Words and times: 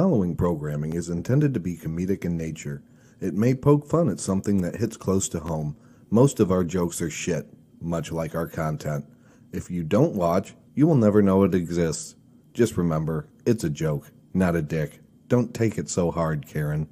following 0.00 0.34
programming 0.34 0.94
is 0.94 1.10
intended 1.10 1.52
to 1.52 1.60
be 1.60 1.76
comedic 1.76 2.24
in 2.24 2.34
nature. 2.34 2.82
It 3.20 3.34
may 3.34 3.54
poke 3.54 3.86
fun 3.86 4.08
at 4.08 4.18
something 4.18 4.62
that 4.62 4.76
hits 4.76 4.96
close 4.96 5.28
to 5.28 5.40
home. 5.40 5.76
Most 6.08 6.40
of 6.40 6.50
our 6.50 6.64
jokes 6.64 7.02
are 7.02 7.10
shit, 7.10 7.46
much 7.82 8.10
like 8.10 8.34
our 8.34 8.46
content. 8.46 9.04
If 9.52 9.70
you 9.70 9.82
don't 9.82 10.14
watch, 10.14 10.54
you 10.74 10.86
will 10.86 10.94
never 10.94 11.20
know 11.20 11.44
it 11.44 11.54
exists. 11.54 12.14
Just 12.54 12.78
remember, 12.78 13.28
it's 13.44 13.62
a 13.62 13.68
joke, 13.68 14.10
not 14.32 14.56
a 14.56 14.62
dick. 14.62 15.00
Don't 15.28 15.52
take 15.52 15.76
it 15.76 15.90
so 15.90 16.10
hard, 16.10 16.46
Karen. 16.48 16.88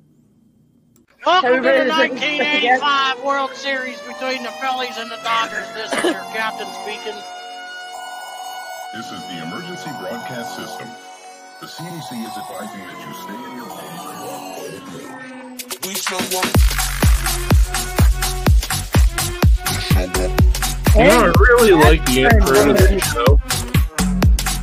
Welcome 1.24 1.54
to 1.54 1.60
the 1.62 1.84
listen- 1.86 1.88
listen 1.88 2.16
again. 2.18 2.80
1985 2.80 3.24
World 3.24 3.54
Series 3.54 3.98
between 4.02 4.42
the 4.42 4.52
Phillies 4.60 4.98
and 4.98 5.10
the 5.10 5.18
Dodgers. 5.24 5.66
This 5.72 5.90
is 5.94 6.12
your 6.12 6.28
captain 6.36 6.68
speaking. 6.82 7.16
This 8.92 9.10
is 9.10 9.22
the 9.28 9.46
emergency 9.46 9.88
broadcast 9.98 10.56
system. 10.56 11.07
The 11.60 11.66
CDC 11.66 12.12
is 12.24 12.36
advising 12.38 12.86
that 12.86 12.98
you 13.04 13.12
stay 13.18 13.34
in 13.34 13.56
your 13.56 13.66
homes. 13.66 14.78
We 15.84 15.92
show 15.94 16.22
up. 16.38 16.46
You 20.94 21.02
know, 21.02 21.18
I 21.18 21.26
really 21.40 21.72
like 21.72 22.04
the 22.06 22.16
intro 22.30 22.64
to 22.66 22.72
this 22.74 23.02
show. 23.12 23.40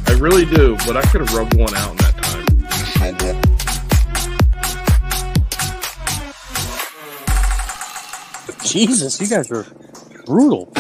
I 0.08 0.14
really 0.20 0.46
do, 0.46 0.78
but 0.88 0.96
I 0.96 1.02
could 1.02 1.20
have 1.20 1.34
rubbed 1.34 1.56
one 1.56 1.76
out 1.76 1.92
in 1.92 1.98
that 1.98 2.16
time. 2.24 2.46
Jesus, 8.64 9.20
you 9.20 9.28
guys 9.28 9.52
are 9.52 9.66
brutal. 10.26 10.72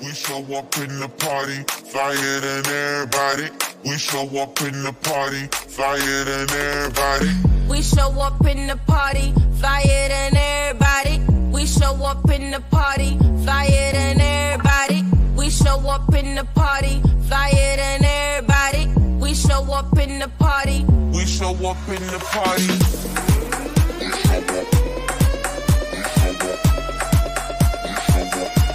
We 0.00 0.08
show 0.14 0.38
up 0.54 0.78
in 0.78 1.00
the 1.00 1.08
party, 1.18 1.64
flyer 1.90 2.40
than 2.40 2.66
everybody. 2.66 3.69
We 3.82 3.96
show 3.96 4.28
up 4.38 4.60
in 4.60 4.82
the 4.82 4.92
party, 4.92 5.46
flyer 5.46 6.24
than 6.24 6.50
everybody. 6.50 7.30
We 7.66 7.80
show 7.80 8.10
up 8.20 8.44
in 8.46 8.66
the 8.66 8.76
party, 8.86 9.32
flyer 9.58 10.08
than 10.08 10.36
everybody. 10.36 11.20
We 11.50 11.64
show 11.64 11.94
up 12.04 12.28
in 12.30 12.50
the 12.50 12.60
party, 12.70 13.16
flyer 13.42 13.92
than 13.92 14.20
everybody. 14.20 15.04
We 15.34 15.48
show 15.48 15.78
up 15.88 16.12
in 16.14 16.34
the 16.34 16.44
party, 16.54 17.00
flyer 17.26 17.76
than 17.76 18.04
everybody. 18.04 18.86
We 19.18 19.32
show 19.34 19.62
up 19.72 19.96
in 19.98 20.18
the 20.18 20.28
party. 20.28 20.84
We 21.12 21.24
show 21.24 21.54
up 21.66 21.88
in 21.88 22.06
the 22.06 22.18
party. 22.18 22.66
What? 28.40 28.69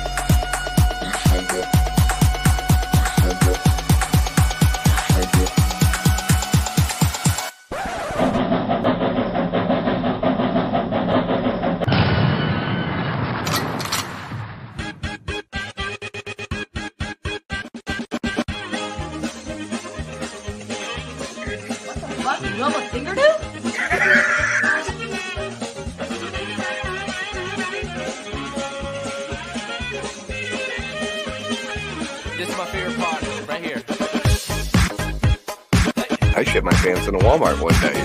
I 36.86 36.88
pants 36.90 37.08
in 37.08 37.16
a 37.16 37.18
Walmart 37.18 37.60
one 37.60 37.74
day. 37.82 38.00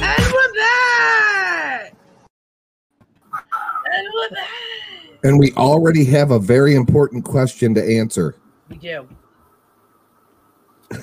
And 0.00 0.32
we're! 0.32 1.90
And 3.92 4.06
we're 4.14 4.30
back! 4.30 4.46
And 5.24 5.40
we 5.40 5.52
already 5.54 6.04
have 6.04 6.30
a 6.30 6.38
very 6.38 6.76
important 6.76 7.24
question 7.24 7.74
to 7.74 7.82
answer. 7.82 8.36
We 8.68 8.76
do. 8.76 9.08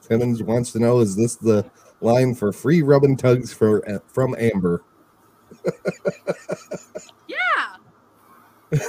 Simmons 0.00 0.42
wants 0.42 0.72
to 0.72 0.80
know 0.80 0.98
is 0.98 1.14
this 1.14 1.36
the 1.36 1.70
line 2.00 2.34
for 2.34 2.52
free 2.52 2.82
rub 2.82 3.04
and 3.04 3.18
tugs 3.18 3.52
for 3.52 3.88
uh, 3.88 3.98
from 4.06 4.34
Amber? 4.38 4.82
Yeah. 7.26 7.76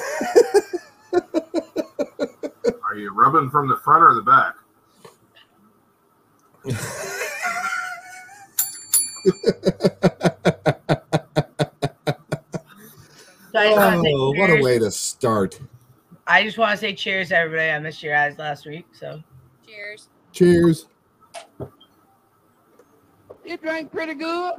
Are 2.83 2.95
you 2.95 3.13
rubbing 3.13 3.49
from 3.49 3.67
the 3.67 3.77
front 3.77 4.03
or 4.03 4.13
the 4.13 4.21
back? 4.21 4.55
So 13.51 13.59
I 13.59 13.67
just 13.67 13.77
want 13.77 13.95
to 13.95 14.01
say 14.03 14.13
Oh, 14.15 14.29
what 14.31 14.49
a 14.49 14.53
cheers. 14.53 14.63
way 14.63 14.79
to 14.79 14.91
start. 14.91 15.59
I 16.27 16.43
just 16.43 16.57
want 16.57 16.71
to 16.71 16.77
say 16.77 16.93
cheers 16.93 17.31
everybody. 17.31 17.69
I 17.69 17.79
missed 17.79 18.01
your 18.01 18.15
eyes 18.15 18.37
last 18.37 18.65
week, 18.65 18.85
so 18.93 19.21
Cheers. 19.67 20.07
Cheers. 20.31 20.85
You 23.51 23.57
drank 23.57 23.91
pretty 23.91 24.13
good. 24.13 24.53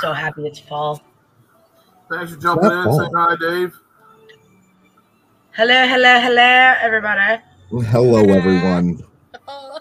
so 0.00 0.14
happy 0.14 0.46
it's 0.46 0.58
fall. 0.58 0.98
Thanks 2.10 2.32
for 2.32 2.40
jumping 2.40 2.70
Not 2.70 2.86
in. 2.86 2.94
Say 2.94 3.10
hi, 3.14 3.36
Dave. 3.38 3.80
Hello, 5.50 5.86
hello, 5.86 6.20
hello, 6.20 6.74
everybody. 6.80 7.42
Hello, 7.70 8.20
everyone. 8.34 9.02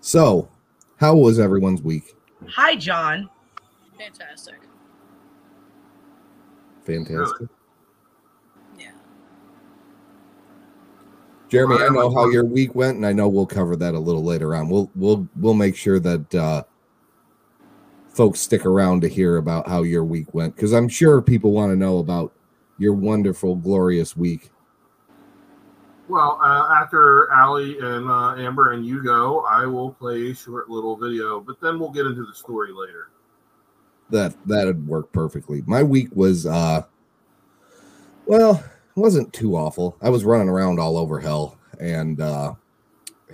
So, 0.00 0.48
how 0.96 1.14
was 1.14 1.38
everyone's 1.38 1.82
week? 1.82 2.16
Hi, 2.48 2.74
John. 2.74 3.30
Fantastic. 3.96 4.56
Fantastic. 6.84 7.48
Jeremy, 11.50 11.82
I 11.82 11.88
know 11.88 12.14
how 12.14 12.30
your 12.30 12.44
week 12.44 12.76
went, 12.76 12.96
and 12.96 13.04
I 13.04 13.12
know 13.12 13.28
we'll 13.28 13.44
cover 13.44 13.74
that 13.74 13.94
a 13.94 13.98
little 13.98 14.22
later 14.22 14.54
on. 14.54 14.68
We'll 14.68 14.88
we'll 14.94 15.28
we'll 15.34 15.54
make 15.54 15.74
sure 15.74 15.98
that 15.98 16.34
uh, 16.34 16.62
folks 18.08 18.38
stick 18.38 18.64
around 18.64 19.00
to 19.00 19.08
hear 19.08 19.36
about 19.36 19.68
how 19.68 19.82
your 19.82 20.04
week 20.04 20.32
went 20.32 20.54
because 20.54 20.72
I'm 20.72 20.88
sure 20.88 21.20
people 21.20 21.50
want 21.50 21.72
to 21.72 21.76
know 21.76 21.98
about 21.98 22.32
your 22.78 22.94
wonderful, 22.94 23.56
glorious 23.56 24.16
week. 24.16 24.52
Well, 26.08 26.38
uh, 26.40 26.72
after 26.76 27.28
Allie 27.32 27.78
and 27.80 28.08
uh, 28.08 28.34
Amber 28.36 28.72
and 28.72 28.86
you 28.86 29.02
go, 29.02 29.40
I 29.40 29.66
will 29.66 29.92
play 29.92 30.30
a 30.30 30.34
short 30.34 30.70
little 30.70 30.96
video, 30.96 31.40
but 31.40 31.60
then 31.60 31.80
we'll 31.80 31.90
get 31.90 32.06
into 32.06 32.24
the 32.24 32.34
story 32.34 32.72
later. 32.72 33.10
That 34.10 34.36
that'd 34.46 34.86
work 34.86 35.10
perfectly. 35.10 35.64
My 35.66 35.82
week 35.82 36.10
was 36.14 36.46
uh, 36.46 36.82
well, 38.26 38.62
wasn't 39.00 39.32
too 39.32 39.56
awful. 39.56 39.96
I 40.02 40.10
was 40.10 40.24
running 40.24 40.48
around 40.48 40.78
all 40.78 40.96
over 40.96 41.18
hell 41.18 41.58
and 41.78 42.20
uh, 42.20 42.54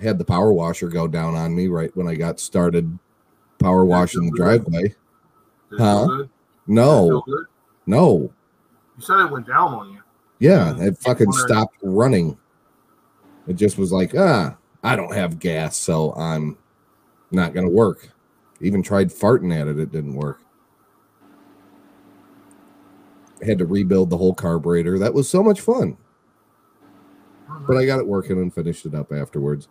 had 0.01 0.17
the 0.17 0.25
power 0.25 0.51
washer 0.53 0.87
go 0.87 1.07
down 1.07 1.35
on 1.35 1.55
me 1.55 1.67
right 1.67 1.95
when 1.95 2.07
I 2.07 2.15
got 2.15 2.39
started 2.39 2.97
power 3.59 3.85
washing 3.85 4.31
the 4.31 4.37
driveway. 4.37 4.95
Huh? 5.71 5.77
feel 5.77 6.07
good? 6.07 6.17
Did 6.17 6.23
it 6.23 6.29
No, 6.67 7.23
no. 7.85 8.33
You 8.97 9.03
said 9.03 9.19
it 9.19 9.31
went 9.31 9.47
down 9.47 9.73
on 9.73 9.93
you. 9.93 10.01
Yeah, 10.39 10.75
it 10.79 10.97
fucking 10.97 11.31
stopped 11.31 11.77
running. 11.81 12.37
It 13.47 13.55
just 13.55 13.77
was 13.77 13.91
like, 13.91 14.13
ah, 14.17 14.57
I 14.83 14.95
don't 14.95 15.13
have 15.13 15.39
gas, 15.39 15.77
so 15.77 16.13
I'm 16.13 16.57
not 17.31 17.53
gonna 17.53 17.69
work. 17.69 18.09
Even 18.61 18.83
tried 18.83 19.09
farting 19.09 19.55
at 19.55 19.67
it, 19.67 19.79
it 19.79 19.91
didn't 19.91 20.15
work. 20.15 20.41
Had 23.45 23.59
to 23.59 23.65
rebuild 23.65 24.09
the 24.09 24.17
whole 24.17 24.33
carburetor. 24.33 24.97
That 24.99 25.13
was 25.13 25.29
so 25.29 25.43
much 25.43 25.61
fun. 25.61 25.97
But 27.67 27.77
I 27.77 27.85
got 27.85 27.99
it 27.99 28.07
working 28.07 28.37
and 28.41 28.53
finished 28.53 28.85
it 28.85 28.95
up 28.95 29.11
afterwards. 29.11 29.67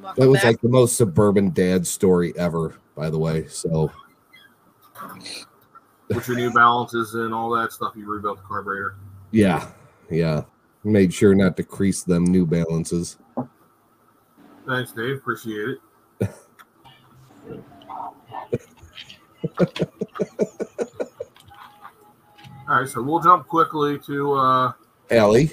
Welcome 0.00 0.22
That 0.22 0.28
was 0.28 0.38
back. 0.38 0.44
like 0.44 0.60
the 0.60 0.68
most 0.68 0.96
suburban 0.96 1.50
dad 1.50 1.86
story 1.86 2.32
ever, 2.36 2.74
by 2.96 3.10
the 3.10 3.18
way. 3.18 3.46
So 3.48 3.90
With 6.08 6.26
your 6.28 6.36
new 6.36 6.52
balances 6.52 7.14
and 7.14 7.34
all 7.34 7.50
that 7.50 7.72
stuff, 7.72 7.92
you 7.96 8.06
rebuilt 8.06 8.38
the 8.38 8.44
carburetor. 8.44 8.96
yeah, 9.32 9.70
yeah. 10.10 10.44
Made 10.84 11.12
sure 11.12 11.34
not 11.34 11.56
to 11.56 11.64
crease 11.64 12.04
them 12.04 12.24
new 12.24 12.46
balances. 12.46 13.18
Thanks, 14.66 14.92
Dave. 14.92 15.16
Appreciate 15.16 15.78
it. 16.20 16.30
All 22.68 22.80
right, 22.80 22.88
so 22.88 23.02
we'll 23.02 23.20
jump 23.20 23.46
quickly 23.46 23.98
to 24.00 24.34
uh, 24.34 24.72
Allie, 25.10 25.50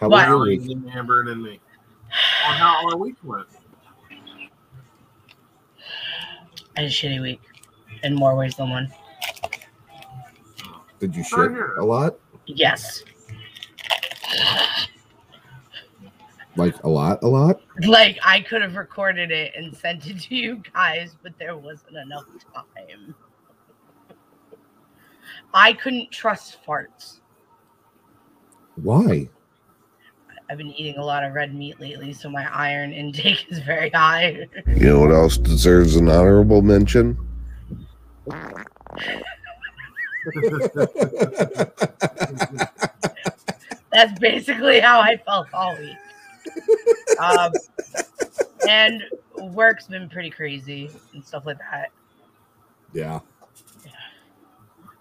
how 0.00 0.08
What? 0.08 0.28
was 0.28 0.28
your 0.28 0.40
week? 0.40 0.62
and 0.70 0.90
Amber, 0.90 1.20
and 1.22 1.42
me. 1.42 1.60
on 2.48 2.54
how 2.54 2.88
our 2.90 2.96
week 2.96 3.14
went. 3.22 3.46
I 6.76 6.80
had 6.80 6.84
a 6.86 6.88
shitty 6.88 7.22
week 7.22 7.40
in 8.02 8.14
more 8.14 8.36
ways 8.36 8.56
than 8.56 8.70
one. 8.70 8.92
Did 10.98 11.14
you 11.14 11.22
Sorry 11.22 11.48
shit 11.48 11.52
to 11.52 11.54
hear 11.56 11.72
that. 11.76 11.82
a 11.82 11.84
lot? 11.84 12.16
Yes. 12.46 13.04
Like 16.56 16.82
a 16.84 16.88
lot, 16.88 17.22
a 17.22 17.28
lot? 17.28 17.60
Like 17.86 18.18
I 18.24 18.40
could 18.40 18.62
have 18.62 18.74
recorded 18.76 19.30
it 19.30 19.52
and 19.56 19.76
sent 19.76 20.06
it 20.08 20.20
to 20.22 20.34
you 20.34 20.62
guys, 20.74 21.14
but 21.22 21.38
there 21.38 21.56
wasn't 21.56 21.96
enough 21.96 22.24
time. 22.54 23.14
I 25.56 25.72
couldn't 25.72 26.12
trust 26.12 26.58
farts. 26.66 27.20
Why? 28.76 29.26
I've 30.50 30.58
been 30.58 30.70
eating 30.72 30.98
a 30.98 31.04
lot 31.04 31.24
of 31.24 31.32
red 31.32 31.54
meat 31.54 31.80
lately, 31.80 32.12
so 32.12 32.28
my 32.28 32.46
iron 32.54 32.92
intake 32.92 33.46
is 33.50 33.60
very 33.60 33.88
high. 33.88 34.46
You 34.66 34.86
know 34.86 35.00
what 35.00 35.12
else 35.12 35.38
deserves 35.38 35.96
an 35.96 36.10
honorable 36.10 36.60
mention? 36.60 37.16
That's 43.92 44.18
basically 44.20 44.80
how 44.80 45.00
I 45.00 45.16
felt 45.24 45.46
all 45.54 45.74
week. 45.78 45.96
Um, 47.18 47.52
and 48.68 49.02
work's 49.38 49.86
been 49.86 50.10
pretty 50.10 50.28
crazy 50.28 50.90
and 51.14 51.24
stuff 51.24 51.46
like 51.46 51.58
that. 51.58 51.88
yeah. 52.92 53.20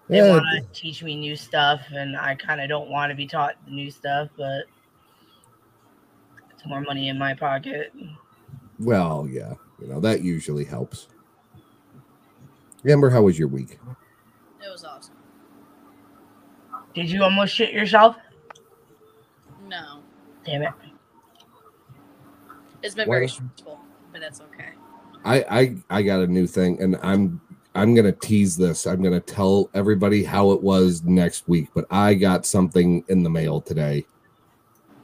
They 0.09 0.17
Yeah, 0.17 0.29
want 0.29 0.45
to 0.53 0.79
teach 0.79 1.01
me 1.03 1.15
new 1.15 1.35
stuff, 1.35 1.81
and 1.91 2.15
I 2.15 2.35
kind 2.35 2.61
of 2.61 2.69
don't 2.69 2.89
want 2.89 3.09
to 3.09 3.15
be 3.15 3.25
taught 3.27 3.55
the 3.65 3.71
new 3.71 3.89
stuff, 3.89 4.29
but 4.37 4.65
it's 6.51 6.65
more 6.65 6.81
money 6.81 7.09
in 7.09 7.17
my 7.17 7.33
pocket. 7.33 7.93
well, 8.79 9.27
yeah. 9.29 9.53
You 9.79 9.87
know, 9.87 9.99
that 9.99 10.21
usually 10.21 10.63
helps. 10.63 11.07
Amber, 12.87 13.09
how 13.09 13.23
was 13.23 13.37
your 13.39 13.47
week? 13.47 13.79
It 14.63 14.71
was 14.71 14.83
awesome. 14.83 15.15
Did 16.93 17.09
you 17.09 17.23
almost 17.23 17.53
shit 17.53 17.73
yourself? 17.73 18.15
No, 19.67 20.01
Damn 20.45 20.61
it. 20.61 20.73
it's 22.83 22.93
been 22.95 23.09
Why 23.09 23.15
very 23.15 23.27
stressful, 23.27 23.79
but 24.11 24.21
that's 24.21 24.39
okay. 24.41 24.69
I 25.25 25.43
I 25.49 25.77
I 25.89 26.01
got 26.03 26.19
a 26.19 26.27
new 26.27 26.45
thing 26.45 26.79
and 26.79 26.97
I'm 27.01 27.41
I'm 27.75 27.93
gonna 27.93 28.13
tease 28.13 28.55
this. 28.55 28.87
I'm 28.87 29.03
gonna 29.03 29.19
tell 29.19 29.69
everybody 29.73 30.23
how 30.23 30.51
it 30.51 30.61
was 30.61 31.03
next 31.03 31.47
week, 31.47 31.69
but 31.75 31.85
I 31.91 32.13
got 32.13 32.45
something 32.45 33.03
in 33.09 33.21
the 33.21 33.29
mail 33.29 33.59
today, 33.59 34.05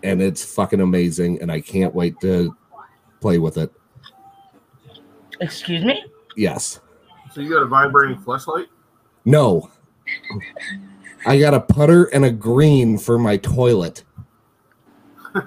and 0.03 0.21
it's 0.21 0.44
fucking 0.44 0.79
amazing, 0.79 1.41
and 1.41 1.51
I 1.51 1.59
can't 1.59 1.94
wait 1.94 2.19
to 2.21 2.56
play 3.19 3.38
with 3.39 3.57
it. 3.57 3.71
Excuse 5.41 5.83
me? 5.83 6.03
Yes. 6.38 6.79
So 7.33 7.41
you 7.41 7.50
got 7.50 7.63
a 7.63 7.65
vibrating 7.65 8.18
flashlight? 8.18 8.68
No. 9.25 9.69
I 11.25 11.39
got 11.39 11.53
a 11.53 11.59
putter 11.59 12.06
and 12.06 12.25
a 12.25 12.31
green 12.31 12.97
for 12.97 13.19
my 13.19 13.38
toilet. 13.38 14.03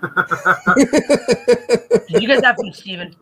You 2.09 2.29
get 2.29 2.43
that 2.43 2.57
from 2.57 2.73
Steven? 2.73 3.15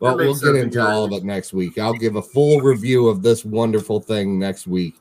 Well, 0.00 0.16
we'll 0.16 0.34
get 0.34 0.56
into 0.56 0.78
your 0.78 0.88
all 0.88 1.04
of 1.04 1.12
it 1.12 1.24
next 1.24 1.52
week. 1.52 1.78
I'll 1.78 1.92
give 1.92 2.16
a 2.16 2.22
full 2.22 2.60
review 2.60 3.08
of 3.08 3.22
this 3.22 3.44
wonderful 3.44 4.00
thing 4.00 4.38
next 4.38 4.66
week. 4.66 4.96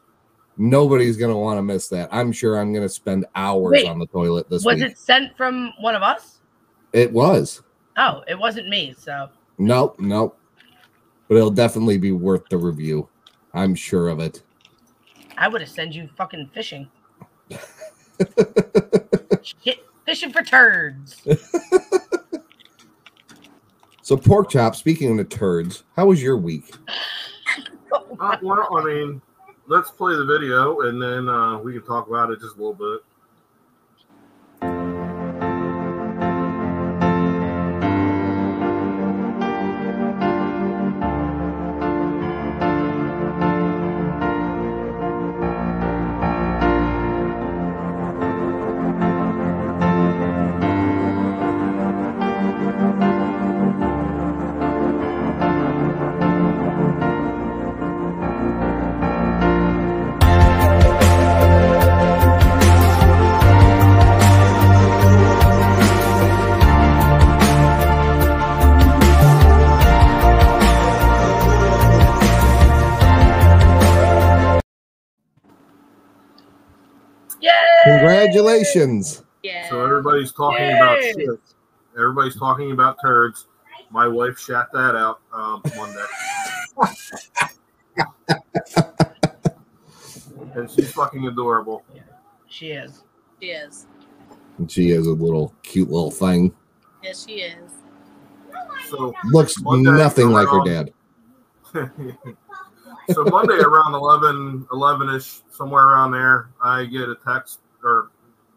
Nobody's 0.57 1.15
gonna 1.15 1.37
want 1.37 1.57
to 1.57 1.61
miss 1.63 1.87
that. 1.87 2.09
I'm 2.11 2.33
sure 2.33 2.59
I'm 2.59 2.73
gonna 2.73 2.89
spend 2.89 3.25
hours 3.33 3.71
Wait, 3.71 3.87
on 3.87 3.97
the 3.97 4.07
toilet 4.07 4.49
this 4.49 4.65
Was 4.65 4.75
week. 4.75 4.91
it 4.91 4.97
sent 4.97 5.37
from 5.37 5.71
one 5.79 5.95
of 5.95 6.03
us? 6.03 6.39
It 6.91 7.11
was. 7.13 7.63
Oh, 7.95 8.23
it 8.27 8.37
wasn't 8.37 8.67
me, 8.67 8.93
so 8.97 9.29
Nope, 9.57 9.99
nope. 9.99 10.37
But 11.27 11.35
it'll 11.35 11.51
definitely 11.51 11.97
be 11.97 12.11
worth 12.11 12.47
the 12.49 12.57
review. 12.57 13.07
I'm 13.53 13.75
sure 13.75 14.09
of 14.09 14.19
it. 14.19 14.41
I 15.37 15.47
would 15.47 15.61
have 15.61 15.69
sent 15.69 15.93
you 15.93 16.09
fucking 16.17 16.49
fishing. 16.53 16.89
Shit, 19.41 19.85
fishing 20.05 20.31
for 20.31 20.41
turds. 20.41 21.21
So, 24.09 24.17
pork 24.17 24.49
chop. 24.49 24.75
Speaking 24.75 25.11
of 25.11 25.17
the 25.17 25.23
turds, 25.23 25.83
how 25.95 26.07
was 26.07 26.23
your 26.23 26.35
week? 26.35 26.73
Uh, 28.19 28.37
well, 28.41 28.67
I 28.75 28.83
mean, 28.83 29.21
let's 29.67 29.91
play 29.91 30.15
the 30.15 30.25
video 30.25 30.79
and 30.79 30.99
then 30.99 31.29
uh, 31.29 31.59
we 31.59 31.73
can 31.73 31.83
talk 31.83 32.07
about 32.07 32.31
it 32.31 32.39
just 32.39 32.55
a 32.55 32.57
little 32.57 32.73
bit. 32.73 33.01
Congratulations. 78.39 79.23
Yeah. 79.43 79.69
So 79.69 79.83
everybody's 79.83 80.31
talking 80.31 80.65
about 80.65 81.01
Yay! 81.01 81.11
shit. 81.13 81.39
Everybody's 81.97 82.37
talking 82.37 82.71
about 82.71 82.97
turds. 83.01 83.47
My 83.89 84.07
wife 84.07 84.39
shat 84.39 84.67
that 84.71 84.95
out 84.95 85.19
um, 85.33 85.61
Monday. 85.75 86.05
and 90.55 90.71
she's 90.71 90.93
fucking 90.93 91.27
adorable. 91.27 91.83
She 92.47 92.71
is. 92.71 93.03
She 93.41 93.47
is. 93.47 93.87
And 94.57 94.71
she 94.71 94.91
is 94.91 95.07
a 95.07 95.11
little 95.11 95.53
cute 95.63 95.89
little 95.89 96.11
thing. 96.11 96.55
Yes, 97.03 97.25
she 97.27 97.41
is. 97.41 97.71
So 98.89 99.13
Looks 99.25 99.61
Monday 99.61 99.91
nothing 99.91 100.29
like 100.29 100.47
her 100.47 100.63
dad. 100.63 100.93
so 103.13 103.25
Monday 103.25 103.55
around 103.55 103.93
11, 103.93 104.67
11-ish, 104.71 105.41
somewhere 105.51 105.83
around 105.85 106.11
there, 106.11 106.51
I 106.61 106.85
get 106.85 107.09
a 107.09 107.17
text 107.25 107.59
or 107.83 108.11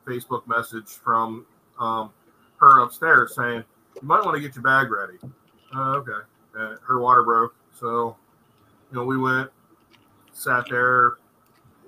Facebook 0.07 0.47
message 0.47 0.89
from 0.89 1.47
um, 1.79 2.11
her 2.59 2.81
upstairs 2.81 3.35
saying, 3.35 3.65
you 4.01 4.09
might 4.09 4.25
want 4.25 4.35
to 4.37 4.41
get 4.41 4.55
your 4.55 4.63
bag 4.63 4.91
ready. 4.91 5.19
Uh, 5.75 5.97
okay. 5.97 6.13
Uh, 6.59 6.77
her 6.87 7.01
water 7.01 7.23
broke. 7.23 7.55
So, 7.79 8.17
you 8.91 8.99
know, 8.99 9.05
we 9.05 9.17
went, 9.17 9.51
sat 10.33 10.65
there. 10.69 11.15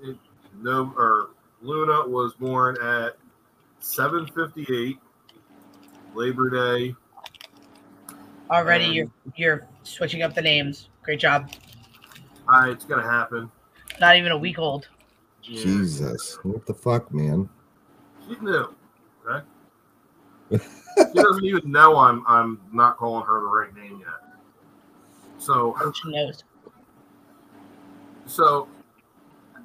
It, 0.02 0.16
no, 0.60 0.92
or 0.96 1.30
Luna 1.62 2.08
was 2.08 2.34
born 2.34 2.76
at 2.82 3.16
7.58, 3.80 4.98
Labor 6.14 6.50
Day. 6.50 6.94
Already 8.50 8.86
Um, 8.86 8.94
you're 8.94 9.10
you're 9.36 9.68
switching 9.82 10.22
up 10.22 10.34
the 10.34 10.42
names. 10.42 10.88
Great 11.02 11.18
job. 11.18 11.50
I, 12.48 12.70
it's 12.70 12.84
going 12.84 13.02
to 13.02 13.10
happen. 13.10 13.50
Not 14.00 14.16
even 14.16 14.32
a 14.32 14.38
week 14.38 14.58
old. 14.58 14.88
Jesus. 15.42 16.38
What 16.42 16.66
the 16.66 16.74
fuck, 16.74 17.12
man? 17.12 17.48
She's 18.26 18.40
new. 18.40 18.74
Okay. 19.26 19.44
she 20.50 21.22
doesn't 21.22 21.44
even 21.44 21.70
know 21.70 21.96
I'm 21.96 22.24
I'm 22.26 22.60
not 22.72 22.96
calling 22.96 23.24
her 23.26 23.40
the 23.40 23.46
right 23.46 23.74
name 23.74 24.00
yet. 24.00 24.38
So 25.38 25.74
Oh, 25.80 25.92
she 25.92 26.10
knows. 26.10 26.44
so 28.26 28.68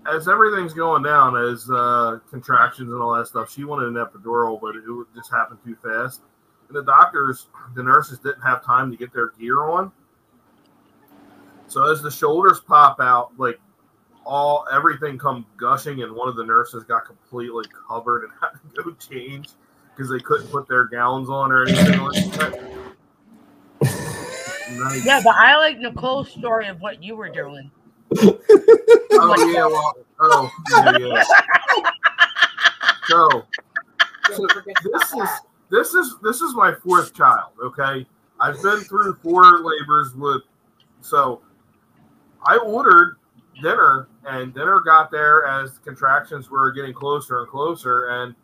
as 0.05 0.27
everything's 0.27 0.73
going 0.73 1.03
down, 1.03 1.35
as 1.35 1.69
uh, 1.69 2.19
contractions 2.31 2.91
and 2.91 3.01
all 3.01 3.13
that 3.15 3.27
stuff, 3.27 3.51
she 3.51 3.63
wanted 3.65 3.87
an 3.89 3.93
epidural, 3.95 4.59
but 4.59 4.75
it 4.75 4.83
would 4.87 5.07
just 5.13 5.29
happened 5.29 5.59
too 5.63 5.75
fast. 5.83 6.21
And 6.67 6.75
the 6.77 6.83
doctors, 6.83 7.47
the 7.75 7.83
nurses 7.83 8.19
didn't 8.19 8.41
have 8.41 8.63
time 8.63 8.91
to 8.91 8.97
get 8.97 9.13
their 9.13 9.31
gear 9.31 9.63
on. 9.63 9.91
So 11.67 11.91
as 11.91 12.01
the 12.01 12.09
shoulders 12.09 12.59
pop 12.61 12.99
out, 12.99 13.31
like 13.37 13.59
all 14.29 14.67
everything 14.71 15.17
come 15.17 15.45
gushing, 15.57 16.03
and 16.03 16.15
one 16.15 16.29
of 16.29 16.35
the 16.35 16.45
nurses 16.45 16.83
got 16.83 17.03
completely 17.03 17.65
covered 17.87 18.23
and 18.23 18.31
had 18.41 18.51
to 18.51 18.83
go 18.83 18.91
change 18.91 19.49
because 19.95 20.09
they 20.09 20.19
couldn't 20.19 20.47
put 20.49 20.67
their 20.67 20.85
gowns 20.85 21.29
on 21.29 21.51
or 21.51 21.63
anything 21.65 21.99
like 21.99 22.31
that. 22.33 22.69
Nice. 24.71 25.03
Yeah, 25.03 25.19
but 25.23 25.33
I 25.33 25.57
like 25.57 25.79
Nicole's 25.79 26.29
story 26.29 26.67
of 26.67 26.79
what 26.79 27.01
you 27.01 27.15
were 27.15 27.29
doing. 27.29 27.71
Oh 28.21 29.51
yeah, 29.51 29.65
well, 29.65 29.95
oh 30.19 30.51
yeah, 30.69 30.97
yeah. 30.99 31.23
So, 33.07 33.47
so 34.31 34.47
this 34.83 35.11
is 35.11 35.29
this 35.71 35.93
is 35.95 36.15
this 36.21 36.41
is 36.41 36.53
my 36.53 36.75
fourth 36.83 37.15
child. 37.15 37.53
Okay, 37.63 38.05
I've 38.39 38.61
been 38.61 38.81
through 38.81 39.15
four 39.23 39.59
labors 39.63 40.13
with, 40.15 40.43
so 41.01 41.41
I 42.45 42.57
ordered 42.57 43.17
dinner, 43.61 44.07
and 44.29 44.53
dinner 44.53 44.79
got 44.81 45.11
there 45.11 45.45
as 45.45 45.79
contractions 45.79 46.49
were 46.49 46.71
getting 46.71 46.93
closer 46.93 47.39
and 47.39 47.47
closer, 47.47 48.09
and 48.09 48.35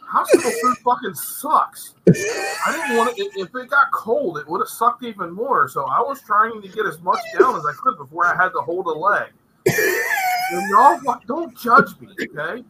hospital 0.00 0.50
food 0.50 0.76
fucking 0.84 1.14
sucks. 1.14 1.94
I 2.08 2.72
didn't 2.72 2.96
want 2.96 3.18
it. 3.18 3.32
If 3.34 3.54
it 3.54 3.70
got 3.70 3.90
cold, 3.92 4.38
it 4.38 4.46
would 4.48 4.60
have 4.60 4.68
sucked 4.68 5.02
even 5.02 5.32
more. 5.32 5.68
So 5.68 5.84
I 5.84 6.00
was 6.00 6.20
trying 6.22 6.60
to 6.60 6.68
get 6.68 6.86
as 6.86 7.00
much 7.00 7.20
down 7.38 7.56
as 7.56 7.64
I 7.64 7.72
could 7.82 7.96
before 7.96 8.26
I 8.26 8.36
had 8.36 8.50
to 8.50 8.60
hold 8.60 8.86
a 8.86 8.90
leg. 8.90 9.30
And 9.66 10.70
y'all 10.70 10.98
fuck- 11.00 11.26
don't 11.26 11.56
judge 11.58 11.98
me, 12.00 12.08
okay? 12.22 12.62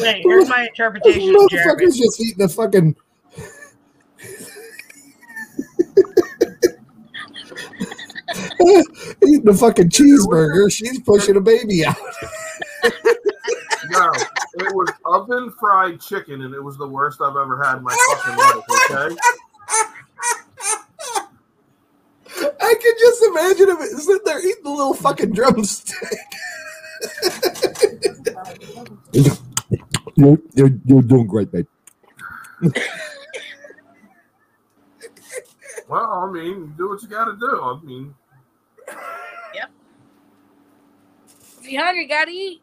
Wait, 0.00 0.22
here's 0.24 0.48
my 0.48 0.66
interpretation 0.68 1.34
of 1.36 1.50
Jeremy. 1.50 1.84
Motherfucker's 1.84 1.98
just 1.98 2.20
eating 2.20 2.42
a 2.42 2.48
fucking. 2.48 2.96
eating 9.26 9.48
a 9.48 9.54
fucking 9.54 9.88
cheeseburger. 9.90 10.72
She's 10.72 11.00
pushing 11.00 11.36
a 11.36 11.40
baby 11.40 11.84
out. 11.84 11.96
No, 13.90 14.10
it 14.54 14.74
was 14.74 14.88
oven 15.04 15.52
fried 15.58 16.00
chicken, 16.00 16.42
and 16.42 16.54
it 16.54 16.62
was 16.62 16.78
the 16.78 16.86
worst 16.86 17.20
I've 17.20 17.36
ever 17.36 17.62
had 17.62 17.78
in 17.78 17.82
my 17.82 17.96
fucking 18.10 18.36
life. 18.36 18.56
Okay. 18.90 19.16
I 22.60 22.74
can 22.80 22.94
just 22.98 23.22
imagine 23.24 23.68
him 23.70 23.82
sitting 23.98 24.22
there 24.24 24.38
eating 24.38 24.64
the 24.64 24.70
little 24.70 24.94
fucking 24.94 25.32
drumstick. 25.32 26.18
you're, 30.16 30.38
you're, 30.54 30.70
you're 30.86 31.02
doing 31.02 31.26
great, 31.26 31.52
babe. 31.52 31.66
Well, 35.92 36.10
I 36.10 36.30
mean, 36.30 36.72
do 36.78 36.88
what 36.88 37.02
you 37.02 37.08
got 37.08 37.26
to 37.26 37.36
do. 37.36 37.60
I 37.62 37.78
mean, 37.82 38.14
If 41.62 41.70
you're 41.70 41.84
hungry, 41.84 42.06
gotta 42.06 42.32
eat. 42.32 42.60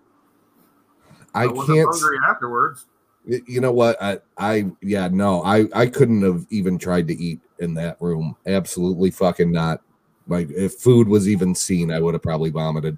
I 1.34 1.48
wasn't 1.48 1.78
can't. 1.78 1.90
hungry 1.90 2.18
afterwards. 2.28 2.86
You 3.26 3.62
know 3.62 3.72
what? 3.72 4.02
I, 4.02 4.20
I, 4.38 4.66
yeah, 4.82 5.08
no, 5.08 5.42
I, 5.44 5.68
I 5.74 5.86
couldn't 5.88 6.22
have 6.24 6.46
even 6.50 6.78
tried 6.78 7.08
to 7.08 7.16
eat 7.16 7.40
in 7.60 7.74
that 7.76 7.96
room. 8.02 8.36
Absolutely 8.46 9.12
fucking 9.12 9.52
not. 9.52 9.82
Like, 10.28 10.50
if 10.52 10.74
food 10.74 11.08
was 11.08 11.30
even 11.30 11.56
seen, 11.56 11.92
I 11.92 12.02
would 12.02 12.14
have 12.14 12.24
probably 12.24 12.50
vomited. 12.50 12.98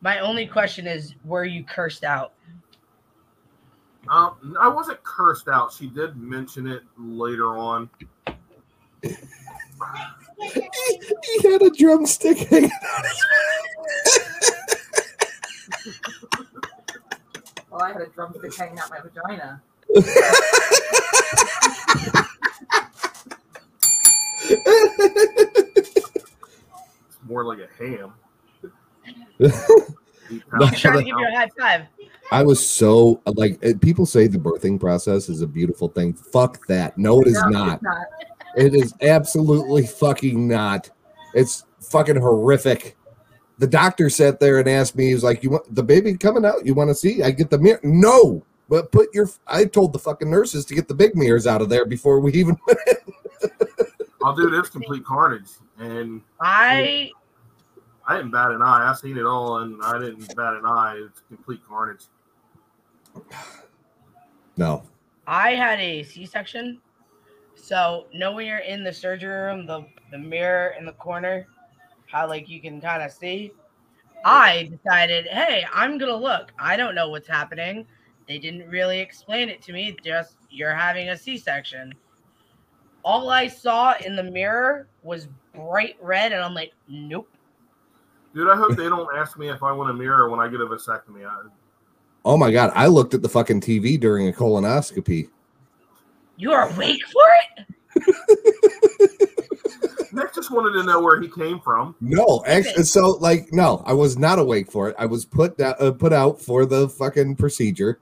My 0.00 0.20
only 0.20 0.46
question 0.46 0.86
is, 0.86 1.14
were 1.24 1.44
you 1.44 1.62
cursed 1.62 2.04
out? 2.04 2.32
Um, 4.08 4.56
I 4.58 4.68
wasn't 4.68 5.02
cursed 5.02 5.48
out. 5.48 5.74
She 5.74 5.88
did 5.88 6.16
mention 6.16 6.66
it 6.66 6.84
later 6.96 7.58
on. 7.58 7.90
He 10.42 11.50
had 11.50 11.62
a 11.62 11.70
drumstick 11.70 12.38
hanging 12.38 12.70
out. 12.70 13.04
Well, 17.70 17.82
I 17.82 17.92
had 17.92 18.00
a 18.02 18.06
drumstick 18.06 18.54
hanging 18.54 18.78
out 18.78 18.90
my 18.90 19.00
vagina. 19.00 19.62
It's 25.76 27.18
more 27.26 27.44
like 27.44 27.58
a 27.58 27.68
ham. 27.82 28.12
I'm 30.52 30.74
trying 30.74 30.98
to 30.98 31.04
give 31.04 31.18
you 31.18 31.28
a 31.28 31.36
high 31.36 31.50
five. 31.58 31.82
I 32.32 32.42
was 32.42 32.64
so 32.66 33.20
like 33.26 33.60
people 33.80 34.06
say 34.06 34.26
the 34.26 34.38
birthing 34.38 34.80
process 34.80 35.28
is 35.28 35.42
a 35.42 35.46
beautiful 35.46 35.88
thing. 35.88 36.14
Fuck 36.14 36.66
that. 36.68 36.96
No, 36.96 37.20
it 37.20 37.28
is 37.28 37.34
No, 37.34 37.48
not. 37.50 37.74
it's 37.74 37.82
not. 37.82 38.06
It 38.56 38.74
is 38.74 38.94
absolutely 39.02 39.86
fucking 39.86 40.48
not. 40.48 40.88
It's 41.34 41.64
fucking 41.80 42.16
horrific. 42.16 42.96
The 43.58 43.66
doctor 43.66 44.10
sat 44.10 44.40
there 44.40 44.58
and 44.58 44.68
asked 44.68 44.96
me, 44.96 45.08
he 45.08 45.14
was 45.14 45.24
like, 45.24 45.42
You 45.42 45.50
want 45.50 45.74
the 45.74 45.82
baby 45.82 46.16
coming 46.16 46.44
out? 46.44 46.66
You 46.66 46.74
want 46.74 46.90
to 46.90 46.94
see? 46.94 47.22
I 47.22 47.30
get 47.30 47.50
the 47.50 47.58
mirror. 47.58 47.80
No, 47.82 48.44
but 48.68 48.90
put 48.90 49.14
your 49.14 49.28
I 49.46 49.64
told 49.64 49.92
the 49.92 49.98
fucking 49.98 50.30
nurses 50.30 50.64
to 50.66 50.74
get 50.74 50.88
the 50.88 50.94
big 50.94 51.14
mirrors 51.14 51.46
out 51.46 51.62
of 51.62 51.68
there 51.68 51.84
before 51.84 52.20
we 52.20 52.32
even 52.32 52.56
went 52.66 52.80
in. 52.86 53.50
I'll 54.24 54.34
do 54.34 54.48
this 54.48 54.70
complete 54.70 55.04
carnage, 55.04 55.50
and 55.78 56.22
I 56.40 57.10
I 58.06 58.16
didn't 58.16 58.32
bat 58.32 58.50
an 58.50 58.62
eye. 58.62 58.90
I 58.90 58.94
seen 58.94 59.18
it 59.18 59.24
all, 59.24 59.58
and 59.58 59.82
I 59.82 59.98
didn't 59.98 60.34
bat 60.34 60.54
an 60.54 60.64
eye. 60.64 61.00
It's 61.06 61.20
complete 61.28 61.60
carnage. 61.66 62.04
No. 64.56 64.82
I 65.26 65.50
had 65.52 65.80
a 65.80 66.02
C-section, 66.02 66.80
so 67.54 68.06
know 68.14 68.32
when 68.32 68.46
you're 68.46 68.58
in 68.58 68.84
the 68.84 68.92
surgery 68.92 69.34
room, 69.34 69.66
the 69.66 69.86
the 70.10 70.18
mirror 70.18 70.74
in 70.78 70.86
the 70.86 70.92
corner, 70.92 71.46
how 72.14 72.28
like 72.28 72.48
you 72.48 72.60
can 72.60 72.80
kind 72.80 73.02
of 73.02 73.10
see. 73.10 73.52
I 74.24 74.70
decided, 74.70 75.26
hey, 75.26 75.66
I'm 75.74 75.98
gonna 75.98 76.16
look. 76.16 76.52
I 76.58 76.76
don't 76.76 76.94
know 76.94 77.10
what's 77.10 77.28
happening. 77.28 77.86
They 78.26 78.38
didn't 78.38 78.68
really 78.70 79.00
explain 79.00 79.50
it 79.50 79.60
to 79.62 79.72
me. 79.72 79.96
Just 80.02 80.36
you're 80.48 80.74
having 80.74 81.10
a 81.10 81.18
C-section. 81.18 81.92
All 83.04 83.28
I 83.28 83.48
saw 83.48 83.94
in 84.02 84.16
the 84.16 84.22
mirror 84.22 84.86
was 85.02 85.28
bright 85.54 85.96
red, 86.00 86.32
and 86.32 86.40
I'm 86.40 86.54
like, 86.54 86.72
nope. 86.88 87.28
Dude, 88.34 88.48
I 88.48 88.56
hope 88.56 88.76
they 88.76 88.88
don't 88.88 89.14
ask 89.14 89.36
me 89.36 89.50
if 89.50 89.62
I 89.62 89.72
want 89.72 89.90
a 89.90 89.94
mirror 89.94 90.30
when 90.30 90.40
I 90.40 90.48
get 90.48 90.60
a 90.60 90.66
vasectomy. 90.66 91.26
I, 91.26 91.48
Oh 92.24 92.38
my 92.38 92.50
god, 92.50 92.72
I 92.74 92.86
looked 92.86 93.12
at 93.12 93.20
the 93.20 93.28
fucking 93.28 93.60
TV 93.60 94.00
during 94.00 94.28
a 94.28 94.32
colonoscopy. 94.32 95.28
You 96.36 96.52
are 96.52 96.70
awake 96.70 97.02
for 97.12 97.22
it? 97.58 98.63
Nick 100.14 100.34
just 100.34 100.50
wanted 100.50 100.72
to 100.78 100.84
know 100.84 101.00
where 101.00 101.20
he 101.20 101.28
came 101.28 101.60
from. 101.60 101.94
No, 102.00 102.42
actually, 102.46 102.84
so 102.84 103.10
like, 103.20 103.52
no, 103.52 103.82
I 103.84 103.92
was 103.92 104.16
not 104.18 104.38
awake 104.38 104.70
for 104.70 104.88
it. 104.88 104.96
I 104.98 105.06
was 105.06 105.24
put 105.24 105.58
da- 105.58 105.74
uh, 105.80 105.92
put 105.92 106.12
out 106.12 106.40
for 106.40 106.64
the 106.64 106.88
fucking 106.88 107.36
procedure. 107.36 107.98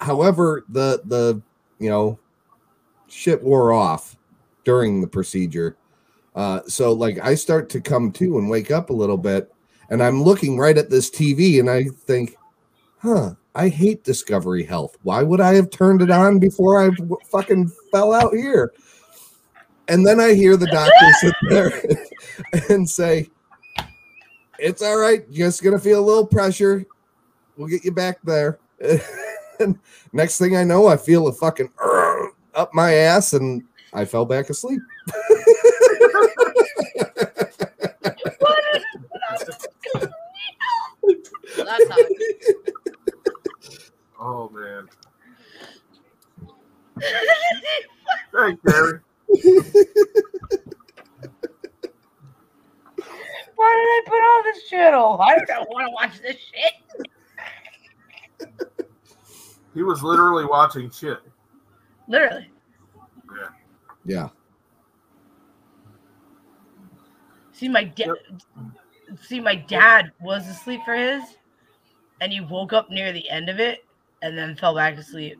However, 0.00 0.64
the 0.68 1.02
the 1.04 1.42
you 1.78 1.90
know 1.90 2.18
shit 3.08 3.42
wore 3.42 3.72
off 3.72 4.16
during 4.64 5.00
the 5.00 5.06
procedure. 5.06 5.76
Uh, 6.34 6.60
so 6.66 6.92
like, 6.92 7.18
I 7.18 7.34
start 7.34 7.68
to 7.70 7.80
come 7.80 8.12
to 8.12 8.38
and 8.38 8.48
wake 8.48 8.70
up 8.70 8.90
a 8.90 8.94
little 8.94 9.18
bit, 9.18 9.52
and 9.90 10.02
I'm 10.02 10.22
looking 10.22 10.58
right 10.58 10.78
at 10.78 10.90
this 10.90 11.10
TV, 11.10 11.58
and 11.58 11.68
I 11.68 11.84
think, 11.84 12.36
huh. 12.98 13.34
I 13.52 13.68
hate 13.68 14.04
Discovery 14.04 14.62
Health. 14.62 14.96
Why 15.02 15.24
would 15.24 15.40
I 15.40 15.54
have 15.54 15.70
turned 15.70 16.02
it 16.02 16.10
on 16.10 16.38
before 16.38 16.80
I 16.80 16.90
fucking 17.32 17.72
fell 17.90 18.12
out 18.12 18.32
here? 18.32 18.72
And 19.90 20.06
then 20.06 20.20
I 20.20 20.34
hear 20.34 20.56
the 20.56 20.68
doctor 20.68 21.12
sit 21.20 21.34
there 21.48 21.82
and 22.68 22.88
say, 22.88 23.28
It's 24.60 24.82
all 24.82 24.96
right. 24.96 25.28
Just 25.32 25.64
going 25.64 25.76
to 25.76 25.82
feel 25.82 25.98
a 25.98 26.06
little 26.06 26.26
pressure. 26.26 26.86
We'll 27.56 27.66
get 27.66 27.84
you 27.84 27.90
back 27.90 28.22
there. 28.22 28.60
and 29.60 29.80
next 30.12 30.38
thing 30.38 30.56
I 30.56 30.62
know, 30.62 30.86
I 30.86 30.96
feel 30.96 31.26
a 31.26 31.32
fucking 31.32 31.70
up 32.54 32.72
my 32.72 32.94
ass 32.94 33.32
and 33.32 33.64
I 33.92 34.04
fell 34.04 34.24
back 34.24 34.48
asleep. 34.48 34.80
That's 41.56 41.88
how 41.88 41.96
Oh 44.20 44.48
man. 44.50 44.88
Hey, 48.32 48.56
Gary. 48.66 49.00
Why 53.54 53.72
did 53.76 53.88
I 53.88 54.02
put 54.06 54.16
on 54.16 54.44
this 54.44 54.68
channel? 54.68 55.20
I 55.20 55.38
don't 55.46 55.68
want 55.68 55.86
to 55.86 55.92
watch 55.92 56.20
this 56.20 56.36
shit. 56.36 56.74
He 59.74 59.82
was 59.82 60.02
literally 60.02 60.44
watching 60.44 60.90
shit. 60.90 61.18
Literally. 62.08 62.50
Yeah. 63.38 63.48
Yeah. 64.04 64.28
See 67.52 67.68
my 67.68 67.84
dad. 67.84 68.08
See 69.22 69.40
my 69.40 69.54
dad 69.54 70.12
was 70.20 70.48
asleep 70.48 70.80
for 70.84 70.94
his, 70.94 71.22
and 72.20 72.32
he 72.32 72.40
woke 72.40 72.72
up 72.72 72.90
near 72.90 73.12
the 73.12 73.28
end 73.28 73.48
of 73.48 73.60
it, 73.60 73.84
and 74.22 74.36
then 74.36 74.56
fell 74.56 74.74
back 74.74 74.96
asleep. 74.96 75.38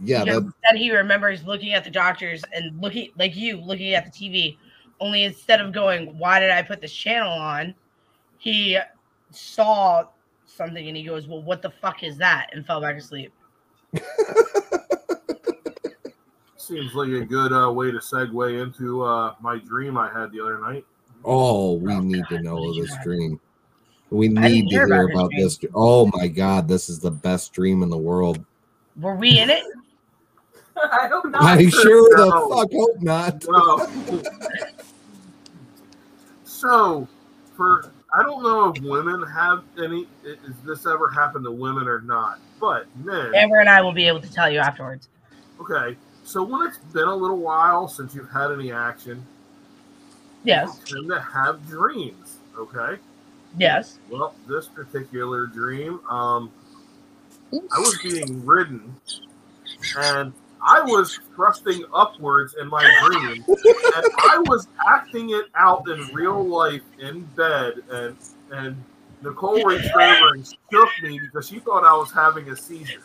Yeah. 0.00 0.24
because 0.24 0.44
That, 0.44 0.52
then 0.70 0.76
he 0.76 0.90
remembers 0.94 1.44
looking 1.44 1.72
at 1.72 1.84
the 1.84 1.90
doctors 1.90 2.44
and 2.52 2.80
looking 2.80 3.10
like 3.18 3.36
you 3.36 3.60
looking 3.60 3.94
at 3.94 4.04
the 4.04 4.10
TV. 4.10 4.56
Only 5.00 5.24
instead 5.24 5.60
of 5.60 5.72
going, 5.72 6.18
"Why 6.18 6.40
did 6.40 6.50
I 6.50 6.62
put 6.62 6.80
this 6.80 6.92
channel 6.92 7.30
on?" 7.32 7.74
He 8.38 8.78
saw 9.30 10.04
something 10.46 10.88
and 10.88 10.96
he 10.96 11.04
goes, 11.04 11.28
"Well, 11.28 11.42
what 11.42 11.62
the 11.62 11.70
fuck 11.70 12.02
is 12.02 12.16
that?" 12.18 12.50
and 12.52 12.66
fell 12.66 12.80
back 12.80 12.96
asleep. 12.96 13.32
Seems 16.56 16.94
like 16.94 17.08
a 17.08 17.24
good 17.24 17.52
uh, 17.52 17.72
way 17.72 17.90
to 17.90 17.98
segue 17.98 18.62
into 18.62 19.02
uh, 19.02 19.34
my 19.40 19.58
dream 19.58 19.96
I 19.96 20.12
had 20.12 20.32
the 20.32 20.40
other 20.40 20.60
night. 20.60 20.84
oh, 21.24 21.74
we 21.74 21.98
need 22.00 22.24
to 22.28 22.42
know 22.42 22.74
this 22.74 22.94
dream. 23.02 23.40
We 24.10 24.28
didn't 24.28 24.42
need 24.42 24.68
to 24.68 24.74
hear 24.74 24.86
hear 24.86 25.08
about 25.08 25.12
about 25.12 25.30
this. 25.36 25.58
Oh 25.74 26.10
my 26.14 26.28
god, 26.28 26.68
this 26.68 26.88
is 26.88 26.98
the 26.98 27.10
best 27.10 27.52
dream 27.52 27.82
in 27.82 27.90
the 27.90 27.98
world. 27.98 28.44
Were 28.96 29.14
we 29.14 29.38
in 29.38 29.50
it? 29.50 29.62
I 30.92 31.08
hope 31.08 31.24
not. 31.26 31.42
I 31.42 31.68
sure 31.68 32.16
the 32.16 32.26
No. 32.30 32.48
fuck 32.48 32.72
hope 32.72 33.00
not. 33.02 33.44
Well, 33.46 34.22
so 36.44 37.08
for 37.56 37.90
I 38.12 38.22
don't 38.22 38.42
know 38.42 38.70
if 38.70 38.82
women 38.82 39.22
have 39.28 39.62
any. 39.82 40.06
Is 40.24 40.54
this 40.64 40.86
ever 40.86 41.08
happened 41.10 41.44
to 41.44 41.50
women 41.50 41.86
or 41.86 42.00
not? 42.00 42.40
But 42.60 42.86
men, 43.04 43.34
Amber 43.34 43.58
and 43.60 43.68
I 43.68 43.80
will 43.82 43.92
be 43.92 44.08
able 44.08 44.20
to 44.20 44.32
tell 44.32 44.50
you 44.50 44.58
afterwards. 44.58 45.08
okay. 45.60 45.96
So 46.24 46.42
when 46.42 46.66
it's 46.66 46.78
been 46.78 47.08
a 47.08 47.14
little 47.14 47.38
while 47.38 47.88
since 47.88 48.14
you've 48.14 48.30
had 48.30 48.50
any 48.52 48.70
action, 48.70 49.24
Yes. 50.44 50.78
you 50.90 50.96
tend 50.96 51.08
to 51.10 51.20
have 51.20 51.66
dreams. 51.66 52.36
Okay. 52.58 52.96
Yes. 53.56 53.98
Well, 54.10 54.34
this 54.46 54.66
particular 54.68 55.46
dream, 55.46 56.00
um, 56.10 56.50
I 57.52 57.78
was 57.78 57.98
being 58.02 58.44
ridden, 58.44 58.94
and 59.96 60.34
I 60.62 60.80
was 60.82 61.18
thrusting 61.34 61.84
upwards 61.94 62.54
in 62.60 62.68
my 62.68 62.82
dream, 63.06 63.44
and 63.48 64.06
I 64.18 64.38
was 64.46 64.68
acting 64.88 65.30
it 65.30 65.46
out 65.54 65.88
in 65.88 66.06
real 66.12 66.44
life 66.46 66.82
in 66.98 67.22
bed, 67.36 67.74
and 67.90 68.16
and 68.50 68.82
Nicole 69.22 69.64
reached 69.64 69.90
over 69.94 70.34
and 70.34 70.46
shook 70.72 70.88
me 71.02 71.18
because 71.20 71.48
she 71.48 71.58
thought 71.60 71.84
I 71.84 71.92
was 71.96 72.10
having 72.12 72.48
a 72.50 72.56
seizure. 72.56 73.02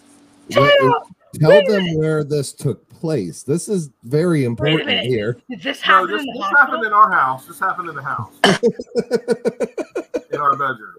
What- 0.53 1.03
Tell 1.39 1.65
them 1.65 1.95
where 1.97 2.23
this 2.23 2.53
took 2.53 2.87
place. 2.89 3.41
This 3.41 3.67
is 3.67 3.89
very 4.03 4.43
important 4.45 4.87
here. 4.99 5.35
Did 5.49 5.63
this 5.63 5.81
No, 5.87 5.93
happen 5.93 6.11
this, 6.11 6.21
in 6.21 6.27
this 6.27 6.45
happened 6.55 6.85
in 6.85 6.93
our 6.93 7.11
house. 7.11 7.47
This 7.47 7.59
happened 7.59 7.89
in 7.89 7.95
the 7.95 8.03
house, 8.03 8.33
in 10.31 10.39
our 10.39 10.51
bedroom. 10.51 10.97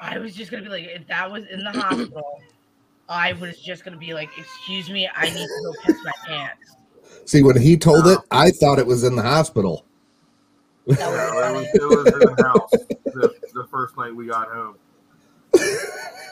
I 0.00 0.18
was 0.18 0.34
just 0.34 0.50
gonna 0.50 0.64
be 0.64 0.70
like, 0.70 0.84
if 0.86 1.06
that 1.06 1.30
was 1.30 1.44
in 1.46 1.62
the 1.62 1.70
hospital, 1.70 2.42
I 3.08 3.32
was 3.34 3.58
just 3.60 3.84
gonna 3.84 3.96
be 3.96 4.14
like, 4.14 4.30
excuse 4.36 4.90
me, 4.90 5.08
I 5.14 5.30
need 5.30 5.46
to 5.46 5.62
go 5.64 5.72
piss 5.84 5.96
my 6.04 6.12
pants. 6.26 6.76
See, 7.24 7.42
when 7.42 7.60
he 7.60 7.76
told 7.76 8.06
it, 8.06 8.18
I 8.30 8.50
thought 8.50 8.78
it 8.78 8.86
was 8.86 9.04
in 9.04 9.16
the 9.16 9.22
hospital. 9.22 9.84
Yeah, 10.86 10.94
it, 10.94 11.52
was, 11.52 11.66
it 11.74 11.82
was 11.82 12.12
in 12.14 12.34
the 12.34 12.42
house 12.42 12.70
the, 13.04 13.34
the 13.52 13.66
first 13.70 13.96
night 13.96 14.14
we 14.14 14.26
got 14.26 14.48
home. 14.48 14.76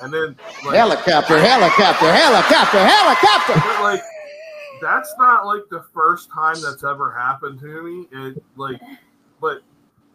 And 0.03 0.13
then 0.13 0.37
like, 0.65 0.75
Helicopter, 0.75 1.39
helicopter, 1.39 2.13
helicopter, 2.13 2.79
helicopter. 2.79 3.55
But 3.55 3.83
like 3.83 4.03
that's 4.81 5.15
not 5.19 5.47
like 5.47 5.63
the 5.71 5.85
first 5.95 6.31
time 6.31 6.57
that's 6.63 6.85
ever 6.85 7.13
happened 7.13 7.61
to 7.61 7.83
me. 7.83 8.07
It 8.13 8.43
like 8.57 8.81
but 9.41 9.61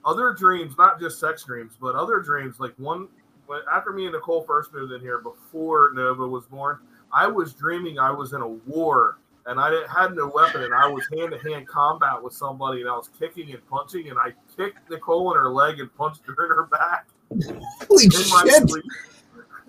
other 0.05 0.33
dreams, 0.33 0.75
not 0.77 0.99
just 0.99 1.19
sex 1.19 1.43
dreams, 1.43 1.73
but 1.79 1.95
other 1.95 2.19
dreams, 2.19 2.59
like 2.59 2.73
one 2.77 3.07
when 3.51 3.59
after 3.69 3.91
me 3.91 4.05
and 4.05 4.13
Nicole 4.13 4.43
first 4.43 4.73
moved 4.73 4.93
in 4.93 5.01
here 5.01 5.19
before 5.19 5.91
Nova 5.93 6.25
was 6.25 6.45
born, 6.45 6.79
I 7.11 7.27
was 7.27 7.53
dreaming 7.53 7.99
I 7.99 8.09
was 8.09 8.31
in 8.31 8.39
a 8.41 8.47
war 8.47 9.17
and 9.45 9.59
I 9.59 9.69
didn't, 9.69 9.89
had 9.89 10.15
no 10.15 10.31
weapon 10.33 10.63
and 10.63 10.73
I 10.73 10.87
was 10.87 11.05
hand 11.13 11.31
to 11.31 11.37
hand 11.39 11.67
combat 11.67 12.23
with 12.23 12.31
somebody 12.31 12.79
and 12.79 12.89
I 12.89 12.95
was 12.95 13.09
kicking 13.19 13.51
and 13.51 13.59
punching 13.67 14.09
and 14.09 14.17
I 14.17 14.31
kicked 14.55 14.89
Nicole 14.89 15.33
in 15.33 15.37
her 15.37 15.49
leg 15.49 15.81
and 15.81 15.93
punched 15.97 16.21
her 16.27 16.45
in 16.45 16.49
her 16.49 16.63
back. 16.67 17.07
Holy 17.89 18.09
shit! 18.09 18.69
sleep. 18.69 18.85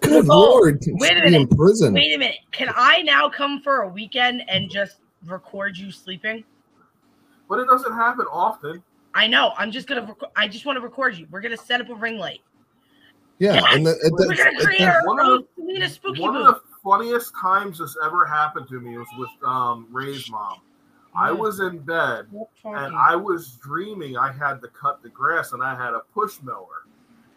Good 0.02 0.28
Oh, 0.30 0.52
lord, 0.52 0.85
wait 0.87 1.12
a 1.12 1.14
she'd 1.16 1.24
in 1.26 1.33
minute. 1.33 1.57
prison. 1.57 1.94
Wait 1.94 2.14
a 2.14 2.18
minute. 2.18 2.38
Can 2.52 2.72
I 2.76 3.02
now 3.02 3.28
come 3.28 3.61
for 3.62 3.83
a 3.83 3.88
weekend 3.88 4.42
and 4.48 4.70
just 4.70 4.98
record 5.26 5.76
you 5.76 5.90
sleeping? 5.90 6.44
But 7.48 7.59
it 7.59 7.66
doesn't 7.66 7.92
happen 7.92 8.26
often. 8.30 8.80
I 9.14 9.26
know. 9.26 9.52
I'm 9.59 9.70
just 9.72 9.88
gonna. 9.88 10.02
Rec- 10.02 10.30
I 10.37 10.46
just 10.48 10.66
want 10.66 10.76
to 10.76 10.80
record 10.80 11.16
you. 11.16 11.26
We're 11.30 11.40
gonna 11.40 11.57
set 11.57 11.80
up 11.80 11.88
a 11.90 11.94
ring 11.94 12.18
light. 12.18 12.40
Yeah, 13.42 13.61
and 13.70 13.85
the, 13.85 13.98
it, 14.05 14.12
We're 14.12 14.37
gonna 14.37 14.57
create 14.64 14.83
it's- 14.83 14.94
our 14.94 15.05
one 15.05 15.18
of 15.18 15.26
own 15.26 15.44
Selena 15.57 15.88
Spooky 15.88 16.20
One 16.20 16.37
of 16.37 16.44
the 16.46 16.61
funniest 16.85 17.35
times 17.35 17.78
this 17.81 17.96
ever 18.05 18.24
happened 18.24 18.68
to 18.68 18.78
me 18.78 18.96
was 18.96 19.09
with 19.18 19.31
um, 19.44 19.88
Ray's 19.90 20.31
mom. 20.31 20.61
I 21.12 21.33
was 21.33 21.59
in 21.59 21.81
bed 21.81 22.26
and 22.64 22.94
I 22.96 23.16
was 23.16 23.59
dreaming 23.61 24.16
I 24.16 24.31
had 24.31 24.62
to 24.62 24.68
cut 24.68 25.02
the 25.02 25.09
grass 25.09 25.52
and 25.52 25.62
I 25.62 25.74
had 25.74 25.92
a 25.92 26.02
push 26.14 26.40
mower 26.40 26.87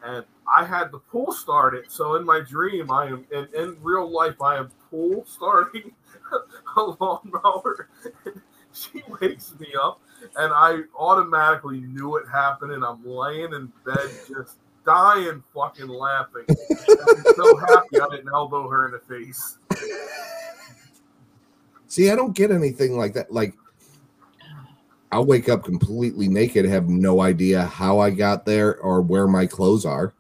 and 0.04 0.24
I 0.48 0.64
had 0.64 0.92
the 0.92 1.00
pool 1.00 1.32
started. 1.32 1.86
So 1.90 2.16
in 2.16 2.24
my 2.24 2.40
dream, 2.40 2.92
I 2.92 3.08
am 3.08 3.26
in, 3.32 3.48
in 3.56 3.76
real 3.82 4.08
life, 4.10 4.40
I 4.42 4.58
am 4.58 4.70
pool 4.92 5.26
starting 5.28 5.92
a 6.78 6.82
lawnmower. 6.82 7.90
she 8.74 9.02
wakes 9.20 9.56
me 9.60 9.74
up 9.82 10.00
and 10.38 10.54
I 10.54 10.82
automatically 10.98 11.82
knew 11.82 12.18
it 12.18 12.28
happened 12.32 12.74
and 12.74 12.86
I'm 12.86 13.04
laying 13.04 13.54
in 13.54 13.74
bed 13.84 14.10
just 14.28 14.60
dying 14.86 15.44
fucking 15.54 15.88
laughing. 15.88 16.46
I'm 16.50 17.24
so 17.36 17.58
happy 17.58 18.00
I 18.00 18.08
didn't 18.12 18.30
elbow 18.34 18.70
her 18.70 18.86
in 18.88 18.92
the 18.94 19.00
face. 19.00 19.58
See, 21.88 22.10
I 22.10 22.16
don't 22.16 22.36
get 22.36 22.52
anything 22.52 22.98
like 22.98 23.14
that. 23.14 23.32
Like, 23.32 23.56
I'll 25.12 25.26
wake 25.26 25.50
up 25.50 25.64
completely 25.64 26.28
naked, 26.28 26.66
have 26.66 26.90
no 26.90 27.22
idea 27.22 27.64
how 27.64 28.00
I 28.00 28.10
got 28.10 28.46
there 28.46 28.78
or 28.80 29.02
where 29.02 29.28
my 29.28 29.46
clothes 29.46 29.86
are. 29.86 30.14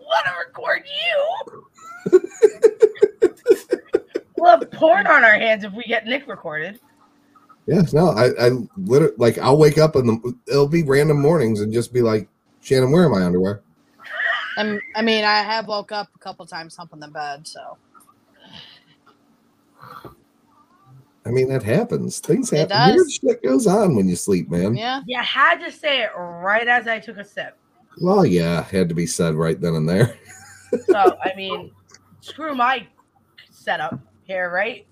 want 0.00 0.26
to 0.26 0.32
record 0.46 0.82
you. 0.84 2.20
we'll 4.36 4.50
have 4.50 4.70
porn 4.72 5.06
on 5.06 5.24
our 5.24 5.38
hands 5.38 5.64
if 5.64 5.72
we 5.72 5.84
get 5.84 6.06
Nick 6.06 6.26
recorded. 6.26 6.80
Yes, 7.66 7.92
no, 7.94 8.10
I, 8.10 8.30
I 8.38 8.50
literally 8.76 9.14
like 9.16 9.38
I'll 9.38 9.56
wake 9.56 9.78
up 9.78 9.96
and 9.96 10.08
the, 10.08 10.36
it'll 10.48 10.68
be 10.68 10.82
random 10.82 11.20
mornings 11.20 11.60
and 11.60 11.72
just 11.72 11.94
be 11.94 12.02
like, 12.02 12.28
Shannon, 12.64 12.90
where 12.90 13.04
are 13.04 13.10
my 13.10 13.22
underwear? 13.22 13.60
I'm, 14.56 14.80
I 14.96 15.02
mean, 15.02 15.24
I 15.24 15.42
have 15.42 15.68
woke 15.68 15.92
up 15.92 16.08
a 16.14 16.18
couple 16.18 16.46
times 16.46 16.74
humping 16.74 17.00
the 17.00 17.08
bed, 17.08 17.46
so 17.46 17.76
I 21.26 21.30
mean, 21.30 21.48
that 21.48 21.62
happens. 21.62 22.20
Things 22.20 22.52
It 22.52 22.70
happen. 22.70 22.96
Weird 22.96 23.10
shit 23.10 23.42
goes 23.42 23.66
on 23.66 23.94
when 23.96 24.08
you 24.08 24.16
sleep, 24.16 24.50
man. 24.50 24.74
yeah. 24.76 25.02
You 25.06 25.20
had 25.22 25.56
to 25.64 25.70
say 25.70 26.02
it 26.02 26.10
right 26.16 26.66
as 26.66 26.86
I 26.86 27.00
took 27.00 27.18
a 27.18 27.24
sip. 27.24 27.56
Well, 28.00 28.24
yeah, 28.24 28.62
had 28.62 28.88
to 28.88 28.94
be 28.94 29.06
said 29.06 29.34
right 29.34 29.60
then 29.60 29.74
and 29.74 29.88
there. 29.88 30.18
So 30.86 31.16
I 31.24 31.32
mean, 31.36 31.70
screw 32.20 32.52
my 32.52 32.84
setup 33.48 33.96
here, 34.24 34.50
right? 34.50 34.84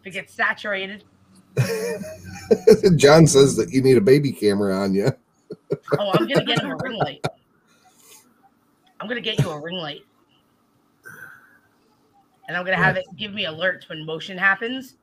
If 0.00 0.08
it 0.08 0.10
gets 0.10 0.34
saturated, 0.34 1.04
John 2.96 3.24
says 3.28 3.54
that 3.54 3.70
you 3.70 3.80
need 3.80 3.96
a 3.96 4.00
baby 4.00 4.32
camera 4.32 4.74
on 4.74 4.94
you. 4.94 5.12
Oh, 5.98 6.10
I'm 6.12 6.26
gonna 6.26 6.44
get 6.44 6.60
him 6.60 6.70
a 6.70 6.76
ring 6.76 6.96
light. 6.98 7.24
I'm 9.00 9.08
gonna 9.08 9.20
get 9.20 9.40
you 9.40 9.50
a 9.50 9.60
ring 9.60 9.76
light, 9.76 10.04
and 12.46 12.56
I'm 12.56 12.64
gonna 12.64 12.76
have 12.76 12.96
it 12.96 13.06
give 13.16 13.32
me 13.32 13.44
alerts 13.44 13.88
when 13.88 14.04
motion 14.04 14.36
happens. 14.36 14.96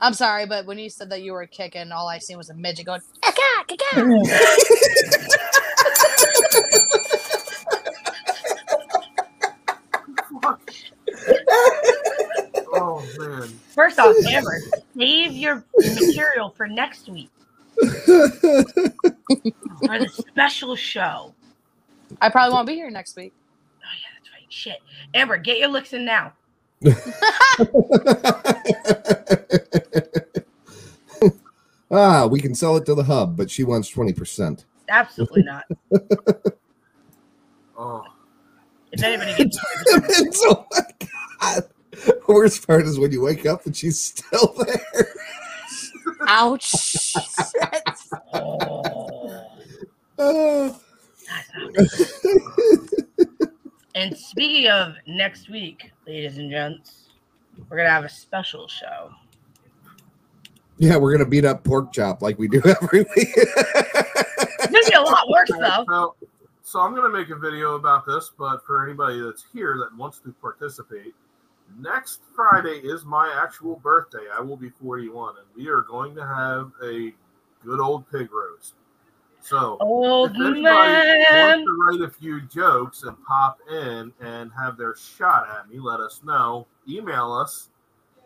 I'm 0.00 0.14
sorry, 0.14 0.46
but 0.46 0.64
when 0.66 0.78
you 0.78 0.88
said 0.88 1.10
that 1.10 1.22
you 1.22 1.32
were 1.32 1.46
kicking, 1.46 1.90
all 1.90 2.08
I 2.08 2.18
seen 2.18 2.36
was 2.36 2.50
a 2.50 2.54
midget 2.54 2.86
going. 2.86 3.00
Oh 12.70 13.04
man. 13.18 13.48
First 13.74 13.98
off, 13.98 14.14
Amber, 14.28 14.60
save 14.96 15.32
your 15.32 15.64
material 15.76 16.50
for 16.50 16.68
next 16.68 17.08
week 17.08 17.30
for 17.86 17.94
the 19.98 20.08
special 20.08 20.76
show. 20.76 21.34
I 22.20 22.28
probably 22.28 22.54
won't 22.54 22.66
be 22.66 22.74
here 22.74 22.90
next 22.90 23.16
week. 23.16 23.32
Oh 23.80 23.84
yeah, 24.00 24.08
that's 24.18 24.30
right. 24.32 24.44
Shit, 24.48 24.78
Amber, 25.14 25.36
get 25.38 25.58
your 25.58 25.68
licks 25.68 25.92
in 25.92 26.04
now. 26.04 26.32
ah, 31.90 32.26
we 32.26 32.40
can 32.40 32.54
sell 32.54 32.76
it 32.76 32.86
to 32.86 32.94
the 32.94 33.02
hub, 33.04 33.36
but 33.36 33.50
she 33.50 33.64
wants 33.64 33.92
20%. 33.92 34.64
Absolutely 34.88 35.42
not. 35.42 35.64
Oh. 37.76 38.04
If 38.90 39.02
anybody 39.02 39.34
gets 39.36 39.58
It's- 40.18 40.40
oh 40.46 40.64
my 40.72 40.80
god. 41.52 41.64
Worst 42.26 42.66
part 42.66 42.86
is 42.86 42.98
when 42.98 43.12
you 43.12 43.20
wake 43.20 43.44
up 43.44 43.66
and 43.66 43.76
she's 43.76 44.00
still 44.00 44.54
there. 44.56 45.08
Ouch. 46.28 47.14
Oh. 50.18 50.80
And 53.94 54.16
speaking 54.16 54.70
of 54.70 54.94
next 55.06 55.50
week, 55.50 55.90
ladies 56.06 56.38
and 56.38 56.50
gents, 56.50 57.08
we're 57.68 57.78
gonna 57.78 57.88
have 57.88 58.04
a 58.04 58.08
special 58.08 58.68
show. 58.68 59.10
yeah, 60.78 60.96
we're 60.96 61.12
gonna 61.12 61.28
beat 61.28 61.44
up 61.44 61.64
pork 61.64 61.92
chop 61.92 62.22
like 62.22 62.38
we 62.38 62.46
do 62.46 62.62
every 62.82 63.00
week. 63.00 63.32
It's 63.36 64.66
gonna 64.66 64.86
be 64.86 64.94
a 64.94 65.00
lot 65.00 65.28
worse 65.28 65.50
though. 65.50 65.84
So, 65.88 66.14
so 66.68 66.80
I'm 66.80 66.94
going 66.94 67.10
to 67.10 67.18
make 67.18 67.30
a 67.30 67.34
video 67.34 67.76
about 67.76 68.04
this, 68.04 68.30
but 68.38 68.62
for 68.66 68.84
anybody 68.84 69.20
that's 69.20 69.42
here 69.54 69.78
that 69.78 69.96
wants 69.96 70.18
to 70.18 70.34
participate, 70.38 71.14
next 71.76 72.20
Friday 72.34 72.80
is 72.82 73.04
my 73.04 73.32
actual 73.42 73.76
birthday. 73.76 74.26
I 74.36 74.40
will 74.40 74.56
be 74.56 74.70
41, 74.70 75.34
and 75.38 75.46
we 75.56 75.68
are 75.68 75.82
going 75.82 76.14
to 76.14 76.26
have 76.26 76.72
a 76.82 77.12
good 77.64 77.80
old 77.80 78.10
pig 78.10 78.30
roast. 78.32 78.74
So 79.40 79.76
Old 79.80 80.32
if 80.32 80.36
anybody 80.36 80.62
man. 80.62 81.24
wants 81.30 81.64
to 81.64 81.98
write 82.00 82.08
a 82.08 82.12
few 82.12 82.40
jokes 82.42 83.04
and 83.04 83.16
pop 83.24 83.60
in 83.70 84.12
and 84.20 84.50
have 84.58 84.76
their 84.76 84.96
shot 84.96 85.48
at 85.48 85.70
me, 85.70 85.78
let 85.78 86.00
us 86.00 86.20
know. 86.24 86.66
Email 86.88 87.32
us. 87.32 87.68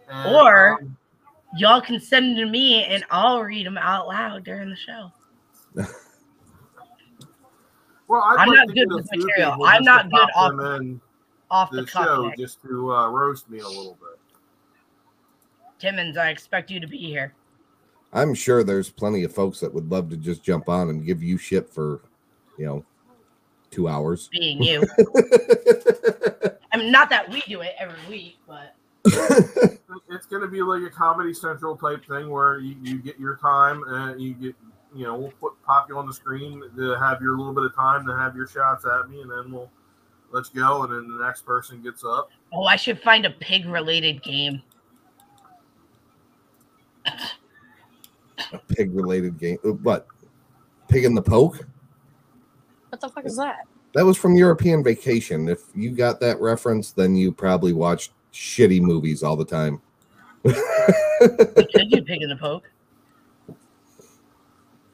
And, 0.09 0.35
Or 0.35 0.81
um, 0.81 0.97
y'all 1.57 1.81
can 1.81 2.01
send 2.01 2.37
them 2.37 2.47
to 2.47 2.51
me 2.51 2.85
and 2.85 3.05
I'll 3.11 3.43
read 3.43 3.67
them 3.67 3.79
out 3.79 4.09
loud 4.09 4.45
during 4.45 4.71
the 4.71 4.77
show. 4.77 5.13
well, 8.09 8.23
I'm 8.25 8.49
like 8.49 8.57
not 8.57 8.75
good 8.75 8.93
with 8.93 9.09
material. 9.15 9.65
I'm 9.65 9.85
not 9.85 10.11
good 10.11 10.29
off, 10.35 11.01
off 11.53 11.71
the, 11.71 11.83
the 11.83 11.87
cuff. 11.87 12.07
show 12.07 12.27
Nick. 12.27 12.39
just 12.39 12.61
to 12.63 12.93
uh, 12.93 13.09
roast 13.09 13.49
me 13.49 13.61
a 13.61 13.69
little 13.69 13.97
bit. 14.01 14.19
Timmons, 15.79 16.17
I 16.17 16.31
expect 16.31 16.71
you 16.71 16.81
to 16.81 16.87
be 16.87 16.99
here. 16.99 17.35
I'm 18.13 18.35
sure 18.35 18.65
there's 18.65 18.91
plenty 18.91 19.23
of 19.23 19.33
folks 19.33 19.61
that 19.61 19.73
would 19.73 19.91
love 19.91 20.11
to 20.11 20.17
just 20.17 20.43
jump 20.43 20.69
on 20.69 20.91
and 20.91 21.05
give 21.05 21.23
you 21.23 21.39
shit 21.39 21.69
for, 21.69 22.01
you 22.59 22.67
know, 22.67 22.85
two 23.71 23.89
hours. 23.89 24.29
Being 24.33 24.63
you. 24.63 24.83
I 26.73 26.77
mean, 26.77 26.91
not 26.91 27.11
that 27.11 27.31
we 27.31 27.43
do 27.43 27.61
it 27.61 27.75
every 27.79 27.99
week, 28.09 28.39
but 28.47 28.75
It's 30.11 30.27
going 30.27 30.43
to 30.43 30.49
be 30.49 30.63
like 30.63 30.83
a 30.83 30.91
Comedy 30.91 31.33
Central 31.33 31.77
type 31.77 32.07
thing 32.07 32.29
where 32.29 32.59
you, 32.59 32.77
you 32.83 32.99
get 32.99 33.19
your 33.19 33.37
time 33.37 33.83
and 33.87 34.21
you 34.21 34.35
get, 34.35 34.55
you 34.95 35.05
know, 35.05 35.17
we'll 35.17 35.33
put 35.41 35.53
pop 35.65 35.89
you 35.89 35.97
on 35.97 36.07
the 36.07 36.13
screen 36.13 36.63
to 36.77 36.95
have 36.97 37.21
your 37.23 37.37
little 37.37 37.55
bit 37.55 37.65
of 37.65 37.75
time 37.75 38.07
to 38.07 38.17
have 38.17 38.37
your 38.37 38.47
shots 38.47 38.85
at 38.85 39.09
me, 39.09 39.23
and 39.23 39.31
then 39.31 39.51
we'll 39.51 39.71
let's 40.33 40.49
go, 40.49 40.83
and 40.85 40.93
then 40.93 41.17
the 41.17 41.25
next 41.25 41.45
person 41.47 41.83
gets 41.83 42.05
up. 42.05 42.31
oh, 42.53 42.65
I 42.65 42.77
should 42.77 43.01
find 43.01 43.25
a 43.25 43.31
pig 43.31 43.67
related 43.67 44.23
game. 44.23 44.63
A 48.53 48.59
pig 48.69 48.95
related 48.95 49.39
game. 49.39 49.59
uh, 49.65 49.69
What? 49.71 50.07
Pig 50.89 51.05
in 51.05 51.15
the 51.15 51.23
poke? 51.23 51.67
What 52.91 53.01
the 53.01 53.09
fuck 53.09 53.25
is 53.25 53.37
that? 53.37 53.61
That 53.95 54.05
was 54.05 54.17
from 54.17 54.37
European 54.37 54.83
Vacation. 54.83 55.49
If 55.49 55.61
you 55.75 55.91
got 55.91 56.21
that 56.21 56.41
reference, 56.41 56.93
then 56.93 57.15
you 57.15 57.33
probably 57.33 57.73
watched 57.73 58.13
shitty 58.33 58.81
movies 58.81 59.23
all 59.23 59.37
the 59.37 59.45
time. 59.45 59.81
We 60.45 60.53
could 60.55 61.91
do 61.91 62.03
pig 62.03 62.23
in 62.23 62.29
the 62.29 62.37
poke. 62.39 62.71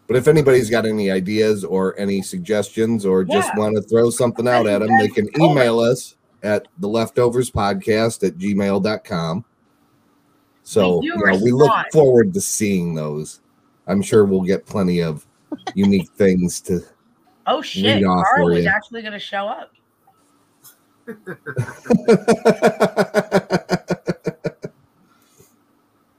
But 0.09 0.17
if 0.17 0.27
anybody's 0.27 0.71
got 0.71 0.87
any 0.87 1.11
ideas 1.11 1.65
or 1.65 1.99
any 2.01 2.23
suggestions 2.23 3.05
or 3.05 3.25
just 3.25 3.55
want 3.57 3.77
to 3.77 3.83
throw 3.83 4.09
something 4.09 4.49
out 4.49 4.67
at 4.67 4.79
them, 4.79 4.89
they 4.99 5.09
can 5.09 5.29
email 5.41 5.79
us 5.79 6.17
at 6.43 6.67
the 6.79 6.89
leftovers 6.89 7.51
podcast 7.51 8.27
at 8.27 8.39
gmail.com. 8.39 9.45
So 10.63 11.01
We 11.01 11.07
you 11.07 11.17
know, 11.17 11.39
we 11.43 11.53
look 11.53 11.73
forward 11.93 12.33
to 12.33 12.41
seeing 12.41 12.95
those. 12.95 13.41
I'm 13.87 14.01
sure 14.01 14.25
we'll 14.25 14.43
get 14.43 14.65
plenty 14.65 15.03
of 15.03 15.27
unique 15.75 16.09
things 16.11 16.61
to 16.63 16.81
Oh 17.47 17.63
shit, 17.63 18.03
Carl 18.03 18.53
is 18.53 18.67
actually 18.67 19.03
gonna 19.03 19.19
show 19.19 19.47
up. 19.47 19.73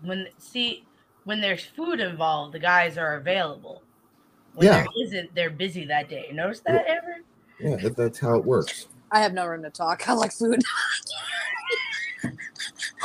when 0.01 0.27
see 0.39 0.83
when 1.29 1.39
there's 1.39 1.63
food 1.63 1.99
involved, 1.99 2.55
the 2.55 2.59
guys 2.59 2.97
are 2.97 3.17
available. 3.17 3.83
When 4.55 4.65
Yeah. 4.65 4.77
there 4.77 4.87
isn't, 5.05 5.35
they're 5.35 5.51
busy 5.51 5.85
that 5.85 6.09
day. 6.09 6.27
Notice 6.33 6.61
that 6.61 6.87
ever? 6.87 7.17
Yeah, 7.59 7.75
that- 7.75 7.95
that's 7.95 8.17
how 8.17 8.33
it 8.33 8.43
works. 8.43 8.87
I 9.11 9.19
have 9.19 9.33
no 9.33 9.45
room 9.45 9.61
to 9.61 9.69
talk. 9.69 10.01
I 10.09 10.13
like 10.13 10.33
food. 10.33 10.59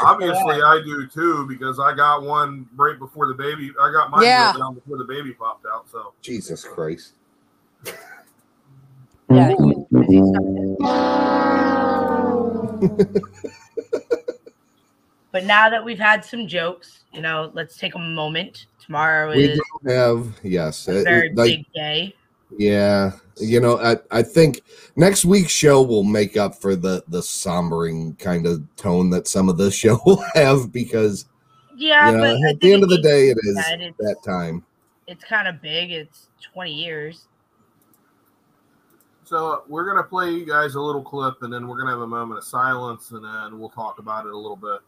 Obviously, 0.03 0.63
I 0.63 0.81
do 0.87 1.07
too 1.07 1.47
because 1.47 1.79
I 1.79 1.95
got 1.95 2.23
one 2.23 2.67
right 2.77 2.99
before 2.99 3.29
the 3.29 3.35
baby. 3.35 3.71
I 3.79 3.93
got 3.93 4.11
mine 4.11 4.23
Yeah. 4.23 4.53
yeah. 4.55 4.59
down 4.59 4.75
before 4.75 4.97
the 4.97 5.05
baby 5.05 5.35
popped 5.35 5.67
out. 5.71 5.87
So 5.91 6.15
Jesus 6.23 6.65
Christ. 6.65 7.13
Yeah. 9.29 9.55
But 15.35 15.47
now 15.47 15.69
that 15.69 15.85
we've 15.85 15.99
had 15.99 16.25
some 16.25 16.47
jokes, 16.47 17.01
you 17.13 17.21
know, 17.21 17.51
let's 17.55 17.77
take 17.77 17.97
a 17.97 17.99
moment. 17.99 18.67
Tomorrow 18.79 19.31
We 19.35 19.47
is 19.47 19.59
do 19.83 19.91
have 19.91 20.39
yes, 20.45 20.87
a 20.87 21.01
it- 21.01 21.03
very 21.05 21.27
it- 21.31 21.37
like 21.37 21.49
big 21.51 21.67
day. 21.75 22.15
Yeah, 22.57 23.11
you 23.41 23.59
know, 23.59 23.81
I, 23.81 23.97
I 24.13 24.23
think 24.23 24.61
next 24.95 25.25
week's 25.25 25.51
show 25.51 25.83
will 25.83 26.05
make 26.05 26.37
up 26.37 26.55
for 26.55 26.77
the 26.77 27.03
the 27.09 27.19
sombering 27.21 28.17
kind 28.21 28.47
of 28.47 28.63
tone 28.77 29.11
that 29.11 29.27
some 29.27 29.49
of 29.49 29.57
the 29.57 29.71
show 29.83 29.99
will 30.07 30.23
have 30.35 30.71
because 30.71 31.27
Yeah, 31.75 32.13
you 32.13 32.17
know, 32.17 32.23
but 32.41 32.51
at 32.51 32.61
the 32.61 32.73
end 32.73 32.85
of 32.85 32.89
the 32.91 33.03
day, 33.03 33.31
it 33.31 33.37
needs 33.43 33.49
is 33.49 33.55
that. 33.57 33.81
It's- 33.81 33.95
that 33.99 34.17
time. 34.25 34.65
It's 35.09 35.25
kind 35.25 35.49
of 35.49 35.61
big. 35.61 35.91
It's 35.91 36.29
20 36.55 36.73
years. 36.73 37.27
So 39.25 39.53
uh, 39.53 39.61
we're 39.67 39.85
gonna 39.85 40.05
play 40.05 40.31
you 40.31 40.47
guys 40.47 40.77
a 40.77 40.81
little 40.81 41.03
clip, 41.03 41.43
and 41.43 41.53
then 41.53 41.67
we're 41.67 41.77
gonna 41.79 41.91
have 41.91 42.03
a 42.03 42.07
moment 42.07 42.39
of 42.39 42.45
silence, 42.45 43.11
and 43.11 43.25
then 43.25 43.59
we'll 43.59 43.69
talk 43.71 43.99
about 43.99 44.27
it 44.27 44.33
a 44.33 44.37
little 44.37 44.55
bit. 44.55 44.79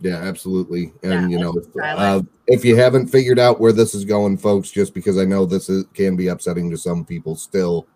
Yeah, 0.00 0.16
absolutely. 0.16 0.92
And 1.02 1.30
you 1.30 1.38
know, 1.38 1.54
if, 1.56 1.66
uh, 1.82 2.22
if 2.46 2.64
you 2.64 2.76
haven't 2.76 3.08
figured 3.08 3.38
out 3.38 3.60
where 3.60 3.72
this 3.72 3.94
is 3.94 4.04
going, 4.04 4.38
folks, 4.38 4.70
just 4.70 4.94
because 4.94 5.18
I 5.18 5.24
know 5.24 5.44
this 5.44 5.68
is, 5.68 5.84
can 5.94 6.16
be 6.16 6.28
upsetting 6.28 6.70
to 6.70 6.76
some 6.76 7.04
people 7.04 7.34
still, 7.34 7.86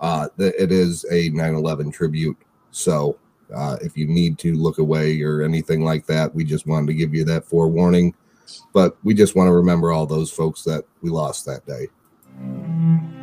uh, 0.00 0.28
it 0.38 0.72
is 0.72 1.04
a 1.10 1.30
9/11 1.30 1.92
tribute. 1.92 2.36
So 2.70 3.18
uh, 3.54 3.76
if 3.82 3.96
you 3.96 4.06
need 4.06 4.38
to 4.38 4.54
look 4.54 4.78
away 4.78 5.20
or 5.22 5.42
anything 5.42 5.84
like 5.84 6.06
that, 6.06 6.34
we 6.34 6.44
just 6.44 6.66
wanted 6.66 6.86
to 6.88 6.94
give 6.94 7.14
you 7.14 7.24
that 7.24 7.44
forewarning. 7.44 8.14
But 8.72 8.96
we 9.04 9.14
just 9.14 9.36
want 9.36 9.48
to 9.48 9.52
remember 9.52 9.92
all 9.92 10.06
those 10.06 10.30
folks 10.30 10.62
that 10.64 10.84
we 11.02 11.10
lost 11.10 11.44
that 11.46 11.66
day. 11.66 11.88
So 12.38 13.13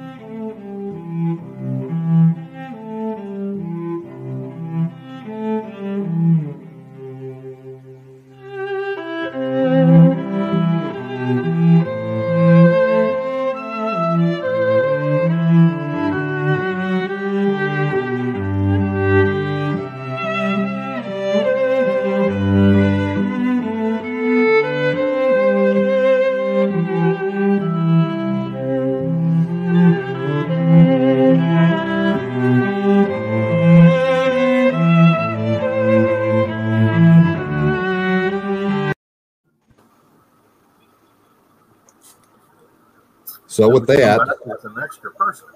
with 43.73 43.87
that, 43.87 44.37
with 44.45 44.65
an 44.65 44.75
extra 44.83 45.11
person. 45.11 45.47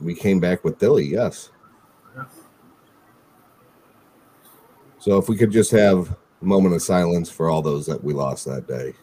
we 0.00 0.14
came 0.14 0.40
back 0.40 0.64
with 0.64 0.78
Dilly. 0.78 1.06
Yes. 1.06 1.50
So 4.98 5.18
if 5.18 5.28
we 5.28 5.36
could 5.36 5.50
just 5.50 5.70
have 5.72 6.16
a 6.40 6.44
moment 6.44 6.74
of 6.74 6.82
silence 6.82 7.30
for 7.30 7.50
all 7.50 7.62
those 7.62 7.86
that 7.86 8.02
we 8.02 8.14
lost 8.14 8.46
that 8.46 8.66
day. 8.66 8.94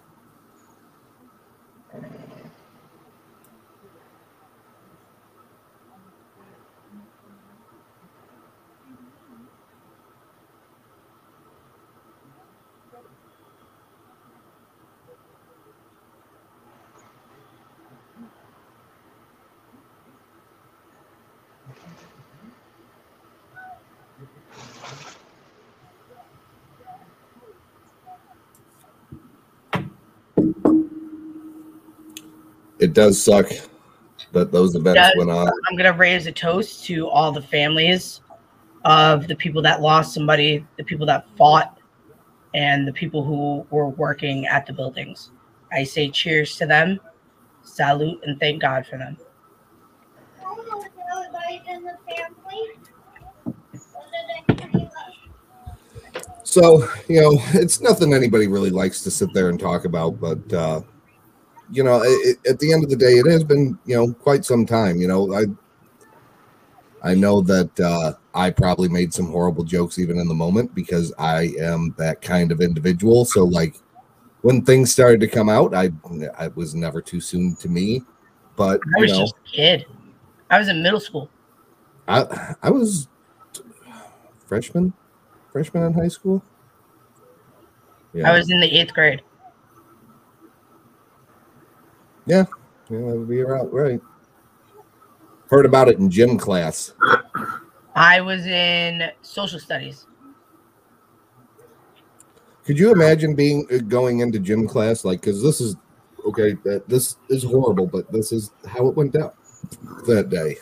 It 32.91 32.95
does 32.95 33.23
suck 33.23 33.49
that 34.33 34.51
those 34.51 34.75
events 34.75 34.99
Does- 34.99 35.13
went 35.15 35.29
on. 35.29 35.47
I'm 35.47 35.77
gonna 35.77 35.93
raise 35.93 36.27
a 36.27 36.31
toast 36.33 36.83
to 36.87 37.07
all 37.07 37.31
the 37.31 37.41
families 37.41 38.19
of 38.83 39.29
the 39.29 39.35
people 39.37 39.61
that 39.61 39.79
lost 39.79 40.13
somebody, 40.13 40.65
the 40.75 40.83
people 40.83 41.05
that 41.05 41.25
fought, 41.37 41.77
and 42.53 42.85
the 42.85 42.91
people 42.91 43.23
who 43.23 43.65
were 43.69 43.87
working 43.87 44.45
at 44.45 44.65
the 44.65 44.73
buildings. 44.73 45.31
I 45.71 45.85
say 45.85 46.09
cheers 46.09 46.57
to 46.57 46.65
them, 46.65 46.99
salute, 47.63 48.21
and 48.25 48.37
thank 48.41 48.61
God 48.61 48.85
for 48.85 48.97
them. 48.97 49.15
So, 56.43 56.85
you 57.07 57.21
know, 57.21 57.37
it's 57.53 57.79
nothing 57.79 58.13
anybody 58.13 58.47
really 58.47 58.69
likes 58.69 59.01
to 59.03 59.11
sit 59.11 59.33
there 59.33 59.47
and 59.47 59.57
talk 59.57 59.85
about, 59.85 60.19
but 60.19 60.51
uh, 60.51 60.81
you 61.71 61.83
know, 61.83 62.01
it, 62.03 62.37
at 62.47 62.59
the 62.59 62.73
end 62.73 62.83
of 62.83 62.89
the 62.89 62.95
day, 62.95 63.13
it 63.13 63.29
has 63.31 63.43
been 63.43 63.77
you 63.85 63.95
know 63.95 64.13
quite 64.13 64.45
some 64.45 64.65
time. 64.65 64.99
You 64.99 65.07
know, 65.07 65.33
I 65.33 65.45
I 67.03 67.15
know 67.15 67.41
that 67.41 67.79
uh, 67.79 68.13
I 68.33 68.51
probably 68.51 68.89
made 68.89 69.13
some 69.13 69.27
horrible 69.27 69.63
jokes 69.63 69.97
even 69.97 70.19
in 70.19 70.27
the 70.27 70.33
moment 70.33 70.75
because 70.75 71.13
I 71.17 71.53
am 71.59 71.95
that 71.97 72.21
kind 72.21 72.51
of 72.51 72.61
individual. 72.61 73.25
So 73.25 73.43
like 73.45 73.75
when 74.41 74.63
things 74.63 74.91
started 74.91 75.19
to 75.21 75.27
come 75.27 75.49
out, 75.49 75.73
I 75.73 75.91
I 76.37 76.49
was 76.49 76.75
never 76.75 77.01
too 77.01 77.21
soon 77.21 77.55
to 77.57 77.69
me. 77.69 78.03
But 78.55 78.81
I 78.97 79.01
was 79.01 79.11
know, 79.11 79.19
just 79.21 79.35
a 79.35 79.51
kid. 79.51 79.85
I 80.49 80.59
was 80.59 80.67
in 80.67 80.83
middle 80.83 80.99
school. 80.99 81.29
I 82.07 82.55
I 82.61 82.69
was 82.69 83.07
freshman, 84.45 84.93
freshman 85.51 85.83
in 85.83 85.93
high 85.93 86.09
school. 86.09 86.43
Yeah. 88.13 88.29
I 88.29 88.37
was 88.37 88.51
in 88.51 88.59
the 88.59 88.67
eighth 88.67 88.93
grade. 88.93 89.21
Yeah, 92.25 92.45
yeah, 92.89 92.99
that 92.99 93.17
would 93.17 93.29
be 93.29 93.41
about 93.41 93.71
right. 93.73 94.01
Heard 95.49 95.65
about 95.65 95.89
it 95.89 95.97
in 95.97 96.09
gym 96.09 96.37
class. 96.37 96.93
I 97.95 98.21
was 98.21 98.45
in 98.45 99.11
social 99.21 99.59
studies. 99.59 100.05
Could 102.65 102.79
you 102.79 102.91
imagine 102.91 103.35
being 103.35 103.67
uh, 103.71 103.79
going 103.79 104.19
into 104.19 104.39
gym 104.39 104.67
class 104.67 105.03
like 105.03 105.21
because 105.21 105.41
this 105.41 105.59
is 105.59 105.75
okay 106.25 106.53
that 106.63 106.87
this 106.87 107.17
is 107.29 107.43
horrible, 107.43 107.87
but 107.87 108.11
this 108.11 108.31
is 108.31 108.51
how 108.67 108.87
it 108.87 108.95
went 108.95 109.13
down 109.13 109.31
that 110.07 110.29
day. 110.29 110.57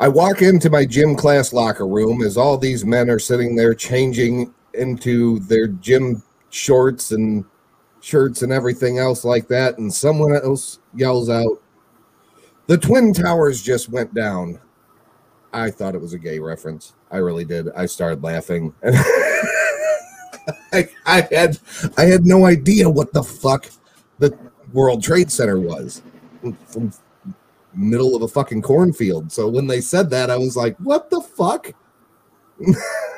I 0.00 0.08
walk 0.08 0.42
into 0.42 0.68
my 0.68 0.84
gym 0.84 1.14
class 1.14 1.52
locker 1.52 1.86
room 1.86 2.22
as 2.22 2.36
all 2.36 2.58
these 2.58 2.84
men 2.84 3.08
are 3.08 3.20
sitting 3.20 3.54
there 3.54 3.74
changing 3.74 4.52
into 4.74 5.38
their 5.40 5.68
gym 5.68 6.22
shorts 6.50 7.12
and 7.12 7.44
shirts 8.04 8.42
and 8.42 8.52
everything 8.52 8.98
else 8.98 9.24
like 9.24 9.48
that, 9.48 9.78
and 9.78 9.92
someone 9.92 10.34
else 10.34 10.78
yells 10.94 11.30
out, 11.30 11.62
"The 12.66 12.76
twin 12.76 13.14
towers 13.14 13.62
just 13.62 13.88
went 13.88 14.12
down." 14.12 14.60
I 15.52 15.70
thought 15.70 15.94
it 15.94 16.00
was 16.00 16.12
a 16.12 16.18
gay 16.18 16.38
reference. 16.38 16.92
I 17.10 17.18
really 17.18 17.44
did. 17.44 17.70
I 17.72 17.86
started 17.86 18.22
laughing. 18.22 18.74
I, 20.72 20.88
I 21.06 21.26
had 21.30 21.58
I 21.96 22.02
had 22.02 22.26
no 22.26 22.44
idea 22.44 22.90
what 22.90 23.12
the 23.12 23.22
fuck 23.22 23.70
the 24.18 24.36
World 24.72 25.02
Trade 25.02 25.30
Center 25.30 25.58
was 25.58 26.02
from 26.66 26.92
middle 27.74 28.14
of 28.14 28.22
a 28.22 28.28
fucking 28.28 28.62
cornfield. 28.62 29.32
So 29.32 29.48
when 29.48 29.66
they 29.66 29.80
said 29.80 30.10
that, 30.10 30.28
I 30.30 30.36
was 30.36 30.56
like, 30.56 30.76
"What 30.76 31.08
the 31.08 31.22
fuck?" 31.22 31.72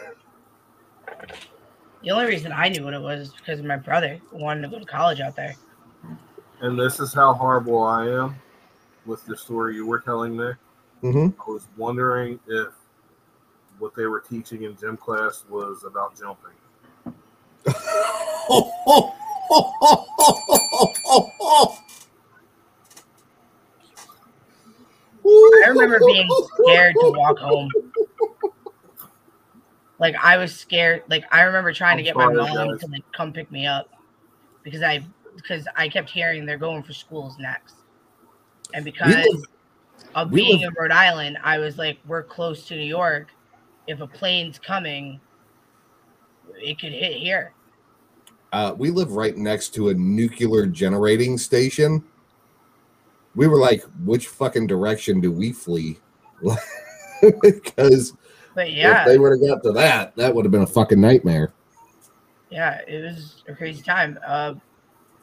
The 2.07 2.12
only 2.12 2.27
reason 2.27 2.53
I 2.53 2.69
knew 2.69 2.85
what 2.85 2.95
it 2.95 3.03
was 3.03 3.21
is 3.23 3.33
because 3.33 3.61
my 3.62 3.77
brother 3.77 4.21
wanted 4.31 4.62
to 4.62 4.69
go 4.69 4.79
to 4.79 4.85
college 4.85 5.21
out 5.21 5.35
there. 5.35 5.57
And 6.61 6.79
this 6.79 7.01
is 7.01 7.12
how 7.12 7.35
horrible 7.35 7.83
I 7.83 8.07
am 8.07 8.37
with 9.07 9.27
the 9.27 9.37
story 9.37 9.75
you 9.75 9.87
were 9.87 9.99
telling 9.99 10.37
me. 10.37 10.53
Mhm. 11.03 11.35
I 11.37 11.51
was 11.51 11.66
wondering 11.77 12.38
if 12.47 12.69
what 13.81 13.97
they 13.97 14.07
were 14.07 14.21
teaching 14.21 14.62
in 14.62 14.77
gym 14.77 14.97
class 14.97 15.45
was 15.49 15.83
about 15.83 16.14
jumping. 16.16 16.53
I 25.27 25.69
remember 25.71 25.99
being 26.07 26.29
scared 26.62 26.95
to 27.01 27.12
walk 27.16 27.38
home. 27.38 27.69
Like 29.98 30.14
I 30.22 30.37
was 30.37 30.54
scared. 30.54 31.02
Like 31.09 31.24
I 31.32 31.42
remember 31.42 31.72
trying 31.72 31.96
to 31.98 32.02
I'm 32.02 32.04
get 32.04 32.16
my 32.16 32.32
mom 32.32 32.68
guys. 32.70 32.80
to 32.80 32.87
like 32.88 33.04
come 33.12 33.32
pick 33.32 33.50
me 33.50 33.66
up 33.66 33.88
because 34.62 34.82
I 34.82 35.04
because 35.35 35.66
I 35.76 35.88
kept 35.88 36.11
hearing 36.11 36.46
they're 36.46 36.59
going 36.59 36.82
for 36.82 36.92
schools 36.92 37.37
next, 37.38 37.74
and 38.74 38.85
because 38.85 39.14
live- 39.14 39.44
of 40.14 40.30
being 40.30 40.61
live- 40.61 40.68
in 40.68 40.74
Rhode 40.78 40.90
Island, 40.92 41.38
I 41.42 41.59
was 41.59 41.78
like, 41.78 41.98
we're 42.06 42.22
close 42.22 42.66
to 42.68 42.76
New 42.76 42.82
York. 42.82 43.28
If 43.87 44.00
a 44.00 44.06
plane's 44.06 44.59
coming, 44.59 45.20
it 46.56 46.78
could 46.80 46.92
hit 46.92 47.14
here. 47.14 47.52
Uh, 48.52 48.74
we 48.76 48.90
live 48.90 49.12
right 49.12 49.37
next 49.37 49.70
to 49.74 49.90
a 49.90 49.94
nuclear 49.94 50.66
generating 50.66 51.37
station. 51.38 52.02
We 53.35 53.46
were 53.46 53.59
like, 53.59 53.82
which 54.04 54.28
fucking 54.28 54.66
direction 54.66 55.20
do 55.20 55.30
we 55.30 55.52
flee? 55.52 55.98
because 57.42 58.14
But 58.57 58.73
yeah, 58.73 59.03
if 59.03 59.07
they 59.07 59.19
would 59.19 59.33
have 59.33 59.47
got 59.47 59.62
to 59.64 59.73
that, 59.73 60.16
that 60.16 60.35
would 60.35 60.47
have 60.47 60.51
been 60.51 60.62
a 60.62 60.66
fucking 60.66 60.99
nightmare. 60.99 61.53
yeah, 62.51 62.81
it 62.88 63.05
was 63.05 63.45
a 63.47 63.55
crazy 63.55 63.83
time. 63.83 64.19
Uh, 64.27 64.55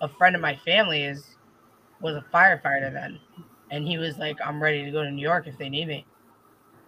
a 0.01 0.07
friend 0.07 0.35
of 0.35 0.41
my 0.41 0.55
family 0.57 1.03
is 1.03 1.25
was 1.99 2.15
a 2.15 2.23
firefighter 2.31 2.93
then, 2.93 3.19
and 3.71 3.87
he 3.87 3.97
was 3.97 4.19
like, 4.19 4.37
"I'm 4.45 4.61
ready 4.61 4.85
to 4.85 4.91
go 4.91 5.03
to 5.03 5.09
New 5.09 5.21
York 5.21 5.47
if 5.47 5.57
they 5.57 5.67
need 5.67 5.87
me," 5.87 6.05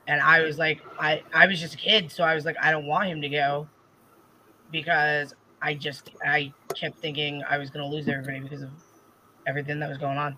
and 0.05 0.21
I 0.21 0.41
was 0.41 0.59
like, 0.59 0.81
"I 0.99 1.23
I 1.33 1.47
was 1.47 1.59
just 1.59 1.73
a 1.73 1.77
kid, 1.77 2.11
so 2.11 2.23
I 2.23 2.35
was 2.35 2.45
like, 2.45 2.57
I 2.61 2.69
don't 2.69 2.85
want 2.85 3.09
him 3.09 3.23
to 3.23 3.29
go 3.29 3.67
because 4.71 5.33
I 5.63 5.73
just 5.73 6.11
I 6.23 6.53
kept 6.75 6.99
thinking 6.99 7.41
I 7.49 7.57
was 7.57 7.71
gonna 7.71 7.87
lose 7.87 8.07
everybody 8.07 8.41
because 8.41 8.61
of 8.61 8.69
everything 9.47 9.79
that 9.79 9.89
was 9.89 9.97
going 9.97 10.19
on. 10.19 10.37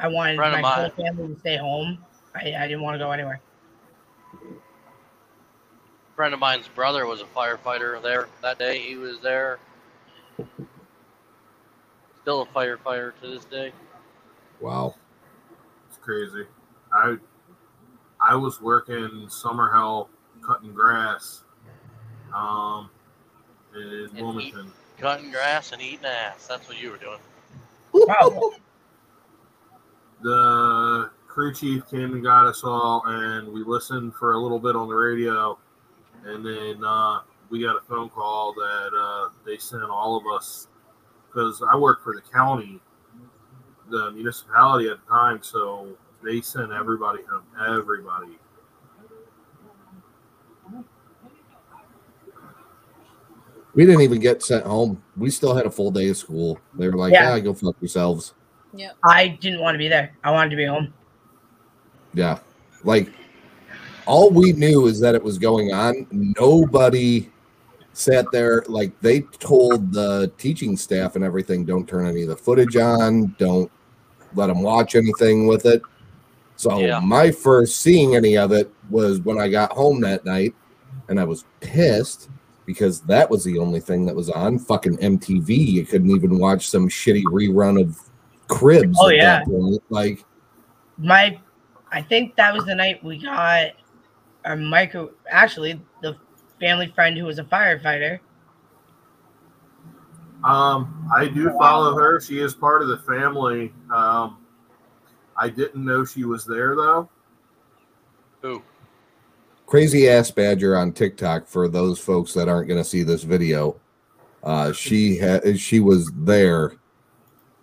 I 0.00 0.08
wanted 0.08 0.38
my 0.38 0.62
whole 0.62 0.90
family 0.90 1.34
to 1.34 1.38
stay 1.38 1.56
home. 1.56 2.04
I, 2.34 2.52
I 2.52 2.66
didn't 2.66 2.82
want 2.82 2.96
to 2.96 2.98
go 2.98 3.12
anywhere. 3.12 3.40
Friend 6.18 6.34
of 6.34 6.40
mine's 6.40 6.66
brother 6.66 7.06
was 7.06 7.20
a 7.20 7.24
firefighter 7.26 8.02
there 8.02 8.26
that 8.42 8.58
day. 8.58 8.80
He 8.80 8.96
was 8.96 9.20
there. 9.20 9.60
Still 12.22 12.42
a 12.42 12.46
firefighter 12.46 13.12
to 13.22 13.28
this 13.28 13.44
day. 13.44 13.70
Wow. 14.60 14.96
It's 15.88 15.98
crazy. 15.98 16.42
I 16.92 17.18
I 18.20 18.34
was 18.34 18.60
working 18.60 19.28
summer 19.28 19.70
help 19.70 20.10
cutting 20.44 20.74
grass 20.74 21.44
um 22.34 22.90
in 23.76 24.10
Wilmington. 24.14 24.72
Cutting 24.98 25.30
grass 25.30 25.70
and 25.70 25.80
eating 25.80 26.04
ass. 26.04 26.48
That's 26.48 26.66
what 26.66 26.82
you 26.82 26.90
were 26.90 26.96
doing. 26.96 27.20
Wow. 27.92 28.50
The 30.20 31.10
crew 31.28 31.54
chief 31.54 31.88
came 31.88 32.12
and 32.12 32.24
got 32.24 32.48
us 32.48 32.64
all 32.64 33.04
and 33.06 33.52
we 33.52 33.62
listened 33.62 34.16
for 34.16 34.32
a 34.32 34.38
little 34.40 34.58
bit 34.58 34.74
on 34.74 34.88
the 34.88 34.94
radio 34.96 35.56
and 36.24 36.44
then 36.44 36.84
uh, 36.84 37.20
we 37.50 37.62
got 37.62 37.76
a 37.76 37.80
phone 37.80 38.08
call 38.08 38.52
that 38.54 38.90
uh, 38.96 39.28
they 39.46 39.56
sent 39.58 39.84
all 39.84 40.16
of 40.16 40.24
us 40.34 40.68
because 41.26 41.62
I 41.70 41.76
worked 41.76 42.02
for 42.02 42.14
the 42.14 42.20
county, 42.20 42.80
the 43.90 44.10
municipality 44.12 44.88
at 44.88 44.98
the 45.04 45.10
time, 45.10 45.40
so 45.42 45.88
they 46.22 46.40
sent 46.40 46.72
everybody 46.72 47.22
home. 47.30 47.44
Everybody. 47.66 48.38
We 53.74 53.86
didn't 53.86 54.00
even 54.00 54.18
get 54.18 54.42
sent 54.42 54.64
home. 54.64 55.00
We 55.16 55.30
still 55.30 55.54
had 55.54 55.66
a 55.66 55.70
full 55.70 55.90
day 55.90 56.08
of 56.08 56.16
school. 56.16 56.58
They 56.74 56.88
were 56.88 56.96
like, 56.96 57.12
Yeah. 57.12 57.34
yeah, 57.34 57.40
go 57.40 57.54
fuck 57.54 57.76
yourselves. 57.80 58.34
Yeah, 58.74 58.90
I 59.04 59.28
didn't 59.28 59.60
want 59.60 59.74
to 59.74 59.78
be 59.78 59.88
there. 59.88 60.16
I 60.24 60.30
wanted 60.30 60.50
to 60.50 60.56
be 60.56 60.66
home. 60.66 60.92
Yeah. 62.12 62.40
Like 62.82 63.12
all 64.08 64.30
we 64.30 64.52
knew 64.52 64.86
is 64.86 64.98
that 65.00 65.14
it 65.14 65.22
was 65.22 65.38
going 65.38 65.72
on. 65.72 66.06
Nobody 66.10 67.30
sat 67.92 68.24
there 68.32 68.64
like 68.68 68.98
they 69.00 69.20
told 69.38 69.92
the 69.92 70.32
teaching 70.38 70.76
staff 70.76 71.14
and 71.14 71.24
everything 71.24 71.64
don't 71.64 71.86
turn 71.86 72.06
any 72.06 72.22
of 72.22 72.28
the 72.28 72.36
footage 72.36 72.76
on, 72.76 73.34
don't 73.38 73.70
let 74.34 74.46
them 74.46 74.62
watch 74.62 74.94
anything 74.94 75.46
with 75.46 75.66
it. 75.66 75.82
So 76.56 76.78
Yeah. 76.78 77.00
my 77.00 77.30
first 77.30 77.80
seeing 77.80 78.16
any 78.16 78.36
of 78.36 78.52
it 78.52 78.72
was 78.88 79.20
when 79.20 79.38
I 79.38 79.48
got 79.48 79.72
home 79.72 80.00
that 80.00 80.24
night 80.24 80.54
and 81.08 81.20
I 81.20 81.24
was 81.24 81.44
pissed 81.60 82.30
because 82.66 83.00
that 83.02 83.28
was 83.28 83.44
the 83.44 83.58
only 83.58 83.80
thing 83.80 84.06
that 84.06 84.14
was 84.14 84.30
on 84.30 84.58
fucking 84.58 84.98
MTV. 84.98 85.56
You 85.56 85.84
couldn't 85.84 86.10
even 86.10 86.38
watch 86.38 86.68
some 86.68 86.88
shitty 86.88 87.24
rerun 87.24 87.80
of 87.80 87.98
Cribs. 88.48 88.96
Oh, 89.00 89.08
at 89.08 89.16
yeah. 89.16 89.38
that 89.38 89.46
point. 89.46 89.82
Like 89.90 90.24
my 90.96 91.38
I 91.90 92.02
think 92.02 92.36
that 92.36 92.54
was 92.54 92.64
the 92.64 92.74
night 92.74 93.02
we 93.02 93.18
got 93.18 93.72
our 94.48 94.56
micro 94.56 95.10
actually 95.30 95.80
the 96.00 96.16
family 96.58 96.90
friend 96.94 97.16
who 97.16 97.24
was 97.24 97.38
a 97.38 97.44
firefighter. 97.44 98.18
Um, 100.42 101.10
I 101.14 101.26
do 101.26 101.50
follow 101.58 101.94
her. 101.96 102.20
She 102.20 102.38
is 102.40 102.54
part 102.54 102.80
of 102.80 102.88
the 102.88 102.98
family. 102.98 103.72
Um, 103.92 104.38
I 105.36 105.50
didn't 105.50 105.84
know 105.84 106.04
she 106.04 106.24
was 106.24 106.46
there 106.46 106.74
though. 106.74 107.08
Who? 108.42 108.62
crazy 109.66 110.08
ass 110.08 110.30
badger 110.30 110.74
on 110.74 110.92
TikTok 110.92 111.46
for 111.46 111.68
those 111.68 111.98
folks 111.98 112.32
that 112.32 112.48
aren't 112.48 112.68
going 112.68 112.82
to 112.82 112.88
see 112.88 113.02
this 113.02 113.22
video. 113.22 113.78
Uh, 114.42 114.72
she 114.72 115.18
had 115.18 115.58
she 115.60 115.78
was 115.78 116.10
there 116.16 116.72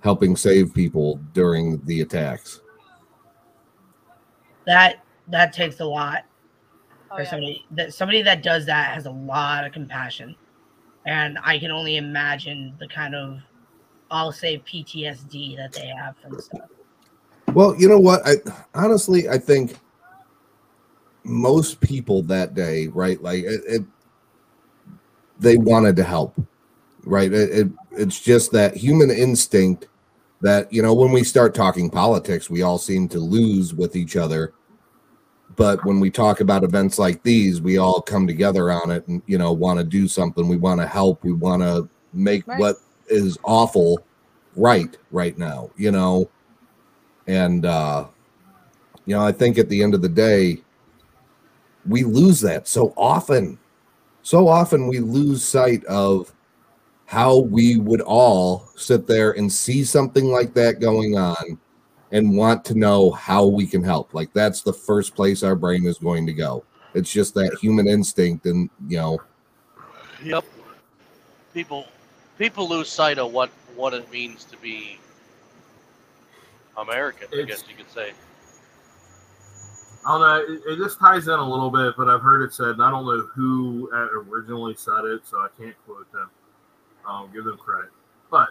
helping 0.01 0.35
save 0.35 0.71
people 0.71 1.19
during 1.33 1.83
the 1.85 2.01
attacks. 2.01 2.61
That 4.67 5.03
that 5.29 5.51
takes 5.51 5.79
a 5.79 5.85
lot 5.85 6.25
Oh, 7.15 7.17
for 7.17 7.23
yeah. 7.23 7.29
somebody 7.29 7.65
that 7.71 7.93
somebody 7.93 8.21
that 8.23 8.43
does 8.43 8.65
that 8.65 8.93
has 8.93 9.05
a 9.05 9.11
lot 9.11 9.65
of 9.65 9.71
compassion. 9.71 10.35
And 11.05 11.37
I 11.43 11.59
can 11.59 11.71
only 11.71 11.97
imagine 11.97 12.75
the 12.79 12.87
kind 12.87 13.15
of 13.15 13.39
I'll 14.11 14.31
say 14.31 14.59
PTSD 14.59 15.55
that 15.57 15.73
they 15.73 15.87
have 15.87 16.15
from 16.17 16.39
stuff. 16.39 16.69
Well, 17.53 17.75
you 17.79 17.87
know 17.87 17.99
what? 17.99 18.21
I 18.25 18.35
honestly, 18.73 19.29
I 19.29 19.37
think 19.37 19.77
most 21.23 21.79
people 21.79 22.21
that 22.23 22.53
day, 22.53 22.87
right? 22.87 23.21
Like 23.21 23.43
it, 23.43 23.61
it 23.65 23.83
they 25.39 25.57
wanted 25.57 25.95
to 25.95 26.03
help, 26.03 26.39
right? 27.03 27.31
It, 27.31 27.49
it 27.51 27.71
it's 27.91 28.19
just 28.19 28.51
that 28.51 28.75
human 28.75 29.09
instinct 29.09 29.87
that 30.41 30.71
you 30.71 30.81
know 30.81 30.93
when 30.93 31.11
we 31.11 31.23
start 31.23 31.55
talking 31.55 31.89
politics, 31.89 32.49
we 32.49 32.61
all 32.61 32.77
seem 32.77 33.07
to 33.09 33.19
lose 33.19 33.73
with 33.73 33.95
each 33.95 34.17
other. 34.17 34.53
But 35.55 35.83
when 35.85 35.99
we 35.99 36.09
talk 36.09 36.41
about 36.41 36.63
events 36.63 36.99
like 36.99 37.23
these, 37.23 37.61
we 37.61 37.77
all 37.77 38.01
come 38.01 38.27
together 38.27 38.71
on 38.71 38.91
it 38.91 39.07
and 39.07 39.21
you 39.25 39.37
know 39.37 39.51
want 39.53 39.79
to 39.79 39.85
do 39.85 40.07
something. 40.07 40.47
We 40.47 40.57
want 40.57 40.81
to 40.81 40.87
help. 40.87 41.23
We 41.23 41.33
want 41.33 41.61
to 41.61 41.87
make 42.13 42.47
Right. 42.47 42.59
what 42.59 42.77
is 43.07 43.37
awful 43.43 44.05
right 44.55 44.97
right 45.11 45.37
now. 45.37 45.69
You 45.77 45.91
know, 45.91 46.29
and 47.27 47.65
uh 47.65 48.05
you 49.05 49.15
know 49.15 49.23
i 49.25 49.31
think 49.31 49.57
at 49.57 49.69
the 49.69 49.81
end 49.81 49.93
of 49.93 50.01
the 50.01 50.09
day 50.09 50.59
we 51.87 52.03
lose 52.03 52.41
that 52.41 52.67
so 52.67 52.93
often 52.97 53.57
so 54.23 54.47
often 54.47 54.87
we 54.87 54.99
lose 54.99 55.43
sight 55.43 55.83
of 55.85 56.31
how 57.05 57.37
we 57.37 57.77
would 57.77 58.01
all 58.01 58.67
sit 58.75 59.05
there 59.05 59.31
and 59.33 59.51
see 59.51 59.83
something 59.83 60.25
like 60.25 60.53
that 60.55 60.79
going 60.79 61.17
on 61.17 61.59
and 62.15 62.35
want 62.35 62.63
to 62.65 62.75
know 62.75 63.11
how 63.11 63.45
we 63.45 63.65
can 63.67 63.83
help 63.83 64.13
like 64.13 64.31
that's 64.33 64.61
the 64.61 64.73
first 64.73 65.15
place 65.15 65.43
our 65.43 65.55
brain 65.55 65.85
is 65.85 65.97
going 65.97 66.25
to 66.25 66.33
go 66.33 66.63
it's 66.93 67.11
just 67.11 67.33
that 67.33 67.55
human 67.61 67.87
instinct 67.87 68.45
and 68.45 68.69
you 68.87 68.97
know 68.97 69.19
Yep. 70.23 70.45
People 71.53 71.85
people 72.37 72.67
lose 72.67 72.89
sight 72.89 73.19
of 73.19 73.31
what 73.31 73.49
what 73.75 73.93
it 73.93 74.11
means 74.11 74.43
to 74.45 74.57
be 74.57 74.99
American. 76.77 77.27
I 77.33 77.43
guess 77.43 77.63
you 77.69 77.75
could 77.75 77.89
say. 77.89 78.13
I 80.07 80.11
don't 80.11 80.21
know. 80.21 80.55
It, 80.55 80.73
it 80.73 80.83
just 80.83 80.99
ties 80.99 81.27
in 81.27 81.33
a 81.33 81.49
little 81.49 81.71
bit, 81.71 81.95
but 81.97 82.07
I've 82.09 82.21
heard 82.21 82.43
it 82.43 82.53
said, 82.53 82.69
and 82.69 82.83
I 82.83 82.91
don't 82.91 83.05
know 83.05 83.21
who 83.33 83.89
uh, 83.91 84.09
originally 84.29 84.75
said 84.75 85.03
it, 85.05 85.25
so 85.25 85.37
I 85.37 85.47
can't 85.57 85.75
quote 85.85 86.11
them. 86.11 86.29
Um, 87.07 87.29
give 87.33 87.43
them 87.43 87.57
credit. 87.57 87.89
But 88.29 88.49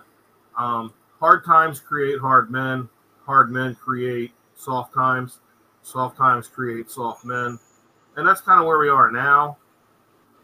um, 0.56 0.92
hard 1.20 1.44
times 1.44 1.78
create 1.80 2.20
hard 2.20 2.50
men. 2.50 2.88
Hard 3.26 3.50
men 3.50 3.74
create 3.74 4.32
soft 4.54 4.94
times. 4.94 5.40
Soft 5.82 6.16
times 6.16 6.48
create 6.48 6.90
soft 6.90 7.24
men. 7.24 7.58
And 8.16 8.26
that's 8.26 8.40
kind 8.40 8.60
of 8.60 8.66
where 8.66 8.78
we 8.78 8.88
are 8.88 9.10
now. 9.10 9.58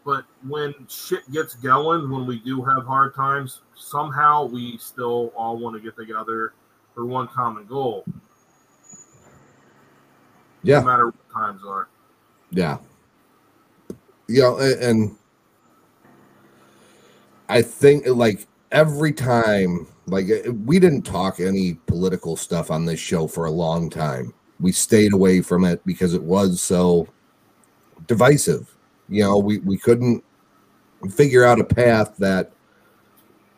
But 0.03 0.25
when 0.47 0.73
shit 0.89 1.31
gets 1.31 1.53
going, 1.55 2.09
when 2.09 2.25
we 2.25 2.39
do 2.39 2.63
have 2.63 2.85
hard 2.85 3.13
times, 3.13 3.61
somehow 3.75 4.45
we 4.45 4.77
still 4.77 5.31
all 5.35 5.57
want 5.57 5.75
to 5.75 5.81
get 5.81 5.95
together 5.95 6.53
for 6.95 7.05
one 7.05 7.27
common 7.27 7.65
goal. 7.65 8.03
Yeah. 10.63 10.79
No 10.79 10.85
matter 10.85 11.05
what 11.05 11.31
times 11.33 11.61
are. 11.65 11.87
Yeah. 12.51 12.77
A- 14.29 14.89
and 14.89 15.15
I 17.49 17.61
think 17.61 18.07
like 18.07 18.47
every 18.71 19.11
time, 19.11 19.87
like 20.11 20.25
uh, 20.29 20.51
we 20.65 20.77
didn't 20.77 21.03
talk 21.03 21.39
any 21.39 21.75
political 21.87 22.35
stuff 22.35 22.69
on 22.69 22.85
this 22.85 22.99
show 22.99 23.27
for 23.27 23.45
a 23.45 23.51
long 23.51 23.89
time. 23.89 24.33
We 24.59 24.71
stayed 24.71 25.13
away 25.13 25.41
from 25.41 25.65
it 25.65 25.83
because 25.85 26.13
it 26.13 26.21
was 26.21 26.61
so 26.61 27.07
divisive. 28.07 28.75
You 29.09 29.23
know, 29.23 29.37
we, 29.37 29.59
we 29.59 29.77
couldn't 29.77 30.23
figure 31.09 31.45
out 31.45 31.59
a 31.59 31.63
path 31.63 32.15
that, 32.17 32.51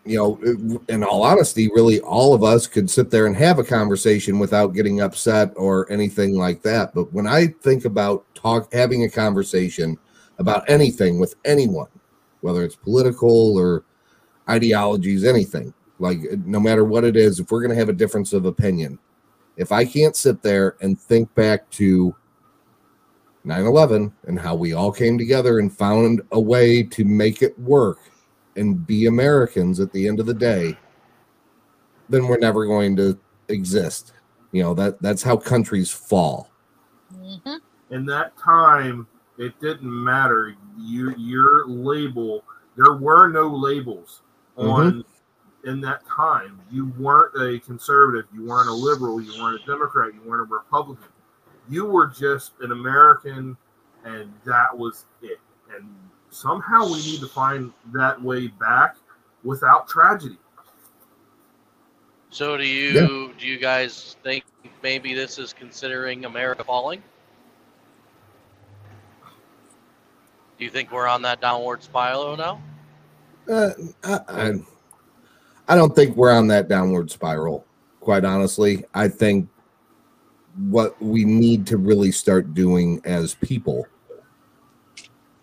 you 0.06 0.18
know, 0.18 0.80
in 0.90 1.04
all 1.04 1.24
honesty, 1.24 1.70
really 1.74 2.00
all 2.02 2.34
of 2.34 2.44
us 2.44 2.68
could 2.68 2.90
sit 2.90 3.10
there 3.10 3.26
and 3.26 3.36
have 3.36 3.60
a 3.60 3.64
conversation 3.64 4.40
without 4.40 4.74
getting 4.74 5.02
upset 5.02 5.52
or 5.56 5.92
anything 5.92 6.38
like 6.38 6.62
that. 6.62 6.94
But 6.94 7.12
when 7.12 7.28
I 7.28 7.48
think 7.48 7.86
about 7.86 8.26
talk 8.36 8.72
having 8.72 9.04
a 9.04 9.10
conversation 9.10 9.98
about 10.38 10.70
anything 10.70 11.20
with 11.20 11.36
anyone, 11.46 11.90
whether 12.42 12.64
it's 12.64 12.76
political 12.76 13.58
or 13.58 13.84
ideologies, 14.50 15.24
anything, 15.24 15.74
like 16.04 16.20
no 16.46 16.60
matter 16.60 16.84
what 16.84 17.06
it 17.06 17.16
is, 17.16 17.40
if 17.40 17.50
we're 17.50 17.62
going 17.62 17.72
to 17.72 17.78
have 17.78 17.88
a 17.88 17.94
difference 17.94 18.34
of 18.34 18.46
opinion, 18.46 19.00
if 19.56 19.72
I 19.72 19.86
can't 19.86 20.16
sit 20.16 20.42
there 20.42 20.76
and 20.82 21.00
think 21.00 21.34
back 21.34 21.70
to 21.72 22.14
9 23.46 23.66
11 23.66 24.14
and 24.28 24.38
how 24.38 24.54
we 24.54 24.74
all 24.74 24.92
came 24.92 25.18
together 25.18 25.60
and 25.60 25.76
found 25.76 26.22
a 26.34 26.40
way 26.40 26.84
to 26.84 27.06
make 27.06 27.42
it 27.42 27.58
work 27.58 28.00
and 28.58 28.86
be 28.86 29.06
Americans 29.06 29.80
at 29.80 29.94
the 29.94 30.08
end 30.08 30.20
of 30.20 30.26
the 30.26 30.34
day, 30.34 30.78
then 32.10 32.28
we're 32.28 32.38
never 32.38 32.66
going 32.66 32.98
to 32.98 33.18
exist. 33.48 34.12
You 34.52 34.64
know, 34.64 34.74
that 34.74 35.02
that's 35.02 35.24
how 35.24 35.38
countries 35.38 35.90
fall. 35.90 36.50
Mm-hmm. 37.14 37.96
in 37.96 38.06
that 38.08 38.36
time 38.38 39.08
it 39.38 39.54
didn't 39.60 40.04
matter 40.04 40.56
you 40.80 41.14
your 41.16 41.68
label 41.68 42.44
there 42.76 42.96
were 42.96 43.28
no 43.28 43.48
labels 43.48 44.24
mm-hmm. 44.58 44.70
on 44.70 45.06
in 45.64 45.80
that 45.82 46.06
time. 46.06 46.60
You 46.72 46.88
weren't 46.98 47.36
a 47.42 47.60
conservative. 47.66 48.26
You 48.34 48.46
weren't 48.46 48.70
a 48.70 48.74
liberal. 48.74 49.22
You 49.22 49.42
weren't 49.42 49.62
a 49.62 49.66
democrat. 49.66 50.14
You 50.14 50.22
weren't 50.30 50.50
a 50.50 50.54
republican. 50.54 51.06
You 51.70 51.86
were 51.86 52.08
just 52.08 52.52
an 52.62 52.72
american 52.72 53.56
and 54.04 54.34
that 54.46 54.78
was 54.78 55.06
it. 55.22 55.40
And 55.74 55.86
somehow 56.30 56.86
we 56.86 56.98
need 56.98 57.22
to 57.22 57.28
find 57.28 57.72
that 57.94 58.22
way 58.22 58.48
back 58.48 58.98
without 59.44 59.88
tragedy. 59.88 60.38
So 62.30 62.58
do 62.58 62.66
you 62.66 62.90
Yeah. 62.92 63.34
do 63.40 63.48
you 63.48 63.58
guys 63.58 64.18
think 64.24 64.44
maybe 64.82 65.14
this 65.14 65.38
is 65.38 65.54
considering 65.54 66.26
America 66.26 66.64
falling? 66.64 67.02
Do 70.58 70.66
you 70.66 70.70
think 70.70 70.92
we're 70.92 71.08
on 71.08 71.22
that 71.24 71.42
downward 71.42 71.84
spiral 71.84 72.36
now? 72.38 72.62
Uh, 73.50 73.70
I, 74.04 74.20
I, 74.28 74.54
I 75.68 75.76
don't 75.76 75.96
think 75.96 76.16
we're 76.16 76.32
on 76.32 76.48
that 76.48 76.68
downward 76.68 77.10
spiral. 77.10 77.66
Quite 78.00 78.26
honestly, 78.26 78.84
I 78.94 79.08
think 79.08 79.48
what 80.58 81.02
we 81.02 81.24
need 81.24 81.66
to 81.68 81.78
really 81.78 82.12
start 82.12 82.54
doing 82.54 83.02
as 83.06 83.36
people 83.36 83.88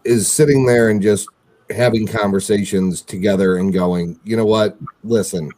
is 0.04 0.30
sitting 0.30 0.66
there 0.66 0.90
and 0.90 1.00
just 1.00 1.28
having 1.70 2.06
conversations 2.06 3.00
together 3.02 3.56
and 3.56 3.72
going, 3.72 4.18
you 4.24 4.37
know 4.37 4.46
what? 4.46 4.76
Listen, 5.04 5.50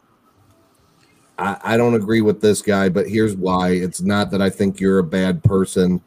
I, 1.37 1.57
I 1.63 1.77
don't 1.77 1.95
agree 1.95 2.21
with 2.21 2.41
this 2.41 2.61
guy, 2.61 2.89
but 2.89 3.07
here's 3.07 3.35
why. 3.35 3.71
It's 3.71 4.01
not 4.01 4.31
that 4.31 4.41
I 4.41 4.49
think 4.49 4.79
you're 4.79 4.99
a 4.99 5.03
bad 5.03 5.43
person 5.43 6.01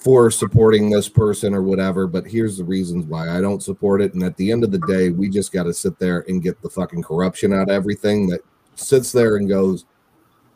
for 0.00 0.30
supporting 0.30 0.88
this 0.88 1.10
person 1.10 1.54
or 1.54 1.62
whatever, 1.62 2.06
but 2.06 2.26
here's 2.26 2.56
the 2.56 2.64
reasons 2.64 3.04
why 3.04 3.28
I 3.28 3.42
don't 3.42 3.62
support 3.62 4.00
it. 4.00 4.14
And 4.14 4.22
at 4.22 4.34
the 4.38 4.50
end 4.50 4.64
of 4.64 4.72
the 4.72 4.78
day, 4.78 5.10
we 5.10 5.28
just 5.28 5.52
got 5.52 5.64
to 5.64 5.74
sit 5.74 5.98
there 5.98 6.24
and 6.26 6.42
get 6.42 6.60
the 6.62 6.70
fucking 6.70 7.02
corruption 7.02 7.52
out 7.52 7.68
of 7.68 7.68
everything 7.68 8.26
that 8.28 8.40
sits 8.76 9.12
there 9.12 9.36
and 9.36 9.46
goes, 9.46 9.84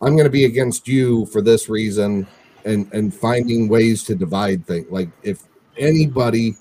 I'm 0.01 0.17
going 0.17 0.25
to 0.25 0.31
be 0.31 0.47
against 0.47 0.89
you 0.89 1.27
for 1.27 1.43
this 1.43 1.69
reason 1.69 2.27
and 2.65 2.91
and 2.95 3.15
finding 3.15 3.69
ways 3.69 4.03
to 4.05 4.15
divide 4.15 4.67
things. 4.67 4.87
Like 4.91 5.11
if 5.23 5.43
anybody, 5.77 6.57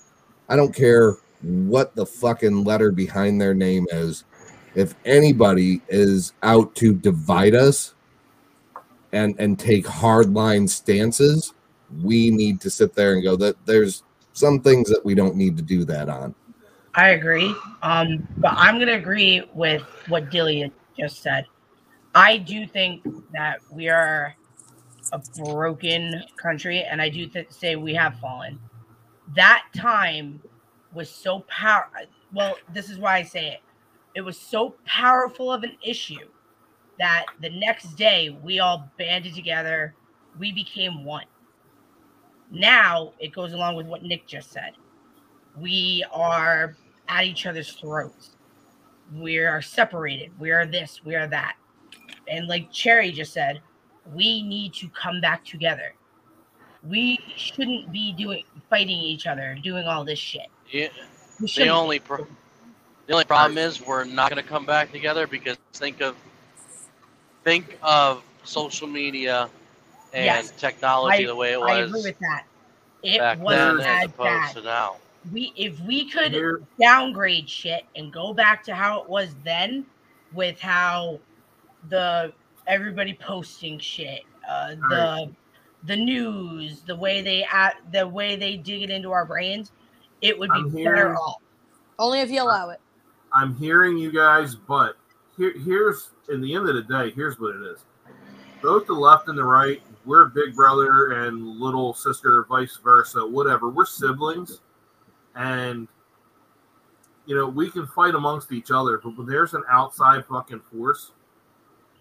I 0.50 0.56
don't 0.56 0.74
care 0.74 1.16
what 1.40 1.94
the 1.94 2.04
fucking 2.04 2.64
letter 2.64 2.92
behind 2.92 3.40
their 3.40 3.54
name 3.54 3.86
is, 3.92 4.24
if 4.74 4.94
anybody 5.06 5.80
is 5.88 6.34
out 6.42 6.74
to 6.76 6.92
divide 6.92 7.54
us 7.54 7.94
and 9.12 9.34
and 9.38 9.58
take 9.58 9.86
hardline 9.86 10.68
stances, 10.68 11.53
we 12.02 12.30
need 12.30 12.60
to 12.62 12.70
sit 12.70 12.94
there 12.94 13.14
and 13.14 13.22
go 13.22 13.36
that 13.36 13.56
there's 13.66 14.02
some 14.32 14.60
things 14.60 14.88
that 14.90 15.04
we 15.04 15.14
don't 15.14 15.36
need 15.36 15.56
to 15.56 15.62
do 15.62 15.84
that 15.84 16.08
on. 16.08 16.34
I 16.94 17.10
agree. 17.10 17.54
Um, 17.82 18.26
but 18.38 18.52
I'm 18.56 18.78
gonna 18.78 18.92
agree 18.94 19.42
with 19.52 19.82
what 20.08 20.30
Delia 20.30 20.70
just 20.98 21.22
said. 21.22 21.46
I 22.14 22.36
do 22.38 22.66
think 22.66 23.02
that 23.32 23.60
we 23.70 23.88
are 23.88 24.36
a 25.12 25.20
broken 25.36 26.22
country, 26.36 26.82
and 26.82 27.02
I 27.02 27.08
do 27.08 27.26
th- 27.26 27.50
say 27.50 27.76
we 27.76 27.94
have 27.94 28.18
fallen. 28.20 28.58
That 29.34 29.64
time 29.76 30.40
was 30.92 31.10
so 31.10 31.40
power. 31.48 31.88
Well, 32.32 32.56
this 32.72 32.90
is 32.90 32.98
why 32.98 33.16
I 33.16 33.22
say 33.24 33.48
it. 33.48 33.60
It 34.14 34.20
was 34.20 34.38
so 34.38 34.76
powerful 34.86 35.52
of 35.52 35.64
an 35.64 35.76
issue 35.82 36.28
that 36.98 37.26
the 37.40 37.50
next 37.50 37.96
day 37.96 38.36
we 38.42 38.60
all 38.60 38.88
banded 38.96 39.34
together. 39.34 39.94
We 40.38 40.52
became 40.52 41.04
one. 41.04 41.24
Now 42.54 43.12
it 43.18 43.32
goes 43.32 43.52
along 43.52 43.74
with 43.76 43.86
what 43.86 44.02
Nick 44.02 44.26
just 44.26 44.52
said. 44.52 44.72
We 45.58 46.04
are 46.12 46.76
at 47.08 47.24
each 47.24 47.46
other's 47.46 47.72
throats. 47.72 48.30
We 49.12 49.38
are 49.38 49.60
separated. 49.60 50.30
We 50.38 50.50
are 50.52 50.64
this. 50.64 51.04
We 51.04 51.16
are 51.16 51.26
that. 51.26 51.56
And 52.28 52.46
like 52.46 52.70
Cherry 52.72 53.12
just 53.12 53.32
said, 53.32 53.60
we 54.14 54.42
need 54.42 54.72
to 54.74 54.88
come 54.88 55.20
back 55.20 55.44
together. 55.44 55.94
We 56.82 57.18
shouldn't 57.36 57.92
be 57.92 58.12
doing 58.12 58.44
fighting 58.70 58.98
each 58.98 59.26
other, 59.26 59.56
doing 59.62 59.86
all 59.86 60.04
this 60.04 60.18
shit. 60.18 60.46
Yeah. 60.70 60.88
The 61.40 61.68
only 61.68 61.98
pro- 61.98 62.26
the 63.06 63.12
only 63.12 63.24
problem 63.24 63.58
is 63.58 63.84
we're 63.84 64.04
not 64.04 64.30
going 64.30 64.42
to 64.42 64.48
come 64.48 64.64
back 64.64 64.92
together 64.92 65.26
because 65.26 65.56
think 65.72 66.00
of 66.00 66.16
think 67.42 67.78
of 67.82 68.22
social 68.44 68.86
media 68.86 69.50
and 70.14 70.24
Yes. 70.24 70.50
technology 70.52 71.24
I- 71.24 71.26
the 71.26 71.34
way 71.36 71.52
it 71.52 71.60
was. 71.60 71.70
I 71.70 71.78
agree 71.80 72.02
with 72.02 72.18
that. 72.20 72.44
It 73.02 73.20
wasn't 73.40 73.78
then 73.78 73.80
as 73.80 74.04
as 74.04 74.04
opposed 74.10 74.18
bad. 74.28 74.52
to 74.56 74.62
now. 74.62 74.96
we 75.32 75.52
if 75.56 75.78
we 75.80 76.08
could 76.10 76.32
Here- 76.32 76.60
downgrade 76.78 77.48
shit 77.48 77.84
and 77.96 78.12
go 78.12 78.32
back 78.34 78.62
to 78.64 78.74
how 78.74 79.00
it 79.02 79.08
was 79.08 79.34
then 79.42 79.86
with 80.32 80.60
how 80.60 81.18
the 81.88 82.32
everybody 82.66 83.14
posting 83.14 83.78
shit 83.78 84.22
uh 84.48 84.74
the 84.74 84.80
Right. 84.90 85.34
the 85.84 85.96
news 85.96 86.82
the 86.82 86.94
way 86.96 87.22
they 87.22 87.42
at 87.44 87.76
the 87.92 88.06
way 88.06 88.36
they 88.36 88.56
dig 88.58 88.82
it 88.82 88.90
into 88.90 89.12
our 89.12 89.24
brains 89.24 89.72
it 90.20 90.38
would 90.38 90.50
be 90.50 90.56
I'm 90.58 90.68
better 90.70 90.96
hearing- 90.96 91.16
off 91.16 91.40
Only 91.98 92.20
if 92.20 92.30
you 92.30 92.42
allow 92.42 92.70
it. 92.70 92.80
I'm 93.32 93.54
hearing 93.56 93.96
you 93.98 94.10
guys, 94.12 94.54
but 94.54 94.96
here, 95.36 95.52
here's 95.58 96.10
in 96.28 96.40
the 96.40 96.54
end 96.54 96.68
of 96.68 96.74
the 96.74 96.82
day, 96.82 97.10
here's 97.10 97.38
what 97.40 97.54
it 97.56 97.62
is. 97.62 97.84
Both 98.62 98.86
the 98.86 98.92
left 98.94 99.28
and 99.28 99.36
the 99.38 99.44
right, 99.44 99.80
we're 100.04 100.26
big 100.26 100.54
brother 100.54 101.12
and 101.12 101.58
little 101.58 101.94
sister, 101.94 102.44
vice 102.48 102.78
versa, 102.82 103.26
whatever. 103.26 103.68
We're 103.68 103.86
siblings, 103.86 104.60
and 105.34 105.88
you 107.26 107.34
know 107.34 107.48
we 107.48 107.70
can 107.70 107.86
fight 107.86 108.14
amongst 108.14 108.52
each 108.52 108.70
other. 108.70 108.98
But 108.98 109.16
when 109.16 109.26
there's 109.26 109.54
an 109.54 109.62
outside 109.70 110.24
fucking 110.26 110.60
force, 110.72 111.12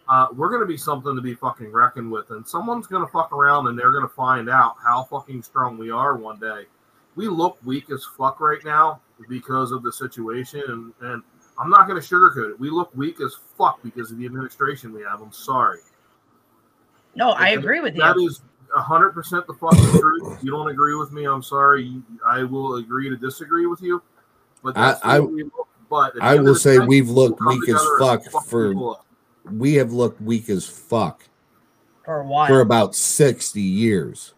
uh, 0.10 0.28
we're 0.36 0.50
gonna 0.50 0.66
be 0.66 0.78
something 0.78 1.16
to 1.16 1.22
be 1.22 1.36
fucking 1.36 1.72
reckoned 1.72 2.12
with, 2.12 2.32
and 2.32 2.48
someone's 2.48 2.88
gonna 2.88 3.08
fuck 3.08 3.32
around 3.32 3.68
and 3.68 3.78
they're 3.78 3.94
gonna 3.94 4.08
find 4.08 4.50
out 4.50 4.76
how 4.84 5.04
fucking 5.04 5.42
strong 5.44 5.78
we 5.78 5.92
are 5.92 6.16
one 6.16 6.40
day. 6.40 6.66
We 7.16 7.28
look 7.28 7.58
weak 7.64 7.92
as 7.92 8.06
fuck 8.18 8.40
right 8.40 8.64
now 8.66 9.00
because 9.30 9.72
of 9.72 9.84
the 9.84 9.92
situation, 9.92 10.64
and, 10.68 10.94
and 11.02 11.24
I'm 11.60 11.70
not 11.70 11.88
going 11.88 12.02
to 12.02 12.08
sugarcoat 12.08 12.52
it. 12.52 12.60
We 12.60 12.70
look 12.70 12.96
weak 12.96 13.22
as 13.22 13.36
fuck 13.58 13.82
because 13.84 14.12
of 14.12 14.18
the 14.18 14.26
administration 14.26 14.94
we 14.94 15.04
have. 15.04 15.22
I'm 15.22 15.32
sorry. 15.32 15.80
No 17.16 17.32
i 17.32 17.52
That- 17.56 17.60
agree 17.60 17.80
with 17.80 17.96
That 17.96 18.16
you 18.18 18.28
is 18.28 18.42
100% 18.76 19.46
the 19.46 19.54
fucking 19.54 20.00
truth. 20.00 20.38
If 20.38 20.44
you 20.44 20.50
don't 20.50 20.68
agree 20.68 20.96
with 20.96 21.12
me, 21.12 21.26
I'm 21.26 21.44
sorry. 21.44 22.02
I 22.26 22.42
will 22.42 22.78
agree 22.78 23.08
to 23.08 23.16
disagree 23.16 23.68
with 23.68 23.84
you. 23.84 24.02
But 24.64 24.74
that's 24.74 25.00
I- 25.04 25.18
the 25.20 25.26
way 25.26 25.32
we 25.32 25.44
look. 25.44 25.68
But 25.92 26.14
I 26.20 26.38
will 26.40 26.56
say 26.56 26.80
day, 26.80 26.86
we've 26.86 27.08
looked 27.10 27.40
weak 27.46 27.70
as 27.70 27.80
fuck 28.00 28.24
fuck 28.24 28.46
for 28.46 28.98
we 29.52 29.76
have 29.76 29.92
looked 29.94 30.20
weak 30.22 30.50
as 30.50 30.66
fuck 30.66 31.22
for 32.04 32.22
a 32.22 32.26
while 32.26 32.48
for 32.48 32.62
about 32.62 32.96
60 32.96 33.62
years. 33.62 34.34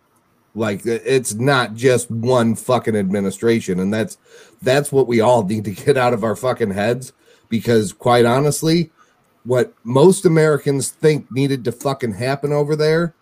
Like 0.54 0.86
it's 0.86 1.34
not 1.34 1.74
just 1.74 2.12
one 2.12 2.56
fucking 2.56 2.98
administration 2.98 3.80
and 3.80 3.94
that's 3.94 4.18
that's 4.62 4.92
what 4.92 5.08
we 5.08 5.22
all 5.22 5.46
need 5.46 5.64
to 5.64 5.72
get 5.72 5.96
out 5.96 6.14
of 6.14 6.26
our 6.26 6.36
fucking 6.36 6.72
heads 6.72 7.14
because 7.48 7.94
quite 7.94 8.26
honestly, 8.26 8.92
what 9.46 9.74
most 9.84 10.26
Americans 10.26 10.90
think 10.90 11.32
needed 11.32 11.64
to 11.66 11.72
fucking 11.72 12.14
happen 12.14 12.52
over 12.52 12.76
there, 12.76 13.14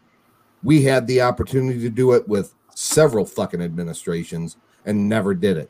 we 0.64 0.84
had 0.84 1.06
the 1.08 1.22
opportunity 1.22 1.80
to 1.82 1.90
do 1.90 2.14
it 2.14 2.28
with 2.28 2.54
several 2.74 3.26
fucking 3.26 3.62
administrations 3.62 4.58
and 4.86 5.08
never 5.08 5.34
did 5.34 5.58
it. 5.58 5.70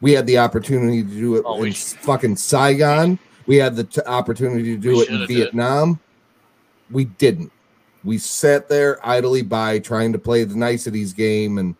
We 0.00 0.12
had 0.12 0.26
the 0.26 0.38
opportunity 0.38 1.02
to 1.02 1.08
do 1.08 1.36
it 1.36 1.42
Oh, 1.46 1.62
in 1.62 1.72
fucking 1.72 2.36
Saigon. 2.36 3.18
We 3.46 3.56
had 3.56 3.76
the 3.76 3.84
t- 3.84 4.00
opportunity 4.06 4.74
to 4.74 4.80
do 4.80 5.00
it 5.00 5.08
in 5.08 5.16
shoulda 5.16 5.26
did. 5.26 5.34
Vietnam. 5.36 6.00
We 6.90 7.06
didn't. 7.06 7.52
We 8.04 8.18
sat 8.18 8.68
there 8.68 9.04
idly 9.06 9.42
by 9.42 9.78
trying 9.78 10.12
to 10.12 10.18
play 10.18 10.44
the 10.44 10.56
niceties 10.56 11.12
game 11.12 11.58
and 11.58 11.74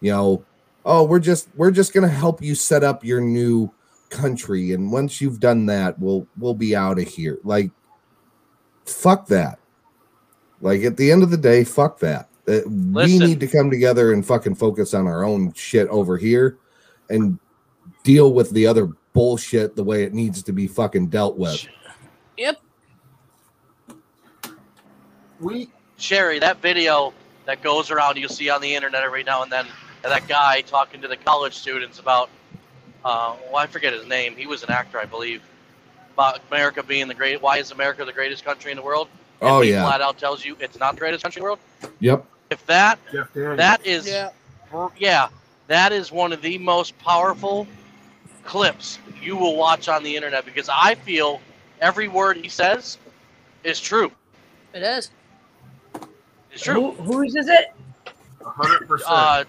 you 0.00 0.12
know, 0.12 0.44
oh, 0.84 1.04
we're 1.04 1.18
just 1.18 1.48
we're 1.56 1.70
just 1.70 1.92
going 1.92 2.08
to 2.08 2.14
help 2.14 2.42
you 2.42 2.54
set 2.54 2.84
up 2.84 3.04
your 3.04 3.20
new 3.20 3.70
country 4.10 4.72
and 4.72 4.90
once 4.92 5.20
you've 5.20 5.40
done 5.40 5.66
that, 5.66 5.98
we'll 5.98 6.26
we'll 6.38 6.54
be 6.54 6.74
out 6.74 6.98
of 6.98 7.06
here. 7.06 7.38
Like 7.44 7.70
fuck 8.84 9.26
that. 9.28 9.58
Like 10.60 10.82
at 10.82 10.96
the 10.96 11.10
end 11.10 11.22
of 11.22 11.30
the 11.30 11.36
day, 11.36 11.64
fuck 11.64 11.98
that. 12.00 12.28
Uh, 12.48 12.60
we 12.66 13.18
need 13.18 13.40
to 13.40 13.46
come 13.48 13.70
together 13.70 14.12
and 14.12 14.24
fucking 14.24 14.54
focus 14.54 14.94
on 14.94 15.06
our 15.06 15.24
own 15.24 15.52
shit 15.52 15.88
over 15.88 16.16
here 16.16 16.58
and 17.10 17.38
deal 18.04 18.32
with 18.32 18.50
the 18.52 18.66
other 18.66 18.90
bullshit 19.12 19.74
the 19.74 19.82
way 19.82 20.04
it 20.04 20.14
needs 20.14 20.42
to 20.44 20.52
be 20.52 20.66
fucking 20.66 21.08
dealt 21.08 21.36
with. 21.36 21.66
Yep. 22.36 22.60
We 25.40 25.70
Sherry, 25.98 26.38
that 26.38 26.60
video 26.60 27.12
that 27.46 27.62
goes 27.62 27.90
around 27.90 28.16
you 28.16 28.28
see 28.28 28.50
on 28.50 28.60
the 28.60 28.74
internet 28.74 29.02
every 29.02 29.22
now 29.22 29.42
and 29.42 29.50
then, 29.50 29.66
and 30.04 30.12
that 30.12 30.28
guy 30.28 30.60
talking 30.60 31.00
to 31.00 31.08
the 31.08 31.16
college 31.16 31.54
students 31.54 31.98
about, 31.98 32.28
uh, 33.06 33.36
well, 33.46 33.56
I 33.56 33.66
forget 33.68 33.92
his 33.92 34.04
name. 34.06 34.34
He 34.36 34.46
was 34.48 34.64
an 34.64 34.70
actor, 34.70 34.98
I 34.98 35.04
believe, 35.04 35.40
about 36.14 36.40
America 36.50 36.82
being 36.82 37.06
the 37.06 37.14
great. 37.14 37.40
Why 37.40 37.58
is 37.58 37.70
America 37.70 38.04
the 38.04 38.12
greatest 38.12 38.44
country 38.44 38.72
in 38.72 38.76
the 38.76 38.82
world? 38.82 39.06
And 39.40 39.48
Oh, 39.50 39.60
he 39.60 39.70
yeah. 39.70 39.82
flat 39.84 40.00
out 40.00 40.18
tells 40.18 40.44
you 40.44 40.56
it's 40.58 40.78
not 40.78 40.94
the 40.94 40.98
greatest 41.00 41.22
country 41.22 41.38
in 41.38 41.44
the 41.44 41.44
world. 41.44 41.58
Yep. 42.00 42.26
If 42.50 42.66
that 42.66 42.98
Jeff 43.12 43.32
that 43.34 43.86
is 43.86 44.08
Yeah. 44.08 44.30
yeah, 44.96 45.28
that 45.68 45.92
is 45.92 46.10
one 46.10 46.32
of 46.32 46.42
the 46.42 46.58
most 46.58 46.98
powerful 46.98 47.66
clips 48.44 48.98
you 49.22 49.36
will 49.36 49.56
watch 49.56 49.88
on 49.88 50.02
the 50.02 50.16
internet 50.16 50.44
because 50.44 50.68
I 50.72 50.96
feel 50.96 51.40
every 51.80 52.08
word 52.08 52.36
he 52.38 52.48
says 52.48 52.98
is 53.62 53.80
true. 53.80 54.10
It 54.74 54.82
is. 54.82 55.10
It's 56.50 56.62
true. 56.62 56.90
Who, 56.92 57.02
whose 57.02 57.36
is 57.36 57.48
it 57.48 57.72
100%. 58.40 59.02
Uh, 59.06 59.44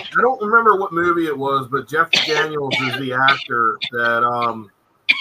I 0.00 0.20
don't 0.20 0.40
remember 0.40 0.76
what 0.76 0.92
movie 0.92 1.26
it 1.26 1.36
was, 1.36 1.68
but 1.68 1.88
Jeff 1.88 2.10
Daniels 2.10 2.74
is 2.74 2.98
the 2.98 3.12
actor 3.12 3.78
that 3.92 4.24
um 4.24 4.70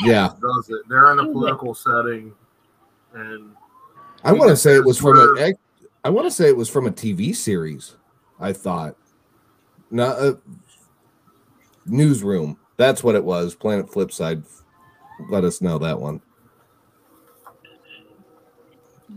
Yeah. 0.04 0.30
does 0.42 0.70
it. 0.70 0.88
They're 0.90 1.12
in 1.12 1.20
a 1.20 1.26
political 1.26 1.74
setting, 1.74 2.34
and 3.14 3.52
I 4.24 4.34
want 4.34 4.50
to 4.50 4.58
say 4.58 4.76
it 4.76 4.86
was 4.86 4.98
from 4.98 5.20
a. 5.20 5.54
I 6.04 6.10
want 6.10 6.28
to 6.28 6.32
say 6.32 6.48
it 6.48 6.58
was 6.58 6.70
from 6.70 6.86
a 6.88 6.92
TV 6.92 7.36
series. 7.36 7.96
I 8.40 8.54
thought, 8.54 8.96
not 9.90 10.20
a 10.20 10.38
newsroom. 11.86 12.60
That's 12.78 13.04
what 13.04 13.16
it 13.16 13.24
was. 13.24 13.56
Planet 13.56 13.88
Flipside. 13.88 14.44
Let 15.30 15.44
us 15.44 15.62
know 15.62 15.78
that 15.80 16.00
one. 16.00 16.22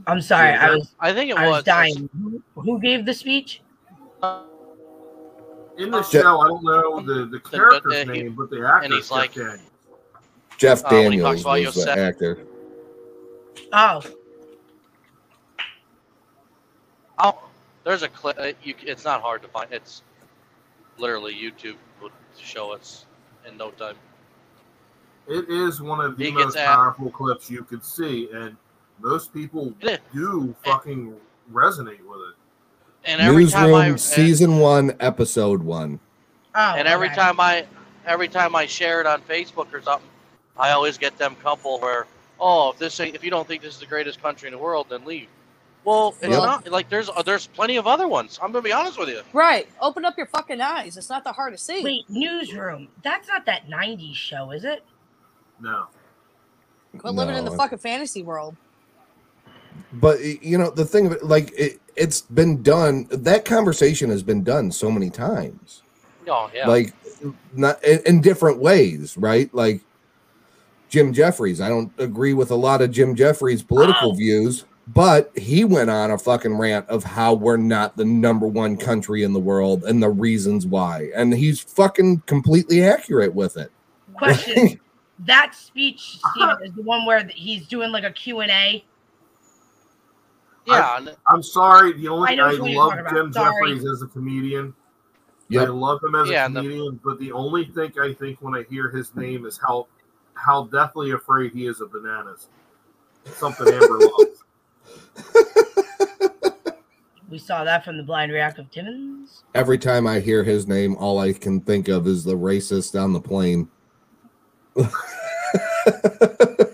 i'm 0.06 0.20
sorry 0.20 0.50
i 0.50 0.70
was 0.70 0.94
I 1.00 1.12
think 1.12 1.30
it 1.30 1.36
i 1.36 1.46
was 1.46 1.56
was 1.58 1.64
dying 1.64 2.08
who, 2.22 2.42
who 2.54 2.80
gave 2.80 3.04
the 3.04 3.12
speech 3.12 3.62
in 5.78 5.90
the 5.90 6.02
Je- 6.02 6.20
show, 6.20 6.40
I 6.40 6.48
don't 6.48 6.62
know 6.64 7.00
the 7.00 7.26
the 7.26 7.40
character's 7.40 7.92
uh, 7.94 8.12
he- 8.12 8.22
name, 8.22 8.34
but 8.34 8.50
the 8.50 8.66
actor 8.66 8.84
and 8.84 8.92
he's 8.92 9.04
Jeff 9.04 9.10
like- 9.10 9.34
Daniels. 9.34 9.60
Jeff 10.58 10.84
Uh, 10.84 10.90
Daniels 10.90 11.22
talks 11.22 11.40
about 11.42 11.50
was 11.66 11.74
the 11.74 11.80
Yosef- 11.80 11.98
actor. 11.98 12.38
oh 13.72 14.02
Oh, 17.20 17.48
there's 17.84 18.02
a 18.02 18.08
clip. 18.08 18.38
uh, 18.38 18.52
You, 18.62 18.74
it's 18.82 19.04
not 19.04 19.22
hard 19.22 19.42
to 19.42 19.48
find. 19.48 19.72
It's 19.72 20.02
literally 20.98 21.34
YouTube 21.34 21.76
would 22.00 22.12
show 22.40 22.72
us 22.72 23.06
in 23.46 23.56
no 23.56 23.70
time. 23.72 23.96
It 25.26 25.48
is 25.48 25.80
one 25.82 26.00
of 26.00 26.16
the 26.16 26.24
He 26.26 26.30
gets 26.30 26.44
most 26.44 26.56
at- 26.56 26.66
powerful 26.66 27.10
clips 27.10 27.50
you 27.50 27.64
could 27.64 27.84
see, 27.84 28.28
and 28.32 28.56
most 29.00 29.32
people 29.34 29.74
do 30.14 30.54
fucking 30.64 31.14
resonate 31.52 32.00
with 32.06 32.20
it. 32.30 32.36
And 33.04 33.20
every 33.20 33.46
time 33.46 33.74
I 33.74 33.88
Newsroom 33.90 33.98
season 33.98 34.58
one, 34.58 34.94
episode 35.00 35.62
one. 35.62 35.98
oh 36.54 36.74
and 36.76 36.86
every 36.88 37.06
okay. 37.06 37.16
time 37.16 37.40
I 37.40 37.66
every 38.06 38.28
time 38.28 38.54
I 38.56 38.66
share 38.66 39.00
it 39.00 39.06
on 39.06 39.22
Facebook 39.22 39.72
or 39.72 39.80
something, 39.82 40.08
I 40.56 40.70
always 40.72 40.98
get 40.98 41.16
them 41.18 41.36
couple 41.36 41.78
where, 41.80 42.06
oh, 42.40 42.70
if 42.72 42.78
this 42.78 42.98
ain't, 43.00 43.14
if 43.14 43.22
you 43.24 43.30
don't 43.30 43.46
think 43.46 43.62
this 43.62 43.74
is 43.74 43.80
the 43.80 43.86
greatest 43.86 44.20
country 44.22 44.48
in 44.48 44.52
the 44.52 44.58
world, 44.58 44.86
then 44.90 45.04
leave. 45.04 45.28
Well, 45.84 46.16
it's 46.20 46.32
Yep. 46.34 46.42
not 46.42 46.68
like 46.70 46.90
there's 46.90 47.08
uh, 47.08 47.22
there's 47.22 47.46
plenty 47.46 47.76
of 47.76 47.86
other 47.86 48.08
ones. 48.08 48.38
I'm 48.42 48.52
gonna 48.52 48.62
be 48.62 48.72
honest 48.72 48.98
with 48.98 49.08
you. 49.08 49.22
Right. 49.32 49.68
Open 49.80 50.04
up 50.04 50.16
your 50.18 50.26
fucking 50.26 50.60
eyes. 50.60 50.96
It's 50.96 51.08
not 51.08 51.24
that 51.24 51.34
hard 51.34 51.52
to 51.54 51.58
see. 51.58 51.82
wait 51.82 52.04
newsroom 52.10 52.88
that's 53.02 53.28
not 53.28 53.46
that 53.46 53.68
90s 53.68 54.14
show 54.14 54.50
is 54.50 54.64
it 54.64 54.82
No, 55.60 55.86
Quit 56.98 57.14
living 57.14 57.36
in 57.36 57.44
the 57.44 57.52
fucking 57.52 57.78
fantasy 57.78 58.22
world. 58.22 58.56
But 59.92 60.20
you 60.22 60.58
know 60.58 60.70
the 60.70 60.84
thing 60.84 61.06
of 61.06 61.12
it, 61.12 61.24
like 61.24 61.52
it, 61.58 61.80
it's 61.96 62.22
been 62.22 62.62
done. 62.62 63.06
That 63.10 63.44
conversation 63.44 64.10
has 64.10 64.22
been 64.22 64.44
done 64.44 64.70
so 64.70 64.90
many 64.90 65.10
times. 65.10 65.82
Oh 66.26 66.50
yeah. 66.54 66.68
like 66.68 66.94
not 67.54 67.82
in, 67.82 68.00
in 68.06 68.20
different 68.20 68.58
ways, 68.58 69.16
right? 69.16 69.52
Like 69.54 69.80
Jim 70.88 71.12
Jeffries. 71.12 71.60
I 71.60 71.68
don't 71.68 71.92
agree 71.98 72.34
with 72.34 72.50
a 72.50 72.56
lot 72.56 72.82
of 72.82 72.90
Jim 72.90 73.14
Jeffries' 73.14 73.62
political 73.62 74.12
Ow. 74.12 74.14
views, 74.14 74.64
but 74.88 75.30
he 75.36 75.64
went 75.64 75.90
on 75.90 76.10
a 76.10 76.18
fucking 76.18 76.56
rant 76.56 76.88
of 76.88 77.04
how 77.04 77.34
we're 77.34 77.56
not 77.56 77.96
the 77.96 78.04
number 78.04 78.46
one 78.46 78.76
country 78.76 79.22
in 79.22 79.32
the 79.32 79.40
world 79.40 79.84
and 79.84 80.02
the 80.02 80.10
reasons 80.10 80.66
why. 80.66 81.10
And 81.14 81.34
he's 81.34 81.60
fucking 81.60 82.22
completely 82.26 82.82
accurate 82.82 83.34
with 83.34 83.56
it. 83.56 83.70
question 84.14 84.80
that 85.26 85.54
speech 85.54 86.18
Steven, 86.32 86.56
is 86.62 86.72
the 86.74 86.82
one 86.82 87.04
where 87.04 87.26
he's 87.34 87.66
doing 87.66 87.90
like 87.90 88.04
a 88.04 88.12
q&a 88.12 88.84
yeah. 90.68 91.12
I, 91.28 91.34
am 91.34 91.42
sorry. 91.42 91.92
The 91.94 92.08
only 92.08 92.38
I, 92.38 92.50
I 92.50 92.52
love 92.52 92.94
Jim. 93.10 93.32
Jeffries 93.32 93.84
as 93.84 94.02
a 94.02 94.06
comedian. 94.06 94.74
Yep. 95.48 95.66
I 95.66 95.70
love 95.70 96.02
him 96.02 96.14
as 96.14 96.28
yeah, 96.28 96.46
a 96.46 96.48
comedian, 96.48 96.94
the, 96.94 97.00
but 97.02 97.18
the 97.18 97.32
only 97.32 97.64
thing 97.64 97.92
I 98.00 98.12
think 98.12 98.42
when 98.42 98.54
I 98.54 98.64
hear 98.68 98.90
his 98.90 99.14
name 99.14 99.46
is 99.46 99.58
how 99.58 99.86
how 100.34 100.64
deathly 100.64 101.12
afraid 101.12 101.52
he 101.52 101.66
is 101.66 101.80
of 101.80 101.92
bananas. 101.92 102.48
Something 103.24 103.68
Amber 103.68 103.98
loves. 104.18 104.44
We 107.28 107.38
saw 107.38 107.62
that 107.64 107.84
from 107.84 107.98
the 107.98 108.02
blind 108.02 108.32
react 108.32 108.58
of 108.58 108.70
Timmons. 108.70 109.44
Every 109.54 109.76
time 109.76 110.06
I 110.06 110.20
hear 110.20 110.44
his 110.44 110.66
name, 110.66 110.96
all 110.96 111.18
I 111.18 111.34
can 111.34 111.60
think 111.60 111.88
of 111.88 112.06
is 112.06 112.24
the 112.24 112.36
racist 112.36 112.98
on 112.98 113.12
the 113.12 113.20
plane. 113.20 113.68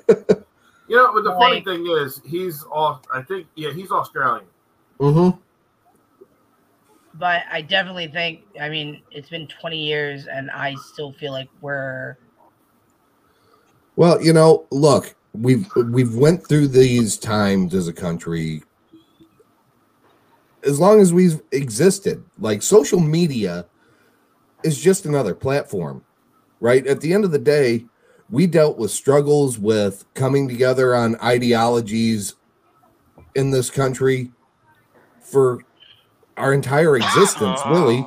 You 0.95 1.01
know, 1.01 1.13
but 1.13 1.25
the 1.25 1.33
funny 1.33 1.57
Like- 1.57 1.65
thing 1.65 1.87
is, 1.89 2.23
he's 2.25 2.65
off. 2.71 3.03
I 3.13 3.21
think, 3.21 3.49
yeah, 3.57 3.73
he's 3.73 3.91
Australian. 3.91 4.47
Mm-hmm. 5.01 5.37
But 7.15 7.43
I 7.51 7.63
definitely 7.63 8.07
think, 8.07 8.43
I 8.61 8.69
mean, 8.69 9.03
it's 9.11 9.29
been 9.29 9.49
20 9.49 9.77
years 9.77 10.29
and 10.29 10.53
I 10.53 10.77
still 10.93 11.13
feel 11.13 11.33
like 11.33 11.49
we're 11.61 12.17
Well, 13.97 14.23
you 14.23 14.33
know, 14.33 14.67
look, 14.71 15.17
we've 15.33 15.67
we've 15.75 16.15
went 16.15 16.47
through 16.47 16.69
these 16.69 17.19
times 17.19 17.75
as 17.75 17.89
a 17.89 17.93
country 17.93 18.63
as 20.63 20.79
long 20.79 21.01
as 21.01 21.13
we've 21.13 21.43
existed. 21.51 22.25
Like 22.39 22.63
social 22.63 23.01
media 23.01 23.67
is 24.63 24.81
just 24.81 25.07
another 25.07 25.35
platform, 25.35 26.05
right? 26.61 26.87
At 26.87 27.01
the 27.01 27.13
end 27.13 27.25
of 27.25 27.33
the 27.33 27.39
day, 27.41 27.85
we 28.31 28.47
dealt 28.47 28.79
with 28.79 28.91
struggles 28.91 29.59
with 29.59 30.05
coming 30.15 30.49
together 30.49 30.95
on 30.95 31.17
ideologies 31.21 32.35
in 33.35 33.51
this 33.51 33.71
country 33.71 34.33
for 35.21 35.61
our 36.37 36.53
entire 36.53 36.97
existence, 36.97 37.61
really, 37.69 38.07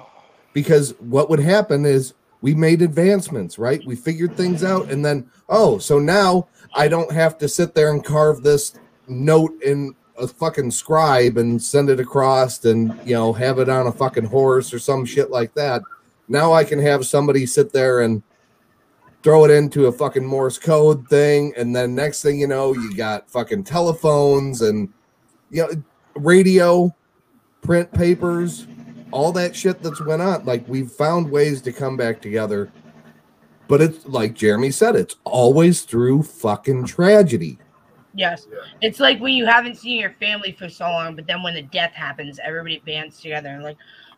because 0.54 0.94
what 1.00 1.30
would 1.30 1.40
happen 1.40 1.86
is 1.86 2.14
we 2.42 2.54
made 2.54 2.82
advancements, 2.82 3.58
right? 3.58 3.82
We 3.86 3.96
figured 3.96 4.36
things 4.36 4.64
out, 4.64 4.92
and 4.92 5.04
then, 5.04 5.30
oh, 5.50 5.78
so 5.78 6.00
now 6.00 6.48
I 6.74 6.88
don't 6.88 7.12
have 7.12 7.38
to 7.40 7.48
sit 7.48 7.74
there 7.74 7.92
and 7.92 8.04
carve 8.04 8.44
this 8.44 8.74
note 9.08 9.54
in 9.64 9.96
a 10.18 10.28
fucking 10.28 10.72
scribe 10.72 11.38
and 11.38 11.62
send 11.62 11.90
it 11.90 12.00
across 12.00 12.66
and, 12.66 13.00
you 13.06 13.14
know, 13.14 13.34
have 13.34 13.60
it 13.60 13.70
on 13.70 13.88
a 13.88 13.92
fucking 13.92 14.26
horse 14.26 14.74
or 14.74 14.80
some 14.80 15.06
shit 15.06 15.30
like 15.30 15.54
that. 15.54 15.82
Now 16.28 16.54
I 16.54 16.64
can 16.64 16.80
have 16.80 17.06
somebody 17.06 17.46
sit 17.46 17.72
there 17.72 18.02
and 18.02 18.24
throw 19.28 19.44
it 19.44 19.52
into 19.52 19.88
a 19.88 19.92
fucking 19.92 20.26
Morse 20.26 20.58
code 20.58 21.06
thing, 21.10 21.52
and 21.58 21.76
then 21.76 21.94
next 21.94 22.22
thing 22.22 22.40
you 22.40 22.48
know, 22.48 22.74
you 22.74 22.96
got 22.96 23.30
fucking 23.30 23.62
telephones 23.66 24.62
and 24.62 24.88
you 25.50 25.64
know 25.64 25.84
radio, 26.16 26.96
print 27.60 27.92
papers, 27.92 28.68
all 29.12 29.34
that 29.34 29.54
shit 29.54 29.84
that's 29.84 30.00
went 30.00 30.22
on. 30.22 30.46
Like 30.46 30.66
we've 30.70 30.90
found 30.90 31.30
ways 31.30 31.62
to 31.64 31.74
come 31.74 31.98
back 31.98 32.22
together, 32.22 32.72
but 33.68 33.82
it's 33.82 34.06
like 34.06 34.34
Jeremy 34.34 34.72
said, 34.72 34.96
it's 34.96 35.18
always 35.26 35.82
through 35.82 36.24
fucking 36.24 36.86
tragedy. 36.86 37.60
Yes. 38.14 38.48
It's 38.80 39.02
like 39.02 39.20
when 39.20 39.34
you 39.34 39.46
haven't 39.46 39.76
seen 39.76 40.00
your 40.00 40.14
family 40.22 40.54
for 40.54 40.70
so 40.70 40.86
long, 40.86 41.18
but 41.18 41.28
then 41.28 41.44
when 41.44 41.54
the 41.54 41.64
death 41.64 41.92
happens, 41.92 42.40
everybody 42.42 42.82
bands 42.86 43.20
together 43.20 43.50
and 43.50 43.62
like, 43.62 43.78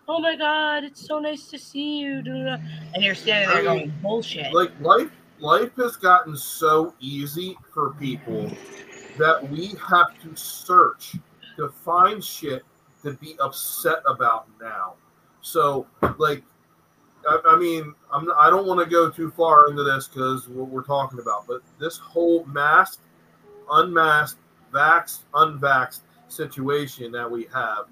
oh 0.10 0.20
my 0.20 0.36
god, 0.36 0.84
it's 0.84 1.06
so 1.06 1.20
nice 1.20 1.48
to 1.48 1.60
see 1.60 2.00
you. 2.00 2.22
da, 2.22 2.32
da, 2.32 2.44
da." 2.44 2.64
And 2.96 3.04
you're 3.04 3.16
standing 3.16 3.50
there 3.54 3.64
going, 3.64 3.94
bullshit. 4.02 4.52
Like 4.54 4.72
life, 4.82 5.12
life 5.40 5.72
has 5.78 5.96
gotten 5.96 6.36
so 6.36 6.94
easy 7.00 7.56
for 7.74 7.94
people 7.94 8.52
that 9.18 9.48
we 9.50 9.76
have 9.88 10.20
to 10.24 10.36
search 10.36 11.16
to 11.58 11.70
find 11.70 12.24
shit 12.24 12.64
to 13.04 13.14
be 13.14 13.36
upset 13.40 14.00
about 14.08 14.48
now. 14.60 14.96
So, 15.42 15.88
like, 16.18 16.44
I, 17.28 17.40
I 17.46 17.58
mean, 17.58 17.94
I'm 18.12 18.32
I 18.38 18.50
don't 18.50 18.66
want 18.66 18.80
to 18.80 18.90
go 18.90 19.10
too 19.10 19.32
far 19.32 19.70
into 19.70 19.84
this 19.84 20.08
because 20.08 20.50
what 20.50 20.70
we're 20.70 20.84
talking 20.84 21.20
about, 21.20 21.46
but 21.48 21.62
this 21.80 21.98
whole 21.98 22.46
masked, 22.46 23.04
unmasked, 23.70 24.40
vaxxed, 24.74 25.22
unvaxxed 25.34 26.02
situation 26.28 27.12
that 27.12 27.30
we 27.30 27.48
have 27.54 27.86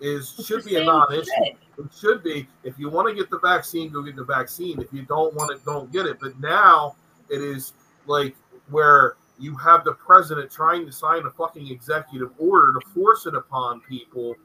is 0.00 0.34
should 0.44 0.64
be 0.64 0.76
a 0.76 0.84
non-issue. 0.84 1.30
shit. 1.44 1.56
It 1.78 1.86
should 1.98 2.22
be. 2.22 2.48
If 2.64 2.78
you 2.78 2.90
want 2.90 3.08
to 3.08 3.14
get 3.14 3.30
the 3.30 3.38
vaccine, 3.38 3.90
go 3.90 4.02
get 4.02 4.16
the 4.16 4.24
vaccine. 4.24 4.80
If 4.80 4.92
you 4.92 5.02
don't 5.02 5.34
want 5.34 5.52
it, 5.52 5.64
don't 5.64 5.90
get 5.90 6.06
it. 6.06 6.18
But 6.20 6.38
now 6.40 6.96
it 7.30 7.40
is 7.40 7.72
like 8.06 8.36
where 8.68 9.16
you 9.38 9.56
have 9.56 9.84
the 9.84 9.92
president 9.92 10.50
trying 10.50 10.86
to 10.86 10.92
sign 10.92 11.24
a 11.26 11.30
fucking 11.30 11.68
executive 11.68 12.30
order 12.38 12.78
to 12.78 12.86
force 12.90 13.26
it 13.26 13.34
upon 13.34 13.80
people, 13.80 14.36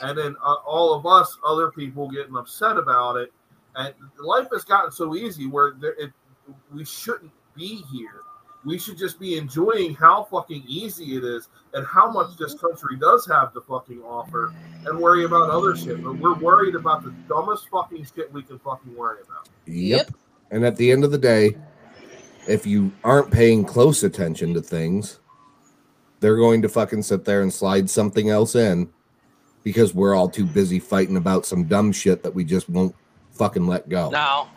and 0.00 0.16
then 0.16 0.34
uh, 0.42 0.54
all 0.66 0.94
of 0.94 1.06
us 1.06 1.36
other 1.46 1.70
people 1.70 2.08
getting 2.10 2.36
upset 2.36 2.76
about 2.76 3.16
it. 3.16 3.32
And 3.76 3.94
life 4.18 4.48
has 4.52 4.64
gotten 4.64 4.90
so 4.90 5.14
easy 5.14 5.46
where 5.46 5.74
there, 5.78 5.94
it, 5.98 6.10
we 6.74 6.84
shouldn't 6.84 7.30
be 7.54 7.82
here. 7.92 8.22
We 8.64 8.78
should 8.78 8.98
just 8.98 9.18
be 9.18 9.38
enjoying 9.38 9.94
how 9.94 10.24
fucking 10.24 10.64
easy 10.66 11.16
it 11.16 11.24
is 11.24 11.48
and 11.72 11.86
how 11.86 12.10
much 12.10 12.36
this 12.36 12.54
country 12.54 12.96
does 12.96 13.26
have 13.26 13.54
to 13.54 13.60
fucking 13.62 14.02
offer 14.02 14.52
and 14.84 14.98
worry 14.98 15.24
about 15.24 15.48
other 15.48 15.74
shit. 15.76 16.02
But 16.02 16.18
we're 16.18 16.34
worried 16.34 16.74
about 16.74 17.02
the 17.02 17.10
dumbest 17.28 17.68
fucking 17.70 18.06
shit 18.14 18.30
we 18.32 18.42
can 18.42 18.58
fucking 18.58 18.94
worry 18.94 19.18
about. 19.24 19.48
Yep. 19.66 20.10
And 20.50 20.64
at 20.64 20.76
the 20.76 20.90
end 20.90 21.04
of 21.04 21.10
the 21.10 21.18
day, 21.18 21.56
if 22.48 22.66
you 22.66 22.92
aren't 23.02 23.30
paying 23.30 23.64
close 23.64 24.02
attention 24.02 24.52
to 24.54 24.60
things, 24.60 25.20
they're 26.20 26.36
going 26.36 26.60
to 26.62 26.68
fucking 26.68 27.02
sit 27.02 27.24
there 27.24 27.42
and 27.42 27.52
slide 27.52 27.88
something 27.88 28.28
else 28.28 28.54
in 28.54 28.90
because 29.62 29.94
we're 29.94 30.14
all 30.14 30.28
too 30.28 30.44
busy 30.44 30.78
fighting 30.78 31.16
about 31.16 31.46
some 31.46 31.64
dumb 31.64 31.92
shit 31.92 32.22
that 32.22 32.34
we 32.34 32.44
just 32.44 32.68
won't 32.68 32.94
fucking 33.32 33.66
let 33.66 33.88
go. 33.88 34.10
Now, 34.10 34.50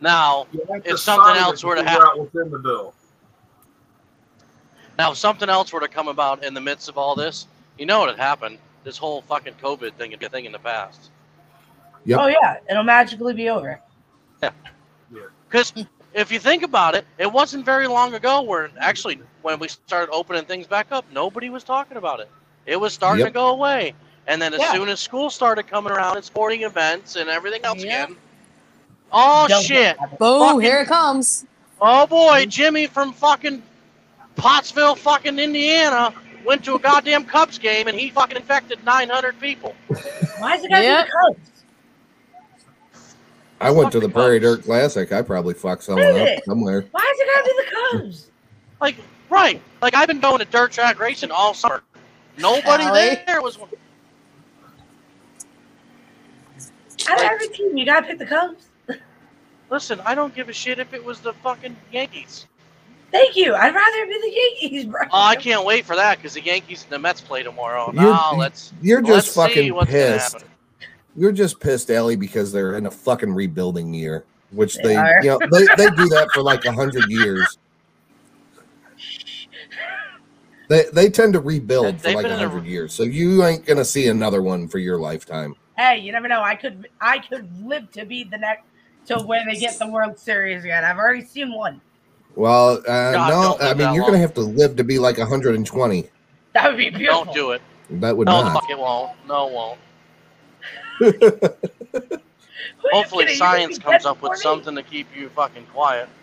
now, 0.00 0.46
if 0.84 0.98
something 1.00 1.36
else 1.36 1.64
were 1.64 1.76
to 1.76 1.82
happen, 1.84 2.06
out 2.06 2.18
what's 2.18 2.34
in 2.34 2.50
the 2.50 2.58
bill. 2.58 2.94
now 4.98 5.12
if 5.12 5.18
something 5.18 5.48
else 5.48 5.72
were 5.72 5.80
to 5.80 5.88
come 5.88 6.08
about 6.08 6.44
in 6.44 6.54
the 6.54 6.60
midst 6.60 6.88
of 6.88 6.98
all 6.98 7.14
this, 7.14 7.46
you 7.78 7.86
know 7.86 8.00
what 8.00 8.08
had 8.08 8.18
happened? 8.18 8.58
This 8.84 8.96
whole 8.96 9.22
fucking 9.22 9.54
COVID 9.54 9.92
thing 9.94 10.10
would 10.10 10.20
be 10.20 10.26
a 10.26 10.28
thing 10.28 10.44
in 10.44 10.52
the 10.52 10.58
past. 10.58 11.10
Yep. 12.04 12.18
Oh 12.20 12.26
yeah, 12.28 12.58
it'll 12.70 12.84
magically 12.84 13.34
be 13.34 13.48
over. 13.48 13.80
Yeah. 14.42 14.50
Because 15.48 15.72
if 16.14 16.30
you 16.30 16.38
think 16.38 16.62
about 16.62 16.94
it, 16.94 17.06
it 17.18 17.30
wasn't 17.30 17.64
very 17.64 17.86
long 17.86 18.14
ago 18.14 18.42
where 18.42 18.70
actually 18.78 19.20
when 19.42 19.58
we 19.58 19.68
started 19.68 20.10
opening 20.12 20.44
things 20.44 20.66
back 20.66 20.88
up, 20.90 21.04
nobody 21.12 21.50
was 21.50 21.64
talking 21.64 21.96
about 21.96 22.20
it. 22.20 22.28
It 22.66 22.76
was 22.76 22.92
starting 22.92 23.20
Yep. 23.20 23.28
to 23.28 23.34
go 23.34 23.48
away. 23.50 23.94
And 24.26 24.40
then 24.42 24.54
as 24.54 24.60
Yeah. 24.60 24.72
soon 24.72 24.88
as 24.88 24.98
school 25.00 25.30
started 25.30 25.66
coming 25.68 25.92
around 25.92 26.16
and 26.16 26.24
sporting 26.24 26.62
events 26.62 27.16
and 27.16 27.28
everything 27.28 27.64
else 27.64 27.82
again, 27.82 28.16
oh 29.12 29.46
Don't 29.48 29.62
shit! 29.64 29.96
Boom, 30.18 30.40
Fucking- 30.40 30.60
here 30.60 30.80
it 30.80 30.88
comes. 30.88 31.46
Oh 31.80 32.06
boy, 32.06 32.46
Jimmy 32.46 32.86
from 32.86 33.12
fucking 33.12 33.62
Pottsville, 34.36 34.94
fucking 34.94 35.38
Indiana, 35.38 36.12
went 36.44 36.64
to 36.64 36.74
a 36.74 36.78
goddamn 36.78 37.24
Cubs 37.24 37.58
game 37.58 37.86
and 37.88 37.98
he 37.98 38.10
fucking 38.10 38.36
infected 38.36 38.82
900 38.84 39.38
people. 39.40 39.74
Why 40.38 40.56
is 40.56 40.64
it 40.64 40.70
guys 40.70 40.84
Yep. 40.84 41.00
in 41.00 41.06
the 41.06 41.12
Cubs? 41.34 41.50
I 43.60 43.70
went 43.70 43.90
to 43.92 44.00
the 44.00 44.06
Fuck 44.06 44.14
the 44.14 44.20
Prairie 44.20 44.38
Dirt 44.40 44.64
Classic. 44.64 45.12
I 45.12 45.22
probably 45.22 45.54
fucked 45.54 45.82
someone 45.84 46.04
Did 46.14 46.38
up 46.38 46.44
somewhere. 46.44 46.84
Why 46.90 47.12
is 47.14 47.20
it 47.20 47.28
gotta 47.34 47.44
be 47.44 47.54
the 47.64 47.98
Cubs? 48.02 48.26
Like, 48.80 48.96
right? 49.30 49.60
Like 49.82 49.94
I've 49.94 50.08
been 50.08 50.20
going 50.20 50.38
to 50.40 50.44
dirt 50.46 50.72
track 50.72 50.98
racing 50.98 51.30
all 51.30 51.54
summer. 51.54 51.82
Nobody 52.38 52.84
Allie? 52.84 53.18
there 53.26 53.40
was. 53.40 53.58
One. 53.58 53.70
Out 57.08 57.18
of 57.18 57.24
every 57.24 57.48
team, 57.48 57.76
you 57.76 57.84
gotta 57.86 58.06
pick 58.06 58.18
the 58.18 58.26
Cubs. 58.26 58.65
Listen, 59.70 60.00
I 60.04 60.14
don't 60.14 60.34
give 60.34 60.48
a 60.48 60.52
shit 60.52 60.78
if 60.78 60.92
it 60.94 61.04
was 61.04 61.20
the 61.20 61.32
fucking 61.34 61.76
Yankees. 61.92 62.46
Thank 63.10 63.36
you. 63.36 63.54
I'd 63.54 63.74
rather 63.74 63.96
it 63.98 64.08
be 64.08 64.20
the 64.60 64.68
Yankees, 64.70 64.84
bro. 64.86 65.02
Oh, 65.12 65.22
I 65.22 65.36
can't 65.36 65.64
wait 65.64 65.84
for 65.84 65.96
that 65.96 66.18
because 66.18 66.34
the 66.34 66.42
Yankees 66.42 66.82
and 66.82 66.92
the 66.92 66.98
Mets 66.98 67.20
play 67.20 67.42
tomorrow. 67.42 67.86
You're- 67.92 68.04
Now 68.06 68.34
let's 68.36 68.72
You're 68.82 69.02
let's 69.02 69.26
just 69.26 69.34
see 69.34 69.40
fucking 69.40 69.74
what's 69.74 69.90
pissed. 69.90 70.44
You're 71.16 71.32
just 71.32 71.60
pissed, 71.60 71.90
Ellie, 71.90 72.16
because 72.16 72.52
they're 72.52 72.76
in 72.76 72.86
a 72.86 72.90
fucking 72.90 73.32
rebuilding 73.32 73.94
year, 73.94 74.24
which 74.50 74.76
They 74.76 74.94
they, 74.94 74.94
you 75.22 75.28
know, 75.30 75.38
they, 75.50 75.66
they 75.76 75.90
do 75.96 76.08
that 76.10 76.28
for 76.34 76.42
like 76.42 76.64
a 76.64 76.72
hundred 76.72 77.10
years. 77.10 77.58
They 80.68 80.84
they 80.92 81.08
tend 81.10 81.32
to 81.34 81.40
rebuild 81.40 82.00
for 82.00 82.08
They've 82.08 82.16
like 82.16 82.24
been 82.24 82.32
a 82.32 82.34
in 82.34 82.40
a- 82.42 82.48
hundred 82.48 82.66
years, 82.66 82.92
so 82.92 83.04
you 83.04 83.44
ain't 83.44 83.64
gonna 83.64 83.84
see 83.84 84.08
another 84.08 84.42
one 84.42 84.66
for 84.66 84.80
your 84.80 84.98
lifetime. 84.98 85.54
Hey, 85.78 85.98
you 85.98 86.10
never 86.10 86.26
know. 86.26 86.42
I 86.42 86.56
could 86.56 86.88
I 87.00 87.20
could 87.20 87.48
live 87.64 87.88
to 87.92 88.04
be 88.04 88.24
the 88.24 88.38
next 88.38 88.64
to 89.06 89.18
when 89.20 89.46
they 89.46 89.56
get 89.56 89.78
the 89.78 89.86
World 89.88 90.18
Series 90.18 90.64
again. 90.64 90.84
I've 90.84 90.98
already 90.98 91.24
seen 91.24 91.52
one. 91.52 91.80
Well, 92.34 92.78
uh, 92.86 93.12
God, 93.12 93.28
no, 93.30 93.56
I 93.66 93.72
mean 93.74 93.94
you're 93.94 94.02
long. 94.02 94.12
gonna 94.12 94.18
have 94.18 94.34
to 94.34 94.40
live 94.42 94.76
to 94.76 94.84
be 94.84 94.98
like 94.98 95.18
120. 95.18 96.08
That 96.52 96.68
would 96.68 96.76
be 96.76 96.90
beautiful. 96.90 97.24
Don't 97.24 97.34
do 97.34 97.50
it. 97.52 97.62
That 97.90 98.16
would 98.16 98.26
No, 98.26 98.38
the 98.38 98.44
not. 98.44 98.54
fuck 98.62 98.70
it 98.70 98.78
won't. 98.78 99.12
No, 99.26 99.48
it 99.48 99.52
won't. 99.52 99.78
Who 100.98 102.88
are 102.88 102.90
you 102.92 102.92
Hopefully, 102.92 103.24
kidding? 103.24 103.34
You 103.34 103.38
science 103.38 103.78
comes 103.78 104.06
up 104.06 104.20
with 104.22 104.38
something 104.38 104.74
to 104.74 104.82
keep 104.82 105.06
you 105.16 105.28
fucking 105.30 105.66
quiet. 105.66 106.08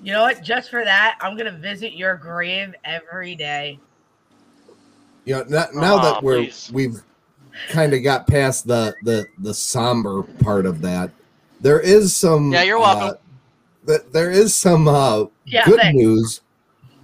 You 0.00 0.12
know 0.12 0.22
what? 0.22 0.42
Just 0.42 0.70
for 0.70 0.84
that, 0.84 1.18
I'm 1.20 1.36
gonna 1.36 1.50
visit 1.58 1.92
your 1.92 2.16
grave 2.16 2.74
every 2.84 3.34
day. 3.34 3.78
You 5.28 5.34
know, 5.34 5.44
now, 5.46 5.66
now 5.74 5.96
Aw, 5.96 6.02
that 6.14 6.22
we're 6.22 6.44
please. 6.44 6.70
we've 6.72 7.02
kind 7.68 7.92
of 7.92 8.02
got 8.02 8.26
past 8.26 8.66
the 8.66 8.94
the 9.02 9.26
the 9.40 9.52
somber 9.52 10.22
part 10.22 10.64
of 10.64 10.80
that, 10.80 11.10
there 11.60 11.80
is 11.80 12.16
some. 12.16 12.50
Yeah, 12.50 12.62
you're 12.62 12.78
uh, 12.78 12.80
welcome. 12.96 13.18
th- 13.86 14.00
there 14.10 14.30
is 14.30 14.54
some 14.56 14.88
uh, 14.88 15.26
Yeah, 15.44 15.66
good 15.66 15.80
thanks. 15.80 15.94
news 15.98 16.40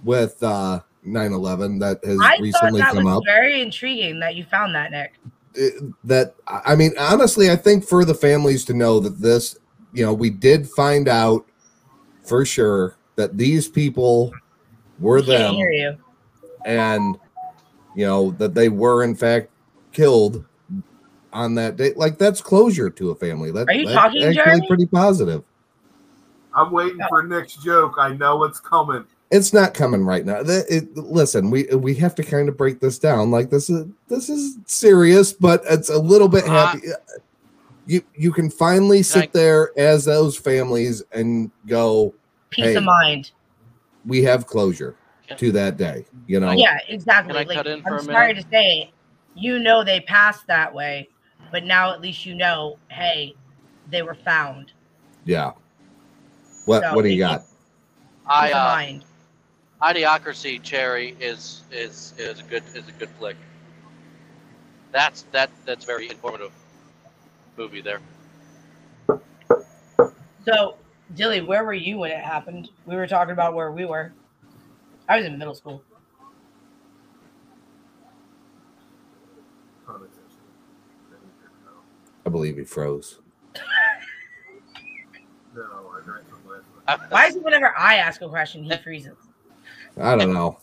with 0.03 0.41
uh 0.41 0.79
9/11 1.05 1.79
that 1.81 2.03
has 2.03 2.17
I 2.19 2.31
thought 2.31 2.39
recently 2.41 2.81
that 2.81 2.93
come 2.95 3.03
was 3.03 3.17
up. 3.17 3.23
very 3.27 3.61
intriguing 3.61 4.19
that 4.21 4.33
you 4.33 4.43
found 4.45 4.73
that, 4.73 4.89
Nick. 4.89 5.13
it- 5.53 5.75
that 6.05 6.33
I 6.47 6.73
mean, 6.75 6.93
honestly, 6.97 7.51
I 7.51 7.55
think 7.55 7.85
for 7.87 8.05
the 8.05 8.15
families 8.15 8.65
to 8.65 8.73
know 8.73 8.99
that 9.01 9.19
this, 9.21 9.55
you 9.93 10.03
know, 10.03 10.15
we 10.15 10.31
did 10.31 10.67
find 10.71 11.07
out 11.07 11.45
for 12.23 12.43
sure 12.43 12.95
that 13.17 13.37
these 13.37 13.67
people 13.67 14.33
were 14.99 15.19
Can't 15.19 15.27
them, 15.27 15.53
hear 15.57 15.69
you. 15.71 15.95
and 16.65 17.19
you 17.95 18.05
know 18.05 18.31
that 18.31 18.53
they 18.53 18.69
were 18.69 19.03
in 19.03 19.15
fact 19.15 19.49
killed 19.91 20.45
on 21.33 21.55
that 21.55 21.75
day. 21.75 21.93
Like 21.95 22.17
that's 22.17 22.41
closure 22.41 22.89
to 22.89 23.11
a 23.11 23.15
family. 23.15 23.51
That, 23.51 23.67
Are 23.67 23.73
you 23.73 23.85
that's 23.85 23.95
talking, 23.95 24.23
actually 24.23 24.35
Jeremy? 24.35 24.67
pretty 24.67 24.85
positive. 24.85 25.43
I'm 26.53 26.71
waiting 26.71 26.99
for 27.09 27.23
Nick's 27.23 27.55
joke. 27.55 27.95
I 27.97 28.13
know 28.13 28.43
it's 28.45 28.59
coming. 28.59 29.05
It's 29.31 29.53
not 29.53 29.73
coming 29.73 30.05
right 30.05 30.25
now. 30.25 30.43
The- 30.43 30.65
it- 30.69 30.95
listen, 30.95 31.49
we 31.49 31.65
we 31.75 31.95
have 31.95 32.15
to 32.15 32.23
kind 32.23 32.47
of 32.47 32.57
break 32.57 32.79
this 32.79 32.97
down. 32.97 33.31
Like 33.31 33.49
this 33.49 33.69
is 33.69 33.85
this 34.07 34.29
is 34.29 34.57
serious, 34.65 35.33
but 35.33 35.63
it's 35.69 35.89
a 35.89 35.97
little 35.99 36.29
bit 36.29 36.45
uh-huh. 36.45 36.67
happy. 36.67 36.87
you 37.85 38.01
you 38.15 38.31
can 38.31 38.49
finally 38.49 39.03
sit 39.03 39.33
there 39.33 39.77
as 39.77 40.05
those 40.05 40.37
families 40.37 41.03
and 41.11 41.51
go, 41.67 42.13
Peace 42.49 42.65
"Hey, 42.65 42.75
of 42.75 42.83
mind. 42.83 43.31
we 44.05 44.23
have 44.23 44.47
closure 44.47 44.95
to 45.37 45.51
that 45.53 45.77
day." 45.77 46.05
You 46.27 46.39
know, 46.39 46.51
Yeah, 46.57 46.77
exactly. 46.89 47.33
Can 47.33 47.41
I 47.41 47.45
like, 47.45 47.57
cut 47.57 47.67
in 47.67 47.81
for 47.83 47.93
I'm 47.93 47.99
a 47.99 48.03
sorry 48.03 48.33
minute? 48.33 48.43
to 48.43 48.49
say 48.51 48.65
it. 48.81 48.89
You 49.35 49.59
know 49.59 49.83
they 49.83 49.99
passed 50.01 50.47
that 50.47 50.73
way, 50.73 51.09
but 51.51 51.63
now 51.63 51.91
at 51.93 52.01
least 52.01 52.25
you 52.25 52.35
know, 52.35 52.77
hey, 52.89 53.35
they 53.87 54.01
were 54.01 54.15
found. 54.15 54.71
yeah. 55.25 55.51
What 56.65 56.83
So 56.83 56.95
what 56.95 57.03
do 57.03 57.09
you 57.09 57.19
got? 57.19 57.43
I 58.27 58.51
uh, 58.51 58.63
mind. 58.65 59.05
Idiocracy 59.81 60.61
Cherry 60.63 61.15
is 61.19 61.63
is 61.71 62.13
is 62.17 62.39
a 62.39 62.43
good 62.43 62.63
is 62.73 62.87
a 62.87 62.91
good 62.93 63.09
flick. 63.19 63.35
That's 64.91 65.23
that 65.31 65.49
that's 65.65 65.85
very 65.85 66.09
informative 66.09 66.51
movie 67.57 67.81
there. 67.81 67.99
So, 70.47 70.77
Dilly, 71.13 71.41
where 71.41 71.63
were 71.63 71.73
you 71.73 71.97
when 71.99 72.11
it 72.11 72.23
happened? 72.23 72.69
We 72.85 72.95
were 72.95 73.07
talking 73.07 73.33
about 73.33 73.53
where 73.53 73.71
we 73.71 73.85
were. 73.85 74.13
I 75.07 75.17
was 75.17 75.25
in 75.25 75.37
middle 75.37 75.55
school. 75.55 75.83
I 82.25 82.29
believe 82.29 82.57
he 82.57 82.63
froze. 82.63 83.19
No, 85.55 85.61
I 85.63 86.03
drank 86.03 86.25
some 86.27 86.39
last 86.49 86.63
night. 86.87 87.11
Why 87.11 87.27
is 87.27 87.35
it 87.35 87.43
whenever 87.43 87.73
I 87.77 87.95
ask 87.97 88.21
a 88.21 88.27
question, 88.27 88.63
he 88.63 88.75
freezes? 88.77 89.15
I 89.97 90.15
don't 90.15 90.33
know. 90.33 90.59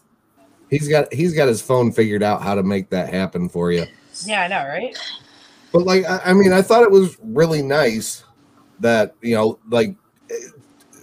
He's 0.71 0.89
got 0.89 1.13
he's 1.13 1.35
got 1.35 1.49
his 1.49 1.63
phone 1.63 1.93
figured 1.93 2.23
out 2.23 2.43
how 2.43 2.55
to 2.55 2.63
make 2.63 2.91
that 2.91 3.13
happen 3.13 3.49
for 3.49 3.71
you. 3.71 3.87
Yeah, 4.27 4.43
I 4.43 4.49
know, 4.49 4.67
right? 4.67 4.99
But 5.73 5.85
like, 5.85 6.05
I, 6.05 6.21
I 6.27 6.33
mean, 6.33 6.53
I 6.53 6.63
thought 6.63 6.83
it 6.83 6.91
was 6.91 7.17
really 7.23 7.63
nice 7.63 8.25
that 8.81 9.15
you 9.23 9.35
know, 9.35 9.59
like, 9.71 9.95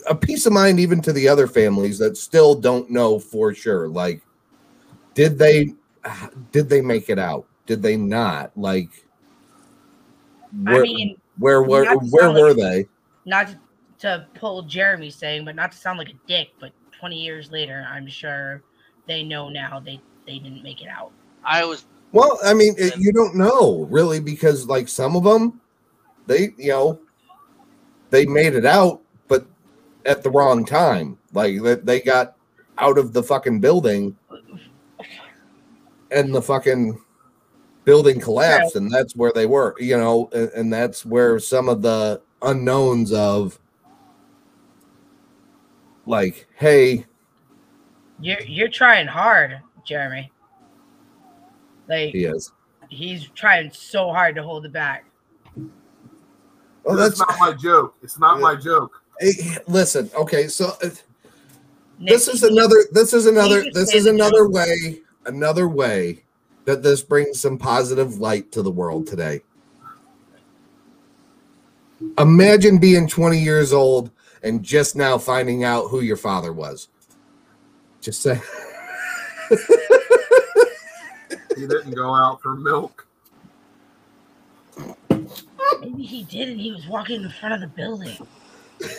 a 0.09 0.15
peace 0.15 0.45
of 0.45 0.53
mind 0.53 0.79
even 0.79 1.01
to 1.01 1.13
the 1.13 1.27
other 1.27 1.47
families 1.47 1.99
that 1.99 2.17
still 2.17 2.55
don't 2.55 2.89
know 2.89 3.19
for 3.19 3.53
sure. 3.53 3.87
Like, 3.87 4.21
did 5.13 5.37
they 5.37 5.73
did 6.51 6.67
they 6.69 6.81
make 6.81 7.09
it 7.09 7.19
out? 7.19 7.45
Did 7.65 7.81
they 7.81 7.95
not? 7.95 8.51
Like, 8.57 8.89
I 10.67 10.73
where 10.73 10.81
mean, 10.81 11.17
where 11.37 11.61
were 11.61 11.85
not 11.85 12.03
where 12.09 12.31
were 12.31 12.53
like- 12.53 12.57
they? 12.57 12.87
Not 13.25 13.47
to, 13.49 13.59
to 13.99 14.27
pull 14.33 14.63
Jeremy's 14.63 15.15
saying, 15.15 15.45
but 15.45 15.55
not 15.55 15.71
to 15.71 15.77
sound 15.77 15.99
like 15.99 16.09
a 16.09 16.19
dick, 16.27 16.49
but 16.59 16.71
20 16.99 17.21
years 17.21 17.51
later, 17.51 17.87
I'm 17.89 18.07
sure 18.07 18.63
they 19.07 19.23
know 19.23 19.49
now 19.49 19.79
they, 19.79 20.01
they 20.25 20.39
didn't 20.39 20.63
make 20.63 20.81
it 20.81 20.87
out. 20.87 21.11
I 21.43 21.63
was 21.65 21.85
Well, 22.11 22.39
I 22.43 22.53
mean, 22.55 22.73
it, 22.77 22.97
you 22.97 23.13
don't 23.13 23.35
know 23.35 23.87
really 23.91 24.19
because 24.19 24.67
like 24.67 24.87
some 24.87 25.15
of 25.15 25.23
them, 25.23 25.61
they 26.25 26.53
you 26.57 26.69
know, 26.69 26.99
they 28.09 28.25
made 28.25 28.55
it 28.55 28.65
out, 28.65 29.01
but 29.01 29.08
at 30.09 30.23
the 30.23 30.31
wrong 30.31 30.65
time. 30.65 31.17
Like 31.31 31.61
that 31.61 31.85
they 31.85 32.01
got 32.01 32.35
out 32.77 32.97
of 32.97 33.13
the 33.13 33.23
fucking 33.23 33.59
building, 33.61 34.17
and 36.11 36.33
the 36.33 36.41
fucking 36.41 36.99
building 37.85 38.19
collapsed, 38.19 38.75
and 38.75 38.91
that's 38.91 39.15
where 39.15 39.31
they 39.33 39.45
were. 39.45 39.75
You 39.79 39.97
know, 39.97 40.29
and, 40.33 40.49
and 40.49 40.73
that's 40.73 41.05
where 41.05 41.39
some 41.39 41.69
of 41.69 41.81
the 41.81 42.21
unknowns 42.41 43.13
of 43.13 43.59
like, 46.05 46.47
hey, 46.55 47.05
You're 48.19 48.41
you're 48.41 48.67
trying 48.69 49.07
hard, 49.07 49.61
Jeremy. 49.85 50.31
Like 51.87 52.11
he 52.11 52.25
is. 52.25 52.51
he's 52.89 53.27
trying 53.29 53.71
so 53.71 54.11
hard 54.11 54.35
to 54.35 54.43
hold 54.43 54.65
it 54.65 54.73
back. 54.73 55.05
Oh, 56.85 56.95
that's, 56.95 57.19
that's- 57.19 57.39
not 57.39 57.39
my 57.39 57.53
joke. 57.55 57.95
It's 58.01 58.17
not 58.17 58.39
my 58.39 58.55
joke. 58.55 58.98
Hey, 59.19 59.33
listen, 59.67 60.09
okay, 60.15 60.47
so 60.47 60.73
uh, 60.83 60.89
this 61.99 62.27
is 62.27 62.43
another 62.43 62.85
this 62.91 63.13
is 63.13 63.25
another 63.25 63.65
this 63.73 63.93
is 63.93 64.05
another 64.05 64.47
way 64.47 65.01
another 65.25 65.67
way 65.67 66.23
that 66.65 66.81
this 66.81 67.01
brings 67.01 67.39
some 67.41 67.57
positive 67.57 68.19
light 68.19 68.51
to 68.53 68.61
the 68.61 68.71
world 68.71 69.05
today 69.05 69.41
imagine 72.17 72.77
being 72.77 73.05
20 73.05 73.37
years 73.37 73.73
old 73.73 74.11
and 74.43 74.63
just 74.63 74.95
now 74.95 75.17
finding 75.17 75.65
out 75.65 75.89
who 75.89 75.99
your 75.99 76.15
father 76.15 76.53
was 76.53 76.87
just 77.99 78.21
say 78.21 78.39
He 81.59 81.67
didn't 81.67 81.91
go 81.91 82.15
out 82.15 82.41
for 82.41 82.55
milk. 82.55 83.05
Maybe 85.81 86.03
he 86.03 86.23
did, 86.23 86.47
and 86.47 86.59
he 86.59 86.71
was 86.71 86.87
walking 86.87 87.21
in 87.21 87.29
front 87.31 87.55
of 87.55 87.59
the 87.59 87.67
building. 87.67 88.17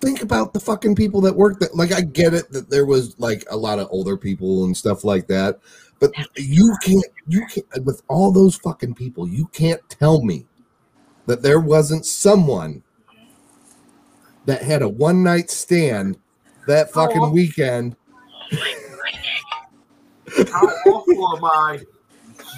think 0.00 0.22
about 0.22 0.52
the 0.52 0.60
fucking 0.60 0.94
people 0.94 1.20
that 1.22 1.34
work 1.34 1.58
that 1.58 1.74
like 1.74 1.92
I 1.92 2.02
get 2.02 2.34
it 2.34 2.50
that 2.52 2.70
there 2.70 2.86
was 2.86 3.18
like 3.18 3.44
a 3.50 3.56
lot 3.56 3.78
of 3.78 3.88
older 3.90 4.16
people 4.16 4.64
and 4.64 4.76
stuff 4.76 5.04
like 5.04 5.26
that 5.28 5.58
but 6.00 6.12
you 6.36 6.76
can't 6.82 7.04
you 7.26 7.46
can't 7.46 7.84
with 7.84 8.02
all 8.08 8.30
those 8.30 8.56
fucking 8.56 8.94
people 8.94 9.26
you 9.28 9.46
can't 9.46 9.80
tell 9.88 10.22
me 10.22 10.46
that 11.26 11.42
there 11.42 11.60
wasn't 11.60 12.04
someone 12.04 12.82
that 14.44 14.62
had 14.62 14.82
a 14.82 14.88
one 14.88 15.22
night 15.22 15.50
stand 15.50 16.18
that 16.66 16.92
fucking 16.92 17.22
Oh. 17.22 17.30
weekend 17.30 17.96
How 20.52 20.66
awful 20.86 21.36
am 21.36 21.44
I 21.44 21.80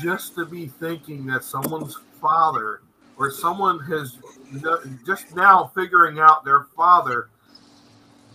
just 0.03 0.35
to 0.37 0.47
be 0.47 0.69
thinking 0.69 1.27
that 1.27 1.45
someone's 1.45 1.99
father 2.21 2.81
or 3.19 3.31
someone 3.31 3.79
has 3.81 4.19
just 5.05 5.35
now 5.35 5.71
figuring 5.75 6.19
out 6.19 6.45
their 6.45 6.65
father 6.77 7.29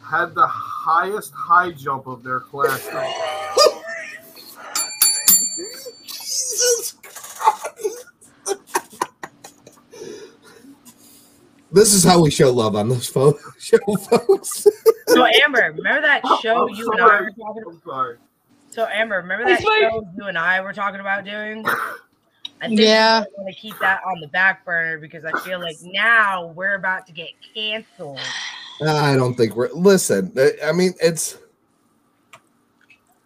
had 0.03 0.35
the 0.35 0.47
highest 0.47 1.33
high 1.33 1.71
jump 1.71 2.07
of 2.07 2.23
their 2.23 2.39
class. 2.39 2.83
Jesus 6.03 6.97
this 11.71 11.93
is 11.93 12.03
how 12.03 12.21
we 12.21 12.29
show 12.29 12.51
love 12.51 12.75
on 12.75 12.89
this 12.89 13.07
phone 13.07 13.33
show 13.59 13.77
folks 14.09 14.67
So 15.07 15.25
Amber, 15.43 15.73
remember 15.75 16.01
that 16.01 16.21
oh, 16.23 16.39
show 16.41 16.67
I'm 16.67 16.75
you 16.75 16.91
and 16.91 17.01
I 17.01 17.21
were 17.21 17.31
talking 17.31 17.63
I'm 17.67 17.81
sorry. 17.85 18.17
So 18.71 18.85
Amber, 18.85 19.17
remember 19.17 19.43
that 19.45 19.59
It's 19.59 19.63
show 19.63 20.05
you 20.17 20.25
and 20.27 20.37
I 20.37 20.61
were 20.61 20.71
talking 20.71 21.01
about 21.01 21.25
doing? 21.25 21.65
I 22.61 22.67
think 22.67 22.79
Yeah. 22.79 23.17
I'm 23.19 23.43
gonna 23.43 23.53
keep 23.53 23.77
that 23.79 24.01
on 24.05 24.21
the 24.21 24.27
back 24.27 24.63
burner 24.63 24.97
because 24.97 25.25
I 25.25 25.37
feel 25.41 25.59
like 25.59 25.75
now 25.83 26.47
we're 26.55 26.75
about 26.75 27.05
to 27.07 27.11
get 27.13 27.29
canceled. 27.53 28.19
Ah, 28.81 29.11
I 29.11 29.15
don't 29.17 29.35
think 29.35 29.55
we're 29.57 29.69
listen. 29.73 30.31
I- 30.37 30.69
I 30.69 30.71
mean, 30.71 30.93
it's 31.01 31.37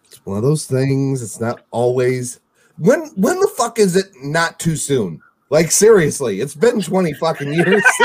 it's 0.06 0.24
one 0.26 0.36
of 0.36 0.42
those 0.42 0.66
things. 0.66 1.22
It's 1.22 1.38
not 1.40 1.62
always 1.70 2.40
when 2.78 3.06
when 3.14 3.38
the 3.38 3.46
fuck 3.56 3.78
is 3.78 3.94
it 3.94 4.10
not 4.22 4.58
too 4.58 4.74
soon? 4.74 5.22
Like 5.48 5.70
seriously, 5.70 6.40
it's 6.40 6.54
been 6.56 6.82
twenty 6.82 7.12
fucking 7.12 7.52
years. 7.52 7.84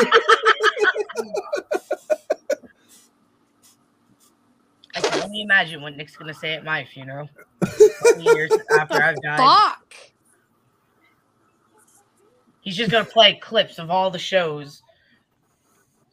I 4.96 5.02
can 5.02 5.21
only 5.32 5.44
imagine 5.44 5.82
what 5.82 5.96
Nick's 5.96 6.18
gonna 6.18 6.34
say 6.34 6.54
at 6.54 6.66
my 6.66 6.84
funeral. 6.84 7.30
20 8.14 8.24
years 8.24 8.52
after 8.78 9.02
I've 9.02 9.22
died. 9.22 9.38
Fuck. 9.38 9.96
He's 12.60 12.76
just 12.76 12.92
gonna 12.92 13.06
play 13.06 13.40
clips 13.42 13.80
of 13.80 13.90
all 13.90 14.12
the 14.12 14.20
shows. 14.20 14.84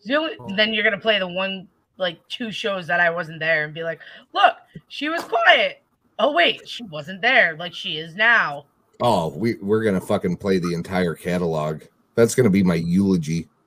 The 0.04 0.36
oh. 0.38 0.54
Then 0.56 0.72
you're 0.72 0.84
gonna 0.84 1.00
play 1.00 1.18
the 1.18 1.26
one 1.26 1.66
like 1.96 2.20
two 2.28 2.52
shows 2.52 2.86
that 2.86 3.00
I 3.00 3.10
wasn't 3.10 3.40
there 3.40 3.64
and 3.64 3.74
be 3.74 3.82
like, 3.82 3.98
look, 4.32 4.54
she 4.86 5.08
was 5.08 5.22
quiet. 5.24 5.82
Oh 6.20 6.32
wait, 6.32 6.68
she 6.68 6.84
wasn't 6.84 7.20
there 7.20 7.56
like 7.56 7.74
she 7.74 7.98
is 7.98 8.14
now. 8.14 8.66
oh, 9.02 9.28
we 9.36 9.56
we're 9.60 9.82
gonna 9.82 10.00
fucking 10.00 10.36
play 10.36 10.58
the 10.58 10.74
entire 10.74 11.14
catalog 11.14 11.82
That's 12.14 12.36
gonna 12.36 12.50
be 12.50 12.62
my 12.62 12.76
eulogy. 12.76 13.48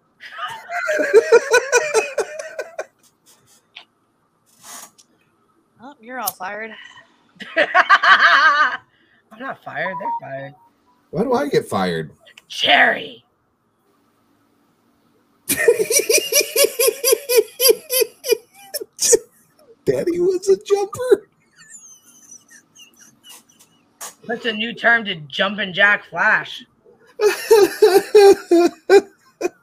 you're 6.01 6.19
all 6.19 6.31
fired. 6.31 6.75
I'm 7.55 9.39
not 9.39 9.63
fired. 9.63 9.95
They're 9.99 10.09
fired. 10.19 10.55
Why 11.11 11.23
do 11.23 11.33
I 11.33 11.47
get 11.47 11.67
fired? 11.67 12.11
Cherry. 12.47 13.23
Daddy 19.85 20.19
was 20.19 20.47
a 20.49 20.57
jumper. 20.63 21.29
That's 24.27 24.45
a 24.45 24.53
new 24.53 24.73
term 24.73 25.05
to 25.05 25.15
jumping 25.15 25.73
jack 25.73 26.05
flash. 26.05 26.63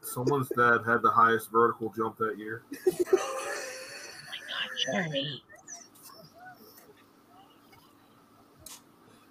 Someone's 0.02 0.48
dad 0.56 0.80
had 0.86 1.02
the 1.02 1.10
highest 1.12 1.50
vertical 1.50 1.92
jump 1.96 2.16
that 2.18 2.38
year. 2.38 2.62
Oh 2.72 2.92
my 3.06 3.12
God, 3.12 4.70
Jeremy. 4.84 5.42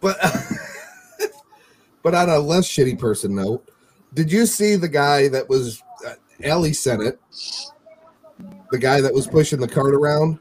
But 0.02 0.18
but 2.04 2.14
on 2.16 2.30
a 2.30 2.39
less 2.39 2.68
shitty 2.68 3.00
person 3.00 3.36
note, 3.36 3.68
did 4.14 4.32
you 4.32 4.45
see 4.45 4.76
the 4.76 4.88
guy 4.88 5.28
that 5.30 5.48
was 5.48 5.82
uh, 6.06 6.14
Ellie 6.41 6.74
said 6.74 7.02
it? 7.02 7.20
The 8.72 8.78
guy 8.78 9.02
that 9.02 9.14
was 9.14 9.28
pushing 9.28 9.60
the 9.60 9.68
cart 9.68 9.93
around? 9.93 10.39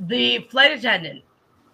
The 0.00 0.46
flight 0.50 0.72
attendant. 0.72 1.22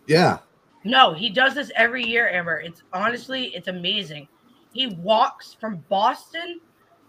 Yeah. 0.07 0.39
No, 0.85 1.13
he 1.15 1.31
does 1.31 1.55
this 1.55 1.71
every 1.75 2.05
year, 2.05 2.29
Amber. 2.29 2.61
It's 2.61 2.83
honestly, 2.93 3.47
it's 3.55 3.69
amazing. 3.69 4.29
He 4.73 4.89
walks 4.89 5.55
from 5.59 5.85
Boston 5.89 6.61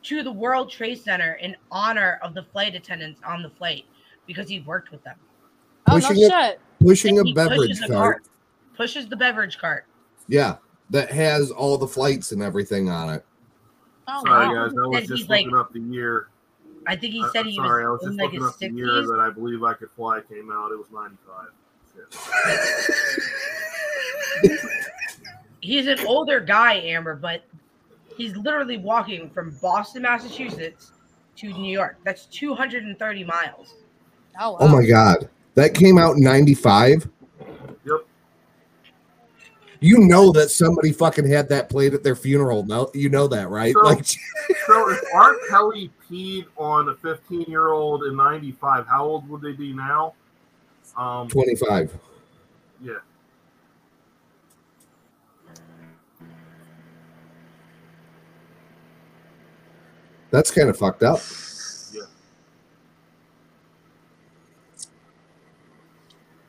to 0.03 0.24
the 0.24 0.32
World 0.32 0.70
Trade 0.70 1.01
Center 1.01 1.34
in 1.34 1.55
honor 1.72 2.20
of 2.22 2.34
the 2.34 2.43
flight 2.43 2.76
attendants 2.76 3.20
on 3.26 3.41
the 3.41 3.49
flight 3.49 3.86
because 4.28 4.47
he 4.47 4.61
worked 4.61 4.91
with 4.91 5.03
them. 5.03 5.16
Oh, 5.88 5.97
no 5.97 6.07
Pushing 6.07 6.24
it- 6.24 6.30
shit. 6.32 6.59
Pushing 6.80 7.20
And 7.20 7.30
a 7.30 7.34
beverage 7.34 7.80
pushes 7.80 7.86
cart. 7.88 8.24
Pushes 8.76 9.07
the 9.07 9.15
beverage 9.15 9.57
cart. 9.57 9.86
Yeah. 10.28 10.57
That 10.91 11.11
has 11.11 11.49
all 11.51 11.78
the 11.78 11.88
flights 11.88 12.32
and 12.32 12.41
everything 12.43 12.89
on 12.89 13.09
it. 13.09 13.26
Oh, 14.07 14.21
Sorry, 14.26 14.47
wow. 14.55 14.67
guys. 14.67 14.76
I 14.78 14.88
was 14.88 14.99
just 15.07 15.21
he's 15.23 15.30
like- 15.30 15.47
up 15.53 15.73
the 15.73 15.80
year. 15.80 16.28
I 16.88 16.95
think 16.95 17.13
he 17.13 17.23
Uh, 17.23 17.30
said 17.32 17.47
he 17.47 17.55
sorry, 17.55 17.84
I 17.84 17.89
was, 17.89 18.01
was 18.01 18.11
in 18.11 18.17
just 18.17 18.19
like 18.19 18.26
looking 18.34 18.41
his 18.41 18.49
up 18.53 18.59
the 18.59 18.69
year 18.69 19.01
that 19.07 19.19
I 19.19 19.32
believe 19.32 19.63
I 19.63 19.73
could 19.73 19.89
fly 19.89 20.21
came 20.30 20.51
out. 20.51 20.71
It 20.71 20.78
was 20.78 20.86
95. 20.91 21.47
He's 25.61 25.88
an 25.88 25.99
older 26.05 26.39
guy, 26.39 26.73
Amber, 26.76 27.15
but 27.15 27.41
he's 28.15 28.36
literally 28.38 28.78
walking 28.78 29.32
from 29.32 29.57
Boston, 29.63 30.03
Massachusetts 30.03 30.91
to 31.38 31.47
New 31.53 31.71
York. 31.71 31.97
That's 32.03 32.26
230 32.26 33.23
miles. 33.23 33.73
Oh, 34.39 34.51
wow. 34.51 34.57
Oh 34.59 34.67
my 34.67 34.86
god. 34.86 35.28
That 35.55 35.73
came 35.73 35.97
out 35.97 36.17
in 36.17 36.23
95. 36.23 37.09
Yep. 39.76 39.82
You 39.82 39.99
know 39.99 40.32
that 40.32 40.49
somebody 40.51 40.91
fucking 40.91 41.28
had 41.28 41.49
that 41.49 41.69
played 41.69 41.93
at 41.93 42.03
their 42.03 42.15
funeral. 42.15 42.63
No, 42.65 42.89
you 42.93 43.09
know 43.09 43.28
that, 43.28 43.49
right? 43.49 43.73
So- 43.73 43.82
like 43.82 44.05
So 44.05 44.89
if 44.89 45.01
R. 45.13 45.36
Kelly 45.49 45.91
peed 46.09 46.45
on 46.57 46.89
a 46.89 46.95
15 46.95 47.41
year 47.47 47.69
old 47.69 48.03
in 48.03 48.15
95, 48.15 48.88
how 48.88 49.05
old 49.05 49.28
would 49.30 49.41
they 49.41 49.53
be 49.53 49.73
now? 49.73 50.13
Um, 50.97 51.28
25. 51.28 51.97
Yeah. 52.82 52.93
That's 60.32 60.51
kind 60.51 60.69
of 60.69 60.78
fucked 60.78 61.03
up. 61.03 61.19
Yeah. 61.93 62.01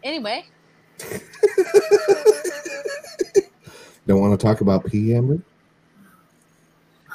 Anyway, 0.02 0.44
Don't 4.06 4.20
want 4.20 4.38
to 4.38 4.44
talk 4.46 4.60
about 4.60 4.84
pee, 4.86 5.14
Amber? 5.14 5.38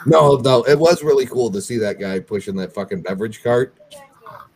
No, 0.05 0.35
no, 0.37 0.63
it 0.63 0.77
was 0.77 1.03
really 1.03 1.25
cool 1.25 1.51
to 1.51 1.61
see 1.61 1.77
that 1.77 1.99
guy 1.99 2.19
pushing 2.19 2.55
that 2.55 2.73
fucking 2.73 3.01
beverage 3.03 3.43
cart 3.43 3.75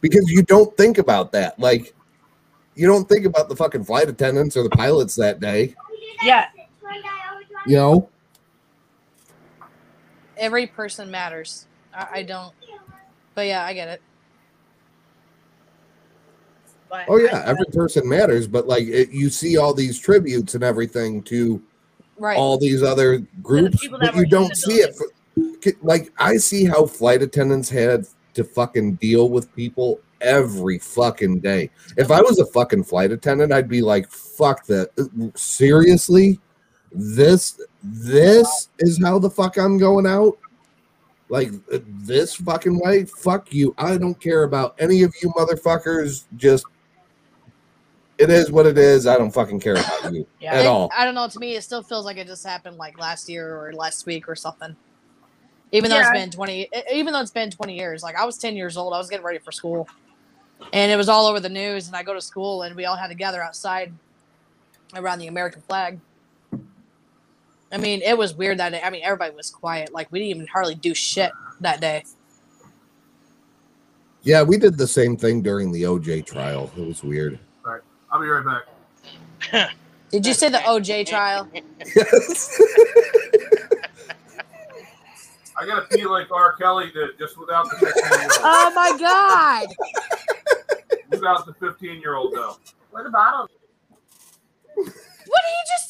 because 0.02 0.30
you 0.30 0.42
don't 0.44 0.76
think 0.76 0.98
about 0.98 1.32
that. 1.34 1.58
Like, 1.60 1.94
you 2.76 2.88
don't 2.88 3.08
think 3.08 3.26
about 3.26 3.48
the 3.48 3.56
fucking 3.56 3.86
flight 3.86 4.10
attendants 4.10 4.58
or 4.58 4.64
the 4.64 4.70
pilots 4.72 5.16
that 5.16 5.40
day, 5.40 5.76
Yeah, 6.24 6.48
you 7.68 7.76
know? 7.76 8.10
every 10.38 10.68
person 10.68 11.10
matters. 11.10 11.68
I, 11.94 12.08
I 12.16 12.24
don't. 12.24 12.54
But 13.36 13.48
yeah, 13.48 13.64
I 13.64 13.74
get 13.74 13.88
it. 13.88 14.02
but 16.90 17.06
Oh, 17.08 17.18
yeah, 17.18 17.44
every 17.46 17.66
person 17.72 18.08
matters, 18.08 18.48
but 18.48 18.68
like, 18.68 18.86
it, 18.88 19.12
you 19.12 19.30
see 19.30 19.58
all 19.58 19.74
these 19.74 20.00
tributes 20.00 20.56
and 20.56 20.64
everything 20.64 21.22
to 21.24 21.62
Right. 22.18 22.38
all 22.38 22.58
these 22.58 22.82
other 22.82 23.20
groups, 23.44 23.82
that 23.82 24.00
but 24.00 24.16
you 24.16 24.26
don't 24.26 24.56
see 24.56 24.76
it. 24.76 24.96
For, 24.96 25.72
like, 25.82 26.12
I 26.18 26.38
see 26.38 26.66
how 26.66 26.86
flight 26.86 27.22
attendants 27.22 27.70
had 27.70 28.06
to 28.36 28.44
fucking 28.44 28.96
deal 28.96 29.30
with 29.30 29.54
people 29.56 30.00
every 30.22 30.80
fucking 30.80 31.40
day. 31.40 31.70
If 31.98 32.12
I 32.12 32.22
was 32.22 32.40
a 32.40 32.46
fucking 32.48 32.84
flight 32.84 33.12
attendant, 33.12 33.52
I'd 33.52 33.70
be 33.70 33.82
like, 33.82 34.10
fuck 34.10 34.66
that. 34.68 34.90
Seriously? 35.36 36.40
This 36.92 37.60
this 37.84 38.70
is 38.80 39.02
how 39.04 39.20
the 39.20 39.30
fuck 39.30 39.58
I'm 39.58 39.78
going 39.78 40.08
out? 40.08 40.38
Like 41.28 41.50
uh, 41.74 41.80
this 41.86 42.36
fucking 42.36 42.80
way? 42.80 43.06
Fuck 43.06 43.54
you. 43.54 43.76
I 43.78 43.98
don't 43.98 44.20
care 44.20 44.44
about 44.44 44.76
any 44.80 45.04
of 45.04 45.14
you 45.22 45.30
motherfuckers. 45.32 46.26
Just 46.38 46.66
it 48.18 48.30
is 48.30 48.52
what 48.52 48.66
it 48.66 48.78
is. 48.78 49.08
I 49.08 49.18
don't 49.18 49.32
fucking 49.32 49.60
care 49.60 49.76
about 49.76 50.14
you 50.14 50.26
Yeah. 50.40 50.54
at 50.54 50.60
And 50.60 50.68
all. 50.68 50.90
I 50.96 51.04
don't 51.06 51.16
know. 51.16 51.28
To 51.28 51.40
me, 51.40 51.56
it 51.56 51.64
still 51.64 51.84
feels 51.84 52.06
like 52.06 52.18
it 52.18 52.28
just 52.28 52.46
happened 52.46 52.78
like 52.78 52.98
last 52.98 53.28
year 53.30 53.58
or 53.58 53.74
last 53.74 54.06
week 54.06 54.30
or 54.30 54.36
something. 54.36 54.76
Even 55.72 55.90
though 55.90 55.98
Yeah. 55.98 56.12
it's 56.12 56.20
been 56.20 56.32
twenty, 56.32 56.70
even 56.92 57.12
though 57.14 57.20
it's 57.22 57.32
been 57.32 57.52
twenty 57.52 57.76
years. 57.76 58.04
Like 58.04 58.16
I 58.16 58.26
was 58.26 58.38
ten 58.38 58.56
years 58.56 58.78
old, 58.78 58.94
I 58.94 58.98
was 58.98 59.10
getting 59.10 59.26
ready 59.26 59.40
for 59.40 59.52
school, 59.52 59.90
and 60.72 60.92
it 60.92 60.96
was 60.96 61.10
all 61.10 61.26
over 61.28 61.40
the 61.40 61.50
news. 61.50 61.88
And 61.88 61.96
I 61.96 62.04
go 62.04 62.14
to 62.14 62.22
school, 62.22 62.62
and 62.64 62.76
we 62.76 62.86
all 62.86 62.96
had 62.96 63.08
to 63.08 63.16
gather 63.16 63.42
outside 63.44 63.92
around 64.96 65.20
the 65.20 65.28
American 65.28 65.62
flag. 65.64 66.00
I 67.72 67.78
mean, 67.78 68.02
it 68.04 68.18
was 68.18 68.34
weird 68.36 68.60
that 68.60 68.70
day. 68.70 68.82
I 68.82 68.90
mean, 68.90 69.02
everybody 69.04 69.36
was 69.36 69.50
quiet. 69.50 69.92
Like 69.92 70.10
we 70.12 70.20
didn't 70.20 70.36
even 70.36 70.48
hardly 70.48 70.76
do 70.76 70.94
shit 70.94 71.32
that 71.60 71.82
day. 71.82 72.06
Yeah, 74.22 74.42
we 74.44 74.58
did 74.58 74.78
the 74.78 74.88
same 74.88 75.18
thing 75.18 75.42
during 75.42 75.72
the 75.72 75.84
OJ 75.84 76.26
trial. 76.26 76.72
It 76.78 76.86
was 76.86 77.04
weird. 77.04 77.38
All 78.16 78.22
right. 78.22 78.30
I'll 78.32 78.44
be 78.44 78.50
right 78.50 78.64
back. 79.52 79.72
Did 80.12 80.26
you 80.26 80.34
say 80.34 80.50
the 80.50 80.58
OJ 80.60 81.06
trial? 81.10 81.48
yes. 81.54 82.62
I 85.58 85.66
got 85.66 85.90
to 85.90 85.98
pee 85.98 86.06
like 86.06 86.30
R. 86.32 86.54
Kelly 86.54 86.92
did, 86.94 87.18
just 87.18 87.38
without 87.40 87.70
the 87.70 87.78
15 87.78 87.94
year 87.96 88.20
old. 88.22 88.32
Oh 88.44 88.72
my 88.76 88.98
god! 89.00 89.68
without 91.10 91.46
the 91.46 91.54
15 91.54 92.02
year 92.02 92.16
old, 92.16 92.34
though. 92.34 92.58
Where 92.92 93.04
the 93.06 93.10
bottle? 93.10 93.48
What 94.76 94.86
did 94.86 94.94
he 95.48 95.64
just 95.72 95.90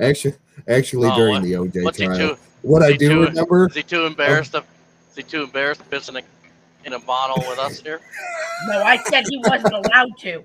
Actually, 0.00 0.34
actually 0.68 1.08
Oh, 1.10 1.16
during 1.16 1.34
what- 1.34 1.42
the 1.42 1.52
OJ 1.52 1.96
trial, 1.96 2.16
too- 2.18 2.36
what 2.62 2.82
I 2.82 2.92
do 2.92 3.08
too- 3.08 3.22
remember, 3.24 3.66
Is 3.68 3.74
he 3.76 3.82
too 3.82 4.04
embarrassed 4.06 4.52
to? 4.52 4.58
Is 5.10 5.16
he 5.16 5.22
too 5.22 5.42
embarrassed 5.44 5.80
to 5.80 5.86
piss 5.86 6.08
in 6.10 6.16
a 6.16 6.22
in 6.84 6.92
a 6.94 6.98
bottle 6.98 7.44
with 7.48 7.58
us 7.58 7.80
here? 7.80 8.00
no, 8.68 8.82
I 8.82 8.96
said 8.98 9.24
he 9.28 9.38
wasn't 9.38 9.74
allowed 9.74 10.16
to. 10.18 10.44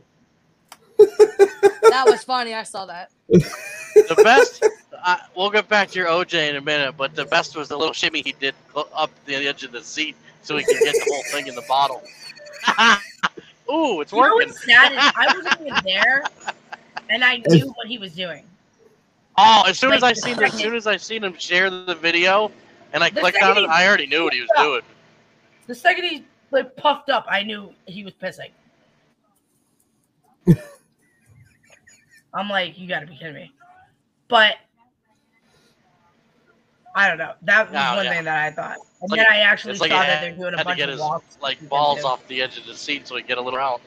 That 1.89 2.07
was 2.07 2.23
funny. 2.23 2.53
I 2.53 2.63
saw 2.63 2.85
that. 2.85 3.11
The 3.29 4.17
best. 4.23 4.63
I, 5.05 5.19
we'll 5.35 5.49
get 5.49 5.67
back 5.67 5.89
to 5.89 5.99
your 5.99 6.07
OJ 6.07 6.49
in 6.49 6.55
a 6.55 6.61
minute, 6.61 6.95
but 6.97 7.15
the 7.15 7.25
best 7.25 7.55
was 7.55 7.67
the 7.67 7.77
little 7.77 7.93
shimmy 7.93 8.21
he 8.21 8.33
did 8.39 8.55
up 8.75 9.11
the 9.25 9.35
edge 9.35 9.63
of 9.63 9.71
the 9.71 9.81
seat 9.83 10.15
so 10.43 10.57
he 10.57 10.63
could 10.63 10.81
get 10.83 10.97
the 10.97 11.05
whole 11.05 11.23
thing 11.23 11.47
in 11.47 11.55
the 11.55 11.61
bottle. 11.63 12.01
Ooh, 13.71 14.01
it's 14.01 14.11
You 14.11 14.21
know 14.21 14.29
working. 14.29 14.49
what's 14.49 14.65
sad 14.65 14.91
is 14.91 14.97
I 15.15 15.27
wasn't 15.35 15.61
even 15.61 15.81
there, 15.83 16.23
and 17.09 17.23
I 17.23 17.37
knew 17.37 17.67
what 17.75 17.87
he 17.87 17.97
was 17.97 18.13
doing. 18.13 18.43
Oh, 19.37 19.63
as 19.67 19.79
soon 19.79 19.93
as 19.93 20.03
I 20.03 20.13
the 20.13 20.21
seen 20.21 20.41
as 20.41 20.53
soon 20.53 20.75
as 20.75 20.85
I 20.87 20.97
seen 20.97 21.23
him 21.23 21.35
share 21.37 21.69
the 21.69 21.95
video 21.95 22.51
and 22.93 23.03
I 23.03 23.09
The 23.09 23.19
clicked 23.21 23.41
on 23.41 23.57
it, 23.57 23.67
I 23.67 23.87
already 23.87 24.05
knew 24.07 24.23
what 24.23 24.33
he 24.33 24.41
was 24.41 24.49
doing. 24.57 24.81
The 25.67 25.75
second 25.75 26.03
he 26.05 26.25
like 26.51 26.75
puffed 26.75 27.09
up, 27.09 27.25
I 27.29 27.43
knew 27.43 27.73
he 27.85 28.03
was 28.03 28.13
pissing. 28.13 28.51
I'm 32.33 32.49
like, 32.49 32.77
you 32.77 32.87
gotta 32.87 33.05
be 33.05 33.15
kidding 33.15 33.35
me. 33.35 33.51
But 34.27 34.55
I 36.95 37.07
don't 37.07 37.17
know. 37.17 37.33
That 37.43 37.69
was 37.71 37.75
Oh, 37.79 37.95
one 37.97 38.05
yeah. 38.05 38.13
thing 38.13 38.23
that 38.25 38.37
I 38.45 38.51
thought. 38.51 38.77
And 39.01 39.11
It's 39.11 39.15
then 39.15 39.25
I 39.29 39.37
actually 39.39 39.71
it's 39.71 39.79
saw 39.79 39.87
that 39.87 40.05
had- 40.05 40.23
they're 40.23 40.35
doing 40.35 40.53
a 40.53 40.57
had 40.57 40.63
to 40.63 40.65
bunch 40.65 40.77
get 40.77 40.89
of 40.89 40.93
his 40.93 41.01
walks. 41.01 41.37
like 41.41 41.69
balls 41.69 42.03
off 42.03 42.25
the 42.27 42.41
edge 42.41 42.57
of 42.57 42.65
the 42.65 42.75
seat 42.75 43.07
so 43.07 43.15
he 43.15 43.23
get 43.23 43.37
a 43.37 43.41
little 43.41 43.59
out. 43.59 43.81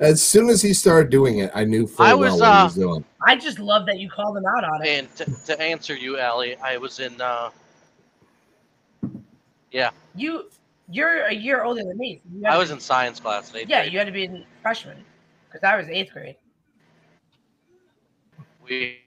as 0.00 0.22
soon 0.22 0.48
as 0.48 0.60
he 0.62 0.72
started 0.74 1.10
doing 1.10 1.38
it, 1.38 1.50
I 1.54 1.64
knew 1.64 1.86
full 1.86 2.04
I 2.06 2.14
well 2.14 2.32
was, 2.32 2.40
what 2.40 2.46
he 2.52 2.58
uh, 2.60 2.64
was 2.64 2.74
doing. 2.74 3.04
I 3.26 3.36
just 3.36 3.58
love 3.58 3.86
that 3.86 3.98
you 3.98 4.08
called 4.10 4.36
him 4.36 4.44
out 4.46 4.64
on 4.64 4.84
it. 4.84 4.88
And 4.88 5.14
to, 5.16 5.24
to 5.46 5.60
answer 5.60 5.94
you, 5.94 6.18
Allie, 6.18 6.56
I 6.56 6.76
was 6.76 6.98
in. 7.00 7.20
uh 7.20 7.50
Yeah, 9.72 9.90
You, 10.14 10.50
you're 10.90 11.24
a 11.26 11.32
year 11.32 11.64
older 11.64 11.82
than 11.82 11.96
me. 11.96 12.20
so 12.42 12.48
I 12.48 12.58
was 12.58 12.68
be- 12.68 12.74
in 12.74 12.80
science 12.80 13.18
class 13.18 13.52
in 13.54 13.68
Yeah, 13.68 13.80
grade. 13.82 13.92
you 13.92 13.98
had 13.98 14.04
to 14.06 14.12
be 14.12 14.24
a 14.26 14.46
freshman 14.60 15.02
because 15.48 15.64
I 15.64 15.76
was 15.76 15.88
eighth 15.88 16.12
grade. 16.12 16.36
We. 18.62 18.98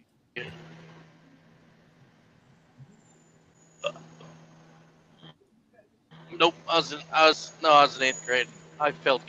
Nope, 6.37 6.55
I 6.67 6.75
was 6.77 6.91
in. 6.91 6.99
I 7.13 7.27
was 7.27 7.51
no, 7.61 7.71
I 7.71 7.83
was 7.83 7.95
in 7.97 8.03
eighth 8.03 8.25
grade. 8.25 8.47
I 8.79 8.91
failed 8.91 9.21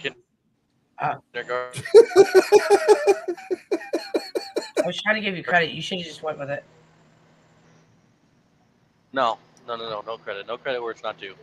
Ah. 0.98 1.18
kindergarten. 1.32 1.82
I 4.78 4.86
was 4.86 5.00
trying 5.02 5.14
to 5.16 5.20
give 5.20 5.36
you 5.36 5.44
credit. 5.44 5.70
You 5.70 5.82
should 5.82 5.98
have 5.98 6.06
just 6.06 6.22
went 6.22 6.38
with 6.38 6.50
it. 6.50 6.64
No, 9.12 9.38
no, 9.66 9.76
no, 9.76 9.88
no, 9.88 10.02
no 10.06 10.18
credit. 10.18 10.46
No 10.46 10.56
credit 10.56 10.82
where 10.82 10.92
it's 10.92 11.02
not 11.02 11.18
due. 11.18 11.34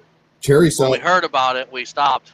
Cherry 0.41 0.71
when 0.77 0.91
we 0.91 0.99
heard 0.99 1.23
about 1.23 1.55
it, 1.55 1.71
we 1.71 1.85
stopped. 1.85 2.33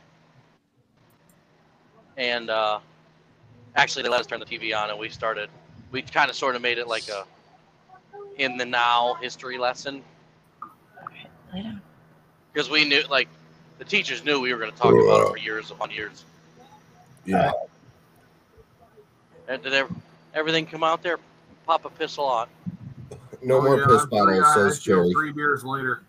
And 2.17 2.49
uh, 2.49 2.79
actually, 3.75 4.03
they 4.03 4.09
let 4.09 4.19
us 4.19 4.27
turn 4.27 4.39
the 4.39 4.45
TV 4.45 4.75
on, 4.75 4.89
and 4.89 4.99
we 4.99 5.09
started. 5.09 5.49
We 5.91 6.01
kind 6.01 6.29
of 6.29 6.35
sort 6.35 6.55
of 6.55 6.61
made 6.61 6.77
it 6.77 6.87
like 6.87 7.07
a 7.09 7.25
in 8.37 8.57
the 8.57 8.65
now 8.65 9.15
history 9.21 9.57
lesson 9.57 10.01
because 12.53 12.69
we 12.69 12.85
knew, 12.85 13.03
like, 13.09 13.27
the 13.77 13.85
teachers 13.85 14.23
knew 14.23 14.39
we 14.39 14.53
were 14.53 14.59
going 14.59 14.71
to 14.71 14.77
talk 14.77 14.93
about 14.93 15.27
it 15.27 15.29
for 15.29 15.37
years 15.37 15.71
upon 15.71 15.91
years. 15.91 16.25
Yeah. 17.25 17.51
And 19.47 19.61
did 19.63 19.85
everything 20.33 20.65
come 20.65 20.83
out 20.83 21.01
there? 21.01 21.17
Pop 21.65 21.85
a 21.85 21.89
pistol 21.89 22.25
on. 22.25 22.47
No 23.41 23.57
Oh, 23.57 23.61
more 23.61 23.79
yeah, 23.79 23.85
piss 23.87 24.05
bottles, 24.05 24.37
three- 24.37 24.41
I 24.41 24.53
says 24.69 24.83
feel 24.83 25.03
Cherry. 25.03 25.13
Three 25.13 25.31
beers 25.31 25.63
later. 25.63 26.03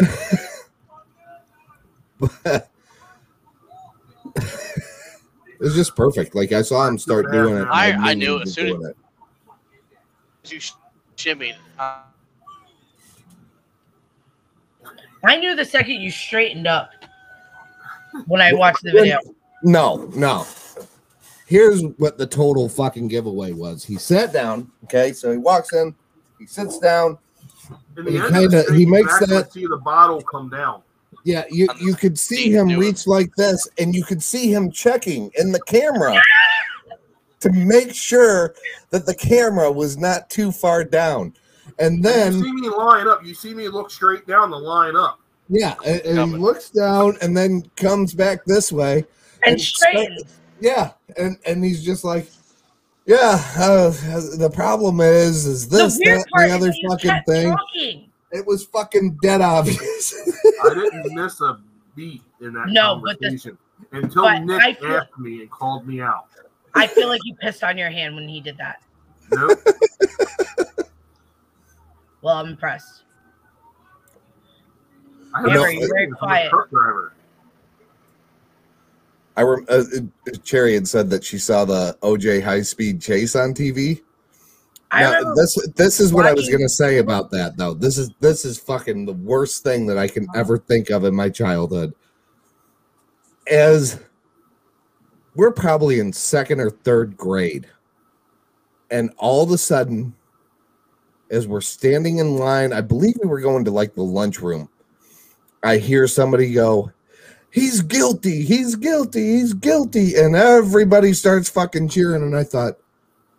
It's 5.60 5.74
just 5.74 5.96
perfect. 5.96 6.34
Like 6.36 6.52
I 6.52 6.62
saw 6.62 6.86
him 6.86 6.98
start 6.98 7.32
doing 7.32 7.56
it. 7.56 7.62
and 7.62 7.70
I- 7.70 8.10
I 8.10 8.14
knew 8.14 8.40
as 8.40 8.52
soon 8.54 8.68
as- 8.68 8.72
doing. 8.80 8.94
You 10.46 10.60
sh- 10.60 10.72
shimmied. 11.16 11.56
Uh, 11.78 11.98
I 15.24 15.36
knew 15.36 15.56
the 15.56 15.64
second 15.64 15.96
you 16.00 16.10
straightened 16.12 16.68
up 16.68 16.90
when 18.26 18.40
I 18.40 18.52
watched 18.52 18.84
the 18.84 18.92
video. 18.92 19.18
No, 19.64 20.08
no. 20.14 20.46
Here's 21.48 21.82
what 21.96 22.18
the 22.18 22.26
total 22.26 22.68
fucking 22.68 23.08
giveaway 23.08 23.52
was. 23.52 23.82
He 23.82 23.96
sat 23.96 24.34
down. 24.34 24.70
Okay, 24.84 25.12
so 25.14 25.32
he 25.32 25.38
walks 25.38 25.72
in, 25.72 25.94
he 26.38 26.44
sits 26.46 26.78
down. 26.78 27.16
In 27.96 28.06
He 28.06 28.20
kinda- 28.20 28.64
he 28.74 28.84
makes 28.84 29.18
that- 29.20 29.52
See 29.52 29.66
the 29.66 29.78
bottle 29.78 30.20
come 30.20 30.50
down. 30.50 30.82
Yeah, 31.24 31.44
you 31.50 31.66
you 31.80 31.94
could 31.94 32.18
see 32.18 32.50
him 32.50 32.68
reach 32.78 33.06
like 33.06 33.34
this, 33.34 33.66
and 33.78 33.94
you 33.94 34.04
could 34.04 34.22
see 34.22 34.52
him 34.52 34.70
checking 34.70 35.30
in 35.38 35.50
the 35.52 35.60
camera 35.62 36.20
to 37.40 37.50
make 37.50 37.94
sure 37.94 38.54
that 38.90 39.06
the 39.06 39.14
camera 39.14 39.70
was 39.72 39.96
not 39.96 40.28
too 40.30 40.52
far 40.52 40.84
down. 40.84 41.34
And 41.78 42.02
then 42.04 42.34
you 42.34 42.44
see 42.44 42.52
me 42.52 42.68
line 42.68 43.08
up. 43.08 43.24
You 43.24 43.34
see 43.34 43.54
me 43.54 43.68
look 43.68 43.90
straight 43.90 44.26
down 44.26 44.50
the 44.50 44.58
line 44.58 44.96
up. 44.96 45.18
Yeah, 45.48 45.74
and, 45.84 46.00
and 46.02 46.30
he 46.30 46.36
looks 46.36 46.68
down 46.70 47.16
and 47.22 47.36
then 47.36 47.62
comes 47.76 48.12
back 48.14 48.44
this 48.44 48.70
way 48.70 49.04
And 49.44 49.58
start- 49.60 49.90
straightens. 49.92 50.37
Yeah, 50.60 50.92
and 51.16 51.36
and 51.46 51.62
he's 51.64 51.84
just 51.84 52.04
like, 52.04 52.28
yeah. 53.06 53.40
Uh, 53.56 53.90
the 54.36 54.50
problem 54.52 55.00
is, 55.00 55.46
is 55.46 55.68
this 55.68 55.98
the 55.98 56.04
that, 56.04 56.26
the 56.32 56.54
other 56.54 56.68
is 56.68 56.74
that 56.74 56.82
you 56.82 56.88
fucking 57.10 57.22
thing? 57.26 57.50
talking. 57.56 58.10
It 58.30 58.46
was 58.46 58.64
fucking 58.66 59.18
dead 59.22 59.40
obvious. 59.40 60.14
I 60.64 60.74
didn't 60.74 61.14
miss 61.14 61.40
a 61.40 61.58
beat 61.96 62.22
in 62.40 62.52
that 62.52 62.68
No, 62.68 63.00
but 63.02 63.18
the- 63.20 63.26
conversation 63.28 63.58
until 63.92 64.22
but 64.24 64.44
Nick 64.44 64.78
feel- 64.80 64.96
asked 64.96 65.18
me 65.18 65.40
and 65.40 65.50
called 65.50 65.86
me 65.86 66.00
out. 66.00 66.26
I 66.74 66.86
feel 66.86 67.08
like 67.08 67.20
you 67.24 67.34
pissed 67.36 67.64
on 67.64 67.78
your 67.78 67.90
hand 67.90 68.14
when 68.14 68.28
he 68.28 68.40
did 68.40 68.56
that. 68.58 68.82
Nope. 69.32 69.58
Well, 72.22 72.36
I'm 72.36 72.48
impressed. 72.48 73.02
I 75.34 75.38
Amber, 75.40 75.50
a 75.66 75.72
you're 75.74 75.88
very 75.88 76.06
I'm 76.06 76.12
a 76.12 76.16
quiet. 76.16 76.50
truck 76.50 76.70
driver. 76.70 77.12
I 79.38 79.42
rem- 79.42 79.66
uh, 79.68 79.84
Cherry 80.42 80.74
had 80.74 80.88
said 80.88 81.08
that 81.10 81.22
she 81.22 81.38
saw 81.38 81.64
the 81.64 81.96
OJ 82.02 82.42
high 82.42 82.62
speed 82.62 83.00
chase 83.00 83.36
on 83.36 83.54
TV. 83.54 84.02
I 84.90 85.02
Now, 85.02 85.32
this 85.34 85.68
this 85.76 86.00
is 86.00 86.12
what 86.12 86.26
I 86.26 86.32
was 86.32 86.48
gonna 86.48 86.68
say 86.68 86.98
about 86.98 87.30
that 87.30 87.56
though. 87.56 87.72
This 87.72 87.98
is 87.98 88.10
this 88.18 88.44
is 88.44 88.58
fucking 88.58 89.06
the 89.06 89.12
worst 89.12 89.62
thing 89.62 89.86
that 89.86 89.96
I 89.96 90.08
can 90.08 90.26
ever 90.34 90.58
think 90.58 90.90
of 90.90 91.04
in 91.04 91.14
my 91.14 91.28
childhood. 91.28 91.94
As 93.48 94.00
we're 95.36 95.52
probably 95.52 96.00
in 96.00 96.12
second 96.12 96.58
or 96.58 96.70
third 96.70 97.16
grade, 97.16 97.68
and 98.90 99.12
all 99.18 99.44
of 99.44 99.52
a 99.52 99.58
sudden, 99.58 100.16
as 101.30 101.46
we're 101.46 101.60
standing 101.60 102.18
in 102.18 102.38
line, 102.38 102.72
I 102.72 102.80
believe 102.80 103.14
we 103.22 103.28
were 103.28 103.40
going 103.40 103.64
to 103.66 103.70
like 103.70 103.94
the 103.94 104.02
lunchroom. 104.02 104.68
I 105.62 105.76
hear 105.76 106.08
somebody 106.08 106.52
go, 106.52 106.90
He's 107.50 107.80
guilty, 107.82 108.42
he's 108.42 108.76
guilty, 108.76 109.38
he's 109.38 109.54
guilty, 109.54 110.14
and 110.14 110.36
everybody 110.36 111.14
starts 111.14 111.48
fucking 111.48 111.88
cheering. 111.88 112.22
And 112.22 112.36
I 112.36 112.44
thought, 112.44 112.78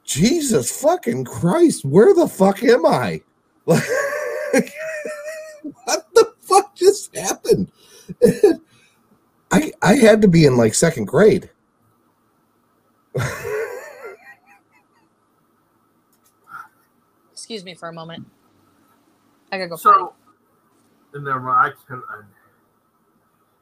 Jesus 0.03 0.81
fucking 0.81 1.25
Christ, 1.25 1.85
where 1.85 2.13
the 2.13 2.27
fuck 2.27 2.63
am 2.63 2.85
I? 2.85 3.21
Like, 3.65 3.83
what 5.83 6.07
the 6.15 6.33
fuck 6.39 6.75
just 6.75 7.15
happened? 7.15 7.71
I 9.51 9.71
I 9.81 9.95
had 9.95 10.21
to 10.23 10.27
be 10.27 10.45
in 10.45 10.57
like 10.57 10.73
second 10.73 11.05
grade. 11.05 11.49
Excuse 17.31 17.63
me 17.63 17.75
for 17.75 17.89
a 17.89 17.93
moment. 17.93 18.25
I 19.51 19.57
gotta 19.57 19.69
go. 19.69 19.75
So, 19.75 20.13
and 21.13 21.23
never 21.23 21.39
mind. 21.39 21.73
I 21.73 21.87
can. 21.87 22.03
I, 22.09 22.21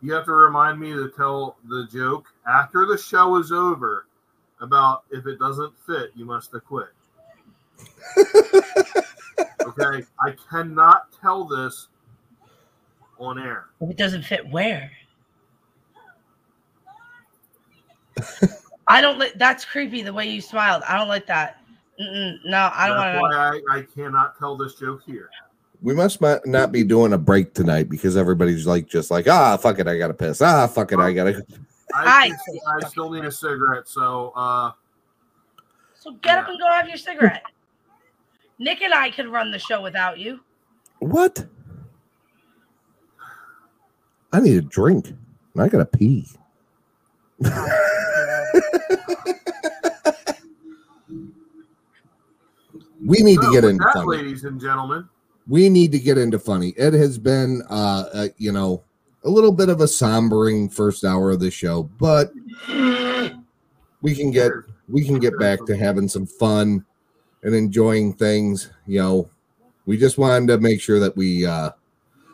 you 0.02 0.14
have 0.14 0.26
to 0.26 0.34
remind 0.34 0.80
me 0.80 0.92
to 0.94 1.12
tell 1.16 1.58
the 1.68 1.88
joke 1.92 2.28
after 2.48 2.86
the 2.86 2.98
show 2.98 3.38
is 3.38 3.52
over 3.52 4.06
about 4.62 5.04
if 5.12 5.26
it 5.28 5.40
doesn't 5.40 5.74
fit, 5.86 6.12
you 6.16 6.26
must 6.26 6.52
have 6.52 6.66
quit. 6.66 6.90
okay, 8.18 10.06
I 10.26 10.36
cannot 10.50 11.08
tell 11.20 11.46
this 11.46 11.88
on 13.20 13.40
air. 13.40 13.68
If 13.82 13.90
it 13.90 13.98
doesn't 13.98 14.24
fit, 14.24 14.48
where? 14.50 14.92
I 18.88 19.02
don't 19.02 19.20
like. 19.20 19.34
That's 19.36 19.66
creepy. 19.66 20.02
The 20.02 20.14
way 20.14 20.30
you 20.30 20.42
smiled. 20.42 20.84
I 20.88 20.98
don't 20.98 21.10
like 21.10 21.28
that. 21.28 21.62
Mm-mm, 22.00 22.38
no, 22.46 22.72
I 22.74 22.88
don't 22.88 22.98
want 22.98 23.14
to. 23.14 23.38
why 23.38 23.76
I, 23.76 23.80
I 23.80 23.82
cannot 23.82 24.38
tell 24.38 24.56
this 24.56 24.76
joke 24.76 25.02
here. 25.06 25.30
We 25.82 25.94
must 25.94 26.22
not 26.22 26.46
not 26.46 26.72
be 26.72 26.84
doing 26.84 27.14
a 27.14 27.18
break 27.18 27.54
tonight 27.54 27.90
because 27.90 28.18
everybody's 28.18 28.66
like 28.66 28.88
just 28.88 29.12
like 29.12 29.28
ah 29.28 29.58
fuck 29.58 29.80
it 29.80 29.88
I 29.88 29.98
gotta 29.98 30.14
piss 30.14 30.42
ah 30.42 30.68
fuck 30.68 30.92
it 30.92 31.00
I 31.00 31.14
gotta 31.14 31.46
I, 31.94 32.32
I 32.68 32.88
still 32.90 33.10
need 33.10 33.26
a 33.26 33.32
cigarette, 33.32 33.88
so 33.88 34.34
uh, 34.36 34.72
So 36.00 36.12
get 36.22 36.38
up 36.38 36.50
and 36.50 36.60
go 36.60 36.68
have 36.68 36.88
your 36.88 36.98
cigarette. 36.98 37.44
Nick 38.60 38.82
and 38.82 38.94
I 38.94 39.10
could 39.12 39.28
run 39.28 39.52
the 39.52 39.60
show 39.60 39.82
without 39.82 40.20
you. 40.20 40.40
what 41.00 41.46
I 44.34 44.40
need 44.40 44.58
a 44.58 44.62
drink 44.62 45.08
and 45.54 45.64
I 45.64 45.70
gotta 45.70 45.86
pee. 45.86 46.28
we 53.00 53.22
need 53.22 53.38
to 53.38 53.44
so 53.44 53.52
get 53.52 53.64
in, 53.64 53.72
into 53.72 53.86
that, 53.94 54.08
ladies 54.08 54.44
and 54.44 54.60
gentlemen. 54.60 55.08
We 55.48 55.70
need 55.70 55.92
to 55.94 56.00
get 56.00 56.18
into 56.18 56.40
funny. 56.40 56.70
It 56.78 56.94
has 56.94 57.18
been, 57.18 57.62
uh, 57.70 58.06
uh, 58.14 58.28
you 58.38 58.52
know, 58.52 58.84
a 59.24 59.30
little 59.30 59.52
bit 59.52 59.70
of 59.70 59.82
a 59.82 59.86
sombering 59.86 60.74
first 60.74 61.04
hour 61.04 61.32
of 61.32 61.40
the 61.40 61.52
show, 61.52 61.84
but 61.84 62.32
we 64.02 64.16
can 64.16 64.32
get 64.32 64.52
we 64.90 65.04
can 65.04 65.20
get 65.20 65.38
back 65.38 65.66
to 65.66 65.76
having 65.76 66.08
some 66.08 66.26
fun 66.26 66.86
and 67.44 67.54
enjoying 67.54 68.14
things. 68.14 68.70
You 68.86 69.00
know, 69.00 69.30
we 69.86 69.98
just 69.98 70.18
wanted 70.18 70.48
to 70.48 70.60
make 70.60 70.82
sure 70.82 71.00
that 71.00 71.16
we 71.18 71.46
uh, 71.46 71.72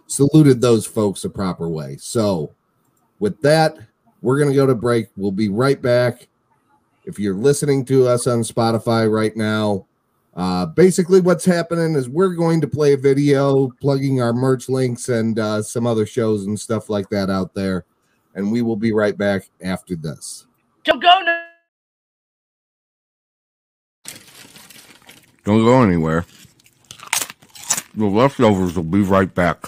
saluted 0.08 0.62
those 0.62 0.86
folks 0.86 1.22
the 1.22 1.30
proper 1.30 1.68
way. 1.70 1.98
So, 2.00 2.52
with 3.20 3.42
that, 3.42 3.78
we're 4.22 4.40
gonna 4.40 4.54
go 4.54 4.66
to 4.66 4.76
break. 4.76 5.08
We'll 5.16 5.32
be 5.32 5.50
right 5.50 5.82
back. 5.82 6.28
If 7.06 7.20
you're 7.20 7.36
listening 7.36 7.86
to 7.86 8.08
us 8.08 8.28
on 8.28 8.40
Spotify 8.40 9.12
right 9.12 9.36
now, 9.36 9.86
uh, 10.36 10.66
basically, 10.66 11.22
what's 11.22 11.46
happening 11.46 11.96
is 11.96 12.10
we're 12.10 12.34
going 12.34 12.60
to 12.62 12.68
play 12.68 12.94
a 12.94 12.98
video 12.98 13.70
plugging 13.80 14.22
our 14.22 14.34
merch 14.34 14.68
links 14.68 15.10
and 15.10 15.38
uh, 15.38 15.62
some 15.62 15.86
other 15.86 16.06
shows 16.06 16.46
and 16.46 16.60
stuff 16.60 16.90
like 16.90 17.10
that 17.10 17.30
out 17.30 17.54
there. 17.54 17.86
And 18.34 18.52
we 18.52 18.64
will 18.64 18.76
be 18.76 18.92
right 18.92 19.16
back 19.16 19.44
after 19.62 19.96
this. 19.96 20.48
Don't 20.84 21.02
go 21.02 21.22
now. 21.22 21.44
Don't 25.44 25.64
go 25.64 25.84
anywhere. 25.84 26.26
The 27.96 28.06
Leftoverz 28.06 28.76
will 28.76 28.84
be 28.84 29.02
right 29.02 29.34
back. 29.34 29.66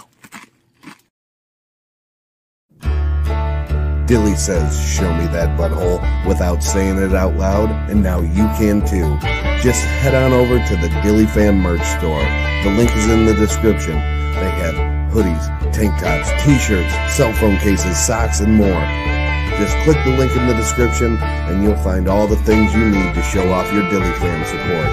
Dilly 4.08 4.36
says, 4.36 4.80
Show 4.88 5.14
me 5.14 5.26
that 5.28 5.60
butthole 5.60 6.28
without 6.28 6.64
saying 6.64 6.98
it 6.98 7.14
out 7.14 7.36
loud, 7.36 7.70
and 7.90 8.02
now 8.02 8.20
you 8.22 8.46
can 8.58 8.86
too. 8.88 9.55
Just 9.66 9.84
head 9.84 10.14
on 10.14 10.32
over 10.32 10.64
to 10.64 10.76
the 10.76 10.90
Dilly 11.02 11.26
Fam 11.26 11.60
merch 11.60 11.82
store. 11.98 12.22
The 12.62 12.72
link 12.78 12.96
is 12.96 13.10
in 13.10 13.26
the 13.26 13.34
description. 13.34 13.96
They 13.96 14.52
have 14.62 14.76
hoodies, 15.12 15.74
tank 15.74 16.00
tops, 16.00 16.30
t 16.44 16.56
shirts, 16.60 16.94
cell 17.12 17.34
phone 17.34 17.58
cases, 17.58 17.98
socks, 17.98 18.42
and 18.42 18.54
more. 18.54 18.80
Just 19.58 19.76
click 19.80 19.98
the 20.06 20.16
link 20.20 20.36
in 20.36 20.46
the 20.46 20.54
description, 20.54 21.18
and 21.18 21.64
you'll 21.64 21.78
find 21.78 22.08
all 22.08 22.28
the 22.28 22.36
things 22.36 22.76
you 22.76 22.92
need 22.92 23.16
to 23.16 23.24
show 23.24 23.52
off 23.52 23.74
your 23.74 23.90
Dilly 23.90 24.12
Fam 24.20 24.46
support. 24.46 24.88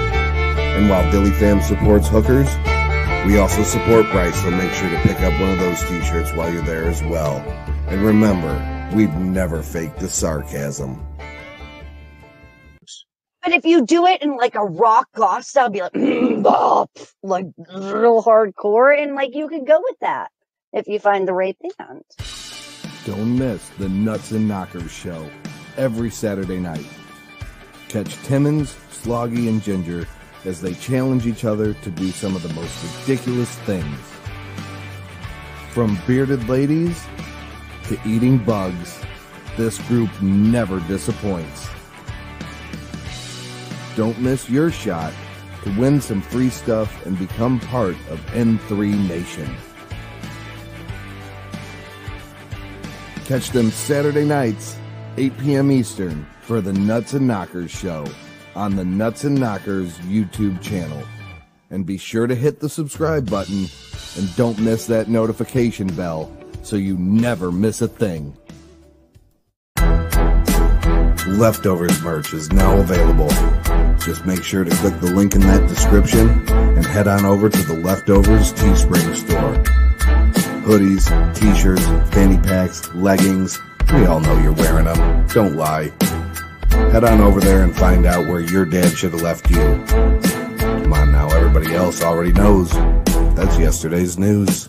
And 0.57 0.89
while 0.89 1.07
Dilly 1.11 1.29
Fam 1.29 1.61
supports 1.61 2.07
hookers, 2.07 2.49
we 3.27 3.37
also 3.37 3.61
support 3.61 4.09
Bryce, 4.09 4.41
so 4.41 4.49
make 4.49 4.73
sure 4.73 4.89
to 4.89 4.99
pick 5.01 5.19
up 5.19 5.39
one 5.39 5.51
of 5.51 5.59
those 5.59 5.83
t 5.83 6.01
shirts 6.01 6.33
while 6.33 6.51
you're 6.51 6.63
there 6.63 6.85
as 6.85 7.03
well. 7.03 7.35
And 7.89 8.01
remember, 8.01 8.89
we've 8.95 9.13
never 9.13 9.61
faked 9.61 9.99
the 9.99 10.09
sarcasm. 10.09 11.12
But 13.43 13.53
if 13.53 13.65
you 13.65 13.85
do 13.85 14.07
it 14.07 14.21
in 14.21 14.37
like 14.37 14.55
a 14.55 14.63
rock 14.63 15.09
goth 15.15 15.43
style, 15.43 15.69
be 15.69 15.81
like, 15.81 15.93
"Mm, 15.93 16.43
bah," 16.43 16.85
like 17.21 17.45
real 17.75 18.23
hardcore, 18.23 18.97
and 18.97 19.15
like 19.15 19.35
you 19.35 19.49
could 19.49 19.67
go 19.67 19.81
with 19.81 19.99
that 19.99 20.31
if 20.71 20.87
you 20.87 20.97
find 20.99 21.27
the 21.27 21.33
right 21.33 21.57
band. 21.77 22.03
Don't 23.05 23.37
miss 23.37 23.67
the 23.77 23.89
Nuts 23.89 24.31
and 24.31 24.47
Knockers 24.47 24.91
show 24.91 25.29
every 25.75 26.09
Saturday 26.09 26.59
night. 26.59 26.85
Catch 27.89 28.15
Timmons, 28.23 28.77
Sloggy, 28.91 29.49
and 29.49 29.61
Ginger 29.61 30.07
as 30.45 30.61
they 30.61 30.73
challenge 30.75 31.27
each 31.27 31.43
other 31.43 31.73
to 31.73 31.91
do 31.91 32.11
some 32.11 32.35
of 32.35 32.43
the 32.43 32.53
most 32.53 33.01
ridiculous 33.01 33.53
things. 33.59 33.99
From 35.71 35.99
bearded 36.07 36.47
ladies 36.47 37.03
to 37.87 37.99
eating 38.05 38.37
bugs, 38.37 39.01
this 39.57 39.79
group 39.87 40.09
never 40.21 40.79
disappoints. 40.81 41.72
Don't 43.95 44.19
miss 44.19 44.49
your 44.49 44.71
shot 44.71 45.13
to 45.63 45.79
win 45.79 46.01
some 46.01 46.21
free 46.21 46.49
stuff 46.49 47.05
and 47.05 47.17
become 47.17 47.59
part 47.59 47.95
of 48.09 48.19
N3 48.31 49.07
Nation. 49.07 49.55
Catch 53.25 53.51
them 53.51 53.71
Saturday 53.71 54.25
nights, 54.25 54.77
8 55.17 55.37
p.m. 55.37 55.71
Eastern, 55.71 56.25
for 56.41 56.59
the 56.59 56.73
Nuts 56.73 57.13
and 57.13 57.27
Knockers 57.27 57.71
show 57.71 58.05
on 58.55 58.75
the 58.75 58.83
Nuts 58.83 59.23
and 59.23 59.39
Knockers 59.39 59.97
YouTube 59.99 60.61
channel. 60.61 61.01
And 61.69 61.85
be 61.85 61.97
sure 61.97 62.27
to 62.27 62.35
hit 62.35 62.59
the 62.59 62.69
subscribe 62.69 63.29
button 63.29 63.67
and 64.17 64.35
don't 64.35 64.59
miss 64.59 64.87
that 64.87 65.07
notification 65.07 65.87
bell 65.87 66.31
so 66.63 66.75
you 66.75 66.97
never 66.97 67.51
miss 67.51 67.81
a 67.81 67.87
thing. 67.87 68.35
Leftoverz 71.37 72.03
merch 72.03 72.33
is 72.33 72.51
now 72.51 72.77
available. 72.77 73.29
Just 74.05 74.25
make 74.25 74.43
sure 74.43 74.65
to 74.65 74.75
click 74.77 74.99
the 74.99 75.13
link 75.13 75.33
in 75.33 75.41
that 75.41 75.65
description 75.69 76.27
and 76.49 76.85
head 76.85 77.07
on 77.07 77.23
over 77.23 77.49
to 77.49 77.57
the 77.63 77.73
Leftoverz 77.73 78.53
Teespring 78.53 79.15
store. 79.15 79.53
Hoodies, 80.65 81.07
t-shirts, 81.33 81.85
fanny 82.13 82.37
packs, 82.37 82.93
leggings. 82.93 83.57
We 83.93 84.05
all 84.05 84.19
know 84.19 84.37
you're 84.39 84.51
wearing 84.51 84.85
them. 84.85 85.27
Don't 85.27 85.55
lie. 85.55 85.93
Head 86.91 87.05
on 87.05 87.21
over 87.21 87.39
there 87.39 87.63
and 87.63 87.73
find 87.73 88.05
out 88.05 88.27
where 88.27 88.41
your 88.41 88.65
dad 88.65 88.89
should 88.89 89.13
have 89.13 89.21
left 89.21 89.49
you. 89.49 89.83
Come 89.87 90.91
on 90.91 91.13
now, 91.13 91.29
everybody 91.29 91.73
else 91.73 92.03
already 92.03 92.33
knows. 92.33 92.71
That's 93.35 93.57
yesterday's 93.57 94.19
news. 94.19 94.67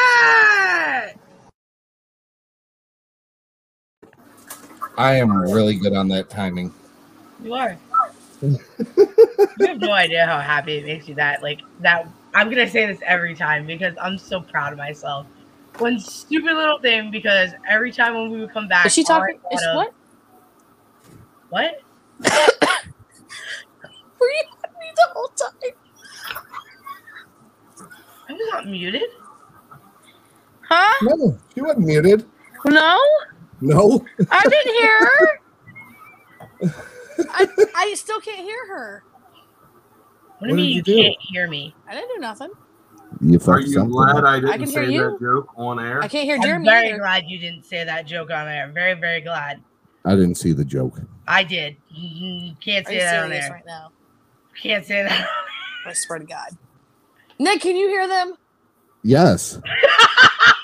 We're. 0.00 1.12
I 4.98 5.14
am 5.14 5.30
really 5.34 5.76
good 5.76 5.94
on 5.94 6.08
that 6.08 6.28
timing. 6.28 6.72
You 7.42 7.54
are. 7.54 7.78
you 8.42 8.58
have 9.60 9.80
no 9.80 9.92
idea 9.92 10.26
how 10.26 10.40
happy 10.40 10.78
it 10.78 10.84
makes 10.84 11.08
you 11.08 11.14
that 11.14 11.42
like 11.42 11.60
that. 11.80 12.06
I'm 12.34 12.48
gonna 12.48 12.68
say 12.68 12.86
this 12.86 13.00
every 13.04 13.34
time 13.34 13.66
because 13.66 13.94
I'm 14.00 14.18
so 14.18 14.40
proud 14.40 14.72
of 14.72 14.78
myself. 14.78 15.26
One 15.78 15.98
stupid 15.98 16.54
little 16.54 16.78
thing 16.78 17.10
because 17.10 17.50
every 17.68 17.92
time 17.92 18.14
when 18.14 18.30
we 18.30 18.40
would 18.40 18.52
come 18.52 18.68
back, 18.68 18.86
Is 18.86 18.92
she 18.92 19.04
talking? 19.04 19.38
Is 19.52 19.62
thought 19.62 19.70
of- 19.70 19.76
what? 19.76 19.94
What? 21.50 21.80
Were 24.20 24.28
you 24.28 24.42
on 24.64 24.72
me 24.78 24.86
the 24.94 25.08
whole 25.12 25.28
time? 25.28 25.72
I 28.28 28.32
was 28.32 28.48
not 28.52 28.66
muted. 28.68 29.02
Huh? 30.70 31.06
No, 31.16 31.38
she 31.54 31.60
wasn't 31.62 31.86
muted. 31.86 32.24
No, 32.66 32.98
No. 33.60 34.04
I 34.30 34.42
didn't 34.48 34.74
hear 34.74 34.98
her. 35.00 35.28
I, 37.32 37.48
I 37.74 37.94
still 37.94 38.20
can't 38.20 38.40
hear 38.40 38.66
her. 38.68 39.02
What 40.38 40.48
do 40.48 40.52
you 40.52 40.56
mean 40.56 40.68
you 40.70 40.76
you 40.76 40.82
do? 40.82 40.96
can't 41.02 41.16
hear 41.20 41.48
me? 41.48 41.74
I 41.88 41.94
didn't 41.94 42.10
do 42.14 42.20
nothing. 42.20 42.50
You 43.20 43.36
Are 43.36 43.40
fucked 43.40 43.64
you 43.66 43.72
something. 43.74 43.92
glad 43.92 44.24
I 44.24 44.36
I 44.36 44.40
didn't 44.40 44.58
can 44.58 44.66
say 44.68 44.80
hear 44.90 44.90
you. 44.90 45.10
that 45.10 45.20
joke 45.20 45.48
on 45.56 45.78
air? 45.80 46.02
I 46.02 46.08
can't 46.08 46.24
hear 46.24 46.36
you. 46.36 46.42
I'm 46.54 46.64
very 46.64 46.88
either. 46.88 46.98
glad 46.98 47.24
you 47.26 47.38
didn't 47.38 47.64
say 47.66 47.84
that 47.84 48.06
joke 48.06 48.30
on 48.30 48.48
air. 48.48 48.70
Very, 48.72 48.94
very 48.94 49.20
glad. 49.20 49.60
I 50.04 50.14
didn't 50.14 50.36
see 50.36 50.52
the 50.52 50.64
joke. 50.64 50.98
I 51.28 51.44
did. 51.44 51.76
You 51.88 52.54
can't 52.64 52.86
Are 52.86 52.90
say 52.90 52.94
you 52.94 53.00
that 53.00 53.24
on 53.24 53.28
serious 53.30 53.44
air. 53.46 53.50
right 53.52 53.66
now? 53.66 53.90
Can't 54.62 54.86
say 54.86 55.02
that. 55.02 55.28
I 55.86 55.92
swear 55.92 56.20
to 56.20 56.24
God. 56.24 56.56
Nick, 57.38 57.60
can 57.60 57.76
you 57.76 57.88
hear 57.88 58.06
them? 58.08 58.34
Yes. 59.02 59.58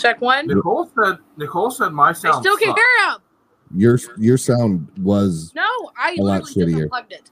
Check 0.00 0.20
one. 0.20 0.46
Nicole 0.46 0.90
said. 1.00 1.18
Nicole 1.36 1.70
said 1.70 1.90
my 1.90 2.08
I 2.08 2.12
sound. 2.12 2.42
still 2.42 2.56
can 2.56 2.68
sucks. 2.68 2.80
hear 2.80 3.10
them. 3.10 3.20
Your 3.74 3.98
your 4.18 4.36
sound 4.36 4.88
was 5.00 5.52
No, 5.54 5.66
I 5.96 6.16
A 6.18 6.22
lot 6.22 6.42
literally 6.42 6.42
just 6.42 6.56
shittier. 6.56 6.82
unplugged 6.84 7.12
it. 7.12 7.30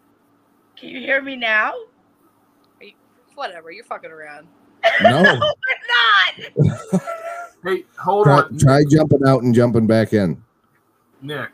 Can 0.76 0.88
you 0.90 1.00
hear 1.00 1.20
me 1.20 1.36
now? 1.36 1.72
Are 2.80 2.84
you- 2.84 2.92
Whatever, 3.34 3.70
you're 3.70 3.84
fucking 3.84 4.10
around. 4.10 4.46
no. 5.02 5.22
We're 6.56 6.78
not. 6.92 7.02
Hey, 7.62 7.84
hold 7.98 8.24
try, 8.24 8.36
on, 8.38 8.56
try 8.56 8.84
jumping 8.90 9.20
out 9.26 9.42
and 9.42 9.54
jumping 9.54 9.86
back 9.86 10.14
in. 10.14 10.42
Nick. 11.20 11.50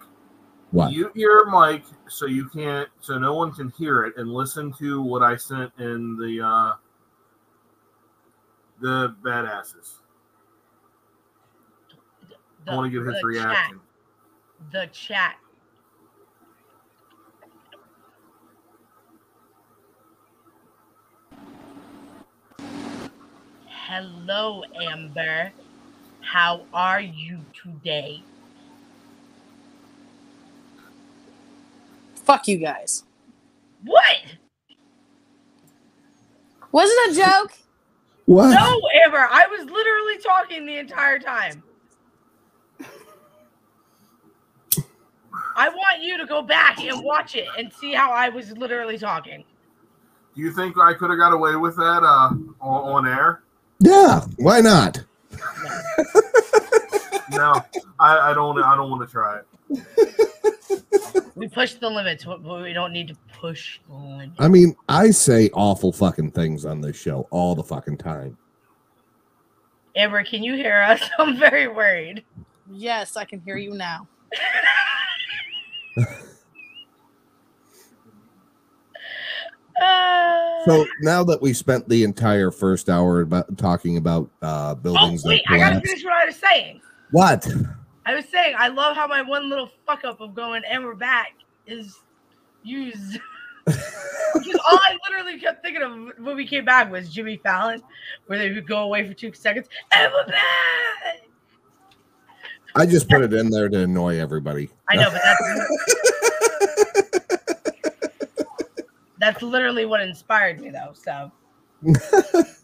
What? 0.71 0.91
Mute 0.91 1.11
your 1.17 1.51
mic 1.51 1.83
so 2.09 2.27
you 2.27 2.49
can't, 2.49 2.89
so 3.01 3.19
no 3.19 3.35
one 3.35 3.51
can 3.53 3.73
hear 3.77 4.05
it, 4.05 4.15
and 4.17 4.33
listen 4.33 4.73
to 4.75 5.03
what 5.03 5.25
I 5.25 5.35
sent 5.35 5.73
in 5.81 6.17
the 6.17 6.41
uh 6.47 6.73
the 8.81 9.15
badasses. 9.23 10.01
I 12.69 12.75
want 12.75 12.93
to 12.93 12.99
get 12.99 13.07
his 13.07 13.21
the 13.21 13.27
reaction. 13.27 13.81
Chat. 13.81 14.73
The 14.73 14.87
chat. 14.93 15.37
Hello, 23.67 24.65
Amber. 24.83 25.53
How 26.21 26.63
are 26.75 27.01
you 27.01 27.41
today? 27.55 28.23
Fuck 32.25 32.49
you 32.49 32.59
guys. 32.59 33.05
What? 33.85 34.17
Wasn't 36.73 37.13
a 37.13 37.15
joke. 37.15 37.53
What? 38.27 38.51
No, 38.51 38.81
Amber. 39.05 39.29
I 39.31 39.47
was 39.49 39.71
literally 39.71 40.19
talking 40.19 40.67
the 40.67 40.79
entire 40.79 41.19
time. 41.19 41.63
I 45.59 45.71
want 45.71 46.03
you 46.03 46.19
to 46.19 46.27
go 46.27 46.43
back 46.43 46.83
and 46.85 47.03
watch 47.03 47.35
it 47.35 47.47
and 47.57 47.73
see 47.73 47.95
how 47.95 48.13
I 48.13 48.29
was 48.29 48.53
literally 48.53 48.99
talking. 48.99 49.43
Do 50.35 50.43
you 50.43 50.53
think 50.53 50.77
I 50.79 50.93
could 50.93 51.09
have 51.09 51.19
got 51.19 51.33
away 51.33 51.57
with 51.57 51.77
that 51.77 52.03
uh 52.03 52.35
on, 52.61 53.07
on 53.07 53.09
air? 53.09 53.43
Yeah. 53.81 54.21
Why 54.37 54.61
not? 54.61 55.03
No, 55.33 56.21
I, 57.33 58.31
I 58.31 58.35
don't. 58.35 58.63
I 58.63 58.77
don't 58.77 58.91
want 58.91 59.07
to 59.07 59.13
try 59.13 59.41
it. 59.41 59.47
We 61.35 61.49
push 61.49 61.75
the 61.75 61.91
limits, 61.91 62.25
but 62.25 62.43
but 62.43 62.63
we 62.63 62.73
don't 62.73 62.93
need 62.93 63.09
to 63.09 63.17
push 63.33 63.79
the 63.89 63.95
limits. 63.95 64.33
I 64.39 64.49
mean, 64.49 64.75
I 64.89 65.11
say 65.11 65.51
awful 65.53 65.93
fucking 65.93 66.31
things 66.31 66.65
on 66.65 66.81
this 66.81 66.97
show 66.97 67.29
all 67.31 67.55
the 67.55 67.63
fucking 67.63 67.99
time. 67.99 68.39
Amber, 69.97 70.25
can 70.25 70.43
you 70.43 70.55
hear 70.55 70.83
us? 70.83 71.03
I'm 71.19 71.37
very 71.37 71.69
worried. 71.69 72.25
Yes, 72.71 73.17
I 73.17 73.25
can 73.25 73.41
hear 73.41 73.57
you 73.57 73.75
now. 73.75 74.09
Uh, 75.99 76.05
So 80.65 80.85
now 81.03 81.23
that 81.23 81.41
we 81.41 81.53
spent 81.53 81.89
the 81.89 82.03
entire 82.03 82.51
first 82.51 82.89
hour 82.89 83.21
about 83.21 83.57
talking 83.57 83.99
about 83.99 84.29
uh, 84.43 84.73
Oh 84.73 84.75
buildings 84.75 85.23
wait, 85.25 85.43
that 85.49 85.55
I 85.55 85.59
gotta 85.59 85.81
finish 85.81 86.03
what 86.03 86.15
I 86.15 86.25
was 86.25 86.37
saying. 86.37 86.81
What? 87.11 87.47
I 88.05 88.15
was 88.15 88.25
saying 88.29 88.55
I 88.59 88.69
love 88.69 88.97
how 88.97 89.07
my 89.07 89.23
one 89.23 89.49
little 89.49 89.71
fuck 89.87 90.05
up 90.05 90.21
of 90.21 90.35
going 90.35 90.63
and 90.71 90.85
we're 90.85 90.95
back 90.95 91.33
is 91.67 91.99
used. 92.63 93.19
Because 93.65 94.61
all 94.71 94.79
I 94.79 94.97
literally 95.09 95.41
kept 95.41 95.63
thinking 95.63 95.83
of 95.83 96.25
when 96.25 96.37
we 96.37 96.47
came 96.47 96.65
back 96.65 96.91
was 96.91 97.09
Jimmy 97.09 97.37
Fallon, 97.39 97.83
where 98.27 98.39
they 98.39 98.53
would 98.53 98.67
go 98.67 98.81
away 98.81 99.07
for 99.07 99.15
two 99.15 99.33
seconds 99.33 99.69
and 99.93 100.13
we're 100.13 100.27
back. 100.27 100.43
I 102.75 102.85
just 102.87 103.09
put 103.09 103.23
it 103.23 103.33
in 103.33 103.51
there 103.51 103.69
to 103.69 103.81
annoy 103.81 104.21
everybody. 104.21 104.69
I 104.89 104.97
know, 104.97 105.11
but 105.11 105.23
that's 105.25 105.43
that's 109.19 109.43
literally 109.43 109.87
what 109.87 110.03
inspired 110.03 110.61
me, 110.61 110.71
though. 110.71 110.93
So 110.93 111.33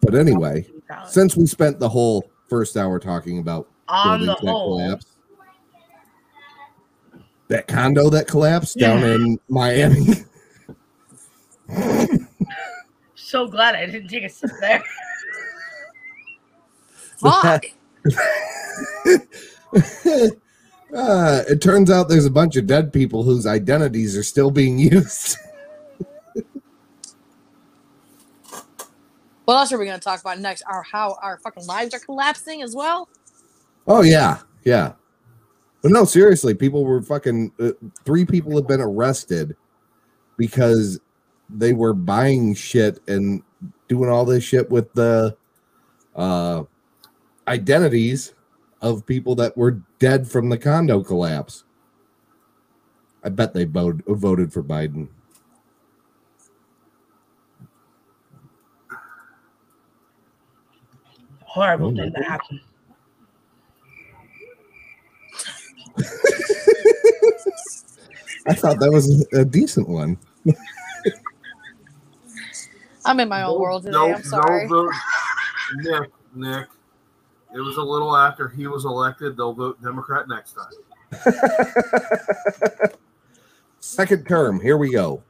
But 0.00 0.14
anyway, 0.14 0.66
since 1.06 1.36
we 1.36 1.46
spent 1.46 1.78
the 1.78 1.88
whole 1.88 2.30
first 2.48 2.76
hour 2.76 2.98
talking 2.98 3.38
about 3.38 3.68
On 3.88 4.20
the 4.20 4.26
that 4.26 4.38
whole. 4.38 4.78
collapsed, 4.78 5.16
that 7.48 7.66
condo 7.66 8.10
that 8.10 8.26
collapsed 8.26 8.78
down 8.78 9.02
in 9.02 9.38
Miami. 9.48 10.14
so 13.14 13.46
glad 13.46 13.74
I 13.74 13.86
didn't 13.86 14.08
take 14.08 14.24
a 14.24 14.28
sip 14.28 14.50
there. 14.60 14.82
Fuck. 17.18 17.64
uh, 20.94 21.42
it 21.48 21.60
turns 21.60 21.90
out 21.90 22.08
there's 22.08 22.24
a 22.24 22.30
bunch 22.30 22.56
of 22.56 22.66
dead 22.66 22.92
people 22.92 23.22
whose 23.22 23.46
identities 23.46 24.16
are 24.16 24.22
still 24.22 24.50
being 24.50 24.78
used. 24.78 25.36
What 29.50 29.56
else 29.56 29.72
are 29.72 29.78
we 29.78 29.84
going 29.84 29.98
to 29.98 30.04
talk 30.04 30.20
about 30.20 30.38
next? 30.38 30.62
Our 30.62 30.80
how 30.84 31.18
our 31.20 31.36
fucking 31.38 31.66
lives 31.66 31.92
are 31.92 31.98
collapsing 31.98 32.62
as 32.62 32.76
well. 32.76 33.08
Oh 33.88 34.02
yeah, 34.02 34.38
yeah. 34.62 34.92
But 35.82 35.90
no, 35.90 36.04
seriously, 36.04 36.54
people 36.54 36.84
were 36.84 37.02
fucking. 37.02 37.50
Uh, 37.58 37.72
three 38.04 38.24
people 38.24 38.54
have 38.54 38.68
been 38.68 38.80
arrested 38.80 39.56
because 40.36 41.00
they 41.48 41.72
were 41.72 41.94
buying 41.94 42.54
shit 42.54 43.00
and 43.08 43.42
doing 43.88 44.08
all 44.08 44.24
this 44.24 44.44
shit 44.44 44.70
with 44.70 44.92
the 44.92 45.36
uh, 46.14 46.62
identities 47.48 48.34
of 48.80 49.04
people 49.04 49.34
that 49.34 49.56
were 49.56 49.82
dead 49.98 50.30
from 50.30 50.48
the 50.48 50.58
condo 50.58 51.02
collapse. 51.02 51.64
I 53.24 53.30
bet 53.30 53.52
they 53.52 53.64
voted 53.64 54.04
voted 54.06 54.52
for 54.52 54.62
Biden. 54.62 55.08
Horrible 61.50 61.88
Oh, 61.88 61.90
thing 61.90 61.96
no. 61.96 62.10
that 62.14 62.24
happened. 62.24 62.60
I 68.46 68.54
thought 68.54 68.78
that 68.80 68.90
was 68.90 69.26
a 69.32 69.44
decent 69.44 69.88
one. 69.88 70.18
I'm 73.04 73.20
in 73.20 73.28
my 73.28 73.42
own 73.42 73.60
world 73.60 73.82
today. 73.82 73.92
No, 73.92 74.14
I'm 74.14 74.22
sorry. 74.22 74.66
no 74.66 74.68
vote. 74.86 74.92
Nick, 75.76 76.10
Nick. 76.34 76.66
It 77.54 77.60
was 77.60 77.76
a 77.76 77.82
little 77.82 78.16
after 78.16 78.48
he 78.48 78.66
was 78.66 78.84
elected. 78.84 79.36
They'll 79.36 79.52
vote 79.52 79.82
Democrat 79.82 80.26
next 80.28 80.54
time. 80.54 81.32
Second 83.80 84.26
term. 84.26 84.60
Here 84.60 84.76
we 84.76 84.92
go. 84.92 85.22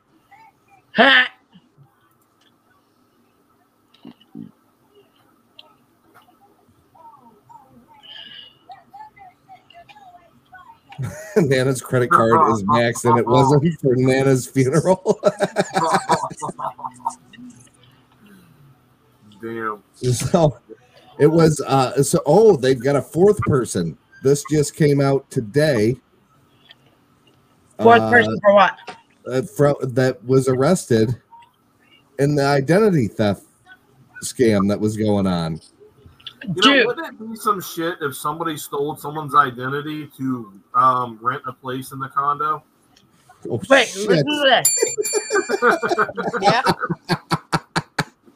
Nana's 11.37 11.81
credit 11.81 12.11
card 12.11 12.53
is 12.53 12.63
maxed, 12.65 13.09
and 13.09 13.19
it 13.19 13.27
wasn't 13.27 13.63
for 13.81 13.95
Nana's 13.97 14.47
funeral. 14.47 15.21
Damn. 19.43 19.83
so 19.95 20.59
it 21.19 21.27
was. 21.27 21.61
Uh, 21.67 22.03
so 22.03 22.21
oh, 22.27 22.57
they've 22.57 22.83
got 22.83 22.97
a 22.97 23.03
fourth 23.03 23.41
person. 23.43 23.97
This 24.23 24.45
just 24.51 24.75
came 24.75 25.01
out 25.01 25.31
today. 25.31 25.97
Fourth 27.81 28.01
Uh, 28.03 28.11
person 28.11 28.39
for 28.43 28.55
what? 28.55 28.79
uh, 29.27 29.43
fro- 29.43 29.81
that 29.83 30.23
was 30.25 30.49
arrested 30.49 31.21
in 32.19 32.35
the 32.35 32.45
identity 32.45 33.09
theft 33.09 33.45
scam 34.23 34.69
that 34.69 34.79
was 34.79 34.97
going 34.97 35.27
on. 35.27 35.59
You 36.43 36.63
know, 36.63 36.87
wouldn't 36.87 37.07
it 37.07 37.31
be 37.31 37.37
some 37.37 37.61
shit 37.61 37.99
if 38.01 38.17
somebody 38.17 38.57
stole 38.57 38.97
someone's 38.97 39.35
identity 39.35 40.11
to 40.17 40.53
um, 40.75 41.19
rent 41.21 41.43
a 41.47 41.53
place 41.53 41.93
in 41.93 41.99
the 41.99 42.09
condo? 42.09 42.63
Oh, 43.49 43.61
Wait, 43.69 43.89
shit. 43.89 44.09
listen 44.09 44.27
to 44.27 44.63
this. 45.61 45.63
yeah. 46.43 46.63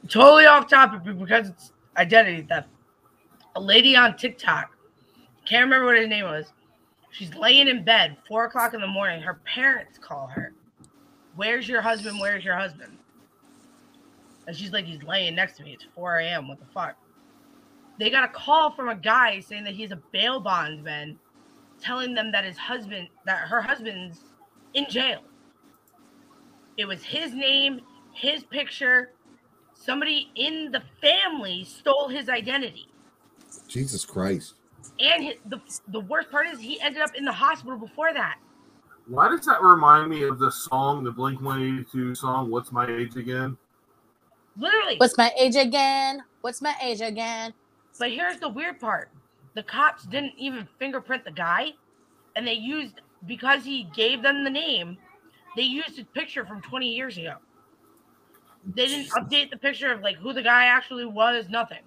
Totally 0.08 0.46
off 0.46 0.68
topic 0.68 1.02
because 1.18 1.48
it's 1.48 1.72
identity 1.96 2.42
theft. 2.42 2.68
A 3.56 3.60
lady 3.60 3.96
on 3.96 4.16
TikTok, 4.16 4.70
can't 5.46 5.64
remember 5.64 5.86
what 5.86 5.96
her 5.96 6.06
name 6.06 6.24
was. 6.24 6.52
She's 7.10 7.34
laying 7.34 7.68
in 7.68 7.84
bed, 7.84 8.16
four 8.26 8.46
o'clock 8.46 8.74
in 8.74 8.80
the 8.80 8.86
morning. 8.86 9.22
Her 9.22 9.40
parents 9.44 9.98
call 9.98 10.26
her. 10.28 10.52
Where's 11.36 11.68
your 11.68 11.80
husband? 11.80 12.18
Where's 12.20 12.44
your 12.44 12.56
husband? 12.56 12.98
And 14.46 14.56
she's 14.56 14.72
like, 14.72 14.84
he's 14.84 15.02
laying 15.02 15.34
next 15.34 15.56
to 15.56 15.62
me. 15.62 15.72
It's 15.72 15.86
4 15.94 16.18
a.m. 16.18 16.48
What 16.48 16.58
the 16.58 16.66
fuck? 16.66 16.96
They 17.98 18.10
got 18.10 18.24
a 18.24 18.32
call 18.32 18.72
from 18.72 18.88
a 18.88 18.94
guy 18.94 19.40
saying 19.40 19.64
that 19.64 19.74
he's 19.74 19.92
a 19.92 20.00
bail 20.12 20.40
bondsman, 20.40 21.18
telling 21.80 22.14
them 22.14 22.32
that 22.32 22.44
his 22.44 22.56
husband, 22.56 23.08
that 23.26 23.48
her 23.48 23.62
husband's 23.62 24.18
in 24.74 24.86
jail. 24.88 25.20
It 26.76 26.86
was 26.86 27.02
his 27.04 27.32
name, 27.32 27.80
his 28.12 28.42
picture. 28.44 29.10
Somebody 29.74 30.30
in 30.34 30.72
the 30.72 30.82
family 31.00 31.64
stole 31.64 32.08
his 32.08 32.28
identity. 32.28 32.88
Jesus 33.68 34.04
Christ. 34.04 34.54
And 34.98 35.24
hi 35.24 35.34
the, 35.46 35.60
the 35.88 36.00
worst 36.00 36.30
part 36.30 36.46
is 36.48 36.58
he 36.58 36.80
ended 36.80 37.02
up 37.02 37.14
in 37.14 37.24
the 37.24 37.32
hospital 37.32 37.78
before 37.78 38.12
that. 38.12 38.36
Why 39.06 39.28
does 39.28 39.44
that 39.46 39.62
remind 39.62 40.08
me 40.08 40.24
of 40.24 40.38
the 40.38 40.50
song, 40.50 41.04
the 41.04 41.10
Blink 41.10 41.40
182 41.40 42.14
song, 42.14 42.50
What's 42.50 42.72
My 42.72 42.86
Age 42.86 43.16
Again? 43.16 43.56
Literally. 44.56 44.96
What's 44.98 45.18
my 45.18 45.32
age 45.38 45.56
again? 45.56 46.22
What's 46.40 46.62
my 46.62 46.74
age 46.80 47.00
again? 47.00 47.52
But 47.98 48.10
here's 48.10 48.38
the 48.38 48.48
weird 48.48 48.80
part 48.80 49.10
the 49.54 49.62
cops 49.62 50.04
didn't 50.04 50.34
even 50.36 50.66
fingerprint 50.78 51.24
the 51.24 51.30
guy, 51.30 51.72
and 52.36 52.46
they 52.46 52.54
used, 52.54 53.00
because 53.26 53.64
he 53.64 53.88
gave 53.94 54.22
them 54.22 54.42
the 54.42 54.50
name, 54.50 54.98
they 55.56 55.62
used 55.62 55.96
his 55.96 56.06
picture 56.12 56.44
from 56.44 56.60
20 56.60 56.88
years 56.88 57.16
ago. 57.16 57.36
They 58.74 58.86
didn't 58.86 59.10
update 59.10 59.50
the 59.50 59.56
picture 59.56 59.92
of 59.92 60.00
like 60.00 60.16
who 60.16 60.32
the 60.32 60.42
guy 60.42 60.64
actually 60.64 61.04
was, 61.04 61.48
nothing. 61.48 61.82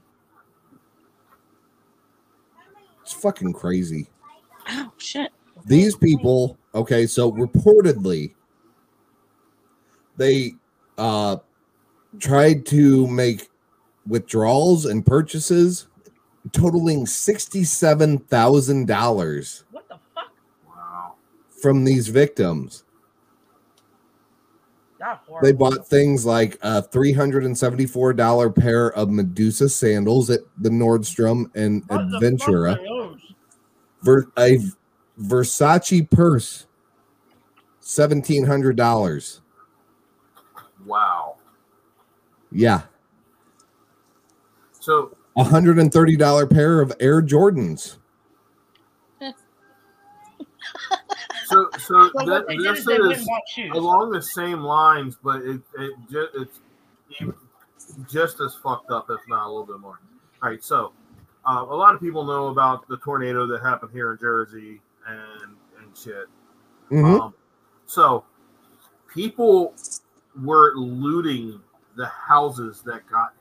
It's 3.01 3.13
fucking 3.13 3.53
crazy. 3.53 4.07
Oh 4.69 4.91
shit. 4.97 5.31
These 5.65 5.95
people, 5.95 6.57
okay, 6.75 7.07
so 7.07 7.31
reportedly 7.31 8.33
they 10.17 10.55
uh 10.97 11.37
tried 12.19 12.65
to 12.67 13.07
make 13.07 13.49
withdrawals 14.07 14.85
and 14.85 15.05
purchases 15.05 15.87
totaling 16.53 17.05
$67,000 17.05 19.63
What 19.71 19.87
the 19.89 19.97
fuck? 20.13 20.31
from 21.61 21.83
these 21.85 22.07
victims. 22.09 22.83
They 25.41 25.53
bought 25.53 25.87
things 25.87 26.25
like 26.25 26.57
a 26.61 26.81
$374 26.81 28.55
pair 28.55 28.91
of 28.93 29.09
Medusa 29.09 29.69
sandals 29.69 30.29
at 30.29 30.41
the 30.57 30.69
Nordstrom 30.69 31.49
and 31.55 31.83
What 31.87 32.01
Aventura. 32.01 32.77
Ver- 34.01 34.27
a 34.37 34.59
Versace 35.19 36.07
purse, 36.11 36.67
seventeen 37.79 38.45
hundred 38.45 38.75
dollars. 38.77 39.41
Wow. 40.85 41.37
Yeah, 42.51 42.83
So, 44.79 45.16
a 45.37 45.43
hundred 45.43 45.79
and 45.79 45.91
thirty 45.91 46.15
dollar 46.17 46.45
pair 46.47 46.81
of 46.81 46.91
Air 46.99 47.21
Jordans. 47.21 47.97
so, 51.45 51.69
so 51.77 52.09
So 52.17 52.25
that, 52.25 52.45
what 52.47 52.57
this 52.63 52.79
is 52.79 52.85
they 52.85 52.93
is 52.95 53.17
and 53.19 53.27
bought 53.27 53.41
shoes. 53.49 53.71
along 53.73 54.11
the 54.11 54.21
same 54.21 54.61
lines, 54.61 55.17
but 55.23 55.41
it, 55.43 55.61
it 55.77 55.93
just, 56.11 56.29
it's 56.35 56.59
just 58.11 58.41
as 58.41 58.55
fucked 58.55 58.91
up, 58.91 59.09
if 59.09 59.19
not 59.27 59.45
a 59.45 59.49
little 59.49 59.65
bit 59.65 59.79
more. 59.79 59.99
All 60.43 60.49
right, 60.49 60.63
so 60.63 60.91
uh, 61.49 61.65
a 61.69 61.75
lot 61.75 61.95
of 61.95 62.01
people 62.01 62.23
know 62.25 62.47
about 62.47 62.87
the 62.87 62.97
tornado 62.97 63.47
that 63.47 63.61
happened 63.61 63.91
here 63.91 64.11
in 64.13 64.17
Jersey 64.19 64.81
and 65.07 65.55
and 65.81 65.97
shit. 65.97 66.25
Mhm. 66.91 67.21
Um, 67.21 67.33
so 67.85 68.25
people 69.13 69.73
were 70.43 70.73
looting 70.75 71.61
the 71.95 72.07
houses 72.07 72.81
that 72.85 73.07
got 73.09 73.33
hit 73.33 73.36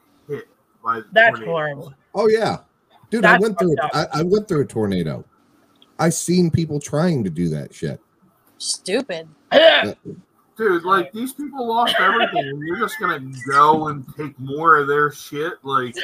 by 0.86 1.00
the 1.00 1.06
That's 1.12 1.30
tornado. 1.30 1.50
horrible. 1.50 1.94
Oh 2.14 2.28
yeah, 2.28 2.58
dude. 3.10 3.24
I 3.24 3.38
went 3.38 3.58
through. 3.58 3.74
fucked 3.76 4.14
I, 4.14 4.20
I 4.20 4.22
went 4.22 4.46
through 4.46 4.62
a 4.62 4.66
tornado. 4.66 5.24
I 5.98 6.10
seen 6.10 6.50
people 6.50 6.78
trying 6.78 7.24
to 7.24 7.30
do 7.30 7.48
that 7.48 7.74
shit. 7.74 8.00
Stupid. 8.58 9.28
Dude, 10.56 10.84
like 10.84 11.12
these 11.12 11.34
people 11.34 11.66
lost 11.68 11.94
everything, 11.98 12.46
and 12.48 12.62
you're 12.66 12.78
just 12.78 12.98
gonna 12.98 13.20
go 13.46 13.88
and 13.88 14.06
take 14.16 14.38
more 14.40 14.78
of 14.78 14.88
their 14.88 15.12
shit. 15.12 15.52
Like, 15.62 15.94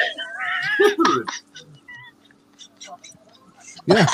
dude, 0.78 1.28
Yeah. 3.86 4.06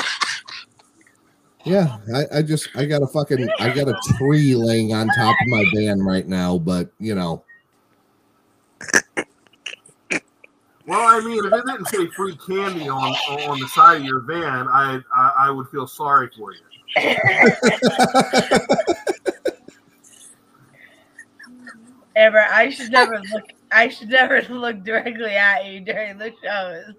Yeah, 1.65 1.99
I, 2.15 2.39
I 2.39 2.43
just 2.43 2.69
I 2.77 2.85
got 2.85 3.03
a 3.03 3.07
fucking 3.09 3.49
I 3.59 3.75
got 3.75 3.89
a 3.89 3.99
tree 4.17 4.55
laying 4.55 4.95
on 4.95 5.09
top 5.09 5.35
of 5.41 5.47
my 5.49 5.65
van 5.75 6.01
right 6.01 6.27
now, 6.27 6.57
but 6.57 6.89
you 7.01 7.17
know, 7.17 7.43
well, 10.89 11.07
I 11.07 11.21
mean, 11.21 11.45
if 11.45 11.53
it 11.53 11.65
didn't 11.67 11.87
say 11.87 12.07
free 12.09 12.37
candy 12.37 12.89
on 12.89 13.13
on 13.49 13.61
the 13.61 13.69
side 13.69 13.99
of 14.01 14.05
your 14.05 14.21
van, 14.21 14.67
I 14.69 15.01
I, 15.15 15.33
I 15.41 15.51
would 15.51 15.69
feel 15.69 15.87
sorry 15.87 16.31
for 16.37 16.53
you. 16.53 16.61
Amber, 22.17 22.45
I 22.51 22.71
should 22.71 22.91
never 22.91 23.21
look. 23.33 23.45
I 23.71 23.89
should 23.89 24.09
never 24.09 24.43
look 24.51 24.83
directly 24.83 25.37
at 25.37 25.67
you 25.67 25.81
during 25.81 26.19
the 26.19 26.33
shows. 26.43 26.95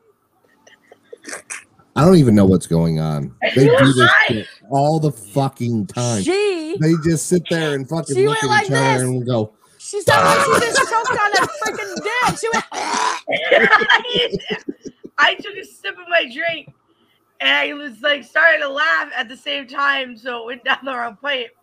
I 1.95 2.05
don't 2.05 2.15
even 2.15 2.35
know 2.35 2.45
what's 2.45 2.67
going 2.67 2.99
on. 2.99 3.35
They 3.55 3.65
do 3.65 3.93
this 3.93 4.11
shit 4.27 4.47
all 4.69 4.99
the 4.99 5.11
fucking 5.11 5.87
time. 5.87 6.21
She- 6.21 6.77
they 6.79 6.93
just 7.03 7.27
sit 7.27 7.43
there 7.49 7.75
and 7.75 7.89
fucking 7.89 8.15
look 8.15 8.41
went 8.41 8.43
at 8.43 8.49
like 8.49 8.65
each 8.67 8.71
other 8.71 9.05
and 9.05 9.25
go, 9.25 9.51
She 9.89 10.01
sounded 10.01 10.27
like 10.27 10.45
she 10.45 10.59
just 10.59 10.89
choked 10.89 11.17
on 11.17 11.33
a 11.33 11.47
freaking 11.63 11.95
dick. 12.03 12.37
She 12.39 12.49
went. 12.49 12.65
I 15.19 15.35
took 15.35 15.55
a 15.55 15.63
sip 15.65 15.97
of 15.97 16.07
my 16.09 16.29
drink 16.33 16.69
and 17.41 17.51
I 17.51 17.73
was 17.73 18.01
like 18.01 18.25
starting 18.25 18.61
to 18.61 18.69
laugh 18.69 19.11
at 19.15 19.29
the 19.29 19.37
same 19.37 19.67
time, 19.67 20.17
so 20.17 20.43
it 20.43 20.47
went 20.47 20.65
down 20.65 20.79
the 20.85 20.95
wrong 20.95 21.17
pipe. 21.21 21.57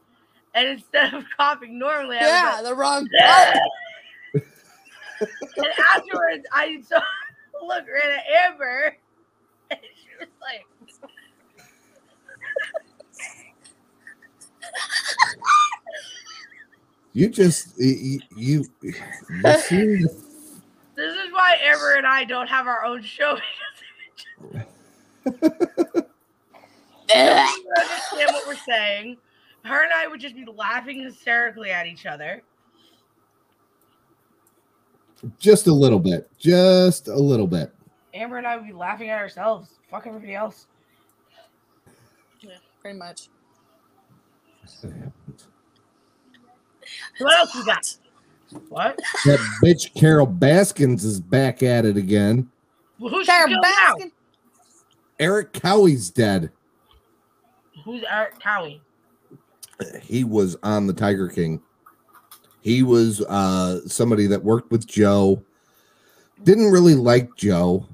And 0.55 0.69
instead 0.69 1.15
of 1.15 1.24
coughing 1.39 1.78
normally, 1.78 2.19
I 2.19 2.28
Yeah, 2.28 2.32
was 2.32 2.43
the 2.62 2.74
wrong 2.74 3.09
pipe. 3.19 3.57
and 5.57 5.66
afterwards, 5.97 6.47
I 6.53 6.82
saw 6.82 7.01
look 7.62 7.86
right 7.89 8.19
at 8.19 8.24
Amber, 8.53 8.97
and 9.70 9.81
she 9.82 10.09
was 10.20 10.28
like, 10.43 10.66
"You 17.17 17.31
just 17.31 17.81
you 17.81 18.21
you, 18.37 18.67
you 18.83 18.93
seem 19.61 20.03
"This 20.03 21.17
is 21.17 21.33
why 21.33 21.57
Amber 21.65 21.95
and 21.95 22.07
I 22.07 22.25
don't 22.25 22.47
have 22.47 22.67
our 22.67 22.85
own 22.85 23.03
show." 23.03 23.39
because 25.25 25.43
we 27.07 27.09
don't 27.09 27.79
understand 27.79 28.33
what 28.33 28.47
we're 28.47 28.55
saying. 28.55 29.17
Her 29.65 29.83
and 29.83 29.95
I 29.95 30.07
would 30.07 30.21
just 30.21 30.35
be 30.35 30.45
laughing 30.45 31.01
hysterically 31.05 31.71
at 31.71 31.87
each 31.87 32.05
other. 32.05 32.43
just 35.39 35.69
a 35.69 35.73
little 35.73 35.99
bit, 35.99 36.29
just 36.39 37.09
a 37.09 37.19
little 37.19 37.47
bit." 37.47 37.73
Amber 38.13 38.37
and 38.37 38.47
I 38.47 38.57
would 38.57 38.67
be 38.67 38.75
laughing 38.75 39.09
at 39.09 39.17
ourselves. 39.17 39.71
Fuck 39.91 40.07
everybody 40.07 40.35
else. 40.35 40.67
Yeah, 42.43 42.59
pretty 42.83 42.99
much. 42.99 43.31
What 47.19 47.39
else 47.39 47.55
we 47.55 47.65
got? 47.65 47.97
What? 48.69 49.01
That 49.25 49.39
bitch 49.63 49.95
Carole 49.95 50.27
Baskins 50.27 51.05
is 51.05 51.21
back 51.21 51.63
at 51.63 51.85
it 51.85 51.97
again. 51.97 52.51
Well, 52.99 53.11
who's 53.11 53.27
Carole 53.27 53.49
still 53.49 53.61
now? 53.63 54.11
Erik 55.19 55.53
Cowie's 55.53 56.11
dead. 56.11 56.51
Who's 57.85 58.05
Erik 58.11 58.39
Cowie? 58.41 58.81
He 60.03 60.25
was 60.25 60.57
on 60.63 60.87
the 60.87 60.93
Tiger 60.93 61.29
King. 61.29 61.61
He 62.61 62.83
was 62.83 63.21
uh 63.23 63.87
somebody 63.87 64.27
that 64.27 64.43
worked 64.43 64.71
with 64.71 64.87
Joe. 64.87 65.43
Didn't 66.43 66.71
really 66.71 66.95
like 66.95 67.35
Joe. 67.37 67.87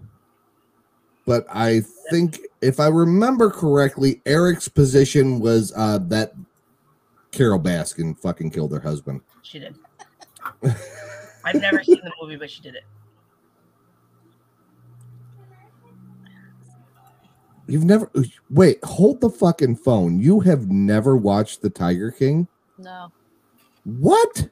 But 1.26 1.46
I 1.52 1.82
think 2.10 2.40
if 2.60 2.80
I 2.80 2.88
remember 2.88 3.50
correctly, 3.50 4.20
Erik's 4.26 4.68
position 4.68 5.40
was 5.40 5.72
uh 5.76 5.98
that 6.08 6.34
Carole 7.32 7.58
Baskin 7.58 8.16
fucking 8.18 8.50
killed 8.50 8.72
her 8.72 8.80
husband. 8.80 9.22
She 9.42 9.58
did. 9.58 9.74
I've 11.44 11.60
never 11.60 11.82
seen 11.82 12.00
the 12.04 12.12
movie, 12.20 12.36
but 12.36 12.50
she 12.50 12.60
did 12.62 12.76
it. 12.76 12.84
You've 17.66 17.84
never 17.84 18.10
wait, 18.50 18.84
hold 18.84 19.20
the 19.20 19.30
fucking 19.30 19.76
phone. 19.76 20.20
You 20.20 20.40
have 20.40 20.68
never 20.70 21.16
watched 21.16 21.62
the 21.62 21.70
Tiger 21.70 22.10
King? 22.10 22.46
No. 22.76 23.10
What? 23.84 24.48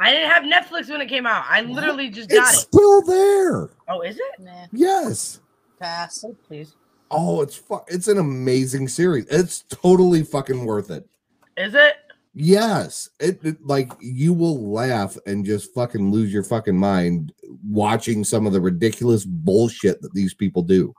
I 0.00 0.10
didn't 0.12 0.30
have 0.30 0.42
Netflix 0.42 0.90
when 0.90 1.00
it 1.00 1.08
came 1.08 1.26
out. 1.26 1.44
I 1.48 1.60
literally 1.62 2.10
just 2.10 2.28
got 2.30 2.48
It's 2.48 2.62
it. 2.64 2.66
still 2.66 3.02
there. 3.02 3.70
Oh, 3.88 4.00
is 4.00 4.16
it? 4.16 4.40
Nah. 4.40 4.66
Yes. 4.72 5.40
Pass. 5.78 6.24
Oh, 6.26 6.36
please. 6.46 6.74
Oh, 7.10 7.40
it's 7.42 7.56
fu- 7.56 7.84
it's 7.88 8.08
an 8.08 8.18
amazing 8.18 8.88
series. 8.88 9.26
It's 9.30 9.62
totally 9.68 10.22
fucking 10.24 10.64
worth 10.64 10.90
it. 10.90 11.08
Is 11.56 11.74
it? 11.74 11.94
Yes, 12.34 13.08
it, 13.20 13.38
it- 13.44 13.64
like 13.64 13.92
you 14.00 14.32
will 14.32 14.70
laugh 14.72 15.16
and 15.26 15.44
just 15.44 15.72
fucking 15.72 16.10
lose 16.10 16.32
your 16.32 16.42
fucking 16.42 16.76
mind 16.76 17.32
watching 17.66 18.24
some 18.24 18.46
of 18.46 18.52
the 18.52 18.60
ridiculous 18.60 19.24
bullshit 19.24 20.02
that 20.02 20.12
these 20.12 20.34
people 20.34 20.62
do. 20.62 20.92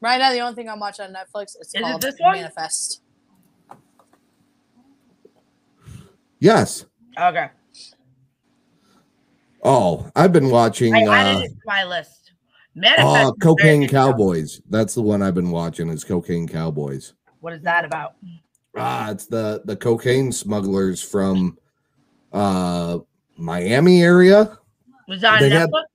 Right 0.00 0.18
now, 0.18 0.32
the 0.32 0.40
only 0.40 0.54
thing 0.56 0.68
I'm 0.68 0.80
watching 0.80 1.04
on 1.04 1.12
Netflix 1.12 1.54
is 1.60 1.70
it 1.74 1.82
called 1.82 2.02
this 2.02 2.16
one? 2.18 2.36
Manifest. 2.36 3.02
Yes. 6.40 6.86
Okay. 7.16 7.50
Oh, 9.62 10.10
I've 10.16 10.32
been 10.32 10.50
watching 10.50 10.92
I 10.92 11.04
uh, 11.06 11.12
added 11.12 11.44
it 11.44 11.48
to 11.50 11.60
my 11.66 11.84
list. 11.84 12.21
Manifest. 12.74 13.06
uh 13.06 13.32
Cocaine. 13.40 13.88
Cowboys. 13.88 14.60
That's 14.70 14.94
the 14.94 15.02
one 15.02 15.22
I've 15.22 15.34
been 15.34 15.50
watching 15.50 15.88
is 15.88 16.04
Cocaine 16.04 16.48
Cowboys. 16.48 17.12
What 17.40 17.52
is 17.52 17.62
that 17.62 17.84
about? 17.84 18.14
Ah, 18.76 19.10
it's 19.10 19.26
the 19.26 19.62
the 19.66 19.76
cocaine 19.76 20.32
smugglers 20.32 21.02
from 21.02 21.58
uh 22.32 22.98
Miami 23.36 24.02
area. 24.02 24.58
Was 25.08 25.20
that 25.20 25.34
on 25.34 25.40
They 25.40 25.50
Netflix? 25.50 25.60
had- 25.60 25.86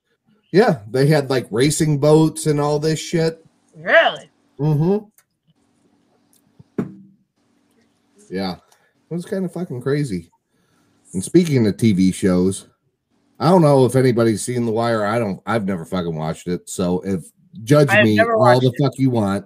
Yeah, 0.52 0.80
they 0.92 1.08
had 1.08 1.30
like 1.30 1.48
racing 1.50 1.98
boats 2.00 2.46
and 2.46 2.60
all 2.60 2.78
this 2.80 3.00
shit. 3.00 3.44
Really? 3.76 4.30
Mm-hmm. 4.60 5.06
Yeah. 8.30 8.56
It 9.10 9.14
was 9.14 9.26
kind 9.26 9.46
of 9.46 9.54
fucking 9.54 9.82
crazy. 9.82 10.30
And 11.14 11.24
speaking 11.24 11.66
of 11.66 11.78
TV 11.78 12.14
shows, 12.14 12.68
I 13.40 13.50
don't 13.50 13.62
know 13.62 13.86
if 13.86 13.96
anybody's 13.96 14.44
seen 14.44 14.66
The 14.66 14.72
Wire. 14.72 15.06
I 15.06 15.20
don't 15.20 15.42
I've 15.46 15.66
never 15.66 15.86
fucking 15.86 16.16
watched 16.16 16.48
it. 16.48 16.70
So 16.70 17.02
if 17.02 17.26
judge 17.64 17.90
me 18.04 18.20
all 18.20 18.60
the 18.60 18.68
it. 18.68 18.82
fuck 18.82 18.94
you 18.98 19.10
want. 19.10 19.46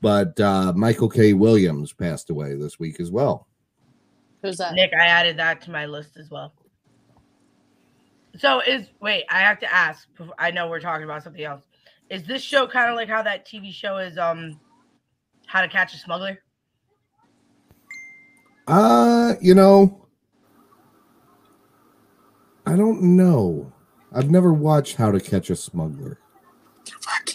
But 0.00 0.38
uh 0.40 0.72
Michael 0.74 1.08
K. 1.08 1.32
Williams 1.32 1.92
passed 1.92 2.30
away 2.30 2.54
this 2.54 2.78
week 2.78 3.00
as 3.00 3.10
well. 3.10 3.46
Who's 4.42 4.56
that? 4.56 4.74
Nick, 4.74 4.92
I 4.94 5.04
added 5.04 5.36
that 5.38 5.60
to 5.62 5.70
my 5.70 5.86
list 5.86 6.16
as 6.16 6.30
well. 6.30 6.54
So 8.36 8.60
is 8.60 8.86
wait, 9.00 9.24
I 9.28 9.40
have 9.40 9.58
to 9.60 9.72
ask. 9.72 10.08
I 10.38 10.50
know 10.50 10.68
we're 10.68 10.80
talking 10.80 11.04
about 11.04 11.22
something 11.22 11.44
else. 11.44 11.62
Is 12.08 12.24
this 12.24 12.42
show 12.42 12.66
kind 12.66 12.90
of 12.90 12.96
like 12.96 13.08
how 13.08 13.22
that 13.22 13.46
TV 13.46 13.72
show 13.72 13.98
is? 13.98 14.18
Um, 14.18 14.58
How 15.46 15.60
to 15.60 15.68
Catch 15.68 15.94
a 15.94 15.98
Smuggler. 15.98 16.42
Uh, 18.66 19.34
you 19.40 19.54
know, 19.54 20.06
I 22.70 22.76
don't 22.76 23.02
know. 23.02 23.72
I've 24.12 24.30
never 24.30 24.52
watched 24.52 24.94
How 24.94 25.10
to 25.10 25.18
Catch 25.18 25.50
a 25.50 25.56
Smuggler. 25.56 26.20
What 26.84 27.26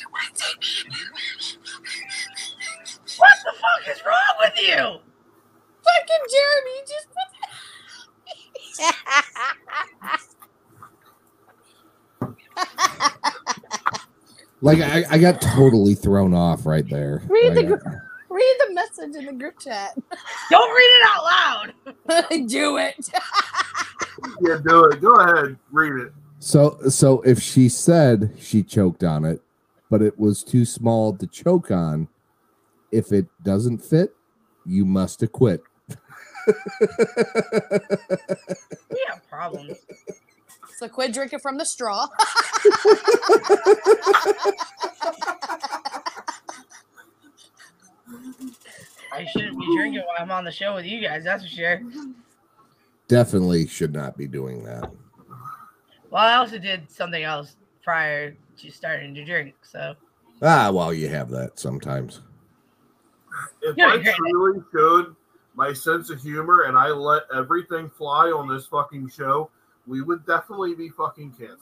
the 3.44 3.52
fuck 3.52 3.86
is 3.90 4.02
wrong 4.06 4.36
with 4.40 4.54
you? 4.62 4.78
Fucking 5.84 6.26
Jeremy 6.32 6.80
just 6.88 7.08
Like 14.62 14.80
I, 14.80 15.04
I 15.12 15.18
got 15.18 15.42
totally 15.42 15.96
thrown 15.96 16.34
off 16.34 16.66
right 16.66 16.88
there. 16.90 17.22
read 17.28 17.56
the 17.56 17.64
gr- 17.64 17.90
read 18.30 18.56
the 18.68 18.74
message 18.74 19.16
in 19.18 19.26
the 19.26 19.34
group 19.34 19.60
chat. 19.60 19.98
Don't 20.50 20.74
read 20.74 20.92
it 20.96 21.10
out 21.10 21.24
loud. 21.26 22.48
Do 22.48 22.78
it. 22.78 23.10
Yeah, 24.42 24.58
do 24.66 24.86
it. 24.86 25.02
Go 25.02 25.16
ahead, 25.16 25.58
read 25.72 25.94
it. 26.06 26.14
So 26.40 26.78
so 26.90 27.22
if 27.22 27.40
she 27.42 27.70
said 27.70 28.34
she 28.40 28.64
choked 28.64 29.04
on 29.04 29.26
it, 29.26 29.42
but 29.90 30.02
it 30.02 30.20
was 30.20 30.44
too 30.44 30.66
small 30.66 31.16
to 31.18 31.28
choke 31.28 31.72
on, 31.72 32.08
if 32.92 33.12
it 33.12 33.28
doesn't 33.44 33.80
fit, 33.80 34.16
you 34.66 34.86
must 34.86 35.24
acquit. 35.24 35.64
We 36.48 36.54
have 39.08 39.28
problems. 39.30 39.78
So 40.78 40.88
quit 40.90 41.14
drinking 41.14 41.40
from 41.40 41.58
the 41.58 41.66
straw. 41.66 42.08
I 49.14 49.26
shouldn't 49.26 49.58
be 49.58 49.66
drinking 49.76 50.04
while 50.06 50.18
I'm 50.20 50.32
on 50.32 50.44
the 50.44 50.52
show 50.52 50.76
with 50.76 50.86
you 50.86 51.00
guys. 51.02 51.24
That's 51.24 51.44
for 51.44 51.50
sure. 51.50 51.82
Definitely 53.08 53.68
should 53.68 53.94
not 53.94 54.18
be 54.18 54.28
doing 54.28 54.64
that. 54.64 54.92
Well, 56.10 56.24
I 56.24 56.36
also 56.36 56.58
did 56.58 56.90
something 56.90 57.24
else 57.24 57.56
prior 57.84 58.36
to 58.58 58.72
starting 58.72 59.14
to 59.16 59.24
drink. 59.24 59.56
So 59.62 59.96
Ah, 60.42 60.72
well, 60.72 60.94
you 60.94 61.08
have 61.10 61.30
that 61.30 61.60
sometimes. 61.60 62.22
If 63.62 63.78
Yeah, 63.78 63.88
I 63.88 63.98
truly 63.98 64.62
showed 64.74 65.16
my 65.56 65.74
sense 65.74 66.10
of 66.10 66.22
humor 66.22 66.64
and 66.64 66.78
I 66.78 66.90
let 66.90 67.24
everything 67.34 67.90
fly 67.90 68.28
on 68.28 68.48
this 68.48 68.66
fucking 68.68 69.10
show, 69.10 69.50
we 69.88 70.02
would 70.02 70.26
definitely 70.26 70.76
be 70.76 70.90
fucking 70.90 71.32
canceled. 71.32 71.62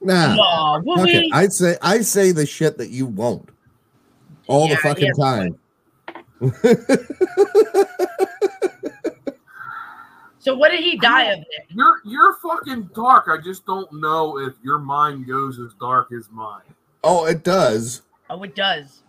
Nah. 0.00 0.36
Aw, 0.36 0.80
would 0.80 0.98
fuck 0.98 1.06
we? 1.06 1.30
I'd 1.32 1.52
say 1.52 1.76
I 1.80 2.00
say 2.00 2.32
the 2.32 2.46
shit 2.46 2.76
that 2.78 2.90
you 2.90 3.06
won't. 3.06 3.50
All 4.48 4.68
the 4.68 4.76
fucking 4.76 5.12
yeah. 5.16 5.24
time. 5.24 5.58
So 10.42 10.56
what 10.56 10.72
did 10.72 10.80
he 10.80 10.96
die 10.98 11.26
of? 11.26 11.38
Nick? 11.38 11.66
You're 11.68 12.00
you're 12.04 12.34
fucking 12.42 12.90
dark. 12.96 13.26
I 13.28 13.36
just 13.40 13.64
don't 13.64 13.92
know 13.92 14.40
if 14.40 14.54
your 14.60 14.80
mind 14.80 15.28
goes 15.28 15.60
as 15.60 15.72
dark 15.74 16.10
as 16.10 16.28
mine. 16.32 16.62
Oh, 17.04 17.26
it 17.26 17.44
does. 17.44 18.02
Oh, 18.28 18.42
it 18.42 18.56
does. 18.56 19.04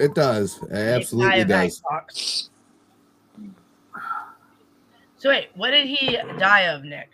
It 0.00 0.12
does. 0.12 0.60
It 0.64 0.72
absolutely 0.72 1.42
of 1.42 1.46
does. 1.46 2.50
So 5.18 5.28
wait, 5.28 5.50
what 5.54 5.70
did 5.70 5.86
he 5.86 6.18
die 6.40 6.62
of, 6.62 6.82
Nick? 6.82 7.10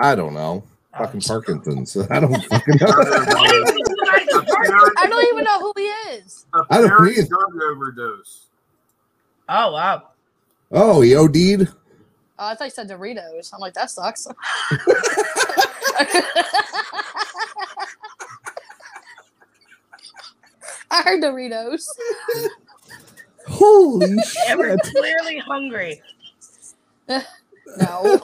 I 0.00 0.14
don't 0.14 0.32
know. 0.32 0.64
Oh. 0.94 0.98
Fucking 1.00 1.20
Parkinson's. 1.20 1.94
I 2.10 2.20
don't 2.20 2.32
fucking 2.32 2.76
know. 2.80 2.86
I 4.96 5.06
don't 5.10 5.26
even 5.30 5.44
know 5.44 5.60
who 5.60 5.72
he 5.76 5.82
is. 5.82 6.46
I 6.70 6.80
don't 6.80 6.86
Apparent 6.86 7.28
drug 7.28 7.62
overdose. 7.70 8.46
Oh 9.50 9.72
wow. 9.72 10.08
Oh, 10.72 11.02
he 11.02 11.14
OD'd? 11.14 11.68
Oh, 12.38 12.46
I 12.48 12.54
thought 12.54 12.64
you 12.64 12.70
said 12.70 12.88
Doritos. 12.88 13.52
I'm 13.54 13.60
like, 13.60 13.74
that 13.74 13.90
sucks. 13.90 14.26
I 20.90 21.02
heard 21.02 21.22
Doritos. 21.22 21.86
Holy 23.48 24.06
Amber's 24.48 24.80
shit. 24.84 24.94
clearly 24.96 25.38
hungry. 25.38 26.02
no. 27.08 28.20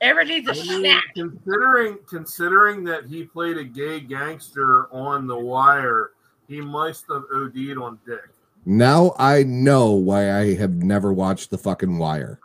Amber 0.00 0.24
needs 0.24 0.46
a 0.48 0.52
I 0.52 0.54
mean, 0.54 0.80
snack. 0.80 1.04
considering 1.14 1.98
considering 2.08 2.84
that 2.84 3.06
he 3.06 3.24
played 3.24 3.56
a 3.58 3.64
gay 3.64 4.00
gangster 4.00 4.86
on 4.92 5.26
The 5.26 5.36
Wire, 5.36 6.10
he 6.46 6.60
must 6.60 7.06
have 7.08 7.24
OD'd 7.34 7.78
on 7.78 7.98
dick. 8.06 8.28
Now 8.64 9.14
I 9.18 9.42
know 9.44 9.92
why 9.92 10.32
I 10.38 10.54
have 10.54 10.74
never 10.82 11.12
watched 11.12 11.50
the 11.50 11.58
fucking 11.58 11.98
wire. 11.98 12.38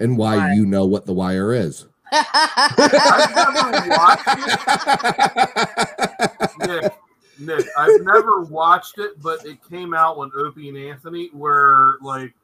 And 0.00 0.16
why, 0.16 0.36
Why? 0.38 0.52
you 0.54 0.64
know 0.66 0.86
what 0.86 1.06
the 1.06 1.12
wire 1.12 1.52
is. 1.54 1.86
I've 2.12 3.32
never 3.36 3.88
watched 3.88 4.24
it. 4.28 5.60
Nick, 6.58 6.92
Nick, 7.38 7.66
I've 7.76 8.00
never 8.02 8.40
watched 8.42 8.98
it, 8.98 9.20
but 9.22 9.44
it 9.46 9.58
came 9.68 9.94
out 9.94 10.18
when 10.18 10.30
Opie 10.36 10.68
and 10.70 10.78
Anthony 10.78 11.30
were 11.32 11.98
like 12.02 12.34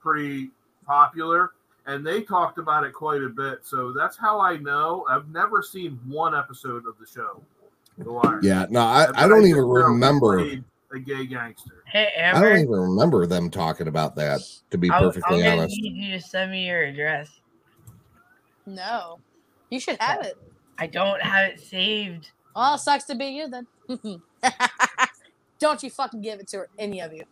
pretty 0.00 0.50
popular, 0.86 1.50
and 1.86 2.06
they 2.06 2.22
talked 2.22 2.58
about 2.58 2.84
it 2.84 2.92
quite 2.92 3.22
a 3.22 3.28
bit. 3.28 3.60
So 3.64 3.92
that's 3.92 4.16
how 4.16 4.40
I 4.40 4.56
know. 4.58 5.04
I've 5.08 5.28
never 5.28 5.62
seen 5.62 5.98
one 6.06 6.34
episode 6.34 6.86
of 6.86 6.94
the 7.00 7.06
show. 7.06 7.42
The 7.98 8.12
Wire. 8.12 8.40
Yeah, 8.42 8.66
no, 8.70 8.80
I, 8.80 9.06
But 9.06 9.18
I 9.18 9.28
don't 9.28 9.40
just 9.42 9.50
even 9.50 9.64
remember. 9.64 10.36
played 10.38 10.64
A 10.94 11.00
gay 11.00 11.26
gangster. 11.26 11.82
Hey 11.86 12.08
I 12.24 12.40
don't 12.40 12.56
even 12.58 12.68
remember 12.70 13.26
them 13.26 13.50
talking 13.50 13.88
about 13.88 14.14
that, 14.16 14.40
to 14.70 14.78
be 14.78 14.88
I'm, 14.90 14.94
I'm 15.04 15.12
perfectly 15.12 15.42
gonna 15.42 15.62
honest. 15.62 15.76
need 15.76 15.94
you 15.96 16.12
to 16.18 16.20
send 16.24 16.52
me 16.52 16.66
your 16.66 16.82
address. 16.84 17.30
no. 18.66 19.18
You 19.70 19.80
should 19.80 19.96
have 20.00 20.24
it. 20.24 20.34
I 20.78 20.86
don't 20.86 21.20
have 21.20 21.50
it 21.50 21.60
saved. 21.60 22.30
Well, 22.54 22.78
sucks 22.78 23.04
to 23.04 23.16
be 23.16 23.26
you 23.26 23.48
then. 23.48 23.66
Don't 25.58 25.82
you 25.82 25.90
fucking 25.90 26.20
give 26.20 26.38
it 26.38 26.46
to 26.48 26.58
her, 26.58 26.68
any 26.78 27.00
of 27.00 27.12
you. 27.12 27.24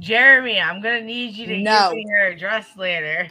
Jeremy, 0.00 0.58
I'm 0.58 0.82
gonna 0.82 1.02
need 1.02 1.36
you 1.36 1.46
to 1.46 1.58
No. 1.58 1.90
give 1.90 1.98
me 1.98 2.04
your 2.08 2.26
address 2.26 2.66
later. 2.76 3.28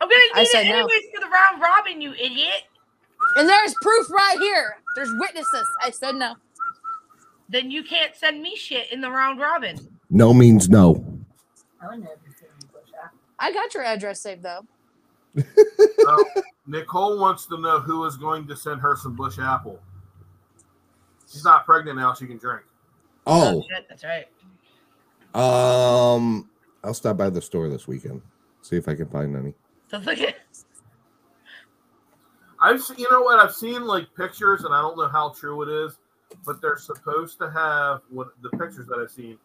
I'm 0.00 0.08
gonna 0.08 0.20
I 0.34 0.40
need 0.42 0.48
said 0.48 0.66
it 0.66 0.68
no. 0.70 0.74
anyways 0.76 1.02
for 1.14 1.20
the 1.20 1.26
round 1.30 1.60
robin, 1.60 2.00
you 2.00 2.14
idiot. 2.14 2.62
And 3.36 3.46
there's 3.48 3.74
proof 3.82 4.10
right 4.10 4.38
here. 4.38 4.76
There's 4.96 5.12
witnesses. 5.18 5.68
I 5.82 5.90
said 5.90 6.14
no. 6.14 6.34
Then 7.50 7.70
you 7.70 7.82
can't 7.82 8.14
send 8.14 8.40
me 8.40 8.54
shit 8.54 8.92
in 8.92 9.00
the 9.00 9.10
round 9.10 9.40
robin. 9.40 9.76
No 10.08 10.32
means 10.32 10.68
no. 10.68 11.04
I 13.38 13.52
got 13.52 13.74
your 13.74 13.82
address 13.82 14.20
saved 14.20 14.44
though. 14.44 14.64
Uh, 15.36 16.24
Nicole 16.66 17.18
wants 17.18 17.46
to 17.46 17.60
know 17.60 17.80
who 17.80 18.04
is 18.04 18.16
going 18.16 18.46
to 18.46 18.56
send 18.56 18.80
her 18.80 18.96
some 18.96 19.16
Busch 19.16 19.38
apple. 19.40 19.80
She's 21.30 21.44
not 21.44 21.64
pregnant 21.64 21.98
now; 21.98 22.14
she 22.14 22.26
can 22.26 22.38
drink. 22.38 22.62
Oh, 23.26 23.64
shit, 23.68 23.86
that's 23.88 24.04
right. 24.04 24.26
um, 25.34 26.48
I'll 26.84 26.94
stop 26.94 27.16
by 27.16 27.30
the 27.30 27.42
store 27.42 27.68
this 27.68 27.86
weekend. 27.88 28.22
See 28.62 28.76
if 28.76 28.88
I 28.88 28.94
can 28.94 29.08
find 29.08 29.36
any. 29.36 29.54
So 29.90 29.98
look 29.98 30.18
at 30.20 30.36
I've 32.60 32.82
seen, 32.82 32.98
you 32.98 33.10
know 33.10 33.22
what? 33.22 33.40
I've 33.40 33.54
seen 33.54 33.84
like 33.86 34.14
pictures, 34.14 34.64
and 34.64 34.74
I 34.74 34.80
don't 34.80 34.96
know 34.96 35.08
how 35.08 35.30
true 35.30 35.62
it 35.62 35.86
is, 35.86 35.98
but 36.44 36.60
they're 36.62 36.78
supposed 36.78 37.38
to 37.38 37.50
have 37.50 38.00
what 38.10 38.28
the 38.42 38.50
pictures 38.50 38.86
that 38.86 38.98
I've 39.00 39.10
seen 39.10 39.38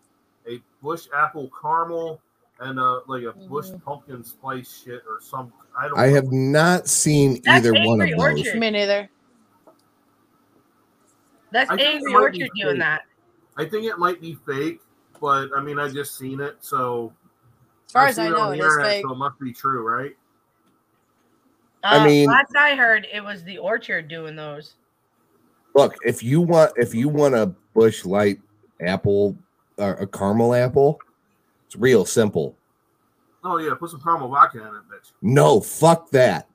a 0.48 0.62
Busch 0.82 1.07
apple 1.16 1.49
caramel 1.60 2.22
and 2.60 2.80
a 2.80 3.02
like 3.07 3.24
a 3.24 3.34
Busch 3.48 3.70
pumpkin 3.84 4.24
spice 4.24 4.84
shit 4.86 5.02
or 5.10 5.20
some. 5.22 5.52
I 5.78 5.88
don't. 5.88 5.98
I 5.99 6.07
know. 6.07 6.14
have 6.16 6.32
not 6.32 6.88
seen 6.88 7.41
That's 7.44 7.66
either 7.68 7.74
one 7.74 7.99
of 8.02 8.07
Angry 8.07 8.12
those. 8.12 8.22
Orchard. 8.48 8.60
Me 8.60 8.70
neither. 8.72 9.10
that's 11.52 11.70
I 11.72 11.76
Angry 11.76 12.14
Orchard 12.14 12.49
doing 12.56 12.80
that. 12.80 13.02
I 13.57 13.66
think 13.66 13.86
it 13.86 13.98
might 13.98 14.22
be 14.22 14.36
fake, 14.45 14.80
but 15.22 15.49
I 15.56 15.62
mean, 15.62 15.80
I 15.80 15.90
just 15.90 16.18
seen 16.18 16.40
it, 16.41 16.57
so. 16.62 17.14
As 17.88 17.91
far 17.91 18.03
I've 18.03 18.10
as 18.10 18.20
I 18.20 18.30
know, 18.30 18.40
on 18.41 18.53
it 18.53 18.57
the 18.57 18.64
internet, 18.64 18.88
fake. 18.88 19.06
So 19.06 19.14
it 19.14 19.18
must 19.18 19.40
be 19.40 19.53
true, 19.53 19.88
right? 19.88 20.16
I 21.84 21.98
Uh, 21.99 22.06
mean- 22.06 22.28
last 22.28 22.53
I 22.57 22.76
heard, 22.76 23.07
it 23.14 23.24
was 23.24 23.44
the 23.44 23.57
Orchard 23.57 24.07
doing 24.07 24.36
those. 24.36 24.76
Look, 25.76 25.95
if 26.06 26.23
you 26.23 26.41
want, 26.41 26.72
if 26.77 26.95
you 26.95 27.10
want 27.10 27.35
a 27.35 27.53
Busch 27.73 28.06
light 28.06 28.39
apple 28.81 29.38
or 29.77 29.93
a 29.95 30.07
caramel 30.07 30.53
apple, 30.56 30.99
it's 31.68 31.76
real 31.76 32.06
simple. 32.06 32.56
Oh 33.43 33.57
yeah, 33.57 33.73
put 33.77 33.91
some 33.91 34.02
caramel 34.02 34.30
vodka 34.30 34.60
in 34.61 34.68
it, 34.68 34.72
bitch. 34.91 35.11
No, 35.22 35.60
fuck 35.60 36.10
that. 36.11 36.47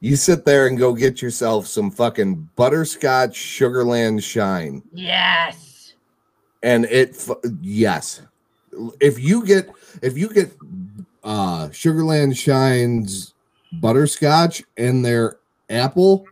You 0.00 0.16
sit 0.16 0.44
there 0.44 0.66
and 0.66 0.76
go 0.76 0.92
get 0.92 1.22
yourself 1.22 1.66
some 1.66 1.90
fucking 1.90 2.50
butterscotch 2.56 3.32
Sugarland 3.38 4.22
Shine, 4.22 4.82
Yes. 4.92 5.94
and 6.62 6.84
it. 6.86 7.16
Yes, 7.62 8.20
if 9.00 9.18
you 9.18 9.46
get 9.46 9.70
if 10.02 10.18
you 10.18 10.28
get 10.28 10.52
uh 11.22 11.68
Sugarland 11.68 12.36
Shine's 12.36 13.32
butterscotch 13.80 14.62
and 14.76 15.02
their 15.04 15.38
apple, 15.70 16.26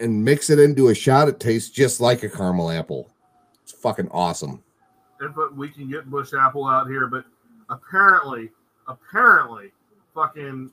and 0.00 0.24
mix 0.24 0.50
it 0.50 0.58
into 0.58 0.88
a 0.88 0.94
shot, 0.94 1.28
it 1.28 1.40
tastes 1.40 1.70
just 1.70 2.00
like 2.00 2.22
a 2.22 2.28
caramel 2.28 2.70
apple. 2.70 3.10
It's 3.62 3.72
fucking 3.72 4.08
awesome. 4.10 4.62
And 5.20 5.34
but 5.34 5.56
we 5.56 5.68
can 5.68 5.90
get 5.90 6.10
Busch 6.10 6.32
apple 6.32 6.66
out 6.66 6.88
here, 6.88 7.06
but 7.06 7.24
apparently, 7.68 8.50
apparently, 8.86 9.72
fucking 10.14 10.70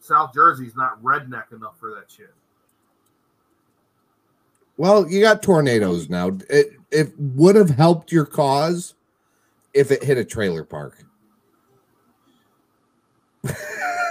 South 0.00 0.32
Jersey's 0.34 0.76
not 0.76 1.02
redneck 1.02 1.52
enough 1.52 1.78
for 1.78 1.94
that 1.94 2.10
shit. 2.10 2.32
Well, 4.76 5.08
you 5.08 5.20
got 5.20 5.42
tornadoes 5.42 6.08
now. 6.08 6.36
It 6.48 6.72
it 6.90 7.12
would 7.18 7.56
have 7.56 7.70
helped 7.70 8.10
your 8.10 8.26
cause 8.26 8.94
if 9.72 9.90
it 9.90 10.02
hit 10.02 10.18
a 10.18 10.24
trailer 10.24 10.64
park. 10.64 11.04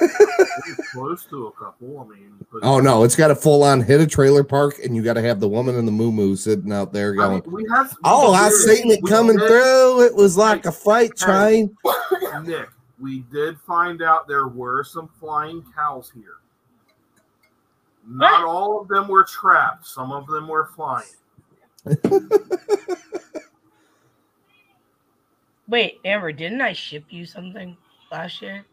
It's 0.06 0.92
close 0.92 1.26
to 1.26 1.48
a 1.48 1.52
couple. 1.52 2.00
I 2.00 2.06
mean, 2.16 2.34
Oh 2.62 2.80
no, 2.80 3.04
it's 3.04 3.16
got 3.16 3.32
a 3.32 3.36
full 3.36 3.64
on 3.64 3.82
hit 3.82 4.00
a 4.02 4.08
trailer 4.08 4.44
park, 4.44 4.76
and 4.84 4.96
you 4.96 5.02
got 5.04 5.14
to 5.14 5.22
have 5.22 5.40
the 5.40 5.48
woman 5.50 5.76
in 5.76 5.86
the 5.86 5.92
moo 5.92 6.12
moo 6.12 6.36
sitting 6.36 6.72
out 6.72 6.94
there 6.94 7.10
I 7.22 7.30
mean, 7.30 7.40
going, 7.42 7.52
we 7.52 7.66
have. 7.74 7.96
"Oh, 8.04 8.34
I 8.34 8.50
seen 8.50 8.92
it 8.92 9.00
coming 9.06 9.38
did- 9.38 9.48
through. 9.48 10.04
It 10.06 10.16
was 10.16 10.38
like 10.38 10.66
a 10.66 10.72
freight 10.72 11.16
train." 11.18 11.76
Nick, 12.44 12.70
we 13.00 13.22
did 13.32 13.60
find 13.60 14.02
out 14.02 14.28
there 14.28 14.48
were 14.48 14.84
some 14.84 15.10
flying 15.20 15.64
cows 15.76 16.12
here. 16.14 16.36
Not 18.08 18.44
all 18.44 18.82
of 18.82 18.88
them 18.88 19.08
were 19.08 19.24
trapped. 19.24 19.88
Some 19.88 20.12
of 20.12 20.28
them 20.28 20.48
were 20.48 20.68
flying. 20.76 21.06
Wait, 25.68 26.00
Amber, 26.06 26.32
didn't 26.32 26.62
I 26.62 26.74
ship 26.74 27.06
you 27.10 27.26
something 27.26 27.78
last 28.12 28.42
year? 28.42 28.66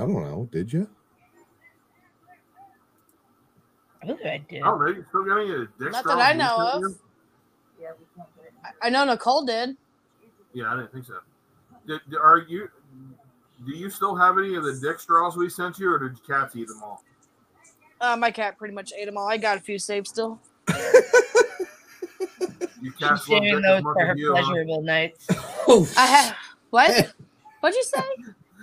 I 0.00 0.06
don't 0.06 0.14
know. 0.22 0.48
Did 0.50 0.72
you? 0.72 0.88
I 4.02 4.06
think 4.06 4.20
I 4.24 4.38
did. 4.48 4.62
Oh, 4.64 4.82
they 4.82 5.02
still 5.08 5.24
getting 5.24 5.48
you 5.48 5.62
a 5.62 5.66
dick 5.82 5.92
straws? 5.92 5.92
Not 5.92 6.04
that 6.06 6.18
I 6.18 6.32
You 6.32 6.38
know 6.38 6.46
still 6.46 6.66
of. 6.68 6.82
do? 6.82 6.96
I- 8.64 8.86
I 8.86 8.90
know 8.90 9.04
Nicole 9.04 9.44
did. 9.44 9.76
Yeah, 10.54 10.72
I 10.72 10.76
didn't 10.76 10.92
think 10.92 11.04
so. 11.04 11.18
Did, 11.86 12.00
are 12.18 12.38
you? 12.38 12.68
Do 13.66 13.72
you 13.72 13.90
still 13.90 14.14
have 14.16 14.38
any 14.38 14.54
of 14.54 14.64
the 14.64 14.78
dick 14.80 15.00
straws 15.00 15.36
we 15.36 15.50
sent 15.50 15.78
you, 15.78 15.92
or 15.92 15.98
did 15.98 16.26
cats 16.26 16.56
eat 16.56 16.68
them 16.68 16.80
all? 16.82 17.04
Uh, 18.00 18.16
my 18.16 18.30
cat 18.30 18.56
pretty 18.56 18.72
much 18.72 18.92
ate 18.98 19.04
them 19.04 19.18
all. 19.18 19.28
I 19.28 19.36
got 19.36 19.58
a 19.58 19.60
few 19.60 19.78
saved 19.78 20.06
still. 20.06 20.40
You 22.82 22.90
She's 22.92 22.98
cats 22.98 23.28
love 23.28 23.42
saving 23.42 23.56
dick 23.56 23.62
those 23.62 23.82
much 23.82 23.92
for 23.94 24.00
as 24.00 24.08
her 24.08 24.16
you. 24.16 24.34
huh? 24.34 24.42
pleasurable 24.42 24.80
nights. 24.82 25.26
I 25.98 26.06
have 26.06 26.34
what? 26.70 27.12
What'd 27.60 27.76
you 27.76 27.84
say? 27.84 28.00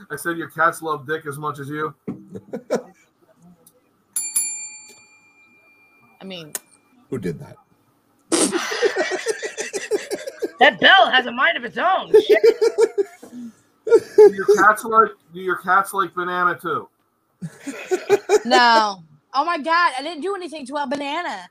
I 0.10 0.16
said 0.16 0.38
your 0.38 0.50
cats 0.50 0.82
love 0.82 1.06
dick 1.06 1.26
as 1.26 1.38
much 1.38 1.60
as 1.60 1.70
you. 1.70 1.94
I 6.20 6.24
mean, 6.24 6.54
Who 7.10 7.18
did 7.20 7.40
that? 7.40 7.58
That 10.60 10.80
bell 10.80 11.10
has 11.10 11.26
a 11.26 11.32
mind 11.32 11.58
of 11.58 11.64
its 11.64 11.78
own. 11.78 12.12
Shit. 12.28 12.42
Do 13.86 14.34
your 14.34 14.48
cats 14.58 14.84
like? 14.84 15.12
Do 15.34 15.40
your 15.40 15.58
cats 15.58 15.94
like 15.94 16.14
banana 16.14 16.58
too? 16.60 16.90
no. 18.46 19.04
Oh 19.34 19.46
my 19.46 19.58
god, 19.60 19.94
I 19.98 20.02
didn't 20.02 20.22
do 20.22 20.36
anything 20.36 20.66
to 20.68 20.76
a 20.78 20.88
banana. 20.88 21.48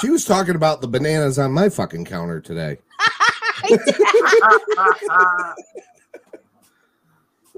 She 0.00 0.10
was 0.10 0.24
talking 0.24 0.56
about 0.56 0.80
the 0.80 0.88
bananas 0.88 1.38
on 1.38 1.52
my 1.52 1.68
fucking 1.68 2.04
counter 2.04 2.40
today. 2.40 2.78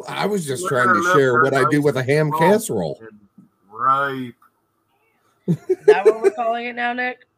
I 0.08 0.26
was 0.26 0.46
just 0.46 0.66
trying 0.66 0.92
to 0.92 1.12
share 1.14 1.42
what 1.42 1.54
I 1.54 1.64
do 1.70 1.80
with 1.82 1.96
a 1.96 2.02
ham 2.02 2.32
casserole. 2.32 3.00
Right. 3.70 4.32
Is 5.46 5.56
that 5.86 6.04
what 6.04 6.22
we're 6.22 6.30
calling 6.30 6.66
it 6.66 6.74
now, 6.74 6.92
Nick? 6.92 7.18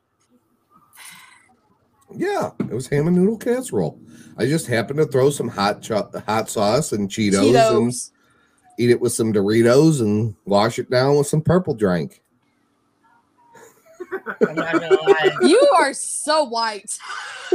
Yeah, 2.15 2.53
it 2.61 2.71
was 2.71 2.87
ham 2.87 3.09
and 3.09 3.17
noodle 3.17 3.37
casserole. 3.37 3.99
I 4.39 4.47
just 4.47 4.69
happened 4.69 4.99
to 4.99 5.07
throw 5.07 5.29
some 5.29 5.49
hot 5.49 5.83
cho- 5.83 6.09
hot 6.25 6.49
sauce 6.49 6.93
and 6.93 7.09
Cheetos, 7.11 7.77
and 7.77 7.93
eat 8.79 8.91
it 8.91 9.01
with 9.01 9.13
some 9.13 9.33
Doritos 9.33 10.01
and 10.01 10.37
wash 10.45 10.79
it 10.79 10.89
down 10.89 11.17
with 11.17 11.27
some 11.27 11.41
purple 11.43 11.75
drink. 11.75 12.23
I'm 14.49 14.55
not 14.55 14.81
lie. 14.81 15.31
You 15.43 15.61
are 15.75 15.93
so 15.93 16.45
white. 16.45 16.97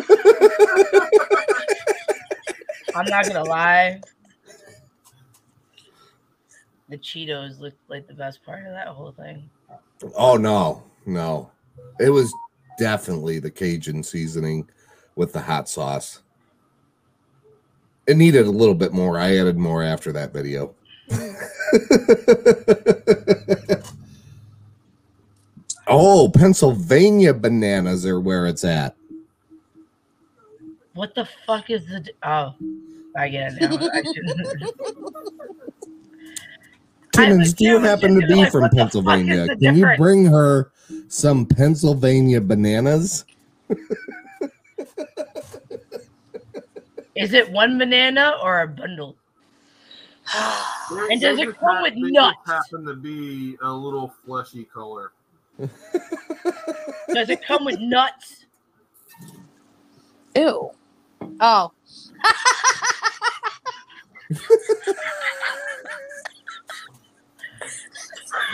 I'm 2.93 3.05
not 3.05 3.25
gonna 3.25 3.43
lie. 3.45 4.01
The 6.91 6.97
Cheetos 6.97 7.59
looked 7.61 7.89
like 7.89 8.05
the 8.05 8.13
best 8.13 8.43
part 8.43 8.65
of 8.65 8.73
that 8.73 8.89
whole 8.89 9.13
thing. 9.13 9.49
Oh 10.13 10.35
no, 10.35 10.83
no. 11.05 11.49
It 12.01 12.09
was 12.09 12.33
definitely 12.77 13.39
the 13.39 13.49
Cajun 13.49 14.03
seasoning 14.03 14.67
with 15.15 15.31
the 15.31 15.39
hot 15.39 15.69
sauce. 15.69 16.21
It 18.07 18.17
needed 18.17 18.45
a 18.45 18.51
little 18.51 18.75
bit 18.75 18.91
more. 18.91 19.17
I 19.17 19.37
added 19.37 19.57
more 19.57 19.81
after 19.81 20.11
that 20.11 20.33
video. 20.33 20.75
oh, 25.87 26.29
Pennsylvania 26.35 27.33
bananas 27.33 28.05
are 28.05 28.19
where 28.19 28.47
it's 28.47 28.65
at. 28.65 28.97
What 30.93 31.15
the 31.15 31.25
fuck 31.47 31.69
is 31.69 31.85
the? 31.85 32.01
d- 32.01 32.11
Oh, 32.21 32.53
I 33.15 33.29
get 33.29 33.53
it 33.53 33.61
now. 33.61 33.77
I 37.17 37.23
shouldn't. 37.23 37.31
Timmons, 37.31 37.53
do 37.53 37.65
you 37.65 37.79
happen 37.79 38.19
to 38.19 38.27
be 38.27 38.35
like, 38.35 38.51
from 38.51 38.61
what 38.61 38.71
the 38.71 38.77
fuck 38.77 38.87
is 38.87 38.93
Pennsylvania? 38.93 39.47
the 39.47 39.57
Can 39.57 39.75
you 39.75 39.87
bring 39.97 40.25
her 40.25 40.71
some 41.07 41.45
Pennsylvania 41.45 42.41
bananas? 42.41 43.25
Is 47.15 47.33
it 47.33 47.51
one 47.51 47.77
banana 47.77 48.37
or 48.41 48.61
a 48.61 48.67
bundle? 48.67 49.15
And 51.09 51.19
does 51.19 51.39
it 51.39 51.57
come 51.57 51.81
with 51.81 51.93
they 51.95 52.01
just 52.01 52.13
nuts? 52.13 52.37
Happen 52.45 52.85
to 52.85 52.95
be 52.95 53.57
a 53.61 53.71
little 53.71 54.13
fleshy 54.25 54.63
color. 54.63 55.11
Does 55.59 57.29
it 57.29 57.43
come 57.45 57.65
with 57.65 57.79
nuts? 57.79 58.45
Ew. 60.35 60.71
Oh. 61.39 61.71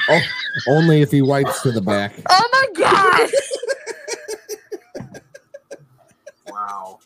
Oh, 0.09 0.21
only 0.67 1.01
if 1.01 1.11
he 1.11 1.21
wipes 1.21 1.61
to 1.63 1.71
the 1.71 1.81
back. 1.81 2.13
Oh 2.29 2.49
my 2.51 2.67
god. 2.81 3.29
Wow. 6.47 6.99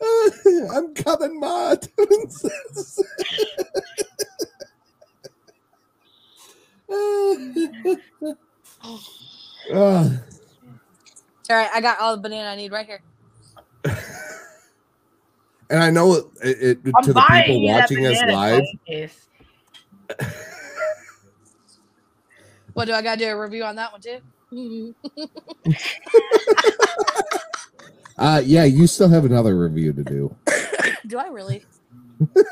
I'm 0.74 0.94
coming, 0.94 1.40
Ma. 1.40 1.74
All 11.50 11.56
right, 11.56 11.70
I 11.74 11.80
got 11.80 12.00
all 12.00 12.16
the 12.16 12.22
banana 12.22 12.48
I 12.48 12.56
need 12.56 12.72
right 12.72 12.86
here. 12.86 13.02
and 15.70 15.82
I 15.82 15.90
know 15.90 16.14
it, 16.14 16.24
it, 16.42 16.78
I'm 16.96 17.02
to 17.04 17.12
the 17.12 17.20
people 17.20 17.66
watching 17.66 18.06
us 18.06 18.18
live. 18.28 18.64
What 22.74 22.84
do 22.84 22.92
I 22.92 23.02
gotta 23.02 23.18
do 23.18 23.26
a 23.26 23.36
review 23.36 23.64
on 23.64 23.74
that 23.74 23.90
one 23.90 24.00
too? 24.00 24.94
Uh, 28.18 28.42
yeah, 28.44 28.64
you 28.64 28.86
still 28.88 29.08
have 29.08 29.24
another 29.24 29.56
review 29.56 29.92
to 29.92 30.02
do. 30.02 30.34
do 31.06 31.18
I 31.18 31.28
really? 31.28 31.64
Look 32.34 32.46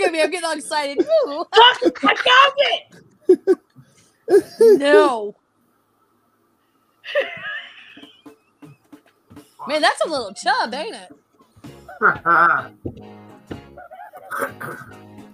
at 0.00 0.10
me, 0.10 0.22
I'm 0.22 0.30
getting 0.30 0.44
all 0.44 0.52
excited. 0.52 1.04
Fuck, 1.26 2.04
I 2.04 2.14
found 2.16 2.54
it. 3.38 3.58
No. 4.78 5.36
Man, 9.68 9.80
that's 9.80 10.00
a 10.04 10.08
little 10.08 10.34
chub, 10.34 10.74
ain't 10.74 10.96
it? 10.96 11.12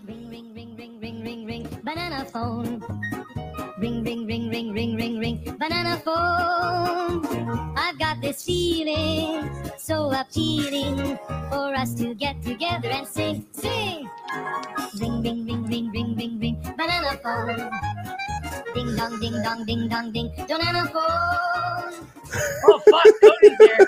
Ring, 0.06 0.28
ring, 0.28 0.54
ring, 0.54 0.76
ring, 0.76 1.00
ring, 1.00 1.24
ring, 1.24 1.46
ring, 1.46 1.80
banana 1.82 2.26
phone. 2.26 2.84
Ring, 3.78 4.04
ring, 4.04 4.26
ring, 4.26 4.50
ring, 4.50 4.72
ring, 4.74 4.96
ring, 4.96 5.18
ring, 5.18 5.56
banana 5.58 5.96
phone. 6.04 7.24
I've 7.78 7.98
got 7.98 8.20
this 8.20 8.44
feeling 8.44 9.50
so 9.78 10.10
appealing 10.12 11.18
for 11.48 11.74
us 11.74 11.94
to 11.94 12.14
get 12.14 12.42
together 12.42 12.88
and 12.88 13.06
sing, 13.08 13.46
sing. 13.52 14.10
Ring, 15.00 15.22
ring, 15.22 15.46
ring, 15.46 15.64
ring, 15.64 15.90
ring, 15.90 16.16
ring, 16.16 16.38
ring, 16.38 16.74
banana 16.76 17.16
phone. 17.22 17.70
Ding 18.74 18.96
dong, 18.96 19.20
ding 19.20 19.42
dong, 19.42 19.64
ding 19.64 19.88
dong, 19.88 20.12
ding, 20.12 20.32
banana 20.48 20.86
phone. 20.88 22.06
Oh 22.64 22.80
fuck, 22.90 23.06
Cody's 23.20 23.58
here. 23.58 23.86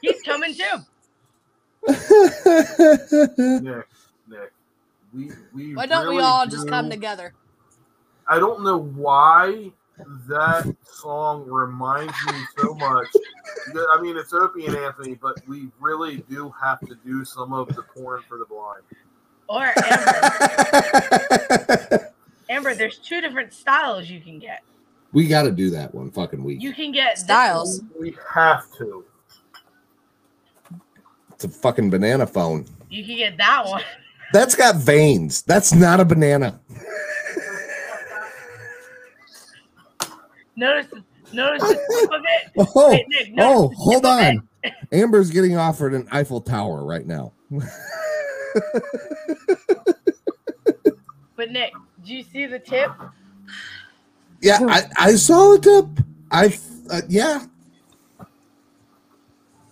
He's 0.00 0.22
coming 0.22 0.54
too. 0.54 0.78
Nick, 3.62 3.86
Nick, 4.28 4.52
we 5.12 5.30
we 5.52 5.74
Why 5.74 5.86
don't 5.86 6.08
we 6.08 6.16
really 6.16 6.24
all 6.24 6.46
just 6.46 6.68
come 6.68 6.88
together? 6.88 7.34
I 8.26 8.38
don't 8.38 8.64
know 8.64 8.78
why 8.78 9.72
that 10.28 10.74
song 10.84 11.44
reminds 11.46 12.14
me 12.26 12.32
so 12.58 12.74
much. 12.74 13.08
I 13.90 14.00
mean, 14.00 14.16
it's 14.16 14.32
Opie 14.32 14.66
and 14.66 14.76
Anthony, 14.76 15.14
but 15.14 15.36
we 15.46 15.68
really 15.80 16.24
do 16.30 16.52
have 16.60 16.80
to 16.80 16.96
do 17.04 17.24
some 17.24 17.52
of 17.52 17.68
the 17.74 17.82
porn 17.82 18.22
for 18.28 18.38
the 18.38 18.46
blind. 18.46 18.82
Or 19.48 19.72
Amber. 22.52 22.70
Amber, 22.70 22.78
there's 22.78 22.98
two 22.98 23.20
different 23.20 23.52
styles 23.52 24.08
you 24.10 24.20
can 24.20 24.38
get. 24.38 24.62
We 25.12 25.26
got 25.26 25.42
to 25.42 25.50
do 25.50 25.70
that 25.70 25.94
one 25.94 26.10
fucking 26.10 26.42
week. 26.42 26.62
You 26.62 26.72
can 26.72 26.92
get 26.92 27.18
Styles. 27.18 27.82
We 28.00 28.16
have 28.34 28.64
to. 28.78 29.04
It's 31.32 31.44
a 31.44 31.48
fucking 31.48 31.90
banana 31.90 32.26
phone. 32.26 32.66
You 32.88 33.04
can 33.04 33.16
get 33.16 33.36
that 33.38 33.66
one. 33.66 33.82
That's 34.32 34.54
got 34.54 34.76
veins. 34.76 35.42
That's 35.42 35.74
not 35.74 36.00
a 36.00 36.04
banana. 36.04 36.60
Notice, 40.56 40.86
notice 41.32 41.62
the 41.62 41.74
tip 42.00 42.12
of 42.12 42.22
it. 42.24 42.52
Oh, 42.76 42.90
Wait, 42.90 43.06
Nick, 43.08 43.32
oh, 43.38 43.68
hold 43.76 44.02
tip 44.02 44.10
of 44.12 44.20
it. 44.20 44.36
on. 44.36 44.48
Amber's 44.92 45.30
getting 45.30 45.56
offered 45.56 45.92
an 45.94 46.06
Eiffel 46.12 46.40
Tower 46.40 46.84
right 46.84 47.06
now. 47.06 47.32
But 51.34 51.50
Nick, 51.50 51.72
do 52.04 52.14
you 52.14 52.22
see 52.22 52.46
the 52.46 52.58
tip? 52.58 52.90
Yeah, 54.40 54.58
I, 54.62 54.82
I 54.98 55.14
saw 55.14 55.56
the 55.56 55.58
tip. 55.58 56.06
I 56.30 56.58
uh, 56.90 57.02
yeah. 57.08 57.46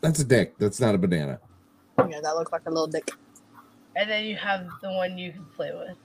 That's 0.01 0.21
a 0.21 0.25
dick. 0.25 0.57
That's 0.59 0.81
not 0.81 0.95
a 0.95 0.99
banana. 0.99 1.41
Yeah, 1.99 2.21
that 2.23 2.37
looks 2.37 2.53
like 2.53 2.63
a 2.67 2.71
little 2.71 2.87
dick. 2.87 3.11
and 3.97 4.09
then 4.11 4.25
you 4.25 4.37
have 4.37 4.69
the 4.83 4.91
one 4.91 5.19
you 5.19 5.33
can 5.33 5.45
play 5.57 5.73
with. 5.73 5.97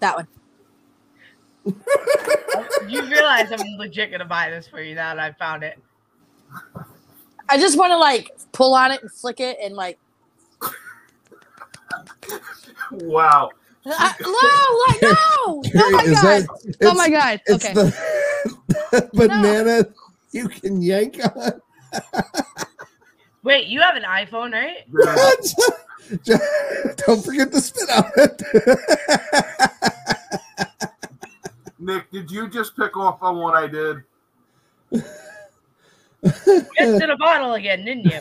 That 0.00 0.16
one. 0.16 0.28
You 2.88 3.06
realize 3.06 3.52
I'm 3.52 3.78
legit 3.78 4.10
gonna 4.10 4.24
buy 4.24 4.50
this 4.50 4.66
for 4.66 4.80
you 4.80 4.94
now 4.94 5.14
that 5.14 5.22
I 5.22 5.32
found 5.32 5.62
it. 5.62 5.78
I 7.48 7.58
just 7.58 7.78
want 7.78 7.90
to 7.90 7.98
like 7.98 8.30
pull 8.52 8.74
on 8.74 8.90
it 8.90 9.02
and 9.02 9.12
flick 9.12 9.40
it 9.40 9.58
and 9.62 9.74
like. 9.74 9.98
Wow. 12.90 13.50
I, 13.86 14.14
no, 14.20 14.28
like, 14.88 15.02
no! 15.02 15.62
Oh 15.82 15.90
my 15.92 16.02
Is 16.04 16.12
god! 16.22 16.42
that- 16.42 16.76
oh 16.82 16.94
my 16.94 17.08
god! 17.08 17.40
It's 17.46 17.64
Okay. 17.64 17.74
the 17.74 19.08
banana 19.14 19.86
you 20.32 20.48
can 20.48 20.82
yank 20.82 21.18
on. 21.36 21.60
Wait, 23.42 23.66
you 23.68 23.80
have 23.80 23.96
an 23.96 24.02
iPhone, 24.02 24.52
right? 24.52 24.84
Don't 27.06 27.24
forget 27.24 27.50
to 27.52 27.60
spit 27.60 27.88
on 27.90 28.04
it. 28.16 28.42
Nick, 31.78 32.10
did 32.10 32.30
you 32.30 32.48
just 32.50 32.76
pick 32.76 32.94
off 32.98 33.22
on 33.22 33.38
what 33.38 33.54
I 33.54 33.66
did? 33.66 34.02
It's 36.22 37.02
in 37.02 37.10
a 37.10 37.16
bottle 37.16 37.54
again, 37.54 37.84
didn't 37.86 38.04
you? 38.04 38.20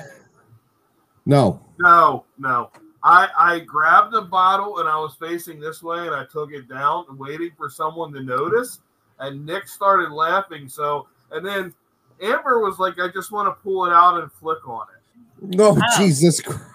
no. 1.25 1.59
No, 1.79 2.23
no. 2.37 2.69
I 3.03 3.29
I 3.37 3.59
grabbed 3.59 4.13
the 4.13 4.21
bottle 4.21 4.79
and 4.79 4.89
I 4.89 4.97
was 4.97 5.15
facing 5.15 5.59
this 5.59 5.81
way 5.81 6.05
and 6.05 6.15
I 6.15 6.25
took 6.25 6.51
it 6.51 6.67
down, 6.67 7.05
waiting 7.17 7.51
for 7.57 7.69
someone 7.69 8.11
to 8.13 8.21
notice. 8.21 8.79
And 9.19 9.45
Nick 9.45 9.67
started 9.67 10.11
laughing. 10.11 10.67
So 10.67 11.07
and 11.31 11.45
then 11.45 11.73
Amber 12.21 12.59
was 12.59 12.79
like, 12.79 12.99
"I 12.99 13.07
just 13.07 13.31
want 13.31 13.47
to 13.47 13.63
pull 13.63 13.85
it 13.85 13.93
out 13.93 14.21
and 14.21 14.31
flick 14.31 14.67
on 14.67 14.87
it." 14.95 15.55
No, 15.55 15.77
Jesus 15.97 16.41
Christ. 16.41 16.65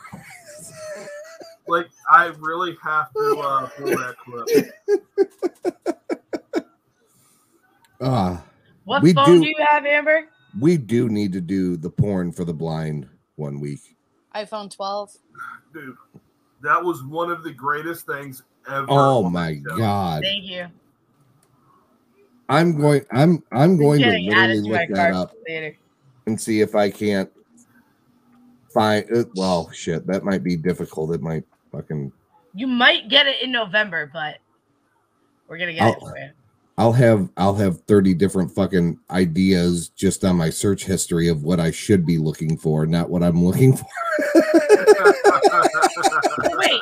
Like 1.66 1.88
I 2.10 2.26
really 2.38 2.76
have 2.82 3.12
to 3.14 3.38
uh, 3.38 3.68
pull 3.68 3.86
that 3.86 4.16
clip. 4.18 5.74
Ah, 8.01 8.44
What 8.84 9.02
phone 9.14 9.24
do, 9.24 9.40
do 9.40 9.48
you 9.48 9.64
have, 9.66 9.86
Amber? 9.86 10.28
we 10.60 10.76
do 10.76 11.09
need 11.09 11.32
to 11.32 11.40
do 11.40 11.76
the 11.76 11.88
porn 11.88 12.32
for 12.32 12.44
the 12.44 12.52
blind 12.52 13.09
one 13.36 13.60
week. 13.60 13.94
iPhone 14.35 14.74
12. 14.74 15.12
Dude, 15.73 15.97
that 16.62 16.82
was 16.82 17.02
one 17.05 17.31
of 17.31 17.43
the 17.44 17.52
greatest 17.52 18.06
things 18.06 18.43
ever. 18.69 18.86
Oh 18.89 19.28
my 19.28 19.61
show. 19.69 19.77
god. 19.77 20.23
Thank 20.23 20.44
you. 20.44 20.66
I'm 22.48 22.78
going 22.78 23.05
I'm 23.11 23.43
I'm 23.52 23.77
going 23.78 24.02
to 24.02 24.11
literally 24.11 24.62
to 24.62 24.69
look 24.69 24.89
that 24.90 25.15
up 25.15 25.32
later. 25.48 25.77
and 26.27 26.39
see 26.40 26.61
if 26.61 26.74
I 26.74 26.90
can't 26.90 27.31
find 28.73 29.05
uh, 29.16 29.24
well 29.36 29.70
shit, 29.73 30.06
that 30.09 30.24
might 30.24 30.43
be 30.43 30.56
difficult. 30.56 31.15
It 31.15 31.23
might 31.23 31.44
fucking 31.73 32.12
You 32.55 32.66
might 32.66 33.09
get 33.09 33.27
it 33.27 33.40
in 33.43 33.51
November, 33.52 34.11
but 34.12 34.39
we're 35.48 35.59
gonna 35.59 35.73
get 35.73 35.89
it 35.89 35.94
I'll- 36.02 36.09
for 36.09 36.19
you. 36.19 36.31
I'll 36.76 36.92
have 36.92 37.28
I'll 37.36 37.55
have 37.55 37.82
30 37.82 38.14
different 38.14 38.51
fucking 38.51 38.98
ideas 39.10 39.90
just 39.90 40.24
on 40.24 40.36
my 40.36 40.51
search 40.51 40.84
history 40.84 41.28
of 41.28 41.44
what 41.44 41.60
I 41.60 41.70
should 41.70 42.05
be 42.05 42.18
looking 42.18 42.56
for, 42.56 42.84
not 42.84 43.10
what 43.10 43.22
I'm 43.22 43.44
looking 43.44 43.76
for. 43.76 43.86
Wait, 46.56 46.80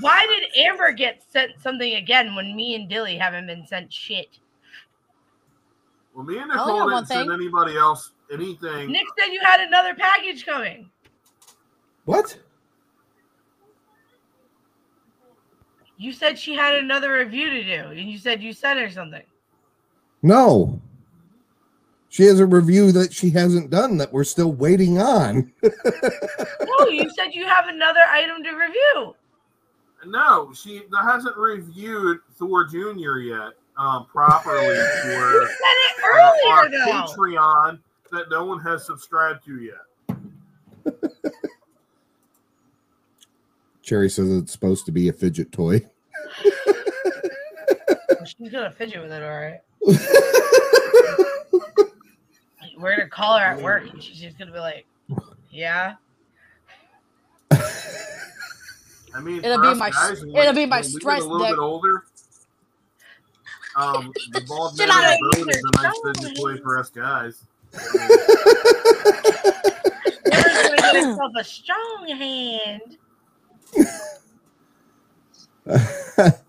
why 0.00 0.26
did 0.26 0.44
Amber 0.66 0.92
get 0.92 1.22
sent 1.30 1.52
something 1.60 1.94
again 1.94 2.34
when 2.34 2.56
me 2.56 2.74
and 2.74 2.88
Dilly 2.88 3.16
haven't 3.16 3.46
been 3.46 3.66
sent 3.66 3.92
shit? 3.92 4.38
Well, 6.14 6.24
me 6.24 6.38
and 6.38 6.50
I 6.50 6.58
only 6.58 6.72
Nicole 6.72 6.78
have 6.78 6.92
one 6.92 7.02
didn't 7.02 7.08
send 7.08 7.28
thing. 7.28 7.40
anybody 7.40 7.76
else 7.76 8.12
anything. 8.32 8.90
Nick 8.92 9.04
said 9.18 9.28
you 9.30 9.40
had 9.42 9.60
another 9.60 9.94
package 9.94 10.46
coming. 10.46 10.88
What? 12.06 12.38
You 15.98 16.12
said 16.12 16.38
she 16.38 16.54
had 16.54 16.76
another 16.76 17.12
review 17.12 17.50
to 17.50 17.62
do, 17.62 17.90
and 17.90 18.10
you 18.10 18.16
said 18.18 18.42
you 18.42 18.52
sent 18.52 18.80
her 18.80 18.90
something. 18.90 19.22
No. 20.24 20.80
She 22.08 22.22
has 22.24 22.40
a 22.40 22.46
review 22.46 22.92
that 22.92 23.12
she 23.12 23.28
hasn't 23.28 23.68
done 23.68 23.98
that 23.98 24.10
we're 24.10 24.24
still 24.24 24.52
waiting 24.52 24.98
on. 24.98 25.52
No, 26.76 26.88
you 26.88 27.08
said 27.10 27.32
you 27.32 27.46
have 27.46 27.68
another 27.68 28.00
item 28.10 28.42
to 28.42 28.50
review. 28.50 29.14
No, 30.06 30.52
she 30.52 30.82
hasn't 31.02 31.36
reviewed 31.36 32.18
Thor 32.36 32.66
Junior 32.66 33.18
yet 33.18 33.52
um, 33.78 34.06
properly 34.06 34.66
for 35.02 35.08
You 35.08 35.48
said 35.48 35.76
it 35.76 36.02
uh, 36.02 36.06
our 36.48 36.64
earlier, 36.64 36.78
though. 36.84 37.06
Patreon 37.06 37.78
that 38.10 38.30
no 38.30 38.44
one 38.44 38.60
has 38.60 38.84
subscribed 38.84 39.44
to 39.44 39.60
yet. 39.62 40.16
Cherry 43.82 44.10
says 44.10 44.30
it's 44.30 44.52
supposed 44.52 44.84
to 44.86 44.92
be 44.92 45.08
a 45.08 45.12
fidget 45.12 45.52
toy. 45.52 45.84
She's 48.26 48.50
gonna 48.50 48.70
fidget 48.70 49.02
with 49.02 49.12
it, 49.12 49.22
all 49.22 49.30
right. 49.30 49.60
We're 52.76 52.96
gonna 52.96 53.08
call 53.08 53.38
her 53.38 53.44
at 53.44 53.62
work, 53.62 53.88
and 53.90 54.02
she's 54.02 54.20
just 54.20 54.38
gonna 54.38 54.52
be 54.52 54.58
like, 54.58 54.86
"Yeah." 55.50 55.94
I 57.50 59.20
mean, 59.22 59.44
It'll 59.44 59.60
be 59.62 59.74
my- 59.78 59.90
guys, 59.90 60.22
it'll 60.22 60.32
we- 60.32 60.52
be 60.52 60.66
my 60.66 60.80
when 60.80 60.92
we 60.92 61.00
stress 61.00 61.22
a 61.22 61.24
little 61.24 61.38
dick. 61.46 61.50
bit 61.50 61.58
older. 61.60 62.04
Um, 63.76 64.12
the 64.32 64.40
bald 64.48 64.76
man 64.78 64.88
I 64.90 65.12
and 65.12 65.20
boat 65.32 65.48
is 65.50 65.62
a 65.64 65.70
nice 65.82 65.94
your 66.04 66.14
fidget 66.14 66.36
toy 66.36 66.56
for 66.58 66.78
us 66.78 66.90
guys. 66.90 67.42
Amber's 67.74 67.92
gonna 70.32 70.76
get 70.76 70.94
herself 70.94 71.32
a 71.38 71.44
strong 71.44 72.08
hand. 72.08 72.96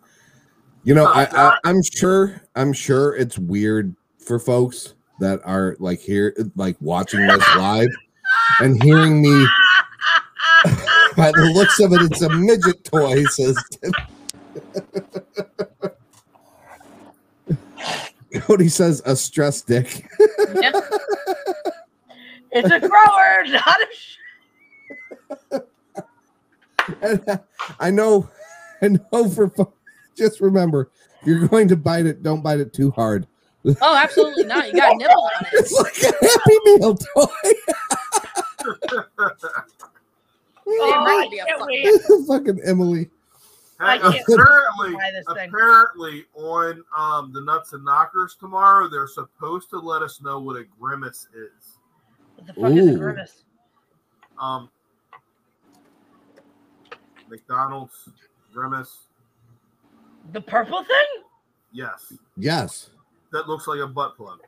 You 0.85 0.93
know, 0.93 1.07
oh, 1.07 1.11
I, 1.13 1.27
I 1.31 1.57
I'm 1.65 1.81
sure 1.81 2.41
I'm 2.55 2.71
sure 2.71 3.15
it's 3.15 3.39
weird 3.39 3.95
for 4.19 4.37
folks 4.39 4.93
that 5.19 5.41
are 5.43 5.75
like 5.79 5.99
here 5.99 6.35
like 6.55 6.77
watching 6.79 7.25
this 7.25 7.43
live 7.55 7.89
and 8.59 8.81
hearing 8.83 9.19
me 9.21 9.29
by 11.17 11.31
the 11.31 11.51
looks 11.55 11.79
of 11.79 11.91
it, 11.91 12.03
it's 12.03 12.21
a 12.21 12.29
midget 12.29 12.83
toy, 12.83 13.23
says 13.25 13.57
Tim. 13.71 13.91
Cody 18.41 18.69
says 18.69 19.01
a 19.05 19.15
stress 19.15 19.61
dick. 19.61 20.07
It's 22.57 22.71
a 22.71 22.79
grower, 22.79 23.43
not 23.47 23.81
a. 23.81 23.87
Sh- 23.93 24.17
uh, 27.01 27.37
I 27.81 27.91
know, 27.91 28.29
I 28.81 28.87
know 28.87 29.29
for 29.29 29.49
fo- 29.49 29.73
just 30.15 30.41
remember, 30.41 30.89
you're 31.25 31.47
going 31.47 31.67
to 31.69 31.75
bite 31.75 32.05
it, 32.05 32.23
don't 32.23 32.41
bite 32.41 32.59
it 32.59 32.73
too 32.73 32.91
hard. 32.91 33.27
Oh, 33.81 33.95
absolutely 33.95 34.43
not. 34.45 34.67
You 34.67 34.73
got 34.79 34.91
to 34.91 34.97
nibble 34.97 35.13
on 35.37 35.45
it. 35.45 35.49
It's 35.53 35.71
like 35.71 35.97
a 36.03 36.13
Happy 36.25 36.59
Meal 36.65 36.95
toy. 36.95 37.25
oh, 40.67 40.91
I 41.05 41.27
be 41.29 41.39
fuck- 41.39 41.67
wait. 41.67 42.01
Fucking 42.27 42.59
Emily. 42.65 43.09
I 43.79 43.95
Hey, 43.97 44.01
can't 44.03 44.13
wait 44.13 44.23
apparently, 44.39 44.91
try 44.93 45.11
this 45.11 45.25
thing. 45.35 45.49
apparently 45.49 46.25
on 46.35 46.81
um, 46.97 47.33
the 47.33 47.41
Nuts 47.41 47.73
and 47.73 47.83
Knockers 47.83 48.37
tomorrow, 48.39 48.87
they're 48.87 49.07
supposed 49.07 49.69
to 49.71 49.79
let 49.79 50.01
us 50.01 50.21
know 50.21 50.39
what 50.39 50.55
a 50.55 50.63
grimace 50.79 51.27
is. 51.35 51.77
What 52.35 52.47
the 52.47 52.53
fuck 52.53 52.71
is 52.71 52.95
a 52.95 52.97
grimace? 52.97 53.43
Um, 54.39 54.69
McDonald's 57.29 58.09
grimace, 58.53 59.04
The 60.31 60.41
purple 60.41 60.83
thing? 60.83 61.23
yes, 61.71 62.13
Yes. 62.37 62.89
that 63.31 63.47
looks 63.47 63.67
like 63.67 63.79
a 63.79 63.87
butt 63.87 64.15
plug. 64.17 64.39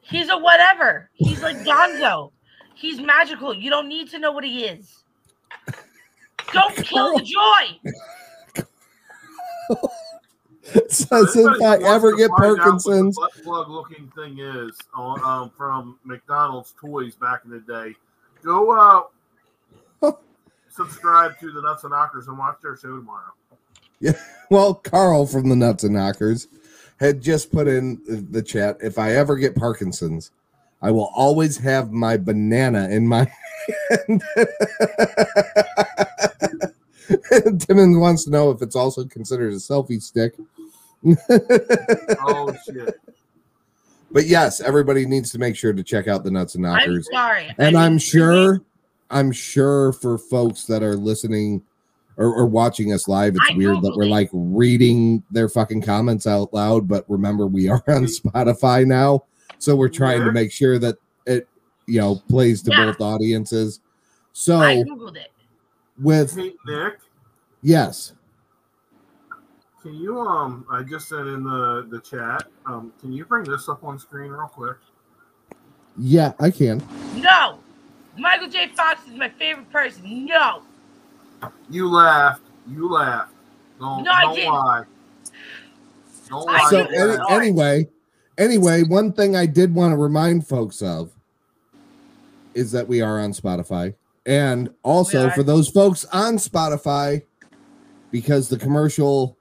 He's 0.00 0.28
a 0.30 0.38
whatever. 0.38 1.10
He's 1.14 1.42
like 1.42 1.56
Gonzo. 1.58 2.30
He's 2.74 3.00
magical. 3.00 3.52
You 3.52 3.68
don't 3.70 3.88
need 3.88 4.08
to 4.10 4.18
know 4.18 4.32
what 4.32 4.44
he 4.44 4.64
is. 4.64 5.04
Don't 6.52 6.74
kill 6.84 7.18
the 7.18 7.22
joy. 7.24 7.92
Says 10.88 11.34
if 11.36 11.62
I 11.62 11.76
ever 11.84 12.14
get 12.14 12.30
Parkinson's, 12.30 13.16
butt 13.16 13.32
plug 13.42 13.68
looking 13.70 14.10
thing 14.14 14.38
is 14.38 14.76
on 14.94 15.18
um, 15.24 15.50
from 15.56 15.98
McDonald's 16.04 16.74
toys 16.80 17.14
back 17.14 17.40
in 17.46 17.50
the 17.50 17.60
day. 17.60 17.94
Go 18.42 19.08
uh, 20.02 20.12
subscribe 20.68 21.38
to 21.40 21.50
the 21.52 21.62
Nuts 21.62 21.84
and 21.84 21.92
Knockers 21.92 22.28
and 22.28 22.36
watch 22.38 22.56
their 22.62 22.76
show 22.76 22.96
tomorrow. 22.96 23.32
Yeah. 24.00 24.12
Well, 24.50 24.72
Carl 24.72 25.26
from 25.26 25.50
the 25.50 25.56
Nuts 25.56 25.84
and 25.84 25.92
Knockers 25.92 26.48
had 26.98 27.20
just 27.20 27.52
put 27.52 27.68
in 27.68 28.00
the 28.30 28.40
chat. 28.40 28.78
If 28.82 28.98
I 28.98 29.14
ever 29.14 29.36
get 29.36 29.54
Parkinson's, 29.54 30.30
I 30.80 30.90
will 30.90 31.10
always 31.14 31.58
have 31.58 31.92
my 31.92 32.16
banana 32.16 32.88
in 32.88 33.06
my 33.06 33.30
hand. 34.08 34.22
Timmons 37.60 37.98
wants 37.98 38.24
to 38.24 38.30
know 38.30 38.50
if 38.50 38.62
it's 38.62 38.74
also 38.74 39.04
considered 39.04 39.52
a 39.52 39.56
selfie 39.56 40.00
stick. 40.02 40.32
Oh 42.26 42.56
shit! 42.64 42.94
But 44.10 44.24
yes, 44.26 44.62
everybody 44.62 45.04
needs 45.04 45.30
to 45.32 45.38
make 45.38 45.56
sure 45.56 45.74
to 45.74 45.82
check 45.82 46.08
out 46.08 46.24
the 46.24 46.30
Nuts 46.30 46.54
and 46.54 46.66
I'm 46.66 46.78
Knockers. 46.88 47.06
sorry. 47.12 47.54
And 47.58 47.76
I 47.76 47.84
I'm 47.84 47.98
sure, 47.98 48.62
I'm 49.10 49.30
sure 49.30 49.92
for 49.92 50.16
folks 50.16 50.64
that 50.64 50.82
are 50.82 50.96
listening 50.96 51.64
or, 52.18 52.34
or 52.34 52.46
watching 52.46 52.92
us 52.92 53.08
live, 53.08 53.34
it's 53.36 53.50
I 53.50 53.54
weird 53.56 53.80
that 53.82 53.94
we're 53.96 54.06
like 54.06 54.28
reading 54.32 55.22
their 55.30 55.48
fucking 55.48 55.82
comments 55.82 56.26
out 56.26 56.52
loud. 56.52 56.86
But 56.88 57.04
remember, 57.08 57.46
we 57.46 57.68
are 57.68 57.82
on 57.88 58.04
Spotify 58.04 58.84
now, 58.86 59.24
so 59.58 59.74
we're 59.74 59.88
trying 59.88 60.24
to 60.24 60.32
make 60.32 60.52
sure 60.52 60.78
that 60.80 60.96
it, 61.26 61.48
you 61.86 62.00
know, 62.00 62.16
plays 62.28 62.60
to 62.64 62.70
Yeah. 62.72 62.86
both 62.86 63.00
audiences. 63.00 63.80
So 64.32 64.58
I 64.58 64.76
googled 64.82 65.16
it. 65.16 65.30
with 65.98 66.34
Hey 66.36 66.54
Nick, 66.66 66.98
yes, 67.62 68.12
can 69.82 69.94
you 69.94 70.20
um? 70.20 70.66
I 70.70 70.82
just 70.82 71.08
said 71.08 71.26
in 71.28 71.44
the 71.44 71.86
the 71.88 72.00
chat. 72.00 72.44
Um, 72.66 72.92
can 73.00 73.12
you 73.12 73.24
bring 73.24 73.44
this 73.44 73.68
up 73.68 73.84
on 73.84 73.98
screen 73.98 74.30
real 74.30 74.48
quick? 74.48 74.76
yeah, 75.96 76.32
I 76.40 76.50
can. 76.50 76.82
No, 77.16 77.58
Michael 78.16 78.48
J. 78.48 78.68
Fox 78.68 79.00
is 79.08 79.14
my 79.14 79.28
favorite 79.28 79.70
person. 79.72 80.26
No, 80.26 80.62
You 81.70 81.88
laughed. 81.90 82.42
You 82.66 82.90
laughed. 82.90 83.32
Don't, 83.78 84.04
No, 84.04 84.10
I 84.10 84.22
don't 84.22 84.34
didn't. 84.34 84.52
lie. 84.52 84.84
Don't 86.28 86.46
lie. 86.46 86.70
So 86.70 86.84
any, 86.86 87.34
anyway, 87.34 87.88
anyway, 88.36 88.82
one 88.82 89.12
thing 89.12 89.36
I 89.36 89.46
did 89.46 89.74
want 89.74 89.92
to 89.92 89.96
remind 89.96 90.46
folks 90.46 90.82
of 90.82 91.12
is 92.54 92.72
that 92.72 92.88
we 92.88 93.00
are 93.00 93.20
on 93.20 93.32
Spotify, 93.32 93.94
and 94.26 94.70
also 94.82 95.30
for 95.30 95.42
those 95.42 95.68
folks 95.68 96.04
on 96.06 96.36
Spotify, 96.36 97.22
because 98.10 98.48
the 98.48 98.58
commercial 98.58 99.36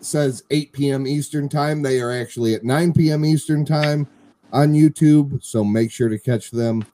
says 0.00 0.42
8 0.50 0.72
p.m. 0.72 1.06
Eastern 1.06 1.48
time, 1.48 1.82
they 1.82 2.00
are 2.00 2.12
actually 2.12 2.54
at 2.54 2.64
9 2.64 2.92
p.m. 2.92 3.24
Eastern 3.24 3.64
time 3.64 4.06
on 4.52 4.72
YouTube. 4.72 5.42
So 5.42 5.64
make 5.64 5.90
sure 5.90 6.08
to 6.08 6.18
catch 6.18 6.50
them 6.50 6.84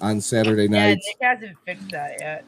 on 0.00 0.20
Saturday 0.20 0.64
yeah, 0.64 0.86
nights. 0.88 1.06
Nick 1.06 1.16
hasn't 1.20 1.56
fixed 1.64 1.90
that 1.90 2.16
yet. 2.20 2.44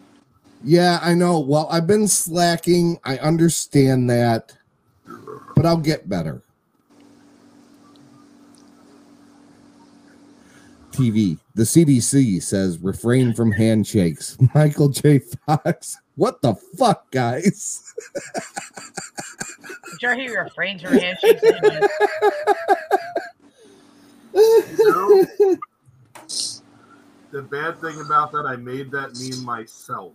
Yeah, 0.65 0.99
I 1.03 1.15
know. 1.15 1.41
Well, 1.41 1.69
I've 1.71 1.87
been 1.87 2.09
slacking. 2.09 2.99
I 3.05 3.19
understand 3.19 4.11
that, 4.11 4.57
but 5.55 5.65
I'll 5.65 5.77
get 5.77 6.09
better. 6.09 6.43
TV. 10.99 11.39
The 11.55 11.63
CDC 11.63 12.43
says 12.43 12.79
refrain 12.81 13.33
from 13.33 13.53
handshakes. 13.53 14.37
Michael 14.55 14.89
J. 14.89 15.21
Fox. 15.47 15.97
What 16.17 16.43
the 16.43 16.55
fuck, 16.77 17.09
guys? 17.13 17.95
I'm 18.37 19.99
sure 20.01 20.17
he 20.17 20.29
refrains 20.29 20.83
from 20.83 20.99
handshakes. 20.99 21.43
anyway. 21.45 21.81
The 27.31 27.43
bad 27.43 27.81
thing 27.81 28.01
about 28.01 28.33
that, 28.33 28.45
I 28.47 28.57
made 28.57 28.91
that 28.91 29.15
meme 29.15 29.45
myself. 29.45 30.15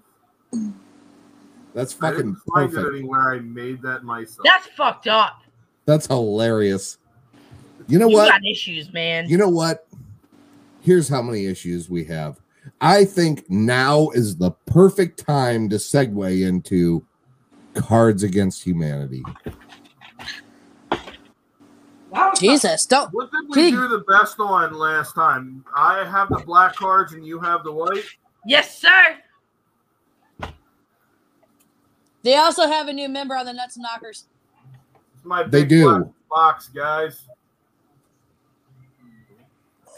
That's 1.74 1.94
I 1.96 1.98
fucking 2.12 2.18
didn't 2.18 2.36
find 2.54 2.72
it 2.72 2.76
perfect. 2.76 2.96
anywhere. 2.98 3.34
I 3.34 3.40
made 3.40 3.82
that 3.82 4.04
myself. 4.04 4.44
That's 4.44 4.68
fucked 4.68 5.08
up. 5.08 5.42
That's 5.86 6.08
hilarious. 6.08 6.98
You 7.88 8.00
know 8.00 8.08
you 8.08 8.16
what? 8.16 8.30
got 8.30 8.42
issues, 8.50 8.94
man. 8.94 9.28
You 9.28 9.38
know 9.38 9.50
what? 9.50 9.88
Here's 10.82 11.10
how 11.10 11.22
many 11.22 11.46
issues 11.46 11.90
we 11.90 12.04
have. 12.06 12.40
I 12.80 13.06
think 13.06 13.50
now 13.50 14.10
is 14.12 14.38
the 14.38 14.52
perfect 14.68 15.26
time 15.26 15.70
to 15.70 15.76
segue 15.76 16.48
into 16.48 17.06
Cards 17.74 18.24
Against 18.24 18.64
Humanity. 18.64 19.24
Jesus, 22.38 22.86
don't. 22.86 23.10
What 23.14 23.32
did 23.32 23.50
we 23.50 23.56
Pig. 23.56 23.74
do 23.74 23.88
the 23.88 24.04
best 24.08 24.40
on 24.40 24.74
last 24.74 25.16
time? 25.16 25.66
I 25.76 26.04
have 26.06 26.30
the 26.30 26.44
black 26.46 26.76
cards 26.76 27.14
and 27.14 27.26
you 27.26 27.40
have 27.40 27.64
the 27.64 27.72
white. 27.72 28.04
yes, 28.46 28.78
sir. 28.78 29.18
They 32.24 32.36
also 32.36 32.68
have 32.68 32.88
a 32.88 32.94
new 32.94 33.10
member 33.10 33.36
on 33.36 33.45
the 33.45 33.54
Nuts 33.54 33.76
and 33.76 33.84
Knockers. 33.84 34.26
It's 35.16 35.26
my 35.26 35.44
They 35.44 35.66
do. 35.66 36.14
box, 36.30 36.70
guys. 36.70 37.28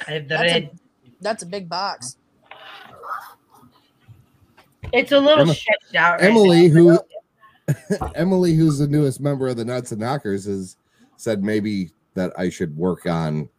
I 0.07 0.11
have 0.11 0.23
the 0.27 0.35
That's 0.35 0.53
a, 0.53 0.71
that's 1.21 1.43
a 1.43 1.45
big 1.45 1.69
box. 1.69 2.17
It's 4.91 5.11
a 5.11 5.19
little 5.19 5.41
Emma- 5.43 5.53
stretched 5.53 5.95
out. 5.95 6.19
right 6.19 6.29
Emily, 6.29 6.67
now. 6.67 6.73
who 6.73 6.99
Emily, 8.15 8.53
who's 8.53 8.77
the 8.77 8.87
newest 8.87 9.19
member 9.19 9.47
of 9.47 9.57
the 9.57 9.65
Nuts 9.65 9.91
and 9.91 10.01
Knockers, 10.01 10.45
has 10.45 10.77
said 11.17 11.43
maybe 11.43 11.91
that 12.13 12.31
I 12.37 12.49
should 12.49 12.75
work 12.77 13.05
on 13.07 13.49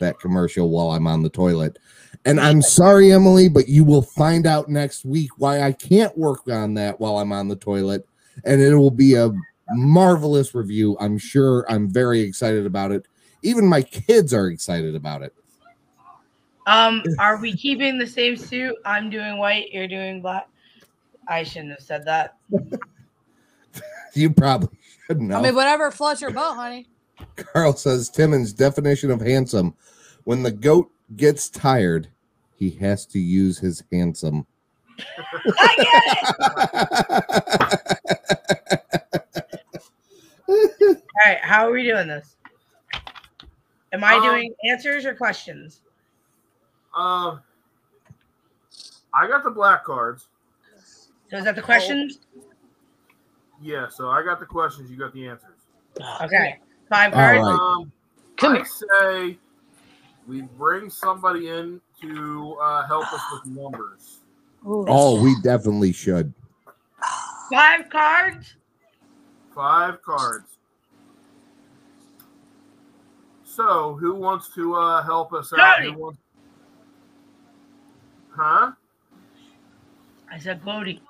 that 0.00 0.18
commercial 0.20 0.70
while 0.70 0.90
I'm 0.92 1.06
on 1.06 1.22
the 1.22 1.28
toilet. 1.28 1.78
And 2.24 2.40
I'm 2.40 2.62
sorry, 2.62 3.12
Emily, 3.12 3.48
but 3.48 3.68
you 3.68 3.84
will 3.84 4.02
find 4.02 4.46
out 4.46 4.68
next 4.68 5.04
week 5.04 5.30
why 5.38 5.62
I 5.62 5.72
can't 5.72 6.16
work 6.16 6.48
on 6.48 6.74
that 6.74 6.98
while 7.00 7.18
I'm 7.18 7.32
on 7.32 7.48
the 7.48 7.56
toilet. 7.56 8.06
And 8.44 8.60
it 8.60 8.74
will 8.74 8.90
be 8.90 9.14
a 9.14 9.32
marvelous 9.70 10.54
review. 10.54 10.96
I'm 11.00 11.18
sure 11.18 11.64
I'm 11.68 11.90
very 11.90 12.20
excited 12.20 12.66
about 12.66 12.92
it. 12.92 13.06
Even 13.42 13.66
my 13.66 13.82
kids 13.82 14.32
are 14.34 14.48
excited 14.48 14.94
about 14.94 15.22
it. 15.22 15.34
Um, 16.66 17.02
are 17.18 17.36
we 17.36 17.56
keeping 17.56 17.98
the 17.98 18.06
same 18.06 18.36
suit? 18.36 18.74
I'm 18.84 19.08
doing 19.08 19.38
white. 19.38 19.70
You're 19.72 19.86
doing 19.86 20.20
black. 20.20 20.48
I 21.28 21.42
shouldn't 21.42 21.70
have 21.70 21.80
said 21.80 22.04
that. 22.04 22.36
You 24.16 24.30
probably 24.30 24.78
should 25.06 25.20
know. 25.20 25.36
I 25.36 25.42
mean, 25.42 25.54
whatever 25.54 25.90
floats 25.90 26.22
your 26.22 26.30
boat, 26.30 26.54
honey. 26.54 26.88
Carl 27.36 27.74
says 27.74 28.08
Timmons' 28.08 28.54
definition 28.54 29.10
of 29.10 29.20
handsome. 29.20 29.74
When 30.24 30.42
the 30.42 30.50
goat 30.50 30.90
gets 31.16 31.50
tired, 31.50 32.08
he 32.54 32.70
has 32.70 33.04
to 33.06 33.18
use 33.18 33.58
his 33.58 33.84
handsome. 33.92 34.46
All 40.48 40.94
right, 41.24 41.38
how 41.42 41.68
are 41.68 41.72
we 41.72 41.82
doing 41.82 42.06
this? 42.06 42.36
Am 43.92 44.04
I 44.04 44.14
Um, 44.16 44.22
doing 44.22 44.54
answers 44.68 45.04
or 45.04 45.14
questions? 45.14 45.80
Um, 46.94 47.40
I 49.14 49.26
got 49.26 49.42
the 49.44 49.50
black 49.50 49.84
cards. 49.84 50.28
So 51.30 51.38
is 51.38 51.44
that 51.44 51.56
the 51.56 51.62
questions? 51.62 52.18
Yeah, 53.60 53.88
so 53.88 54.08
I 54.10 54.22
got 54.22 54.38
the 54.38 54.46
questions. 54.46 54.90
You 54.90 54.96
got 54.96 55.12
the 55.12 55.26
answers. 55.28 55.56
Okay, 56.22 56.58
five 56.88 57.12
cards. 57.12 57.40
right. 57.42 57.58
Um, 57.58 57.92
I 58.42 58.62
say 58.64 59.38
we 60.28 60.42
bring 60.42 60.90
somebody 60.90 61.48
in 61.48 61.80
to 62.02 62.56
uh, 62.60 62.86
help 62.86 63.10
us 63.12 63.22
with 63.32 63.46
numbers. 63.46 64.15
Oh, 64.64 65.22
we 65.22 65.34
definitely 65.42 65.92
should. 65.92 66.32
Five 67.52 67.88
cards. 67.90 68.54
Five 69.54 70.02
cards. 70.02 70.58
So, 73.44 73.94
who 73.94 74.14
wants 74.14 74.52
to 74.54 74.74
uh, 74.74 75.02
help 75.02 75.32
us 75.32 75.52
out? 75.52 75.76
Cody. 75.78 75.92
Who 75.92 75.98
wants- 75.98 76.18
Huh? 78.34 78.72
I 80.30 80.38
said 80.38 80.62
Cody. 80.62 81.00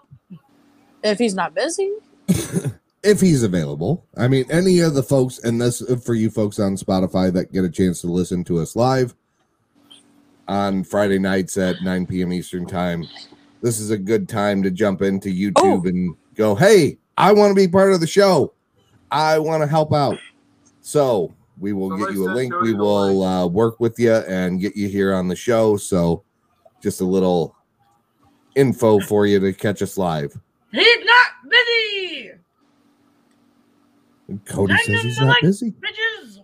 If 1.03 1.19
he's 1.19 1.35
not 1.35 1.55
busy, 1.55 1.93
If 3.03 3.21
he's 3.21 3.43
available. 3.45 4.05
I 4.17 4.27
mean, 4.29 4.47
any 4.51 4.81
of 4.81 4.95
the 4.95 5.03
folks, 5.03 5.39
and 5.39 5.61
this 5.61 5.81
for 6.05 6.15
you 6.15 6.29
folks 6.31 6.59
on 6.59 6.77
Spotify 6.77 7.33
that 7.33 7.53
get 7.53 7.65
a 7.65 7.71
chance 7.71 8.01
to 8.01 8.09
listen 8.09 8.43
to 8.45 8.59
us 8.59 8.75
live 8.75 9.15
on 10.49 10.83
Friday 10.83 11.19
nights 11.21 11.57
at 11.57 11.83
9 11.83 12.07
p.m. 12.07 12.33
Eastern 12.33 12.67
Time, 12.67 13.07
this 13.67 13.81
is 13.81 13.91
a 13.91 13.99
good 13.99 14.29
time 14.29 14.63
to 14.63 14.71
jump 14.71 15.03
into 15.03 15.29
YouTube 15.29 15.89
and 15.89 16.15
go, 16.37 16.55
hey, 16.55 16.99
I 17.17 17.33
want 17.33 17.51
to 17.51 17.55
be 17.55 17.67
part 17.67 17.93
of 17.93 18.01
the 18.01 18.07
show. 18.07 18.55
I 19.11 19.41
want 19.41 19.61
to 19.61 19.67
help 19.67 19.93
out. 19.93 20.19
So 20.83 21.35
we 21.59 21.73
will 21.73 21.97
get 21.99 22.13
you 22.13 22.31
a 22.31 22.33
link. 22.33 22.55
We 22.61 22.75
will 22.75 23.25
uh, 23.25 23.47
work 23.49 23.81
with 23.81 23.99
you 23.99 24.15
and 24.15 24.61
get 24.61 24.77
you 24.77 24.89
here 24.89 25.13
on 25.13 25.27
the 25.27 25.35
show. 25.35 25.77
So 25.77 26.23
just 26.81 27.01
a 27.01 27.05
little 27.05 27.57
info 28.55 29.01
for 29.01 29.27
you 29.27 29.41
to 29.41 29.53
catch 29.53 29.83
us 29.83 29.99
live. 29.99 30.39
He's 30.71 31.05
not 31.05 31.51
busy. 31.51 32.31
Cody 34.45 34.77
Send 34.77 34.97
says 34.97 35.03
he's 35.03 35.21
not 35.21 35.29
link, 35.29 35.43
busy. 35.43 35.73
Bitches. 35.73 36.39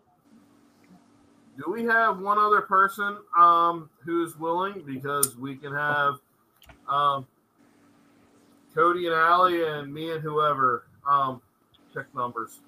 Do 1.56 1.70
we 1.70 1.84
have 1.84 2.18
one 2.18 2.38
other 2.38 2.62
person 2.62 3.18
um, 3.38 3.90
who's 4.04 4.36
willing? 4.36 4.82
Because 4.84 5.36
we 5.36 5.54
can 5.54 5.72
have 5.72 6.16
um, 6.92 7.26
Cody 8.74 9.06
and 9.06 9.14
Allie 9.14 9.64
and 9.64 9.92
me 9.92 10.12
and 10.12 10.20
whoever 10.22 10.84
um, 11.08 11.40
pick 11.94 12.12
numbers. 12.14 12.60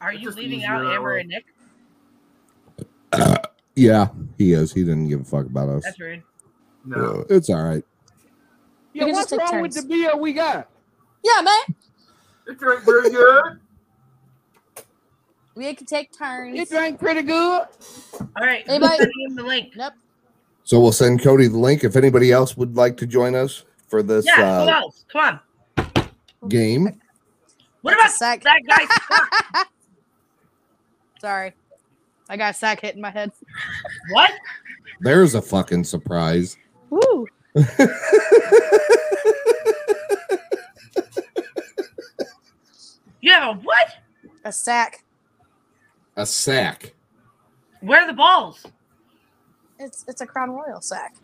Are 0.00 0.12
It's 0.12 0.22
you 0.22 0.30
leaving 0.30 0.64
out 0.64 0.84
Amber 0.86 1.16
and 1.18 1.28
Nick? 1.28 1.44
Yeah, 3.76 4.08
he 4.36 4.52
is. 4.52 4.74
He 4.74 4.82
didn't 4.82 5.08
give 5.08 5.20
a 5.20 5.24
fuck 5.24 5.46
about 5.46 5.68
us. 5.70 5.84
That's 5.84 5.98
rude. 5.98 6.22
No. 6.84 6.96
Uh, 6.96 7.24
it's 7.30 7.48
all 7.48 7.62
right. 7.62 7.82
You 8.92 9.06
can 9.06 9.14
just 9.14 9.30
take 9.30 9.40
turns. 9.48 9.76
the 9.76 9.88
beer 9.88 10.16
we 10.16 10.32
got? 10.34 10.68
Yeah, 11.24 11.40
man. 11.40 11.76
It 12.48 12.58
drank 12.58 12.82
pretty 12.82 13.10
good. 13.10 13.60
We 15.54 15.72
can 15.74 15.86
take 15.86 16.12
turns. 16.12 16.58
It 16.58 16.68
drank 16.68 16.98
pretty 16.98 17.22
good. 17.22 17.32
All 17.32 18.28
right. 18.38 18.64
Anybody- 18.68 18.96
sending 18.98 19.20
him 19.28 19.36
the 19.36 19.44
link? 19.44 19.72
Nope. 19.76 19.94
So 20.70 20.78
we'll 20.78 20.92
send 20.92 21.20
Cody 21.20 21.48
the 21.48 21.58
link 21.58 21.82
if 21.82 21.96
anybody 21.96 22.30
else 22.30 22.56
would 22.56 22.76
like 22.76 22.96
to 22.98 23.06
join 23.08 23.34
us 23.34 23.64
for 23.88 24.04
this. 24.04 24.24
Yeah. 24.24 24.36
Who 24.36 24.70
uh, 24.70 24.72
else? 24.72 25.04
Come 25.10 25.40
on. 25.76 26.48
Game. 26.48 27.00
What 27.82 27.94
about 27.94 28.12
sack? 28.12 28.44
that 28.44 28.60
guy? 28.68 29.64
Sorry. 31.20 31.54
I 32.28 32.36
got 32.36 32.54
a 32.54 32.56
sack 32.56 32.82
hit 32.82 32.94
in 32.94 33.00
my 33.00 33.10
head. 33.10 33.32
what? 34.10 34.30
There's 35.00 35.34
a 35.34 35.42
fucking 35.42 35.82
surprise. 35.82 36.56
Woo. 36.88 37.26
You 43.20 43.32
have 43.32 43.56
a 43.56 43.60
what? 43.60 43.96
A 44.44 44.52
sack. 44.52 45.02
A 46.14 46.24
sack. 46.24 46.94
Where 47.80 48.02
are 48.02 48.06
the 48.06 48.12
balls? 48.12 48.64
It's 49.80 50.04
it's 50.06 50.20
a 50.20 50.26
Crown 50.26 50.50
Royal 50.50 50.80
sack. 50.80 51.14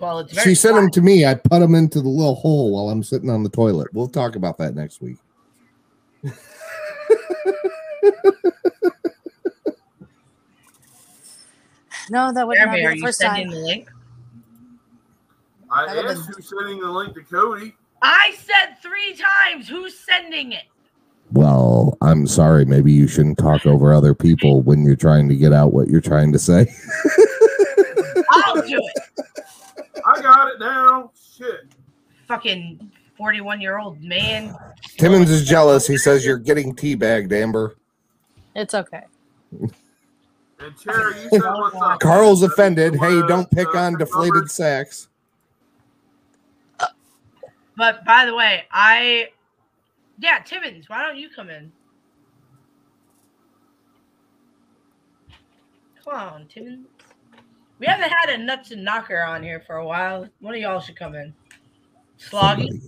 Well, 0.00 0.20
it's 0.20 0.40
She 0.42 0.54
sent 0.54 0.76
them 0.76 0.90
to 0.92 1.00
me. 1.00 1.26
I 1.26 1.34
put 1.34 1.58
them 1.60 1.74
into 1.74 2.00
the 2.00 2.08
little 2.08 2.36
hole 2.36 2.72
while 2.72 2.90
I'm 2.90 3.02
sitting 3.02 3.28
on 3.28 3.42
the 3.42 3.48
toilet. 3.48 3.88
We'll 3.92 4.08
talk 4.08 4.36
about 4.36 4.56
that 4.58 4.74
next 4.74 5.00
week. 5.00 5.18
No, 12.10 12.32
that 12.32 12.46
would 12.46 12.56
not 12.58 12.64
Jeremy, 12.64 12.80
be 12.80 12.86
are 12.86 12.90
the 12.90 12.96
you 12.96 13.02
first 13.02 13.18
sending 13.18 13.50
time. 13.50 13.54
the 13.54 13.60
link? 13.60 13.90
I 15.70 15.86
That 15.86 15.96
would've 15.96 16.10
asked 16.12 16.30
who's 16.34 16.48
sending 16.48 16.80
the 16.80 16.90
link 16.90 17.14
to 17.14 17.22
Cody. 17.22 17.74
I 18.00 18.34
said 18.38 18.76
three 18.80 19.14
times. 19.14 19.68
Who's 19.68 19.98
sending 19.98 20.52
it? 20.52 20.64
Well, 21.32 21.98
I'm 22.00 22.26
sorry. 22.26 22.64
Maybe 22.64 22.92
you 22.92 23.06
shouldn't 23.06 23.36
talk 23.38 23.66
over 23.66 23.92
other 23.92 24.14
people 24.14 24.62
when 24.62 24.84
you're 24.84 24.96
trying 24.96 25.28
to 25.28 25.36
get 25.36 25.52
out 25.52 25.74
what 25.74 25.88
you're 25.88 26.00
trying 26.00 26.32
to 26.32 26.38
say. 26.38 26.72
I'll 28.58 28.68
do 28.68 28.90
it. 28.94 29.44
I 30.04 30.22
got 30.22 30.48
it 30.52 30.60
now. 30.60 31.10
Shit. 31.36 31.66
Fucking 32.26 32.90
41 33.16 33.60
year 33.60 33.78
old 33.78 34.02
man. 34.02 34.56
Timmons 34.96 35.30
is 35.30 35.46
jealous. 35.46 35.86
He 35.86 35.96
says 35.96 36.24
you're 36.24 36.38
getting 36.38 36.74
teabagged, 36.74 37.32
Amber. 37.32 37.76
It's 38.54 38.74
okay. 38.74 39.02
And 40.60 40.76
Cherry, 40.78 41.22
you 41.22 41.30
said 41.30 41.40
what's 41.42 41.76
up. 41.76 42.00
Carl's 42.00 42.42
offended. 42.42 42.96
Hey, 42.96 43.20
don't 43.28 43.50
pick 43.50 43.74
on 43.74 43.96
deflated 43.96 44.50
sacks. 44.50 45.08
But 47.76 48.04
by 48.04 48.24
the 48.26 48.34
way, 48.34 48.64
I. 48.72 49.28
Yeah, 50.18 50.40
Timmons, 50.40 50.88
why 50.88 51.02
don't 51.02 51.16
you 51.16 51.28
come 51.28 51.48
in? 51.48 51.70
Come 56.04 56.14
on, 56.14 56.46
Timmons. 56.46 56.88
We 57.78 57.86
haven't 57.86 58.10
had 58.10 58.30
a 58.30 58.38
nuts 58.38 58.70
and 58.72 58.84
knocker 58.84 59.22
on 59.22 59.42
here 59.42 59.60
for 59.60 59.76
a 59.76 59.86
while. 59.86 60.26
One 60.40 60.54
of 60.54 60.60
y'all 60.60 60.80
should 60.80 60.96
come 60.96 61.14
in. 61.14 61.32
Sloggy. 62.18 62.80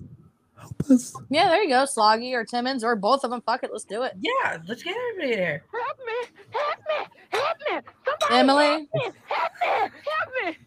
Yeah, 1.30 1.48
there 1.48 1.62
you 1.62 1.68
go. 1.68 1.84
Sloggy 1.84 2.32
or 2.32 2.44
Timmons 2.44 2.82
or 2.82 2.96
both 2.96 3.24
of 3.24 3.30
them. 3.30 3.40
Fuck 3.42 3.62
it. 3.62 3.70
Let's 3.72 3.84
do 3.84 4.02
it. 4.02 4.14
Yeah, 4.20 4.58
let's 4.66 4.82
get 4.82 4.96
everybody 4.96 5.36
there. 5.36 5.62
Help 5.72 5.98
me! 6.04 6.28
Help 6.50 6.78
me! 6.88 7.06
Help 7.30 7.56
me! 7.84 7.90
Somebody 8.04 8.34
Emily? 8.34 8.64
help 8.64 8.80
me! 8.94 9.02
Help 9.26 9.52
me! 9.62 9.68
Help 9.78 10.46
me! 10.46 10.58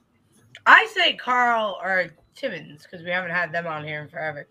I 0.66 0.88
say 0.96 1.14
Carl 1.14 1.78
or 1.84 2.08
Timmons 2.36 2.84
because 2.84 3.04
we 3.04 3.12
haven't 3.12 3.32
had 3.32 3.52
them 3.52 3.68
on 3.68 3.84
here 3.84 4.02
in 4.02 4.08
forever. 4.08 4.48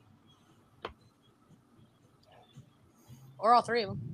Or 3.38 3.54
all 3.54 3.62
three 3.62 3.82
of 3.82 3.88
them. 3.90 4.11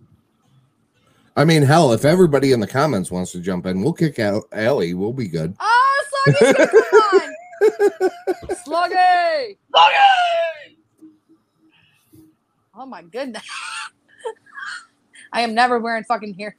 I 1.39 1.45
mean, 1.45 1.63
hell, 1.63 1.93
if 1.93 2.05
everybody 2.05 2.51
in 2.51 2.59
the 2.59 2.67
comments 2.67 3.13
wants 3.13 3.31
to 3.31 3.39
jump 3.39 3.65
in, 3.65 3.81
we'll 3.81 3.93
kick 3.93 4.19
out 4.19 4.47
Ellie. 4.51 4.95
We'll 4.95 5.13
be 5.13 5.29
good. 5.29 5.55
Oh, 5.61 6.05
Sluggy's 6.27 6.53
gonna 6.53 6.67
come 6.67 7.01
on. 7.01 7.35
Sluggy! 8.67 9.57
Sluggy! 9.73 10.77
Oh 12.75 12.87
my 12.87 13.03
goodness. 13.03 13.49
I 15.33 15.43
am 15.43 15.55
never 15.55 15.79
wearing 15.79 16.03
fucking 16.03 16.35
hair. 16.35 16.57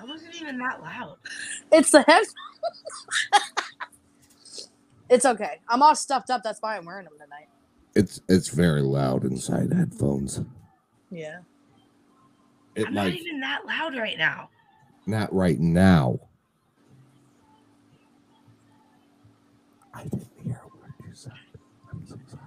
That 0.00 0.08
wasn't 0.08 0.34
even 0.34 0.58
that 0.58 0.82
loud. 0.82 1.16
It's 1.70 1.92
the 1.92 2.02
head. 2.02 2.24
it's 5.08 5.24
okay. 5.26 5.60
I'm 5.68 5.80
all 5.80 5.94
stuffed 5.94 6.30
up. 6.30 6.42
That's 6.42 6.60
why 6.60 6.76
I'm 6.76 6.86
wearing 6.86 7.04
them 7.04 7.14
tonight. 7.22 7.46
It's 7.94 8.20
it's 8.28 8.48
very 8.48 8.82
loud 8.82 9.22
inside 9.22 9.72
headphones. 9.72 10.40
Yeah. 11.12 11.38
It 12.74 12.86
I'm 12.86 12.94
like 12.94 13.12
not 13.14 13.20
even 13.20 13.40
that 13.40 13.66
loud 13.66 13.96
right 13.96 14.16
now. 14.18 14.48
not 15.06 15.32
right 15.34 15.58
now. 15.58 16.18
I 19.92 20.04
didn't 20.04 20.28
hear 20.44 20.60
a 20.64 20.68
word 20.68 20.92
you 21.06 21.14
said. 21.14 21.32
I'm 21.90 22.06
so 22.06 22.16
sorry. 22.28 22.42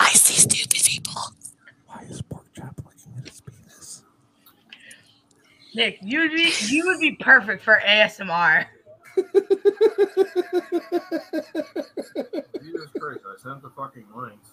I 0.00 0.10
see 0.10 0.34
stupid 0.34 0.82
people. 0.84 1.14
Why 1.86 2.02
is 2.08 2.20
pork 2.22 2.44
chop 2.54 2.76
looking 2.84 3.14
at 3.18 3.26
his 3.28 3.40
penis? 3.40 4.02
Nick, 5.74 5.98
you'd 6.02 6.32
be 6.32 6.52
you 6.68 6.84
would 6.86 7.00
be 7.00 7.12
perfect 7.16 7.62
for 7.64 7.80
ASMR. 7.86 8.66
Jesus 12.60 12.90
Christ, 12.98 13.20
I 13.26 13.36
sent 13.42 13.62
the 13.62 13.70
fucking 13.76 14.06
links. 14.14 14.50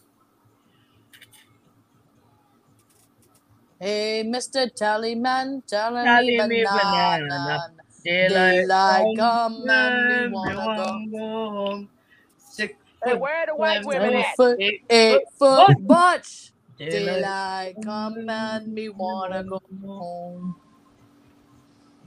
Hey, 3.82 4.24
Mr. 4.24 4.70
Tallyman, 4.80 5.66
telling 5.66 6.06
Telling 6.06 6.28
me 6.28 6.38
me 6.50 6.64
banana. 6.64 7.18
banana. 7.28 7.74
Daylight 8.06 9.06
home, 9.06 9.16
come 9.18 9.70
and 9.72 10.30
we 10.30 10.32
wanna 10.36 11.00
we 11.10 11.10
go. 11.18 11.50
home. 11.50 11.90
Six 12.38 12.76
Hey, 13.04 13.16
where 13.16 13.38
are 13.38 13.46
the 13.48 13.56
white 13.56 13.84
women 13.84 14.14
Eight 14.14 14.20
at? 14.24 14.36
foot, 14.36 14.60
Eight 14.62 14.82
eight 14.92 15.22
foot 15.40 15.68
foot 15.68 15.88
butch. 15.88 16.52
Daylight 16.78 17.24
Daylight 17.24 17.76
come 17.84 18.30
and 18.30 18.72
me 18.72 18.90
wanna 18.90 19.44
go 19.46 19.60
home. 19.84 20.56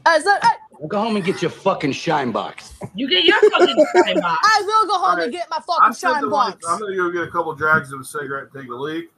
I 0.06 0.20
said, 0.20 0.38
I, 0.42 0.54
Go 0.86 1.02
home 1.02 1.16
and 1.16 1.24
get 1.24 1.42
your 1.42 1.50
fucking 1.50 1.90
shine 1.90 2.30
box. 2.30 2.72
You 2.94 3.08
get 3.08 3.24
your 3.24 3.40
fucking 3.50 3.84
time 3.96 4.20
box. 4.20 4.38
I 4.44 4.62
will 4.64 4.86
go 4.86 4.98
home 4.98 5.10
Alright. 5.10 5.24
and 5.24 5.32
get 5.32 5.50
my 5.50 5.56
I 5.56 5.60
fucking 5.66 5.94
shine 5.96 6.22
the 6.22 6.28
box. 6.30 6.50
links. 6.50 6.66
I'm 6.68 6.78
gonna 6.78 6.94
go 6.94 7.10
get 7.10 7.22
a 7.22 7.30
couple 7.32 7.52
drags 7.56 7.90
of 7.90 7.98
a 8.00 8.04
cigarette 8.04 8.50
and 8.54 8.62
take 8.62 8.70
a 8.70 8.74
leak. 8.76 9.10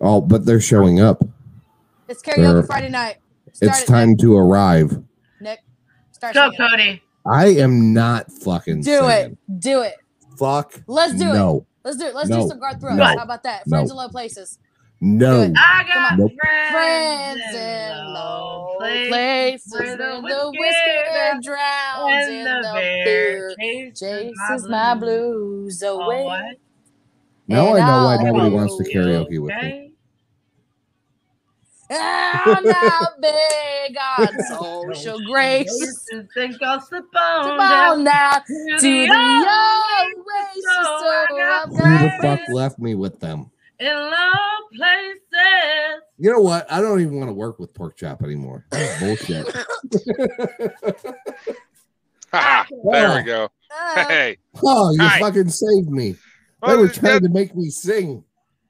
Oh, 0.00 0.22
but 0.22 0.46
they're 0.46 0.58
showing 0.58 1.00
up. 1.00 1.22
It's 2.10 2.22
karaoke 2.22 2.36
They're- 2.54 2.62
Friday 2.64 2.88
night. 2.88 3.16
It's 3.46 3.58
Start 3.58 3.82
it, 3.82 3.86
time 3.86 4.16
to 4.18 4.36
arrive. 4.36 5.00
Nick. 5.40 5.60
Start 6.12 6.34
Go, 6.34 6.50
singing. 6.50 6.70
Cody. 6.70 7.02
I 7.26 7.46
am 7.62 7.92
not 7.94 8.30
fucking 8.32 8.80
Do 8.82 8.96
singing. 8.98 9.08
it. 9.10 9.60
Do 9.60 9.82
it. 9.82 9.94
Fuck. 10.36 10.82
Let's 10.86 11.14
do 11.14 11.26
no. 11.26 11.58
it. 11.58 11.64
Let's 11.84 11.96
do 11.98 12.06
it. 12.06 12.14
Let's 12.14 12.28
No. 12.28 12.42
do 12.42 12.48
some 12.48 12.58
Garth 12.58 12.80
Brooks. 12.80 12.96
No. 12.96 13.04
How 13.04 13.16
about 13.22 13.42
that? 13.44 13.66
No. 13.66 13.76
Friends 13.76 13.90
in 13.92 13.96
low 13.96 14.08
places. 14.08 14.58
No. 15.00 15.52
I 15.56 15.84
got 15.94 16.18
Nope. 16.18 16.32
friends, 16.40 16.70
Friends 16.72 17.54
in 17.56 18.12
low 18.14 18.74
place 18.78 19.08
places 19.08 19.72
where 19.72 19.82
where 19.82 19.96
the 19.96 20.04
the 20.28 20.50
whiskey 20.50 20.58
whiskey 20.58 21.40
drowns 21.42 22.28
in 22.28 22.44
the 22.44 22.60
the 22.62 22.72
beer 22.74 23.54
beer. 23.56 23.90
chases 23.92 24.00
Chases 24.00 24.68
my 24.68 24.94
my 24.94 25.00
blues 25.00 25.82
Oh, 25.86 26.00
away. 26.00 26.24
what? 26.24 26.44
Now 27.48 27.74
And 27.74 27.82
I 27.82 27.86
know 27.86 28.04
why 28.04 28.16
nobody 28.30 28.50
wants 28.54 28.76
to 28.76 28.84
karaoke 28.84 29.40
with 29.40 29.54
me. 29.62 29.89
Okay. 31.90 32.00
I'm 32.00 32.64
not 32.64 33.12
big 33.20 33.96
on 34.18 34.42
social 34.44 35.18
grace. 35.26 36.06
Think 36.34 36.62
I'll 36.62 36.80
slip 36.80 37.04
on 37.16 37.58
down 37.58 38.04
now 38.04 38.38
to 38.38 38.76
to 38.78 38.80
the 38.80 39.06
the 39.06 39.12
old 39.12 40.16
old 40.16 40.26
so 40.54 40.82
So 40.82 40.88
I 40.88 41.26
got 41.30 41.68
Who 41.68 41.74
the 41.76 42.12
fuck 42.22 42.40
left 42.48 42.78
me 42.78 42.94
with 42.94 43.18
them? 43.18 43.50
in 43.80 43.94
low 43.94 44.32
places. 44.76 46.02
You 46.18 46.30
know 46.30 46.40
what? 46.40 46.70
I 46.70 46.80
don't 46.80 47.00
even 47.00 47.16
want 47.16 47.28
to 47.28 47.34
work 47.34 47.58
with 47.58 47.72
pork 47.74 47.96
chop 47.96 48.22
anymore. 48.22 48.66
That's 48.70 49.00
bullshit. 49.00 49.46
Ha, 49.52 49.64
ah, 52.32 52.66
ah. 52.70 52.90
there 52.92 53.16
we 53.16 53.22
go. 53.22 53.48
Hey. 53.94 54.36
oh, 54.62 54.92
you 54.92 55.00
Hi. 55.00 55.18
fucking 55.18 55.48
saved 55.48 55.90
me. 55.90 56.14
They 56.66 56.76
were 56.76 56.88
trying 56.88 57.22
to 57.22 57.30
make 57.30 57.56
me 57.56 57.70
sing. 57.70 58.22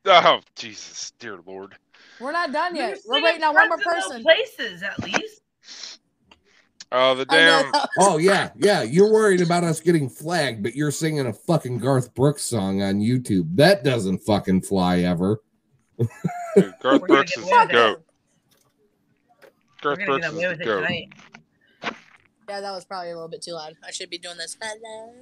Oh, 0.07 0.41
Jesus, 0.55 1.13
dear 1.19 1.41
Lord. 1.45 1.75
We're 2.21 2.33
not 2.33 2.53
done 2.53 2.77
yet. 2.77 2.99
You're 3.05 3.17
We're 3.19 3.25
waiting 3.25 3.43
on 3.45 3.55
one 3.55 3.69
more 3.69 3.79
Friends 3.81 4.05
in 4.07 4.23
Low 4.23 4.33
person. 4.35 4.57
Places, 4.57 4.83
at 4.83 4.99
least. 5.01 5.41
Oh, 6.93 7.15
the 7.15 7.25
damn. 7.25 7.71
Oh 7.99 8.19
yeah, 8.19 8.51
yeah. 8.57 8.83
You're 8.83 9.13
worried 9.13 9.41
about 9.41 9.63
us 9.65 9.81
getting 9.81 10.09
flagged, 10.09 10.63
but 10.63 10.75
you're 10.75 10.91
singing 10.91 11.27
a 11.27 11.33
fucking 11.33 11.79
Garth 11.79 12.13
Brooks 12.15 12.43
song 12.43 12.83
on 12.83 12.97
YouTube. 13.01 13.55
That 13.57 13.85
doesn't 13.85 14.19
fucking 14.19 14.63
fly 14.63 15.01
ever. 15.01 15.41
Dude, 15.99 16.09
Garth 16.57 16.75
We're 17.03 17.07
Brooks 17.07 17.37
is 17.37 17.45
away 17.45 17.67
the 17.67 17.73
goat. 17.73 18.03
Garth 19.83 19.99
Brooks 20.05 20.27
is 20.27 20.33
away 20.35 20.55
the 20.57 20.65
goat. 20.65 20.81
tonight. 20.81 21.09
Yeah, 22.49 22.61
that 22.61 22.73
was 22.73 22.85
probably 22.85 23.11
a 23.11 23.15
little 23.15 23.29
bit 23.29 23.43
too 23.43 23.53
loud. 23.53 23.77
I 23.87 23.93
should 23.93 24.11
be 24.11 24.19
doing 24.19 24.37
this. 24.37 24.57
Hello. 24.61 25.13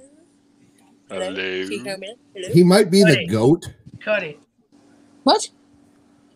Hello. 1.11 1.35
Can 1.35 1.71
you 1.71 1.83
hear 1.83 1.97
me? 1.99 2.15
Hello? 2.33 2.49
He 2.51 2.63
might 2.63 2.89
be 2.89 3.03
the 3.03 3.27
goat. 3.27 3.67
Cody, 4.03 4.39
What? 5.23 5.49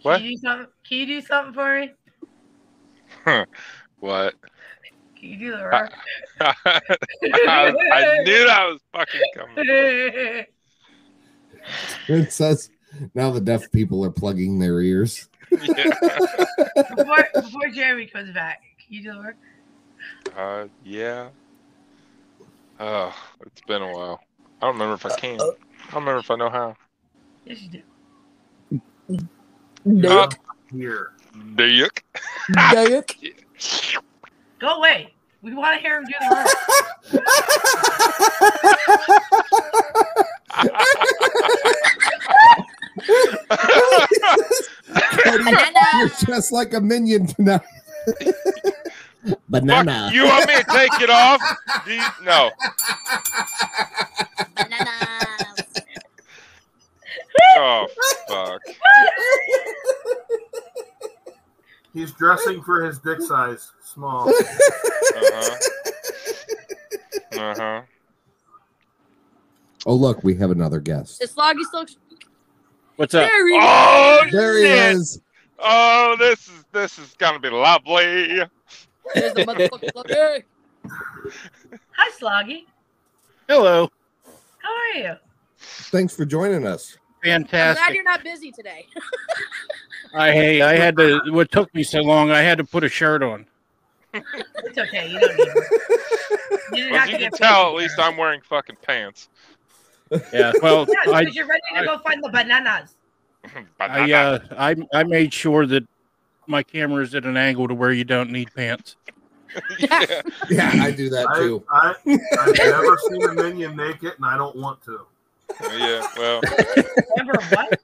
What? 0.04 0.18
Can 0.18 0.26
you 0.26 0.36
do 0.36 0.42
something? 0.42 0.68
Can 0.88 0.98
you 0.98 1.06
do 1.06 1.22
something 1.22 1.54
for 1.54 1.80
me? 1.80 1.92
What? 4.00 4.36
Can 5.18 5.30
you 5.30 5.40
do 5.40 5.52
the 5.52 5.64
roar? 5.66 5.90
I, 6.42 6.74
I 7.94 8.24
knew 8.24 8.46
that 8.46 8.66
was 8.66 8.82
fucking 8.92 9.22
coming. 9.34 10.46
It 12.10 12.34
says 12.34 12.70
now 13.16 13.32
the 13.32 13.40
deaf 13.40 13.72
people 13.72 14.04
are 14.04 14.12
plugging 14.12 14.60
their 14.60 14.82
ears. 14.82 15.30
before, 15.50 15.70
before 17.34 17.70
Jeremy 17.74 18.08
comes 18.08 18.34
back, 18.34 18.62
can 18.78 18.94
you 18.94 19.04
do 19.04 19.14
the 19.14 19.20
roar? 19.20 19.36
Uh, 20.36 20.68
yeah. 20.84 21.30
Oh, 22.80 23.16
it's 23.46 23.62
been 23.62 23.82
a 23.82 23.92
while. 23.92 24.20
I 24.62 24.66
don't 24.66 24.76
remember 24.76 24.96
if 24.96 25.06
I 25.06 25.16
can. 25.16 25.40
I 25.40 25.46
don't 25.46 25.58
remember 25.94 26.20
if 26.20 26.30
I 26.30 26.36
know 26.36 26.50
how. 26.50 26.76
Yes, 27.46 27.62
you 27.62 27.70
do. 27.70 27.82
Uh, 29.86 30.30
Here. 30.72 31.12
Dick. 31.56 32.06
Dick. 32.72 33.18
Go 34.60 34.68
away. 34.78 35.14
We 35.42 35.54
want 35.54 35.76
to 35.76 35.82
hear 35.82 35.98
him 35.98 36.06
do 36.06 36.14
the 36.20 36.36
roar. 36.36 36.46
Cody, 45.24 45.44
you're 45.98 46.10
just 46.10 46.52
like 46.52 46.74
a 46.74 46.82
minion 46.82 47.28
tonight. 47.28 47.62
Banana. 49.50 50.10
You 50.14 50.26
want 50.26 50.48
me 50.48 50.56
to 50.56 50.64
take 50.66 50.92
it 51.02 51.10
off? 51.10 51.42
You- 51.88 52.26
no. 52.26 52.52
Oh 57.56 57.88
fuck. 58.28 58.62
He's 61.94 62.12
dressing 62.14 62.64
for 62.64 62.84
his 62.84 62.98
dick 63.00 63.22
size. 63.22 63.72
Small. 63.84 64.28
Uh-huh. 64.30 65.56
Uh-huh. 67.34 67.82
Oh 69.86 69.96
look, 69.96 70.24
we 70.24 70.36
have 70.36 70.50
another 70.52 70.80
guest. 70.80 71.22
It's 71.22 71.34
Sloggy 71.34 71.64
still? 71.64 71.86
What's 72.96 73.14
up? 73.14 73.28
There 73.28 73.48
he 73.48 73.60
Oh, 73.62 74.24
There 74.32 74.58
he 74.58 74.64
shit. 74.66 74.96
is. 74.96 75.22
Oh, 75.60 76.16
this 76.18 76.48
is 76.48 76.64
this 76.72 76.98
is 77.00 77.14
gonna 77.18 77.40
be 77.40 77.50
lovely. 77.50 78.42
There's 79.14 79.34
the 79.34 79.46
motherfucking 79.46 79.92
Sloggy. 79.96 80.44
Hi, 81.98 82.12
Sloggy. 82.20 82.66
Hello. 83.48 83.90
How 84.60 84.70
are 84.70 84.98
you? 85.00 85.14
Thanks 85.58 86.16
for 86.16 86.26
joining 86.26 86.66
us. 86.66 86.98
I'm 87.26 87.44
glad 87.44 87.94
you're 87.94 88.04
not 88.04 88.24
busy 88.24 88.52
today. 88.52 88.86
I 90.14 90.32
hey, 90.32 90.62
I 90.72 90.76
had 90.76 90.96
to. 90.98 91.22
What 91.28 91.52
took 91.52 91.74
me 91.74 91.84
so 91.84 92.02
long? 92.02 92.32
I 92.32 92.42
had 92.42 92.58
to 92.58 92.64
put 92.64 92.84
a 92.84 92.90
shirt 92.90 93.24
on. 93.24 93.46
It's 94.66 94.78
okay. 94.78 95.10
You 95.10 95.20
don't 95.20 95.38
need 95.38 95.48
it. 95.48 96.62
You 96.72 96.84
didn't 96.86 96.96
As 96.96 97.10
you 97.10 97.18
can 97.18 97.32
tell, 97.32 97.70
at 97.70 97.76
least 97.76 98.00
I'm 98.00 98.16
wearing 98.18 98.42
fucking 98.42 98.78
pants. 98.82 99.30
Yeah. 100.32 100.54
Well, 100.62 100.86
Yeah, 101.06 101.12
I 101.14 101.22
because 101.22 101.36
you're 101.36 101.48
ready 101.48 101.62
to 101.76 101.86
go 101.86 101.98
find 102.00 102.24
the 102.24 102.30
bananas. 102.30 102.96
I 103.80 104.12
uh 104.12 104.40
I 104.58 104.76
I 104.94 105.04
made 105.04 105.34
sure 105.34 105.66
that 105.66 105.84
my 106.48 106.64
camera 106.64 107.04
is 107.04 107.14
at 107.14 107.26
an 107.26 107.38
angle 107.38 107.68
to 107.68 107.76
where 107.76 107.92
you 107.92 108.04
don't 108.04 108.32
need 108.32 108.54
pants. 108.56 108.96
Yeah, 109.80 110.72
I 110.82 110.92
do 110.92 111.10
that 111.10 111.28
I, 111.30 111.40
too. 111.40 111.64
I, 111.70 111.96
I've 112.40 112.58
never 112.58 112.98
seen 113.10 113.24
a 113.24 113.34
minion 113.34 113.76
naked, 113.76 114.14
and 114.18 114.26
I 114.26 114.38
don't 114.38 114.56
want 114.56 114.84
to. 114.86 115.02
Yeah, 115.62 116.08
well, 116.18 116.42
Remember 117.18 117.40
what? 117.50 117.80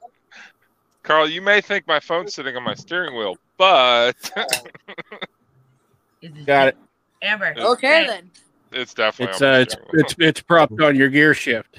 Carl, 1.02 1.28
you 1.28 1.40
may 1.42 1.60
think 1.60 1.86
my 1.86 1.98
phone's 2.00 2.34
sitting 2.34 2.56
on 2.56 2.62
my 2.62 2.74
steering 2.74 3.16
wheel, 3.16 3.36
but 3.56 4.16
Got 6.46 6.68
it. 6.68 6.76
Amber. 7.22 7.54
Okay 7.56 8.06
then. 8.06 8.30
it's 8.72 8.94
definitely 8.94 9.32
It's 9.32 9.42
on 9.42 9.48
uh 9.48 9.58
it's 9.60 9.76
it's 9.92 10.14
it's 10.18 10.40
propped 10.40 10.80
on 10.80 10.96
your 10.96 11.08
gear 11.08 11.34
shift. 11.34 11.76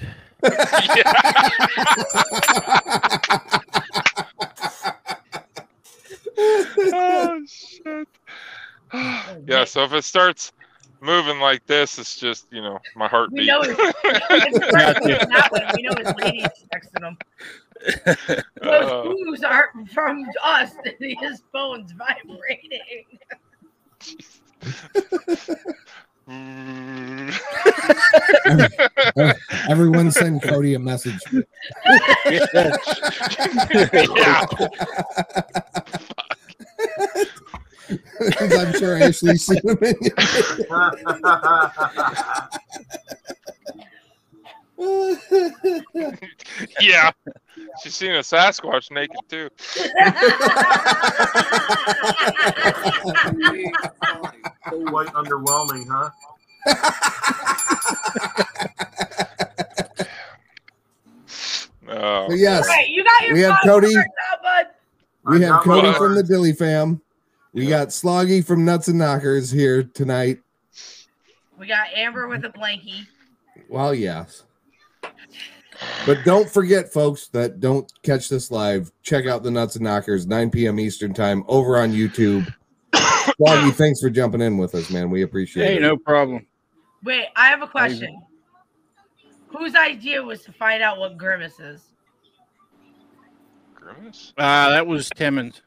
oh 6.92 7.40
shit. 7.46 8.08
yeah, 9.46 9.64
so 9.64 9.84
if 9.84 9.92
it 9.92 10.04
starts 10.04 10.52
moving 11.00 11.40
like 11.40 11.64
this, 11.66 11.98
it's 11.98 12.16
just 12.16 12.46
you 12.50 12.60
know 12.60 12.78
my 12.96 13.06
We 13.06 13.08
heartbeat. 13.08 13.46
know 13.46 13.62
his, 13.62 13.76
it's 13.78 14.72
right 14.72 14.96
from 14.96 15.30
that 15.30 15.48
one. 15.50 15.62
We 15.76 15.82
know 15.82 15.94
his 15.96 16.14
lady's 16.22 16.46
texting 16.72 17.04
him. 17.06 17.16
Those 18.06 18.46
Uh, 18.62 19.02
clues 19.02 19.42
are 19.42 19.70
from 19.92 20.24
us. 20.44 20.72
His 21.00 21.42
phone's 21.52 21.92
vibrating. 21.92 23.04
Everyone 29.68 30.10
send 30.10 30.42
Cody 30.42 30.74
a 30.74 30.78
message. 30.78 31.20
yeah. 32.26 32.76
I'm 38.40 38.72
sure 38.78 38.96
Ashley's 39.02 39.44
seen 39.46 39.58
a 39.68 39.76
minion. 39.80 40.14
yeah. 46.80 47.10
She's 47.82 47.94
seen 47.94 48.12
a 48.12 48.18
Sasquatch 48.20 48.90
naked 48.90 49.16
too. 49.28 49.48
Quite 54.88 55.08
underwhelming, 55.08 55.86
huh? 55.90 56.10
Oh, 61.88 62.26
But 62.28 62.38
yes, 62.38 62.66
Right, 62.68 62.88
you 62.88 63.04
got 63.04 63.22
your 63.26 63.34
we 63.34 63.40
have 63.40 63.58
Cody. 63.64 63.94
right 63.94 64.06
now. 64.44 65.30
We 65.32 65.44
I 65.44 65.48
have 65.48 65.62
Cody 65.62 65.88
mine. 65.88 65.94
from 65.96 66.14
the 66.14 66.22
Dilly 66.22 66.52
fam. 66.52 67.00
We 67.52 67.66
got 67.66 67.88
Sloggy 67.88 68.44
from 68.44 68.64
Nuts 68.64 68.88
and 68.88 68.98
Knockers 68.98 69.50
here 69.50 69.82
tonight. 69.82 70.38
We 71.58 71.66
got 71.66 71.88
Amber 71.94 72.28
with 72.28 72.44
a 72.44 72.48
blankie. 72.48 73.06
Well, 73.68 73.94
yes. 73.94 74.44
But 76.04 76.24
don't 76.24 76.48
forget, 76.48 76.92
folks, 76.92 77.28
that 77.28 77.60
don't 77.60 77.90
catch 78.02 78.28
this 78.28 78.50
live. 78.50 78.90
Check 79.02 79.26
out 79.26 79.42
the 79.42 79.50
Nuts 79.50 79.76
and 79.76 79.84
Knockers, 79.84 80.26
9 80.26 80.50
p.m. 80.50 80.80
Eastern 80.80 81.14
time 81.14 81.44
over 81.46 81.78
on 81.78 81.92
YouTube. 81.92 82.52
Sloggy, 82.92 83.72
thanks 83.74 84.00
for 84.00 84.10
jumping 84.10 84.40
in 84.40 84.58
with 84.58 84.74
us, 84.74 84.90
man. 84.90 85.10
We 85.10 85.22
appreciate 85.22 85.64
Hey, 85.64 85.76
it. 85.76 85.82
Hey, 85.82 85.88
no 85.88 85.96
problem. 85.96 86.46
Wait, 87.04 87.26
I 87.36 87.48
have 87.48 87.62
a 87.62 87.68
question. 87.68 88.20
Whose 89.48 89.74
idea 89.74 90.22
was 90.22 90.42
to 90.42 90.52
find 90.52 90.82
out 90.82 90.98
what 90.98 91.16
grimace 91.16 91.60
is? 91.60 91.82
Grimace? 93.74 94.32
Uh 94.38 94.70
that 94.70 94.86
was 94.86 95.10
Timmons. 95.10 95.62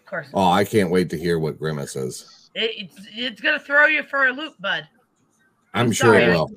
Of 0.00 0.06
course. 0.06 0.28
Oh, 0.32 0.50
I 0.50 0.64
can't 0.64 0.90
wait 0.90 1.10
to 1.10 1.18
hear 1.18 1.38
what 1.38 1.58
Grimace 1.58 1.96
is. 1.96 2.50
It, 2.54 2.70
it's 2.76 3.08
it's 3.12 3.40
gonna 3.40 3.58
throw 3.58 3.86
you 3.86 4.02
for 4.02 4.26
a 4.28 4.32
loop, 4.32 4.54
bud. 4.60 4.88
I'm 5.74 5.92
sure 5.92 6.14
sorry, 6.14 6.24
it 6.24 6.28
will. 6.30 6.50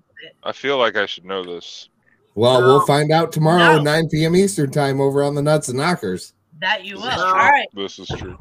I 0.43 0.51
feel 0.51 0.77
like 0.77 0.95
I 0.95 1.05
should 1.05 1.26
know 1.26 1.43
this. 1.43 1.89
Well, 2.36 2.62
we'll 2.62 2.80
um, 2.80 2.88
find 2.88 3.12
out 3.12 3.32
tomorrow, 3.32 3.78
No. 3.78 3.84
9 3.84 4.10
p.m. 4.10 4.36
Eastern 4.36 4.72
time 4.72 5.02
over 5.02 5.24
on 5.24 5.36
the 5.36 5.41
Nuts 5.41 5.70
and 5.70 5.78
Knockers. 5.78 6.34
That 6.60 6.86
you 6.86 6.95
will. 6.95 7.06
No. 7.06 7.26
All 7.26 7.34
right. 7.34 7.68
This 7.74 7.99
is 7.99 8.08
true. 8.08 8.38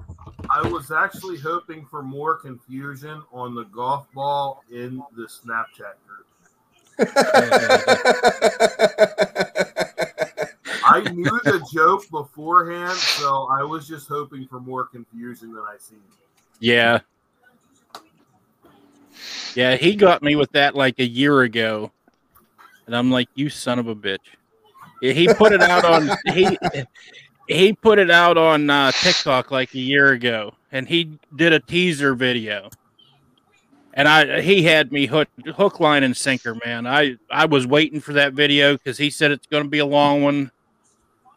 I 0.49 0.67
was 0.69 0.91
actually 0.91 1.39
hoping 1.39 1.85
for 1.87 2.03
more 2.03 2.37
confusion 2.37 3.23
on 3.33 3.55
the 3.55 3.65
golf 3.65 4.07
ball 4.12 4.62
in 4.71 5.03
the 5.17 5.23
Snapchat 5.27 5.95
group. 6.07 6.27
I 10.85 11.09
knew 11.12 11.41
the 11.45 11.67
joke 11.73 12.09
beforehand, 12.11 12.97
so 12.97 13.49
I 13.51 13.62
was 13.62 13.87
just 13.89 14.09
hoping 14.09 14.47
for 14.47 14.61
more 14.61 14.85
confusion 14.87 15.53
than 15.53 15.62
I 15.62 15.77
seen. 15.79 16.01
Yeah. 16.59 17.01
Yeah, 19.55 19.77
he 19.77 19.95
got 19.95 20.23
me 20.23 20.37
with 20.37 20.53
that 20.53 20.75
like 20.75 20.99
a 20.99 21.07
year 21.07 21.43
ago. 21.43 21.93
And 22.91 22.97
I'm 22.97 23.09
like, 23.09 23.29
you 23.37 23.49
son 23.51 23.79
of 23.79 23.87
a 23.87 23.95
bitch. 23.95 24.19
He 25.01 25.33
put 25.33 25.53
it 25.53 25.62
out 25.62 25.85
on 25.85 26.11
he 26.35 26.59
he 27.47 27.73
put 27.73 28.01
it 28.01 28.11
out 28.11 28.37
on 28.37 28.69
uh, 28.69 28.91
TikTok 28.91 29.53
like 29.53 29.73
a 29.77 29.79
year 29.79 30.11
ago 30.11 30.55
and 30.73 30.89
he 30.89 31.17
did 31.37 31.53
a 31.53 31.61
teaser 31.61 32.17
video. 32.17 32.69
And 33.95 34.09
I 34.09 34.41
he 34.41 34.65
had 34.65 34.91
me 34.91 35.07
hook, 35.07 35.29
hook 35.55 35.79
line 35.79 36.03
and 36.03 36.17
sinker, 36.17 36.57
man. 36.67 36.85
I 36.85 37.15
I 37.31 37.45
was 37.45 37.65
waiting 37.65 38.01
for 38.01 38.12
that 38.15 38.33
video 38.33 38.77
cuz 38.77 38.99
he 38.99 39.09
said 39.09 39.31
it's 39.31 39.47
going 39.47 39.62
to 39.62 39.71
be 39.71 39.79
a 39.79 39.87
long 39.87 40.25
one. 40.25 40.51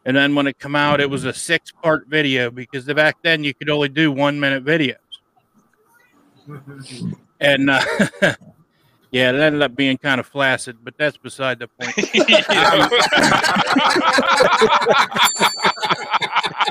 And 0.06 0.18
then 0.18 0.34
when 0.34 0.48
it 0.48 0.58
come 0.58 0.76
out 0.76 1.02
it 1.02 1.10
was 1.12 1.24
a 1.24 1.34
6 1.34 1.72
part 1.84 2.08
video 2.08 2.50
because 2.50 2.86
back 2.86 3.18
then 3.22 3.44
you 3.44 3.54
could 3.54 3.70
only 3.70 3.90
do 3.90 4.12
1 4.12 4.40
minute 4.40 4.66
videos. 4.66 4.96
And 7.40 7.70
uh, 7.70 7.86
yeah, 9.14 9.30
it 9.30 9.36
ended 9.36 9.62
up 9.62 9.76
being 9.76 9.98
kind 9.98 10.20
of 10.20 10.28
flaccid, 10.28 10.78
but 10.84 10.98
that's 10.98 11.18
beside 11.18 11.60
the 11.60 11.68
point. 11.68 11.94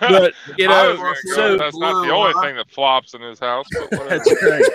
But 0.00 0.34
you 0.56 0.68
know, 0.68 0.90
was 0.90 0.98
gonna 0.98 1.16
so 1.34 1.56
that's 1.56 1.76
not 1.76 2.04
the 2.04 2.12
only 2.12 2.34
thing 2.42 2.56
that 2.56 2.70
flops 2.70 3.14
in 3.14 3.22
his 3.22 3.38
house. 3.38 3.66
But. 3.72 4.08
That's 4.08 4.42
right. 4.42 4.62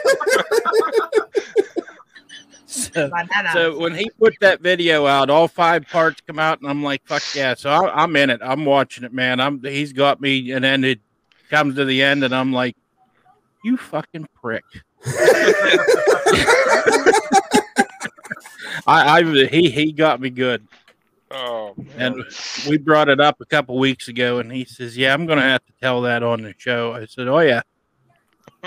So, 2.72 3.12
so 3.52 3.78
when 3.78 3.94
he 3.94 4.10
put 4.12 4.34
that 4.40 4.62
video 4.62 5.06
out, 5.06 5.30
all 5.30 5.50
five 5.50 5.86
parts 5.90 6.22
come 6.26 6.40
out, 6.40 6.62
and 6.62 6.70
I'm 6.70 6.82
like, 6.82 7.06
"Fuck 7.06 7.22
yeah!" 7.36 7.54
So 7.54 7.70
I, 7.70 8.04
I'm 8.04 8.16
in 8.16 8.30
it. 8.30 8.40
I'm 8.42 8.64
watching 8.64 9.04
it, 9.04 9.12
man. 9.12 9.42
I'm. 9.42 9.62
He's 9.62 9.92
got 9.92 10.22
me, 10.22 10.52
and 10.52 10.64
then 10.64 10.86
it 10.86 11.02
comes 11.50 11.76
to 11.76 11.84
the 11.84 12.02
end, 12.02 12.24
and 12.24 12.34
I'm 12.34 12.54
like, 12.54 12.78
"You 13.62 13.76
fucking 13.76 14.26
prick." 14.42 14.64
I, 18.88 19.20
I 19.20 19.24
he 19.50 19.70
he 19.70 19.92
got 19.92 20.22
me 20.22 20.30
good. 20.30 20.68
Oh, 21.32 21.76
And 21.96 22.24
we 22.68 22.78
brought 22.78 23.10
it 23.10 23.20
up 23.20 23.42
a 23.42 23.46
couple 23.46 23.78
weeks 23.80 24.08
ago, 24.08 24.40
and 24.40 24.52
he 24.52 24.66
says, 24.66 24.98
"Yeah, 24.98 25.14
I'm 25.14 25.26
gonna 25.26 25.42
have 25.42 25.66
to 25.66 25.74
tell 25.82 26.02
that 26.02 26.24
on 26.24 26.42
the 26.42 26.54
show." 26.58 26.94
I 26.94 27.06
said, 27.06 27.28
"Oh 27.28 27.40
yeah, 27.40 27.62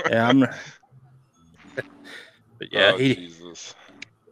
yeah, 0.09 0.29
I'm." 0.29 0.41
but 0.41 0.51
yeah, 2.73 2.93
Oh, 2.95 2.99
he 2.99 3.15
Jesus. 3.15 3.75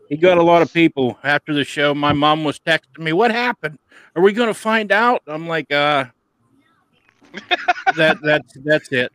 he 0.08 0.16
got 0.16 0.38
a 0.38 0.42
lot 0.42 0.62
of 0.62 0.72
people 0.72 1.18
after 1.22 1.52
the 1.52 1.64
show. 1.64 1.94
My 1.94 2.12
mom 2.12 2.44
was 2.44 2.58
texting 2.58 3.00
me, 3.00 3.12
"What 3.12 3.30
happened? 3.30 3.78
Are 4.16 4.22
we 4.22 4.32
gonna 4.32 4.54
find 4.54 4.90
out?" 4.90 5.22
I'm 5.26 5.46
like, 5.46 5.70
"Uh, 5.70 6.06
that 7.96 8.18
that's 8.22 8.52
that's 8.64 8.90
it." 8.92 9.12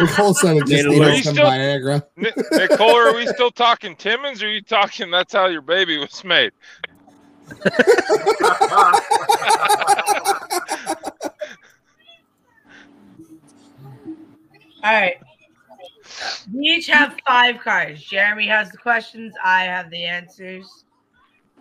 Nicole 0.00 0.34
said 0.34 0.56
it 0.56 0.66
just 0.66 0.84
Are 0.84 0.88
needed 0.88 1.24
some 1.24 1.34
still- 1.34 1.46
Viagra. 1.46 2.02
Nicole, 2.16 2.96
are 2.96 3.14
we 3.14 3.26
still 3.26 3.50
talking 3.50 3.94
Timmons, 3.96 4.42
or 4.42 4.46
are 4.46 4.50
you 4.50 4.62
talking 4.62 5.10
that's 5.10 5.32
how 5.32 5.46
your 5.46 5.62
baby 5.62 5.98
was 5.98 6.22
made? 6.24 6.52
All 14.82 14.92
right. 14.92 15.16
We 16.52 16.60
each 16.60 16.88
have 16.88 17.16
five 17.26 17.58
cards. 17.60 18.02
Jeremy 18.02 18.46
has 18.48 18.70
the 18.70 18.76
questions. 18.78 19.32
I 19.42 19.62
have 19.64 19.90
the 19.90 20.04
answers. 20.04 20.84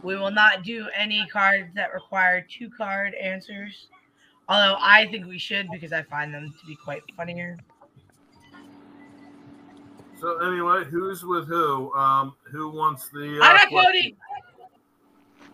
We 0.01 0.17
will 0.17 0.31
not 0.31 0.63
do 0.63 0.87
any 0.95 1.25
cards 1.31 1.69
that 1.75 1.93
require 1.93 2.41
two 2.47 2.69
card 2.69 3.13
answers. 3.13 3.87
Although 4.49 4.77
I 4.79 5.07
think 5.09 5.25
we 5.25 5.39
should 5.39 5.69
because 5.71 5.93
I 5.93 6.01
find 6.03 6.33
them 6.33 6.53
to 6.59 6.65
be 6.65 6.75
quite 6.75 7.01
funnier. 7.15 7.57
So 10.19 10.37
anyway, 10.45 10.83
who's 10.85 11.23
with 11.23 11.47
who? 11.47 11.93
Um, 11.93 12.35
who 12.43 12.69
wants 12.69 13.09
the? 13.09 13.39
Uh, 13.41 13.43
I 13.43 13.53
got 13.53 13.69
question? 13.69 13.91
Cody. 13.91 14.17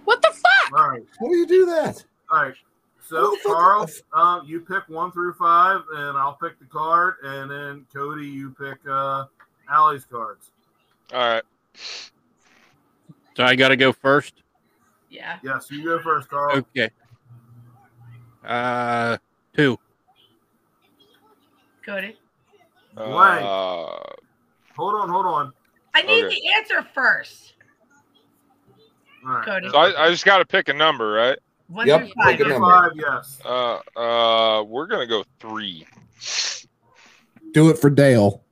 What 0.06 0.22
the 0.22 0.30
fuck? 0.30 0.80
All 0.80 0.90
right. 0.90 1.04
How 1.20 1.28
do 1.28 1.36
you 1.36 1.48
do 1.48 1.66
that? 1.68 2.04
All 2.32 2.44
right. 2.44 2.56
So 3.08 3.36
Carl, 3.44 3.90
um, 4.14 4.44
you 4.46 4.60
pick 4.60 4.88
one 4.88 5.12
through 5.12 5.34
five, 5.34 5.82
and 5.96 6.18
I'll 6.18 6.36
pick 6.36 6.60
the 6.60 6.66
card, 6.66 7.16
and 7.24 7.50
then 7.50 7.86
Cody, 7.92 8.28
you 8.28 8.52
pick 8.60 8.78
uh, 8.88 9.26
Allie's 9.72 10.06
cards. 10.06 10.52
All 11.12 11.20
right. 11.20 11.44
So 13.36 13.44
I 13.44 13.56
got 13.56 13.70
to 13.70 13.76
go 13.76 13.92
first. 13.92 14.44
Yeah. 15.10 15.40
Yes, 15.44 15.72
you 15.72 15.84
go 15.84 16.00
first, 16.00 16.30
Carl. 16.30 16.58
Okay. 16.58 16.92
Uh, 18.46 19.18
two. 19.56 19.78
Cody. 21.86 22.18
Blank. 22.96 23.46
Uh, 23.46 23.98
Hold 24.76 24.96
on, 24.96 25.10
hold 25.10 25.26
on. 25.26 25.52
I 25.94 26.02
need 26.04 26.24
Okay. 26.26 26.36
the 26.36 26.54
answer 26.54 26.88
first. 26.94 27.54
All 29.26 29.32
right. 29.34 29.46
Cody. 29.46 29.70
so 29.70 29.78
I, 29.78 30.06
I 30.06 30.10
just 30.10 30.24
got 30.24 30.38
to 30.38 30.46
pick 30.46 30.70
a 30.70 30.74
number, 30.74 31.12
right? 31.12 31.38
One 31.68 31.86
Yep, 31.86 32.00
through 32.02 32.12
five. 32.24 32.38
pick 32.38 32.46
a 32.46 32.50
number. 32.50 32.68
Five, 32.68 32.92
yes. 32.96 33.40
Uh, 33.44 33.80
uh, 34.00 34.64
we're 34.64 34.88
gonna 34.88 35.06
go 35.06 35.24
three. 35.40 35.86
Do 37.54 37.70
it 37.70 37.78
for 37.78 37.90
Dale. 37.90 38.44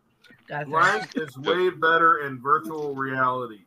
Got 0.50 0.60
that. 0.60 0.68
Blank 0.70 1.12
is 1.16 1.38
way 1.38 1.70
better 1.70 2.26
in 2.28 2.42
virtual 2.42 2.94
reality. 2.94 3.62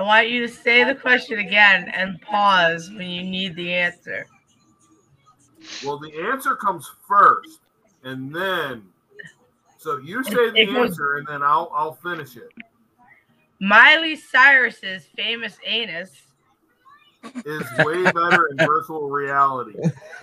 I 0.00 0.02
want 0.02 0.30
you 0.30 0.46
to 0.46 0.52
say 0.52 0.82
the 0.82 0.94
question 0.94 1.40
again 1.40 1.90
and 1.90 2.18
pause 2.22 2.88
when 2.88 3.06
you 3.06 3.22
need 3.22 3.54
the 3.54 3.70
answer. 3.70 4.26
Well, 5.84 5.98
the 5.98 6.10
answer 6.32 6.56
comes 6.56 6.90
first, 7.06 7.60
and 8.02 8.34
then 8.34 8.82
so 9.76 9.98
you 9.98 10.24
say 10.24 10.52
the 10.52 10.70
answer, 10.78 11.18
and 11.18 11.26
then 11.28 11.42
I'll 11.42 11.70
I'll 11.74 11.92
finish 11.92 12.38
it. 12.38 12.50
Miley 13.60 14.16
Cyrus's 14.16 15.04
famous 15.14 15.58
anus. 15.66 16.12
Is 17.44 17.62
way 17.80 18.02
better 18.04 18.48
in 18.52 18.56
virtual 18.56 19.10
reality. 19.10 19.78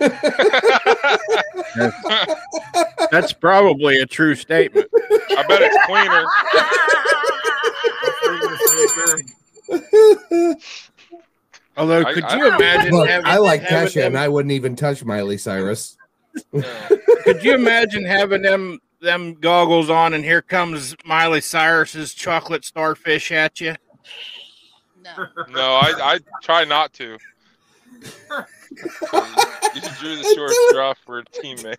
That's 3.12 3.32
probably 3.32 4.00
a 4.00 4.06
true 4.06 4.34
statement. 4.34 4.88
I 4.92 5.44
bet 5.46 5.62
it's 5.62 5.78
cleaner. 5.86 6.26
Although, 11.76 12.00
I- 12.02 12.12
could 12.12 12.24
I- 12.24 12.36
you 12.36 12.54
imagine 12.54 12.92
Look, 12.92 13.08
having, 13.08 13.26
I 13.26 13.36
like 13.38 13.62
having 13.62 13.88
Kesha, 13.88 14.06
and 14.06 14.18
I 14.18 14.28
wouldn't 14.28 14.52
even 14.52 14.74
touch 14.76 15.04
Miley 15.04 15.38
Cyrus. 15.38 15.96
could 16.52 17.42
you 17.42 17.54
imagine 17.54 18.04
having 18.04 18.42
them 18.42 18.78
them 19.00 19.34
goggles 19.34 19.90
on 19.90 20.12
and 20.14 20.24
here 20.24 20.42
comes 20.42 20.96
Miley 21.04 21.40
Cyrus's 21.40 22.14
chocolate 22.14 22.64
starfish 22.64 23.30
at 23.30 23.60
you? 23.60 23.76
No, 25.04 25.26
no, 25.50 25.74
I, 25.74 26.14
I 26.14 26.18
try 26.42 26.64
not 26.64 26.92
to. 26.94 27.16
you 28.00 29.80
drew 29.98 30.16
the 30.16 30.32
short 30.34 30.52
straw 30.68 30.94
for 31.04 31.18
a 31.20 31.24
teammate. 31.24 31.76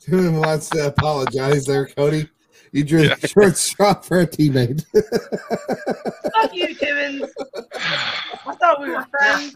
Timon 0.00 0.40
wants 0.40 0.68
to 0.70 0.86
apologize 0.86 1.64
there, 1.66 1.86
Cody. 1.86 2.28
You 2.74 2.82
drew 2.82 3.06
the 3.08 3.28
short 3.28 3.56
straw 3.56 3.94
for 3.94 4.22
a 4.22 4.26
teammate. 4.26 4.84
Fuck 6.32 6.56
you, 6.56 6.74
Timmons. 6.74 7.30
I 7.72 8.54
thought 8.56 8.80
we 8.80 8.90
were 8.90 9.06
friends. 9.16 9.54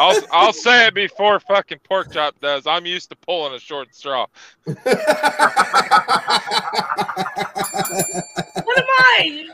I'll 0.00 0.20
I'll 0.32 0.52
say 0.52 0.88
it 0.88 0.94
before 0.94 1.38
fucking 1.38 1.78
pork 1.84 2.10
chop 2.12 2.40
does. 2.40 2.66
I'm 2.66 2.84
used 2.84 3.10
to 3.10 3.16
pulling 3.16 3.54
a 3.54 3.60
short 3.60 3.94
straw. 3.94 4.26
What 4.64 4.86
am 4.88 4.96
I? 8.88 9.46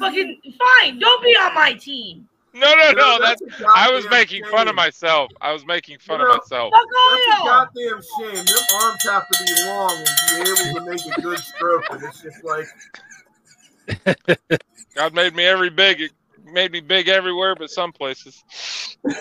Fucking 0.00 0.40
fine. 0.58 0.98
Don't 0.98 1.22
be 1.22 1.36
on 1.42 1.54
my 1.54 1.74
team. 1.74 2.26
No, 2.54 2.74
no, 2.74 2.92
no. 2.92 3.18
That's 3.18 3.40
that's 3.40 3.60
a 3.60 3.66
I 3.74 3.90
was 3.90 4.04
goddamn 4.04 4.20
making 4.20 4.44
fun 4.44 4.68
of 4.68 4.74
myself. 4.74 5.30
I 5.40 5.52
was 5.52 5.64
making 5.64 5.98
fun 5.98 6.20
You 6.20 6.26
of 6.26 6.36
myself. 6.36 6.72
Fuck 6.72 6.86
all 7.04 7.10
That's 7.10 7.26
a 7.26 7.44
goddamn 7.44 8.02
shame. 8.18 8.44
Your 8.46 8.62
arms 8.82 9.02
have 9.04 9.26
to 9.26 9.44
be 9.44 9.64
long 9.66 9.96
and 9.96 10.06
be 10.28 10.50
able 10.50 10.74
to 10.78 10.84
make 10.90 11.16
a 11.16 11.20
good 11.22 11.38
stroke, 11.38 11.84
and 11.90 12.02
it's 12.04 12.20
just 12.20 12.44
like 12.44 12.66
God 14.94 15.14
made 15.14 15.34
me 15.34 15.44
every 15.44 15.70
big. 15.70 16.02
It 16.02 16.12
made 16.44 16.72
me 16.72 16.80
big 16.80 17.08
everywhere, 17.08 17.54
but 17.54 17.70
some 17.70 17.92
places. 17.92 18.42
all 19.04 19.12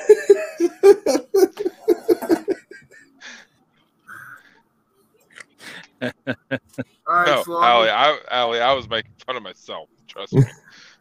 right, 7.07 7.25
No, 7.27 7.43
Allie, 7.61 7.89
I, 7.89 8.17
Allie, 8.29 8.59
I 8.59 8.73
was 8.73 8.89
making 8.89 9.13
fun 9.25 9.37
of 9.37 9.43
myself. 9.43 9.87
Trust 10.07 10.33
me. 10.33 10.43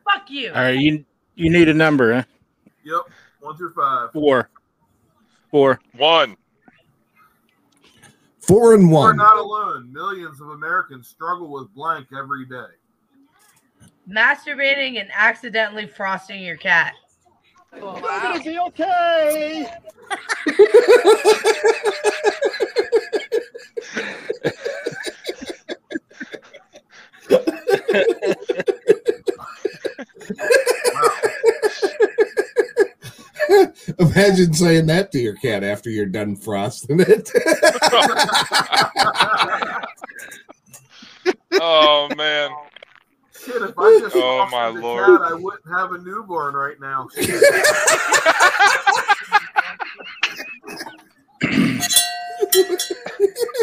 Fuck 0.04 0.30
you. 0.30 0.50
All 0.50 0.60
right, 0.60 0.78
you 0.78 1.04
you 1.34 1.50
need 1.50 1.68
a 1.68 1.74
number, 1.74 2.14
huh? 2.14 2.24
Yep, 2.84 3.02
one 3.40 3.56
through 3.56 3.72
five. 3.74 4.12
Four. 4.12 4.50
Four. 5.50 5.80
One. 5.96 6.36
Four 8.38 8.74
and 8.74 8.90
We're 8.90 9.12
not 9.12 9.38
alone. 9.38 9.92
Millions 9.92 10.40
of 10.40 10.48
Americans 10.48 11.08
struggle 11.08 11.50
with 11.50 11.72
blank 11.74 12.08
every 12.16 12.46
day. 12.46 12.66
Masturbating 14.08 15.00
and 15.00 15.08
accidentally 15.14 15.86
frosting 15.86 16.42
your 16.42 16.56
cat. 16.56 16.94
Gonna 17.78 18.42
be 18.42 18.58
okay. 18.58 19.70
Imagine 33.98 34.52
saying 34.52 34.86
that 34.86 35.10
to 35.12 35.18
your 35.18 35.34
cat 35.36 35.62
after 35.64 35.90
you're 35.90 36.06
done 36.06 36.36
frosting 36.36 37.00
it. 37.00 37.30
Oh 41.62 42.08
man. 42.16 42.50
Shit, 43.44 43.60
if 43.60 43.74
I 43.76 43.98
just 44.00 44.14
Oh, 44.16 44.48
my 44.50 44.70
the 44.70 44.80
Lord. 44.80 45.04
cat, 45.20 45.20
I 45.30 45.34
wouldn't 45.34 45.68
have 45.76 45.92
a 45.92 45.98
newborn 45.98 46.54
right 46.54 46.78
now. 46.80 47.08
Shit. 47.14 47.28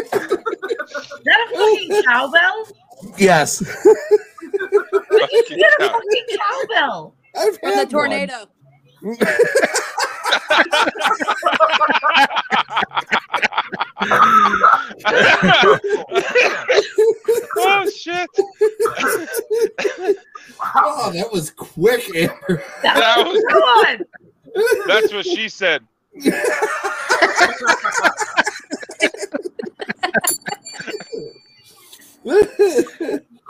Is 0.08 1.22
that 1.24 1.48
a 1.52 1.56
fucking 1.56 2.02
cowbell? 2.04 2.68
yes. 3.16 3.58
fucking 3.58 5.56
Get 5.56 5.72
a 5.72 5.76
cow. 5.78 5.88
fucking 5.88 6.26
cowbell. 6.38 7.14
I've 7.36 7.58
From 7.58 7.70
the 7.70 7.76
had 7.76 7.90
tornado. 7.90 8.46
Oh 17.56 17.90
shit! 17.94 18.28
Oh, 20.74 21.12
that 21.12 21.28
was 21.32 21.50
quick, 21.50 22.04
Amber. 22.14 22.62
That 22.82 23.24
was 23.24 23.44
Come 23.48 23.62
on. 23.62 24.04
that's 24.88 25.12
what 25.12 25.24
she 25.24 25.48
said. 25.48 25.82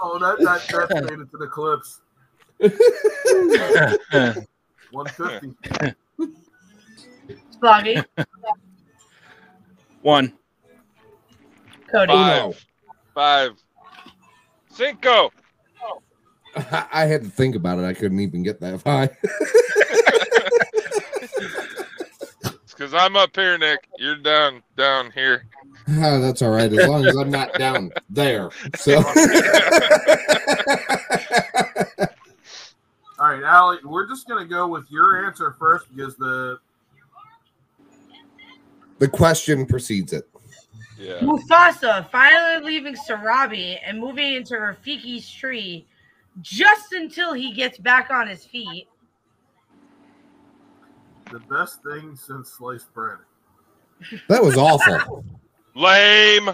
Oh, 0.01 0.19
that 0.19 0.39
that 0.41 0.89
that 0.89 1.05
made 1.05 1.19
it 1.19 1.31
to 1.31 1.39
the 1.39 1.49
clips. 1.49 2.01
150. 4.91 5.95
Sloggy. 7.61 8.05
One. 10.03 10.33
Cody. 11.91 12.13
Five, 12.13 12.67
five, 13.15 13.51
cinco. 14.71 15.31
I 16.93 17.05
had 17.05 17.23
to 17.23 17.31
think 17.31 17.55
about 17.55 17.79
it. 17.79 17.85
I 17.85 17.95
couldn't 17.95 18.21
even 18.21 18.43
get 18.43 18.61
that 18.61 18.83
high. 18.83 19.11
It's 22.63 22.73
because 22.73 22.95
I'm 22.95 23.17
up 23.17 23.35
here, 23.35 23.59
Nick. 23.59 23.89
You're 23.99 24.17
down, 24.17 24.63
down 24.77 25.11
here. 25.11 25.45
Ah, 25.89 26.19
that's 26.19 26.43
all 26.43 26.51
right, 26.51 26.73
as 26.73 26.87
long 26.87 27.05
as 27.05 27.17
I'm 27.17 27.31
not 27.31 27.53
down 27.55 27.91
there. 28.09 28.51
So 28.77 29.03
All 33.29 33.35
right, 33.35 33.43
Allie, 33.43 33.77
we're 33.85 34.07
just 34.07 34.27
gonna 34.27 34.47
go 34.47 34.67
with 34.69 34.91
your 34.91 35.27
answer 35.27 35.55
first 35.59 35.95
because 35.95 36.17
the 36.17 36.59
the 39.01 39.07
question 39.07 39.67
precedes 39.67 40.15
it. 40.15 40.27
Yeah. 40.99 41.19
Mufasa 41.19 42.09
finally 42.11 42.65
leaving 42.65 42.95
Sarabi 42.95 43.77
and 43.85 44.01
moving 44.01 44.33
into 44.33 44.55
Rafiki's 44.55 45.31
tree 45.31 45.87
just 46.41 46.95
until 46.95 47.35
he 47.35 47.53
gets 47.53 47.77
back 47.77 48.09
on 48.11 48.29
his 48.29 48.47
feet. 48.47 48.89
the 51.31 51.41
best 51.41 51.83
thing 51.83 52.17
since 52.17 52.53
sliced 52.53 52.91
bread. 52.95 53.19
That 54.31 54.43
was 54.43 54.57
awful. 54.57 55.23
Lame. 55.75 56.49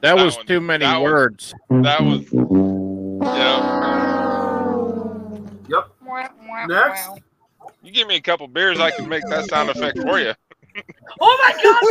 That 0.00 0.14
was 0.16 0.36
one- 0.36 0.46
too 0.46 0.60
many 0.60 0.84
that 0.84 1.00
one- 1.00 1.10
words. 1.10 1.52
That 1.70 2.00
was. 2.04 2.30
Next. 6.68 7.08
You 7.82 7.92
give 7.92 8.08
me 8.08 8.16
a 8.16 8.20
couple 8.20 8.46
beers, 8.48 8.80
I 8.80 8.90
can 8.90 9.08
make 9.08 9.22
that 9.28 9.48
sound 9.48 9.70
effect 9.70 9.98
for 9.98 10.18
you. 10.18 10.32
Oh 11.20 11.38
my 11.40 11.52
god! 11.62 11.82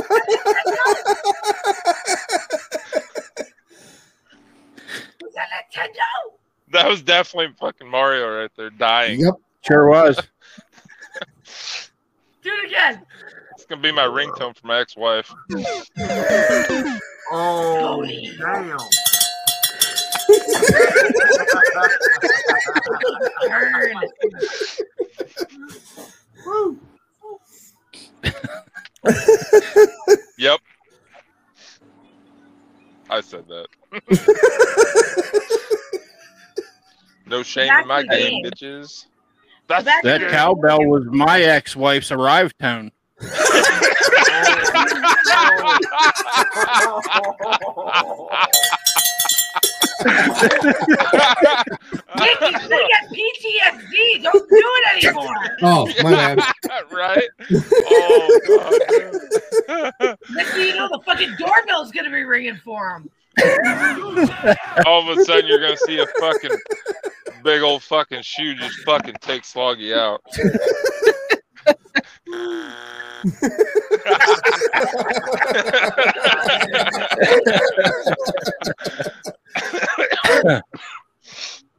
Was 5.22 5.34
that 5.36 5.48
Nintendo? 5.74 6.36
That 6.74 6.90
was 6.90 7.02
definitely 7.02 7.56
fucking 7.62 7.88
Mario 7.88 8.42
right 8.42 8.52
there, 8.58 8.72
dying. 8.72 9.22
Yep. 9.22 9.36
Sure 9.66 9.88
was. 9.88 10.18
Do 12.42 12.52
it 12.52 12.66
again. 12.66 13.06
It's 13.54 13.66
gonna 13.66 13.82
be 13.82 13.94
my 13.94 14.04
ringtone 14.04 14.54
for 14.54 14.68
my 14.68 14.80
ex-wife. 14.80 15.34
Oh 17.32 18.04
damn. 18.06 18.78
Burn. 23.48 23.94
Woo. 26.46 26.80
Yep. 30.38 30.60
I 33.10 33.22
said 33.22 33.46
that. 33.48 33.68
no 37.28 37.44
shame 37.44 37.72
in 37.72 37.88
my 37.88 38.04
game, 38.04 38.44
game. 38.44 38.46
bitches. 38.46 39.06
That's 39.68 39.86
That's 39.86 40.04
That 40.04 40.22
the- 40.22 40.30
cowbell 40.30 40.84
was 40.86 41.06
my 41.06 41.42
ex-wife's 41.42 42.12
arrive 42.12 42.58
tone. 42.58 42.92
Nick, 52.16 52.42
you're 52.42 52.52
get 52.52 53.10
PTSD. 53.10 54.24
Don't 54.24 54.50
do 54.50 54.50
it 54.50 55.06
anymore. 55.06 55.58
Oh, 55.62 55.86
my 56.02 56.36
bad. 56.36 56.54
right? 56.92 57.30
Oh 57.86 58.40
god. 58.48 60.18
Next 60.32 60.58
you 60.58 60.76
know, 60.76 60.88
the 60.90 61.00
fucking 61.06 61.36
doorbell's 61.38 61.92
gonna 61.92 62.10
be 62.10 62.24
ringing 62.24 62.56
for 62.58 62.90
him. 62.92 63.10
All 64.86 65.10
of 65.10 65.18
a 65.18 65.24
sudden 65.26 65.48
you're 65.48 65.60
gonna 65.60 65.78
see 65.78 66.00
a 66.00 66.06
fucking 66.20 66.56
big 67.44 67.62
old 67.62 67.84
fucking 67.84 68.22
shoe 68.22 68.56
just 68.56 68.76
fucking 68.86 69.16
take 69.22 69.44
Sloggy 69.44 69.96
out. 69.96 70.22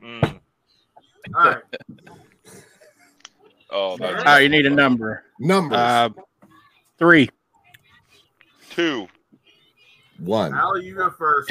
Mm. 0.03 0.41
All 1.35 1.45
right. 1.45 1.62
Oh, 3.71 3.97
that's 3.97 4.23
Oh, 4.27 4.37
you 4.37 4.49
need 4.49 4.66
a 4.66 4.71
number. 4.71 5.25
Number 5.41 5.75
Uh, 5.77 6.11
three. 6.99 7.29
two. 8.71 9.09
One. 10.19 10.55
Allie, 10.55 10.87
you 10.87 10.95
go 10.95 11.11
first. 11.11 11.51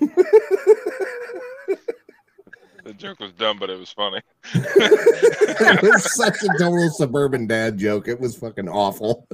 The 2.86 2.94
joke 2.94 3.18
was 3.18 3.32
dumb, 3.32 3.58
but 3.58 3.68
it 3.68 3.76
was 3.80 3.90
funny. 3.90 4.20
it 4.54 5.82
was 5.82 6.14
such 6.14 6.36
a 6.44 6.46
total 6.56 6.88
suburban 6.90 7.48
dad 7.48 7.78
joke. 7.78 8.06
It 8.06 8.20
was 8.20 8.36
fucking 8.38 8.68
awful. 8.68 9.26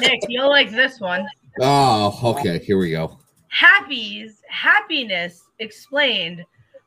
Nick, 0.00 0.18
you'll 0.28 0.48
like 0.50 0.72
this 0.72 0.98
one. 0.98 1.24
Oh, 1.60 2.18
okay. 2.36 2.58
Here 2.58 2.78
we 2.78 2.90
go. 2.90 3.16
Happy's 3.46 4.42
happiness 4.48 5.40
explained 5.60 6.44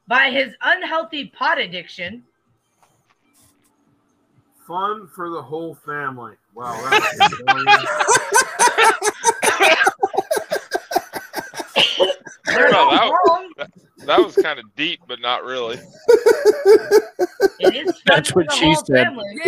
by 0.09 0.29
his 0.29 0.53
unhealthy 0.61 1.27
pot 1.27 1.57
addiction. 1.57 2.21
Fun 4.67 5.07
for 5.15 5.29
the 5.29 5.41
whole 5.41 5.73
family. 5.73 6.33
Wow. 6.53 6.73
That 6.89 7.79
They're 12.45 12.69
Well, 12.71 12.91
not 12.91 13.09
wrong. 13.09 13.51
that, 13.57 13.69
that 14.05 14.19
was 14.19 14.35
kind 14.35 14.59
of 14.59 14.65
deep, 14.75 14.99
but 15.07 15.19
not 15.21 15.43
really. 15.43 15.77
It 17.59 17.87
is 17.87 18.01
That's 18.05 18.31
for 18.31 18.39
what 18.41 18.49
the 18.49 18.55
she 18.55 18.65
whole 18.65 18.75
said. 18.85 19.05
family. 19.05 19.25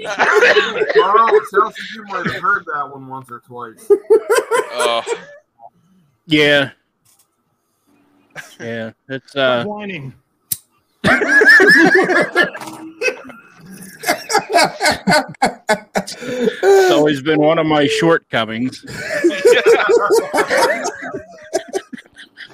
Carl, 0.94 1.34
it 1.34 1.42
sounds 1.50 1.76
like 1.78 1.94
you 1.94 2.04
might 2.08 2.26
have 2.26 2.42
heard 2.42 2.64
that 2.66 2.90
one 2.90 3.06
once 3.08 3.30
or 3.30 3.40
twice. 3.40 3.90
Oh, 4.72 5.02
Yeah. 6.26 6.70
Yeah. 8.58 8.92
It's 9.08 9.36
uh 9.36 9.64
whining. 9.66 10.14
It's 16.22 16.90
always 16.92 17.22
been 17.22 17.40
one 17.40 17.58
of 17.58 17.66
my 17.66 17.86
shortcomings. 17.86 18.84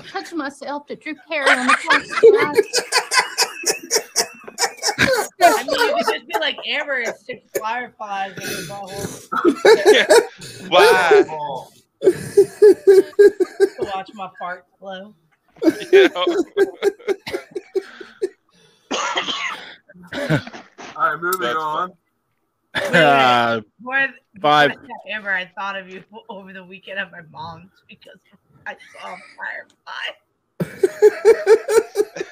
touch 0.09 0.33
myself 0.33 0.87
to 0.87 0.97
drip 0.97 1.19
hair 1.29 1.49
on 1.49 1.67
the 1.67 1.75
couch. 1.75 2.07
I 5.43 5.63
mean, 5.65 5.81
you 5.97 6.05
could 6.05 6.15
just 6.15 6.27
be 6.27 6.39
like 6.41 6.57
Amber 6.67 7.01
and 7.01 7.15
stick 7.15 7.45
fireflies 7.61 8.33
in 8.37 8.43
your 8.43 8.63
butthole 8.63 9.29
wow. 10.71 11.69
to 12.03 13.91
watch 13.95 14.11
my 14.15 14.31
fart 14.39 14.65
flow. 14.79 15.15
Yeah. 20.13 20.49
All 20.97 21.13
right, 21.13 21.21
moving 21.21 21.41
That's 21.41 21.57
on. 21.57 21.93
Uh, 22.75 23.61
More 23.81 24.09
Five. 24.41 24.73
Amber, 25.11 25.31
I 25.31 25.51
thought 25.57 25.77
of 25.77 25.89
you 25.89 26.03
over 26.29 26.53
the 26.53 26.65
weekend 26.65 26.99
at 26.99 27.11
my 27.11 27.21
mom's 27.31 27.71
because 27.89 28.19
I 28.67 28.77
saw 29.01 29.15
a 29.15 29.17
firefly. 29.39 30.13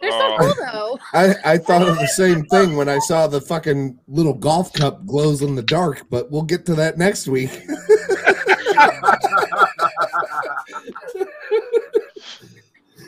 They're 0.00 0.10
Oh. 0.12 0.36
so 0.38 0.44
cool 0.54 0.54
though. 0.72 0.98
I, 1.14 1.34
I 1.54 1.58
thought 1.58 1.82
of 1.88 1.96
the 1.96 2.06
same 2.08 2.44
thing 2.46 2.76
when 2.76 2.88
I 2.90 2.98
saw 2.98 3.26
the 3.26 3.40
fucking 3.40 3.98
little 4.06 4.34
golf 4.34 4.72
cup 4.74 5.06
glows 5.06 5.40
in 5.40 5.54
the 5.54 5.62
dark, 5.62 6.04
but 6.10 6.30
we'll 6.30 6.42
get 6.42 6.66
to 6.66 6.74
that 6.74 6.98
next 6.98 7.26
week. 7.26 7.50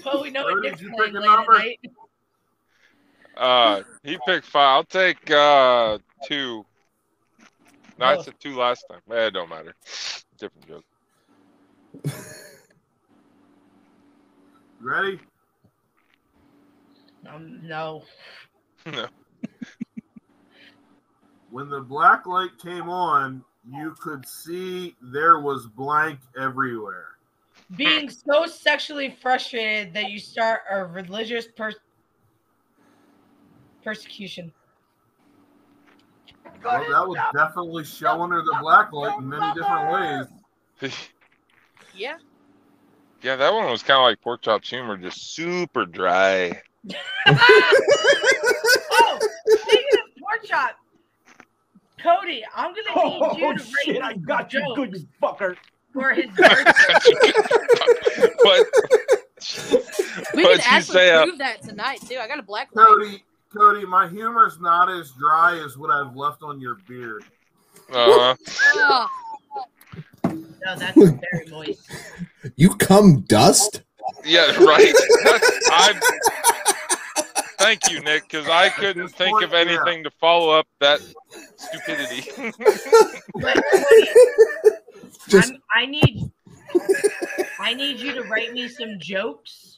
Well, 0.04 0.22
we 0.22 0.30
know 0.30 0.44
what 0.44 0.54
Cody, 0.56 0.68
Nick's 0.68 0.80
did 0.80 0.88
you 0.88 0.94
playing 0.96 1.12
pick 1.14 1.18
a 1.18 1.20
late 1.22 1.28
at 1.30 1.36
number? 1.36 1.58
night. 1.58 1.80
Uh, 3.36 3.82
he 4.02 4.18
picked 4.26 4.46
five. 4.46 4.76
I'll 4.76 4.84
take 4.84 5.30
uh 5.30 5.98
two. 6.26 6.64
No, 7.98 8.06
I 8.06 8.22
said 8.22 8.34
two 8.40 8.56
last 8.56 8.84
time. 8.90 9.00
Eh, 9.10 9.26
it 9.26 9.30
don't 9.32 9.48
matter. 9.48 9.74
Different 10.38 10.68
joke. 10.68 10.84
Ready? 14.80 15.18
Um, 17.28 17.60
no. 17.66 18.04
no. 18.86 19.06
When 21.50 21.70
the 21.70 21.80
black 21.80 22.26
light 22.26 22.50
came 22.62 22.88
on, 22.88 23.42
you 23.68 23.94
could 24.00 24.26
see 24.28 24.94
there 25.00 25.40
was 25.40 25.66
blank 25.66 26.20
everywhere. 26.38 27.08
Being 27.74 28.10
so 28.10 28.46
sexually 28.46 29.16
frustrated 29.20 29.92
that 29.94 30.10
you 30.10 30.18
start 30.18 30.60
a 30.70 30.84
religious 30.84 31.46
per- 31.48 31.72
persecution. 33.86 34.52
Well, 36.64 36.80
that 36.90 37.06
was 37.08 37.18
definitely 37.32 37.84
showing 37.84 38.20
under 38.32 38.42
the 38.42 38.56
black 38.60 38.92
light 38.92 39.16
in 39.18 39.28
many 39.28 39.54
different 39.54 39.92
ways. 40.82 40.92
Yeah. 41.94 42.16
Yeah, 43.22 43.36
that 43.36 43.54
one 43.54 43.70
was 43.70 43.82
kind 43.82 43.98
of 43.98 44.02
like 44.04 44.20
pork 44.20 44.42
chops 44.42 44.68
humor, 44.68 44.98
just 44.98 45.34
super 45.34 45.86
dry. 45.86 46.60
Oh, 47.28 49.18
speaking 49.48 49.84
of 49.94 50.20
pork 50.20 50.44
chop, 50.44 50.72
Cody, 52.02 52.44
I'm 52.54 52.74
gonna 52.74 53.04
need 53.06 53.18
Oh, 53.22 53.36
you 53.38 53.56
to 53.56 53.64
shit, 53.64 53.94
rate 53.94 54.02
I 54.02 54.12
got 54.14 54.52
you, 54.52 54.60
good 54.76 54.94
you 54.94 55.06
fucker. 55.22 55.56
for 55.94 56.12
his 56.12 56.26
birthday. 56.36 57.32
But 58.42 58.66
We 60.34 60.42
What'd 60.44 60.60
can 60.60 60.72
you 60.72 60.78
actually 60.78 60.80
say, 60.94 61.10
uh, 61.12 61.24
prove 61.24 61.38
that 61.38 61.62
tonight 61.62 62.00
too. 62.06 62.18
I 62.20 62.28
got 62.28 62.38
a 62.38 62.42
black 62.42 62.68
light. 62.74 62.86
Cody, 62.86 63.24
Cody, 63.56 63.86
my 63.86 64.08
humor's 64.08 64.60
not 64.60 64.90
as 64.90 65.12
dry 65.12 65.58
as 65.64 65.78
what 65.78 65.90
I've 65.90 66.14
left 66.16 66.42
on 66.42 66.60
your 66.60 66.76
beard. 66.86 67.24
uh, 67.92 68.34
Oh, 68.74 69.08
no, 70.24 70.76
that's 70.76 70.96
very 70.96 71.46
moist. 71.50 71.90
You 72.56 72.74
come 72.74 73.20
dust? 73.22 73.82
yeah, 74.24 74.46
right. 74.64 74.92
I 75.70 75.98
thank 77.58 77.90
you, 77.90 78.00
Nick, 78.00 78.24
because 78.28 78.48
I 78.48 78.68
couldn't 78.68 79.08
think 79.08 79.42
of 79.42 79.50
point, 79.50 79.68
yeah. 79.68 79.76
anything 79.76 80.04
to 80.04 80.10
follow 80.20 80.50
up 80.50 80.66
that 80.80 81.00
stupidity. 81.56 82.30
Just 85.28 85.52
I'm, 85.52 85.62
I 85.74 85.86
need, 85.86 86.30
I 87.58 87.74
need 87.74 88.00
you 88.00 88.12
to 88.14 88.22
write 88.24 88.52
me 88.52 88.68
some 88.68 88.98
jokes 88.98 89.75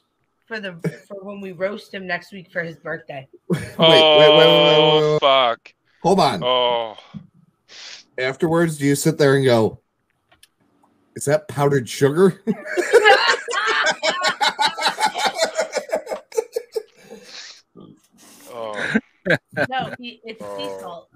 for 0.49 0.59
the 0.59 0.73
for 1.07 1.23
when 1.23 1.41
we 1.41 1.53
roast 1.53 1.93
him 1.95 2.07
next 2.07 2.33
week 2.33 2.51
for 2.51 2.63
his 2.63 2.77
birthday. 2.77 3.29
wait, 3.49 3.61
wait, 3.61 3.79
wait, 3.79 3.79
oh 3.79 4.39
wait, 4.39 5.03
wait, 5.05 5.13
wait. 5.13 5.21
fuck! 5.21 5.73
Hold 6.03 6.21
on. 6.21 6.43
Oh, 6.43 6.97
Afterwards, 8.17 8.79
do 8.79 8.87
you 8.87 8.95
sit 8.97 9.19
there 9.19 9.37
and 9.37 9.45
go, 9.45 9.81
"Is 11.15 11.27
that 11.27 11.47
powdered 11.49 11.89
sugar?" 11.89 12.43
oh. 18.51 18.95
No, 19.69 19.95
he, 19.99 20.21
it's 20.25 20.41
sea 20.41 20.47
Oh. 20.49 20.81
salt. 20.81 21.09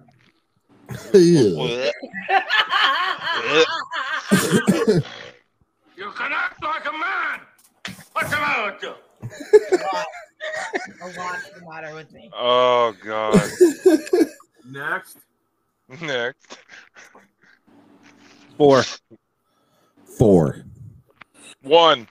Ew. 1.15 1.91
You 5.97 6.11
can 6.11 6.33
act 6.33 6.63
like 6.63 6.85
a 6.87 6.93
man. 6.93 7.41
What's 8.13 8.31
the 8.31 8.37
matter 8.37 8.73
with 8.73 8.83
you? 8.83 8.93
A 9.73 9.77
lot, 9.77 10.07
a 11.01 11.07
lot's 11.19 11.51
the 11.51 11.65
matter 11.69 11.95
with 11.95 12.13
me. 12.13 12.31
Oh 12.35 12.95
god. 13.05 13.41
Next, 14.65 15.19
Next. 16.01 16.59
Four. 18.57 18.85
Four. 20.19 20.65
One. 21.63 22.09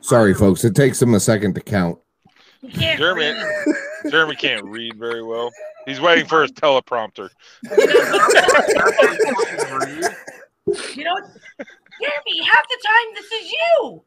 Sorry, 0.00 0.34
folks. 0.34 0.64
It 0.64 0.74
takes 0.74 1.00
him 1.00 1.14
a 1.14 1.20
second 1.20 1.54
to 1.54 1.60
count. 1.60 1.98
You 2.70 2.78
can't 2.78 2.98
Jeremy 2.98 3.32
read. 3.32 3.76
Jeremy 4.10 4.36
can't 4.36 4.64
read 4.64 4.96
very 4.96 5.22
well. 5.24 5.50
He's 5.86 6.00
waiting 6.00 6.26
for 6.26 6.42
his 6.42 6.52
teleprompter. 6.52 7.30
You 10.94 11.04
know, 11.04 11.16
Jeremy, 12.00 12.42
half 12.44 12.68
the 12.68 12.78
time 12.86 13.14
this 13.14 13.32
is 13.32 13.52
you. 13.52 14.02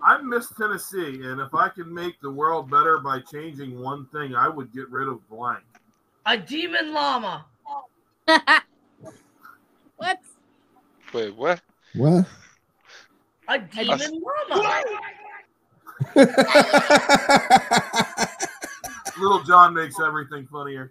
I 0.00 0.22
miss 0.22 0.48
Tennessee, 0.56 1.22
and 1.24 1.40
if 1.40 1.54
I 1.54 1.68
could 1.68 1.88
make 1.88 2.20
the 2.20 2.30
world 2.30 2.70
better 2.70 2.98
by 2.98 3.20
changing 3.20 3.80
one 3.80 4.06
thing, 4.06 4.34
I 4.36 4.48
would 4.48 4.72
get 4.72 4.88
rid 4.90 5.08
of 5.08 5.28
blank. 5.28 5.64
A 6.26 6.36
demon 6.36 6.92
llama. 6.92 7.46
what? 9.96 10.20
Wait, 11.12 11.34
what? 11.36 11.60
What? 11.94 12.26
A 13.48 13.58
demon 13.58 14.22
llama. 14.48 14.84
Little 19.18 19.42
John 19.44 19.74
makes 19.74 20.00
everything 20.00 20.46
funnier. 20.46 20.90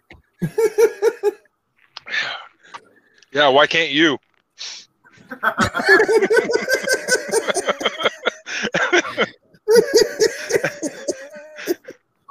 Yeah, 3.34 3.48
why 3.50 3.68
can't 3.68 3.92
you? 3.92 4.18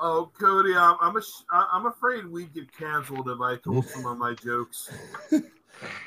Oh, 0.02 0.31
Cody, 0.40 0.74
I'm 0.74 0.97
I'm, 1.01 1.15
a, 1.15 1.20
I'm 1.52 1.85
afraid 1.85 2.27
we'd 2.27 2.55
get 2.55 2.74
canceled 2.74 3.28
if 3.28 3.39
I 3.39 3.57
told 3.57 3.86
some 3.86 4.07
of 4.07 4.16
my 4.16 4.32
jokes. 4.32 4.89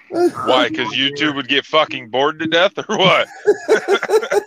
Why? 0.09 0.69
Because 0.69 0.93
YouTube 0.93 1.35
would 1.35 1.47
get 1.47 1.63
fucking 1.63 2.09
bored 2.09 2.39
to 2.39 2.47
death, 2.47 2.73
or 2.77 2.97
what? 2.97 3.27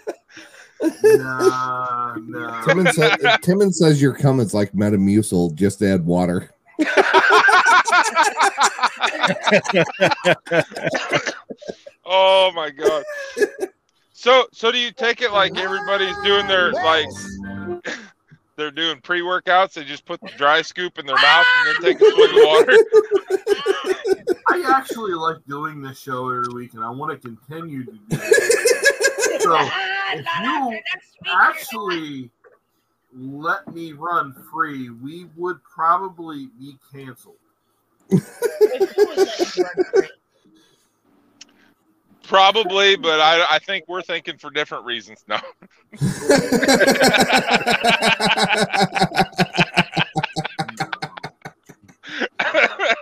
Nah, 0.83 2.17
nah. 2.17 2.63
Timon, 2.63 2.93
sa- 2.93 3.17
Timon 3.43 3.73
says 3.73 4.01
your 4.01 4.13
comment's 4.13 4.55
like 4.55 4.73
Metamucil. 4.73 5.55
Just 5.55 5.83
add 5.83 6.05
water. 6.05 6.51
oh 12.05 12.53
my 12.55 12.71
god. 12.71 13.05
So, 14.13 14.47
so 14.53 14.71
do 14.73 14.79
you 14.79 14.93
take 14.93 15.23
it 15.23 15.33
like 15.33 15.57
everybody's 15.57 16.17
doing 16.25 16.47
their 16.47 16.73
like? 16.73 17.09
They're 18.57 18.71
doing 18.71 19.01
pre-workouts. 19.03 19.75
They 19.75 19.85
just 19.85 20.07
put 20.07 20.21
the 20.21 20.31
dry 20.37 20.63
scoop 20.63 20.99
in 20.99 21.07
their 21.07 21.17
mouth 21.17 21.47
and 21.59 21.69
then 21.69 21.83
take 21.83 22.01
a 22.01 22.11
swig 22.11 22.31
of 22.31 22.37
water. 22.37 22.73
I 24.49 24.75
actually 24.75 25.13
like 25.13 25.37
doing 25.47 25.83
this 25.83 26.01
show 26.01 26.31
every 26.31 26.53
week, 26.55 26.73
and 26.75 26.83
I 26.83 26.91
want 26.91 27.13
to 27.13 27.29
continue 27.29 27.85
to 27.85 27.93
do 27.93 27.99
it. 28.11 29.43
So, 29.43 29.57
if 30.13 30.27
you 30.71 30.81
actually 31.31 32.31
let 33.15 33.73
me 33.73 33.93
run 33.93 34.35
free, 34.51 34.91
we 34.91 35.27
would 35.37 35.63
probably 35.63 36.49
be 36.59 36.79
canceled. 36.93 37.37
Probably, 42.27 42.97
but 42.97 43.21
I, 43.21 43.57
I 43.57 43.59
think 43.61 43.85
we're 43.89 44.03
thinking 44.03 44.39
for 44.39 44.51
different 44.51 44.85
reasons. 44.85 45.25
No. 45.29 45.39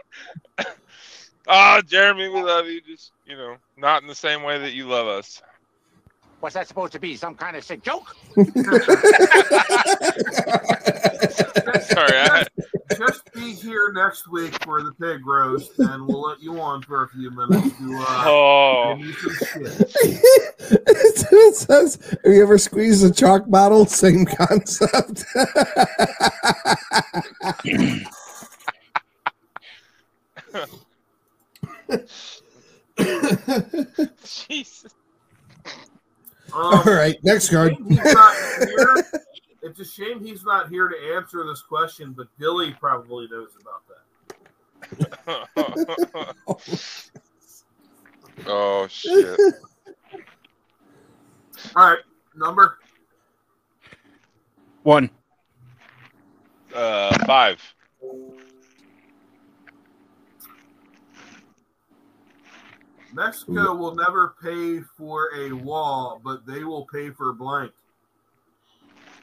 Ah, 1.46 1.82
Jeremy, 1.86 2.28
we 2.28 2.42
love 2.42 2.66
you. 2.66 2.80
Just 2.80 3.12
you 3.26 3.36
know, 3.36 3.56
not 3.76 4.02
in 4.02 4.09
the 4.09 4.14
same 4.14 4.42
way 4.42 4.59
that 4.59 4.72
you 4.72 4.86
love 4.86 5.06
us. 5.06 5.42
What's 6.40 6.55
that 6.55 6.68
supposed 6.68 6.92
to 6.92 6.98
be? 6.98 7.16
Some 7.16 7.34
kind 7.34 7.56
of 7.56 7.64
sick 7.64 7.82
joke? 7.82 8.14
Sorry, 8.36 8.46
I, 12.16 12.46
Just 12.98 13.32
be 13.32 13.52
here 13.54 13.92
next 13.94 14.30
week 14.30 14.62
for 14.64 14.82
the 14.82 14.92
pig 14.92 15.26
roast, 15.26 15.72
and 15.78 16.06
we'll 16.06 16.22
let 16.22 16.40
you 16.42 16.60
on 16.60 16.82
for 16.82 17.04
a 17.04 17.08
few 17.08 17.30
minutes 17.30 17.76
to 17.78 18.04
uh, 18.06 18.24
Oh. 18.26 18.94
give 18.96 19.06
you 19.06 19.12
some 19.14 19.34
shit. 19.62 19.92
it 20.86 21.54
says, 21.56 21.98
"Have 22.24 22.32
you 22.32 22.42
ever 22.42 22.58
squeezed 22.58 23.04
a 23.04 23.12
chalk 23.12 23.48
bottle?" 23.48 23.86
Same 23.86 24.24
concept. 24.26 25.24
Jesus. 34.24 34.94
All 36.52 36.82
right, 36.84 37.16
next 37.22 37.50
card. 37.50 37.74
He's 39.65 39.74
not 39.74 39.81
here. 39.81 39.81
It's 39.81 39.81
a 39.81 39.85
shame 39.85 40.24
he's 40.24 40.45
not 40.45 40.69
here 40.69 40.89
to 40.89 41.16
answer 41.16 41.45
this 41.45 41.62
question, 41.62 42.12
but 42.12 42.28
Billy 42.39 42.73
probably 42.73 43.28
knows 43.31 43.51
about 43.61 43.82
that. 43.89 43.95
oh 48.47 48.86
shit. 48.89 49.39
All 51.77 51.91
right, 51.91 51.99
number 52.36 52.78
One. 54.82 55.11
Uh, 56.74 57.16
five. 57.24 57.61
Mexico 63.12 63.74
will 63.77 63.95
never 63.95 64.35
pay 64.43 64.81
for 64.99 65.31
a 65.36 65.53
wall, 65.53 66.20
but 66.24 66.45
they 66.47 66.65
will 66.65 66.85
pay 66.93 67.11
for 67.11 67.32
blank. 67.32 67.73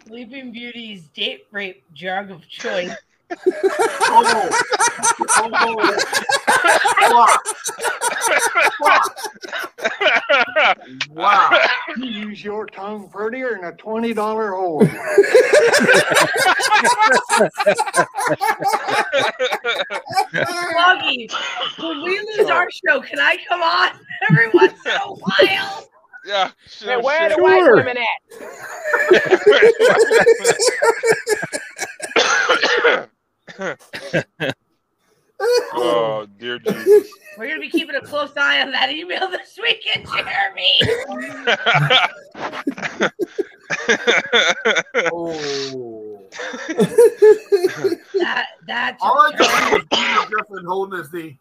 Sleeping 0.05 0.51
Beauty's 0.51 1.03
date 1.09 1.47
rape 1.51 1.83
drug 1.95 2.31
of 2.31 2.47
choice. 2.47 2.91
oh, 3.47 4.49
oh, 5.37 7.27
Wow. 11.09 11.59
You 11.97 12.05
use 12.05 12.43
your 12.43 12.65
tongue 12.65 13.09
prettier 13.09 13.51
than 13.55 13.65
a 13.65 13.71
$20 13.73 14.15
whore. 14.15 14.89
Froggy, 20.71 21.29
when 21.79 22.03
we 22.03 22.19
lose 22.37 22.49
our 22.49 22.67
show, 22.71 23.01
can 23.01 23.19
I 23.19 23.37
come 23.47 23.61
on 23.61 23.91
every 24.29 24.49
once 24.49 24.85
in 24.85 24.91
a 24.91 24.99
while? 24.99 25.90
Yeah. 26.25 26.51
Hey, 26.79 26.97
where 26.97 27.29
the 27.29 27.41
white 27.41 27.59
Sure. 27.59 27.75
women 27.75 27.97
oh 35.73 36.27
dear 36.37 36.59
Jesus. 36.59 37.11
We're 37.37 37.47
gonna 37.47 37.59
be 37.59 37.69
keeping 37.69 37.95
a 37.95 38.01
close 38.01 38.31
eye 38.37 38.61
on 38.61 38.71
that 38.71 38.91
email 38.91 39.29
this 39.29 39.57
weekend, 39.61 40.07
Jeremy. 40.07 40.79
oh. 45.11 46.29
that 48.19 48.47
that 48.67 48.97
All 49.01 49.21
I 49.21 49.31
can 49.31 49.45
see 49.45 49.75
is 49.77 49.85
Peter 49.91 50.25
Griffin 50.29 50.65
holding 50.65 50.99
his 50.99 51.11
knee. 51.13 51.39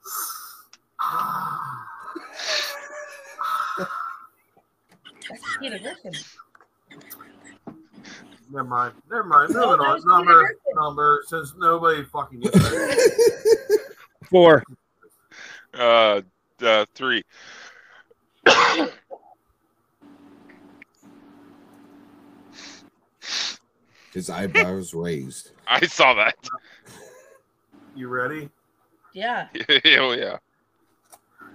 That's 5.31 5.57
Peter 5.59 5.79
Never 8.53 8.65
mind. 8.65 8.95
Never 9.09 9.25
mind. 9.25 9.57
Oh, 9.57 9.71
Moving 9.71 9.79
that 9.79 9.85
on. 9.85 10.09
Number, 10.09 10.41
Griffin. 10.41 10.59
number. 10.75 11.23
Since 11.27 11.55
nobody 11.57 12.03
fucking 12.05 12.41
gets 12.41 12.57
it. 12.61 13.81
Four. 14.25 14.65
Uh, 15.73 16.23
uh 16.63 16.85
three. 16.95 17.23
His 24.13 24.29
eyebrows 24.29 24.93
raised. 24.95 25.53
I 25.69 25.87
saw 25.87 26.15
that. 26.15 26.35
You 27.95 28.09
ready? 28.09 28.51
Yeah. 29.15 29.47
Hell 29.85 30.17
yeah. 30.17 30.39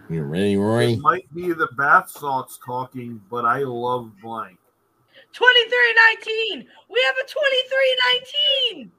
You 0.07 0.22
ready, 0.22 0.56
Roy? 0.56 0.94
It 0.94 0.99
might 0.99 1.34
be 1.34 1.52
the 1.52 1.68
bath 1.77 2.11
salts 2.11 2.60
talking, 2.64 3.19
but 3.30 3.44
I 3.44 3.64
love 3.64 4.11
blank. 4.22 4.60
2319. 5.34 6.68
We 6.90 7.02
have 7.06 7.15
a 7.18 7.26
2319. 8.77 8.91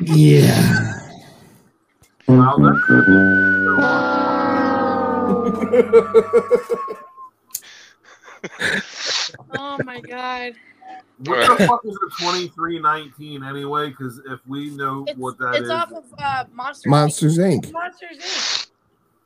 Yeah. 0.00 0.94
Wow, 2.26 2.56
Oh 9.52 9.78
my 9.84 10.00
god. 10.00 10.54
What 11.24 11.58
the 11.58 11.66
fuck 11.66 11.80
is 11.84 11.96
a 11.96 12.22
twenty 12.22 12.48
three 12.48 12.78
nineteen 12.80 13.44
anyway? 13.44 13.90
Because 13.90 14.20
if 14.26 14.40
we 14.46 14.70
know 14.70 15.06
what 15.16 15.36
that 15.38 15.54
is, 15.56 15.60
It's 15.62 15.70
off 15.70 15.92
of 15.92 16.04
uh, 16.18 16.44
Monster. 16.52 16.88
Monsters 16.88 17.38
Inc. 17.38 17.70
Monsters 17.72 18.18
Inc. 18.18 18.66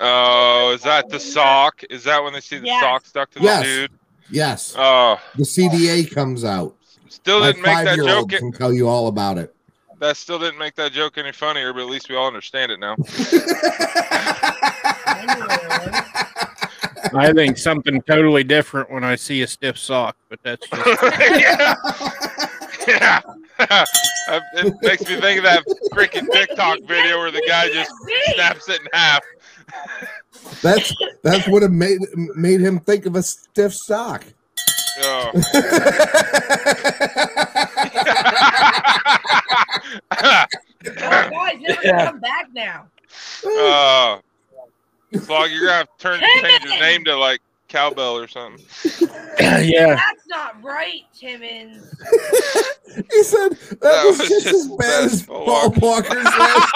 Oh, 0.01 0.73
is 0.75 0.83
that 0.83 1.09
the 1.09 1.21
sock? 1.21 1.83
Is 1.89 2.03
that 2.05 2.23
when 2.23 2.33
they 2.33 2.41
see 2.41 2.59
the 2.59 2.67
Yes. 2.67 2.83
sock 2.83 3.07
stuck 3.07 3.31
to 3.31 3.39
the 3.39 3.45
Yes. 3.45 3.65
dude? 3.65 3.93
Yes. 4.29 4.75
Oh, 4.77 5.21
The 5.37 5.45
CDA 5.45 6.13
comes 6.13 6.45
out. 6.45 6.75
still 7.09 7.41
didn't 7.43 7.63
make 7.63 7.85
that 7.85 7.97
joke. 7.97 8.31
can 8.31 8.51
tell 8.53 8.73
you 8.73 8.89
all 8.89 9.07
about 9.07 9.39
it. 9.39 9.55
That 10.01 10.17
still 10.17 10.41
didn't 10.41 10.59
make 10.59 10.75
that 10.75 10.91
joke 10.91 11.17
any 11.17 11.31
funnier, 11.31 11.73
but 11.73 11.83
at 11.83 11.89
least 11.89 12.09
we 12.09 12.17
all 12.17 12.27
understand 12.27 12.73
it 12.73 12.81
now. 12.81 12.97
I 17.15 17.33
think 17.33 17.59
something 17.59 18.03
totally 18.03 18.45
different 18.45 18.91
when 18.91 19.05
I 19.05 19.15
see 19.15 19.43
a 19.43 19.47
stiff 19.47 19.79
sock, 19.79 20.17
but 20.29 20.41
that's 20.43 20.69
just 20.69 21.03
yeah. 21.21 21.75
yeah. 22.89 23.21
It 24.57 24.75
makes 24.81 25.07
me 25.07 25.21
think 25.21 25.39
of 25.39 25.45
that 25.45 25.63
freaking 25.93 26.27
TikTok 26.33 26.79
video 26.89 27.19
where 27.19 27.31
the 27.31 27.43
guy 27.47 27.69
just 27.69 27.93
snaps 28.35 28.69
it 28.71 28.81
in 28.81 28.87
half. 28.95 29.23
That's 30.63 30.95
that's 31.23 31.47
what 31.47 31.63
it 31.63 31.71
made 31.71 32.01
made 32.15 32.61
him 32.61 32.81
think 32.81 33.05
of 33.05 33.17
a 33.17 33.23
stiff 33.23 33.75
sock. 33.75 34.25
Oh. 35.01 35.31
Oh, 40.87 41.31
guys, 41.31 41.61
never 41.61 41.83
gonna 41.83 42.05
come 42.05 42.21
back 42.21 42.49
now. 42.55 42.87
Uh, 43.47 44.19
Flog, 45.21 45.51
you're 45.51 45.67
gonna 45.67 45.79
have 45.79 45.97
to 45.97 46.03
turn 46.03 46.21
change 46.43 46.63
his 46.63 46.81
name 46.81 47.05
to 47.05 47.17
like 47.17 47.41
cowbell 47.69 48.17
or 48.17 48.29
something. 48.29 48.65
yeah. 49.41 49.95
That's 49.97 50.27
not 50.29 50.63
right, 50.63 51.03
Timmons. 51.15 51.95
He 52.95 53.25
said 53.25 53.49
that, 53.51 53.81
That 53.81 54.05
was, 54.05 54.21
was 54.21 54.29
just, 54.29 54.45
just 54.45 54.55
as 54.55 54.77
bad 54.77 55.05
as 55.05 55.23
Paul 55.27 55.45
Paul 55.47 55.73
Walker's 55.81 56.25
last 56.25 56.73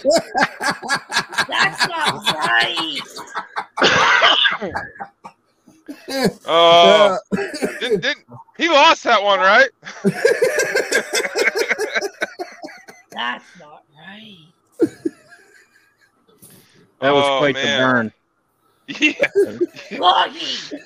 That's 1.46 1.86
not 1.88 2.24
right. 2.34 3.00
Oh, 6.46 7.18
didn't, 7.80 8.00
didn't 8.00 8.24
he 8.56 8.70
lost 8.70 9.04
that 9.04 9.22
one, 9.22 9.40
right? 9.40 9.68
That's 13.10 13.44
not 13.60 13.84
right. 13.94 14.38
That 17.04 17.12
was 17.14 17.24
Oh, 17.26 17.38
quite 17.38 17.54
man. 17.54 17.78
the 17.80 17.84
burn. 17.86 18.12
Yeah. 19.90 19.98
Lucky. 19.98 20.78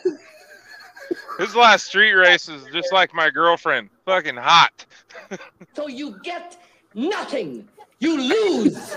His 1.38 1.54
last 1.54 1.86
street 1.86 2.12
race 2.12 2.48
is 2.48 2.64
just 2.72 2.92
like 2.92 3.14
my 3.14 3.30
girlfriend, 3.30 3.88
fucking 4.04 4.36
hot. 4.36 4.84
So 5.74 5.86
you 5.88 6.18
get 6.24 6.56
nothing. 6.94 7.68
You 8.00 8.20
lose. 8.20 8.96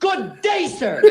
Good 0.00 0.40
day, 0.42 0.66
sir. 0.66 1.02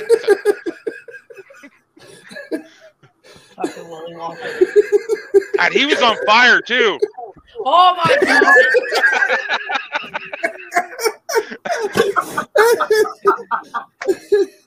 Fucking 3.56 3.88
Willy 3.90 4.14
Wonka. 4.16 5.58
God, 5.58 5.72
he 5.74 5.86
was 5.86 6.02
on 6.02 6.18
fire 6.26 6.60
too. 6.62 7.00
Oh 7.64 7.96
my 8.04 8.18
god. 8.22 8.56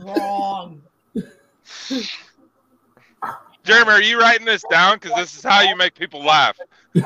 Wrong. 0.00 0.80
Jeremy, 3.64 3.90
are 3.90 4.02
you 4.02 4.20
writing 4.20 4.44
this 4.44 4.62
down? 4.70 4.98
Because 5.00 5.16
this 5.16 5.36
is 5.38 5.42
how 5.42 5.62
you 5.62 5.74
make 5.76 5.94
people 5.94 6.22
laugh. 6.22 6.58
who 6.94 7.02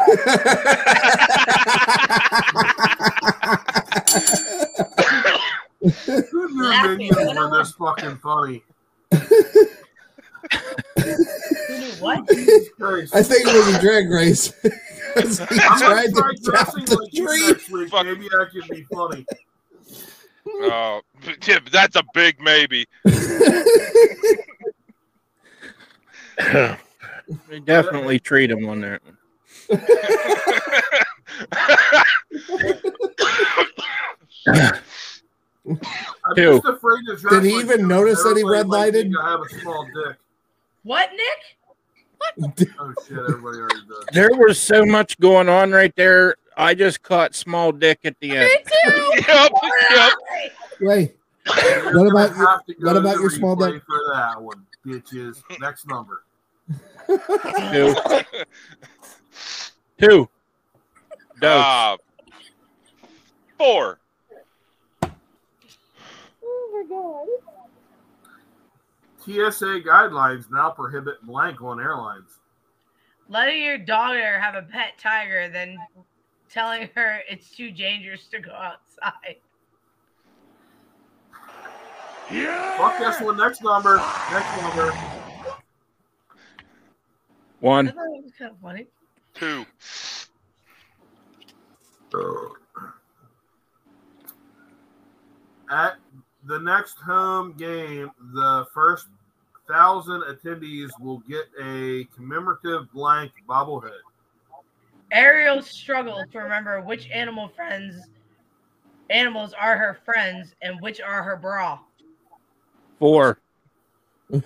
knew 6.51 6.97
minions 6.97 7.17
were 7.17 7.59
this 7.59 7.73
fucking 7.73 8.17
funny? 8.17 8.65
Who 9.13 9.19
knew 11.79 11.93
what? 12.01 12.29
I 12.29 13.23
think 13.23 13.47
it 13.47 13.67
was 13.67 13.75
a 13.77 13.81
drag 13.81 14.11
race. 14.11 14.53
'Cause 15.23 15.39
he 15.39 15.45
I'm 15.61 15.81
gonna 15.81 15.95
tried 15.95 16.07
to 16.07 16.13
tap 16.13 16.35
dressing 16.43 16.85
the 16.85 16.97
like 16.97 17.13
tree. 17.13 17.53
week. 17.73 17.93
Maybe 17.93 18.29
that 18.29 18.51
could 18.53 18.69
be 18.69 18.83
funny. 18.93 19.27
Oh, 20.47 21.03
yeah, 21.47 21.59
that's 21.71 21.97
a 21.97 22.03
big 22.15 22.41
maybe. 22.41 22.87
They 27.49 27.61
definitely 27.65 28.19
treat 28.19 28.51
him 28.51 28.69
on 28.69 28.81
there. 28.81 29.01
I'm 36.25 36.37
just 36.37 36.65
afraid 36.65 37.05
to 37.07 37.17
dress 37.17 37.33
Did 37.33 37.45
he 37.45 37.59
even 37.59 37.87
notice 37.87 38.23
that 38.23 38.37
he 38.37 38.45
red-lighted? 38.45 39.13
I 39.21 39.31
have 39.31 39.41
a 39.41 39.49
small 39.61 39.85
dick. 39.85 40.17
What, 40.85 41.11
Nick? 41.11 41.58
Oh 42.41 42.95
shit! 43.07 43.19
Everybody 43.19 43.59
already 43.59 43.75
does. 43.89 44.05
There 44.13 44.31
was 44.33 44.61
so 44.61 44.85
much 44.85 45.19
going 45.19 45.49
on 45.49 45.71
right 45.71 45.95
there. 45.97 46.37
I 46.57 46.75
just 46.75 47.03
caught 47.03 47.35
small 47.35 47.73
dick 47.73 48.01
at 48.05 48.19
the 48.21 48.37
end. 48.37 48.51
yep, 49.29 49.53
yep. 49.91 50.13
Wait. 50.81 51.17
What 51.47 52.09
about 52.09 52.37
your, 52.37 52.49
have 52.49 52.67
to 52.67 52.75
go 52.75 52.87
what 52.87 52.97
about 52.97 53.17
your 53.17 53.31
small 53.31 53.57
dick? 53.57 53.83
for 53.87 54.01
that 54.13 54.41
one, 54.41 54.67
bitches? 54.87 55.43
Next 55.61 55.87
number. 55.87 56.25
Two. 57.71 57.95
Two. 59.99 60.29
Dose. 61.41 61.65
Uh, 61.65 61.97
four. 63.57 63.99
TSA 69.29 69.83
guidelines 69.87 70.51
now 70.51 70.71
prohibit 70.71 71.23
blank 71.23 71.61
on 71.61 71.79
airlines. 71.81 72.41
Letting 73.29 73.63
your 73.63 73.77
daughter 73.77 74.41
have 74.41 74.55
a 74.55 74.63
pet 74.63 74.93
tiger, 74.99 75.51
then 75.51 75.77
telling 76.49 76.89
her 76.95 77.21
it's 77.29 77.51
too 77.51 77.71
dangerous 77.71 78.27
to 78.29 78.41
go 78.41 78.53
outside. 78.53 79.37
Yeah. 82.31 82.77
Fuck 82.79 82.99
this 82.99 83.21
one. 83.21 83.37
Next 83.37 83.63
number. 83.63 83.97
Next 84.31 84.63
number. 84.63 84.93
One. 87.61 87.89
thought 87.89 88.07
it 88.17 88.25
was 88.25 88.33
kind 88.39 88.53
of 88.53 88.59
funny. 88.63 88.87
Two. 89.35 89.67
At 95.71 95.97
the 96.45 96.59
next 96.59 96.99
home 96.99 97.53
game, 97.59 98.11
the 98.33 98.67
first 98.73 99.09
thousand 99.69 100.23
attendees 100.23 100.91
will 101.01 101.19
get 101.29 101.45
a 101.61 102.05
commemorative 102.17 102.91
blank 102.93 103.33
bobblehead. 103.49 104.01
Ariel 105.13 105.63
struggles 105.63 106.25
to 106.33 106.39
remember 106.39 106.81
which 106.81 107.09
animal 107.11 107.49
friends 107.49 108.09
animals 109.11 109.55
are 109.59 109.77
her 109.77 109.99
friends 110.05 110.55
and 110.63 110.81
which 110.81 111.01
are 111.01 111.23
her 111.23 111.37
bra. 111.37 111.79
Four. 112.99 113.39
Three. 114.31 114.43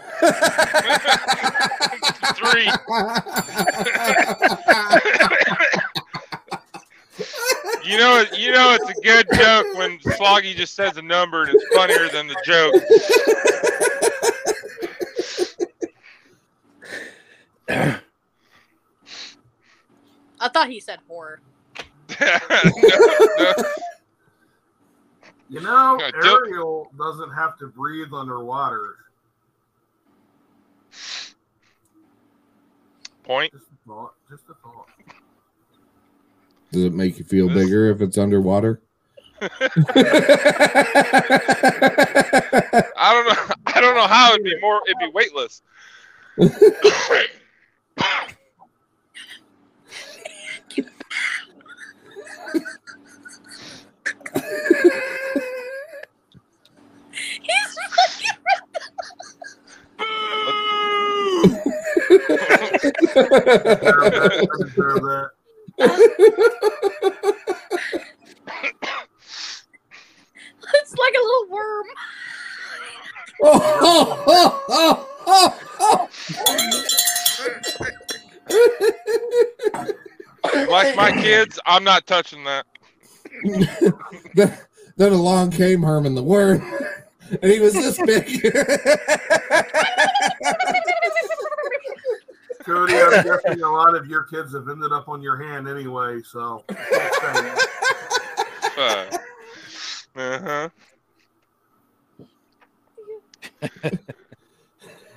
you 7.85 7.99
know, 7.99 8.25
you 8.37 8.53
know, 8.53 8.77
it's 8.79 8.91
a 8.91 9.01
good 9.03 9.27
joke 9.35 9.67
when 9.77 9.99
Sloggy 9.99 10.55
just 10.55 10.77
says 10.77 10.97
a 10.97 11.03
number 11.03 11.43
and 11.45 11.55
it's 11.55 11.65
funnier 11.75 12.09
than 12.09 12.29
the 12.29 12.37
joke. 12.45 12.75
I 17.69 18.01
thought 20.49 20.69
he 20.69 20.81
said 20.81 21.01
four. 21.07 21.41
You 25.53 25.61
know, 25.61 26.01
Ariel 26.25 26.91
doesn't 26.97 27.31
have 27.33 27.59
to 27.59 27.67
breathe 27.67 28.15
underwater. 28.15 28.97
Point. 33.23 33.53
Just 33.53 33.67
a 33.67 33.77
thought. 33.87 34.15
Just 34.31 34.45
a 34.49 34.55
thought. 34.55 34.89
Does 36.73 36.85
it 36.85 36.95
make 36.95 37.19
you 37.19 37.27
feel 37.27 37.49
bigger 37.49 37.91
if 37.91 38.01
it's 38.01 38.17
underwater? 38.17 38.81
I 39.43 39.51
don't 43.13 43.29
know. 43.29 43.55
I 43.67 43.81
don't 43.83 43.95
know 43.95 44.07
how 44.07 44.33
it'd 44.33 44.45
be 44.45 44.59
more. 44.59 44.81
It'd 44.87 44.99
be 45.01 45.11
weightless. 45.13 45.61
He's 50.75 50.87
that. 65.03 65.31
it's 70.75 70.95
like 70.95 71.15
a 71.15 71.23
little 71.23 71.47
worm. 71.51 71.87
Oh, 73.45 73.61
oh, 73.81 74.25
oh, 74.69 75.09
oh, 75.27 76.09
oh. 79.81 79.99
Like 80.45 80.97
my 80.97 81.13
kids, 81.23 81.59
I'm 81.67 81.85
not 81.85 82.07
touching 82.07 82.45
that. 82.45 82.67
then, 84.35 84.59
then 84.97 85.13
along 85.13 85.53
came 85.53 85.83
Herman 85.83 86.15
the 86.15 86.23
worm, 86.23 86.63
and 87.43 87.51
he 87.51 87.61
was 87.61 87.73
this 87.73 87.99
big. 87.99 88.27
Cody, 92.65 92.95
I'm 92.95 93.25
guessing 93.25 93.63
a 93.63 93.71
lot 93.71 93.97
of 93.97 94.07
your 94.07 94.23
kids 94.25 94.55
have 94.55 94.69
ended 94.69 94.93
up 94.93 95.09
on 95.09 95.21
your 95.21 95.37
hand 95.37 95.69
anyway, 95.69 96.21
so. 96.23 96.65
Uh 98.79 99.09
huh. 100.15 100.69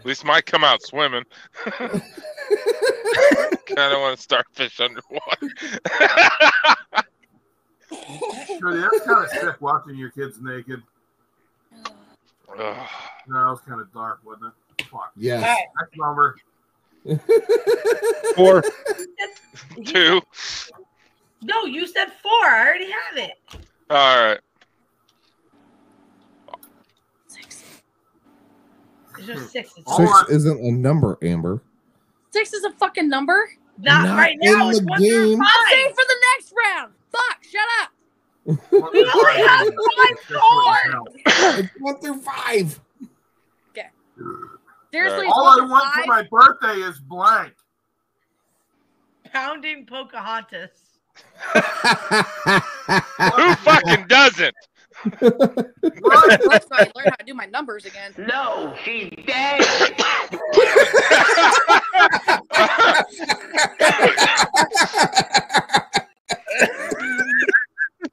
At 0.05 0.09
least 0.09 0.23
mine 0.23 0.43
come 0.45 0.63
out 0.63 0.83
swimming. 0.83 1.23
kind 1.65 1.81
of 3.91 4.01
want 4.01 4.15
to 4.15 4.21
start 4.21 4.45
fish 4.51 4.79
underwater. 4.79 5.49
Cody, 8.61 8.81
that's 8.81 9.01
kind 9.03 9.25
of 9.25 9.29
sick 9.31 9.59
watching 9.61 9.95
your 9.95 10.11
kids 10.11 10.37
naked. 10.39 10.83
Ugh. 12.55 12.87
No, 13.27 13.47
it 13.47 13.49
was 13.49 13.61
kind 13.67 13.81
of 13.81 13.91
dark, 13.95 14.19
wasn't 14.23 14.53
it? 14.77 14.85
Fuck. 14.85 15.11
Yes. 15.17 15.59
Next 15.81 15.97
number. 15.97 16.35
Four. 18.35 18.63
Two. 19.87 20.21
No, 21.41 21.65
you 21.65 21.87
said 21.87 22.11
four. 22.21 22.31
I 22.31 22.67
already 22.67 22.91
have 22.91 23.17
it. 23.17 23.31
All 23.89 24.23
right. 24.23 24.39
It's 29.17 29.27
just 29.27 29.51
six. 29.51 29.73
It's 29.77 29.95
Six 29.97 30.09
I- 30.11 30.25
isn't 30.29 30.59
a 30.59 30.71
number, 30.71 31.17
Amber. 31.21 31.61
Six 32.31 32.53
is 32.53 32.63
a 32.63 32.71
fucking 32.73 33.09
number. 33.09 33.49
not, 33.79 34.05
not 34.07 34.17
right 34.17 34.37
now. 34.41 34.69
It's 34.69 34.79
the 34.79 34.85
one 34.85 34.99
through 34.99 35.29
game. 35.31 35.41
I'll 35.41 35.65
say 35.69 35.83
five. 35.85 35.95
for 35.95 36.03
the 36.07 36.15
next 36.33 36.53
round. 36.65 36.93
Fuck, 37.11 37.43
shut 37.43 37.67
up. 37.81 37.89
We 38.45 38.55
only 38.79 39.03
have 39.47 39.67
five 39.97 40.17
scores. 40.25 41.59
It's 41.59 41.69
one 41.79 41.97
through 41.99 42.19
five. 42.21 42.79
Okay. 43.71 43.89
Seriously, 44.91 45.27
All 45.27 45.47
I 45.61 45.65
want 45.65 45.93
five? 45.93 46.03
for 46.03 46.07
my 46.07 46.23
birthday 46.29 46.79
is 46.81 46.99
blank. 46.99 47.53
Pounding 49.33 49.85
Pocahontas. 49.85 50.71
Who 51.53 51.61
fucking 53.55 54.07
doesn't? 54.07 54.55
That's 55.21 56.65
why 56.69 56.79
I 56.79 56.91
learned 56.95 57.09
how 57.09 57.15
to 57.17 57.25
do 57.25 57.33
my 57.33 57.45
numbers 57.45 57.85
again. 57.85 58.13
No, 58.17 58.73
she's 58.83 59.11
dead. 59.25 59.61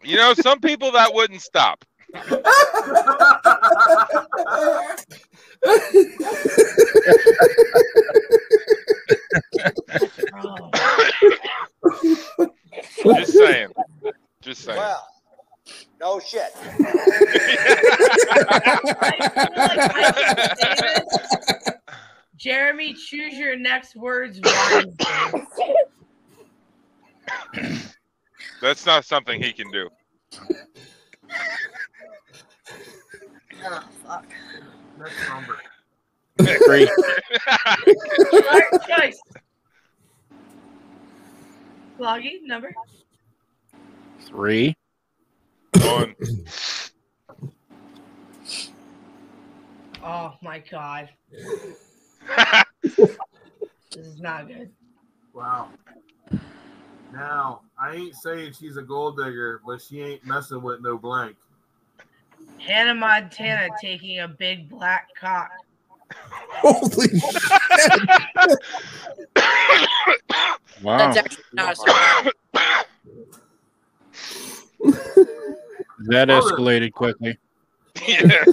You 0.04 0.16
know, 0.16 0.34
some 0.34 0.60
people 0.60 0.92
that 0.92 1.14
wouldn't 1.14 1.40
stop. 1.40 1.84
Just 13.04 13.32
saying. 13.32 13.68
Just 14.40 14.62
saying. 14.62 14.78
Well, 14.78 15.06
no 16.02 16.18
shit. 16.18 16.52
Jeremy, 22.36 22.92
choose 22.94 23.34
your 23.34 23.56
next 23.56 23.94
words. 23.94 24.40
That's 28.60 28.84
not 28.84 29.04
something 29.04 29.40
he 29.40 29.52
can 29.52 29.70
do. 29.70 29.88
Oh, 33.64 33.84
fuck. 34.04 34.26
Next 34.98 35.28
number. 35.28 35.56
Three. 36.66 36.90
Smart 38.30 38.64
choice. 38.88 39.20
Cloggy, 41.96 42.42
number. 42.42 42.74
Three. 44.26 44.76
One. 45.78 46.14
Oh 50.04 50.34
my 50.42 50.58
god. 50.70 51.08
this 52.82 53.06
is 53.94 54.20
not 54.20 54.48
good. 54.48 54.70
Wow. 55.32 55.68
Now, 57.12 57.60
I 57.78 57.94
ain't 57.94 58.16
saying 58.16 58.54
she's 58.58 58.76
a 58.76 58.82
gold 58.82 59.16
digger, 59.16 59.60
but 59.66 59.80
she 59.80 60.00
ain't 60.00 60.26
messing 60.26 60.62
with 60.62 60.80
no 60.80 60.98
blank. 60.98 61.36
Hannah 62.58 62.94
Montana 62.94 63.68
taking 63.80 64.20
a 64.20 64.28
big 64.28 64.68
black 64.68 65.08
cock. 65.18 65.50
Holy 66.12 67.08
shit. 67.08 68.58
Wow. 70.82 70.98
That's 70.98 71.16
actually 71.16 71.44
not 71.52 71.72
a 71.72 71.76
surprise. 71.76 72.32
That 76.06 76.28
escalated 76.28 76.92
quickly. 76.92 77.38
Yeah. 78.06 78.42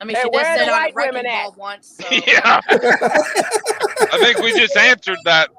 I 0.00 0.06
mean, 0.06 0.16
Hey, 0.16 0.22
she 0.22 0.28
where 0.30 0.44
did 0.44 0.46
are 0.46 0.58
sit 0.58 0.64
the 0.64 0.64
on 0.64 0.68
a 0.68 0.72
white 0.72 0.94
wrecking 0.94 1.14
women 1.14 1.26
at? 1.26 1.42
ball 1.44 1.54
once. 1.58 1.98
So. 2.00 2.06
yeah. 2.10 2.60
I 4.12 4.18
think 4.22 4.38
we 4.38 4.52
just 4.58 4.76
answered 4.76 5.18
that. 5.24 5.50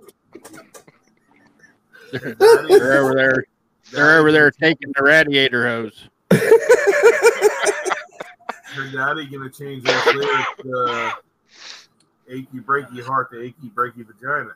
They're, 2.12 2.36
they're 2.36 2.98
over 3.04 3.14
there. 3.14 3.46
They're 3.92 4.18
over 4.18 4.32
there 4.32 4.50
taking 4.52 4.92
the 4.96 5.04
radiator 5.04 5.68
hose. 5.68 6.08
Her 8.74 8.90
daddy 8.90 9.28
gonna 9.28 9.50
change 9.50 9.84
that 9.84 10.16
lyric 10.16 10.48
to 10.66 10.86
uh, 10.90 11.12
achy 12.30 12.60
breaky 12.60 13.04
heart 13.04 13.32
to 13.34 13.42
achy 13.42 13.70
breaky 13.76 14.06
vagina. 14.08 14.56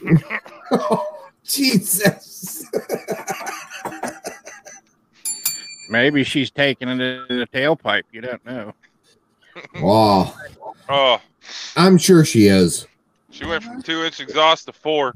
Jesus. 1.48 2.64
Maybe 5.90 6.22
she's 6.24 6.50
taking 6.50 6.88
it 6.88 7.00
in 7.00 7.38
the 7.38 7.46
tailpipe. 7.52 8.02
You 8.12 8.20
don't 8.20 8.44
know. 8.44 8.74
Wow. 9.80 10.34
Oh, 10.88 11.20
I'm 11.76 11.98
sure 11.98 12.24
she 12.24 12.46
is. 12.46 12.86
she 13.30 13.44
went 13.46 13.64
from 13.64 13.82
two 13.82 14.02
inch 14.04 14.20
exhaust 14.20 14.66
to 14.66 14.72
four. 14.72 15.14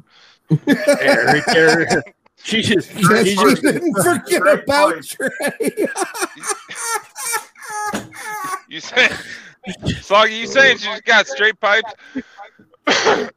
There, 0.48 1.42
there. 1.46 2.02
She 2.42 2.62
just, 2.62 2.90
She 2.96 3.02
she 3.02 3.34
just 3.36 3.62
didn't 3.62 3.94
forget 4.02 4.42
about 4.64 5.04
Trey. 5.04 5.28
You 8.68 8.80
say, 8.80 9.08
Sloggy, 9.68 10.40
you 10.40 10.46
saying 10.46 10.78
she 10.78 10.86
just 10.86 11.04
got 11.04 11.26
straight 11.26 11.60
pipes? 11.60 11.92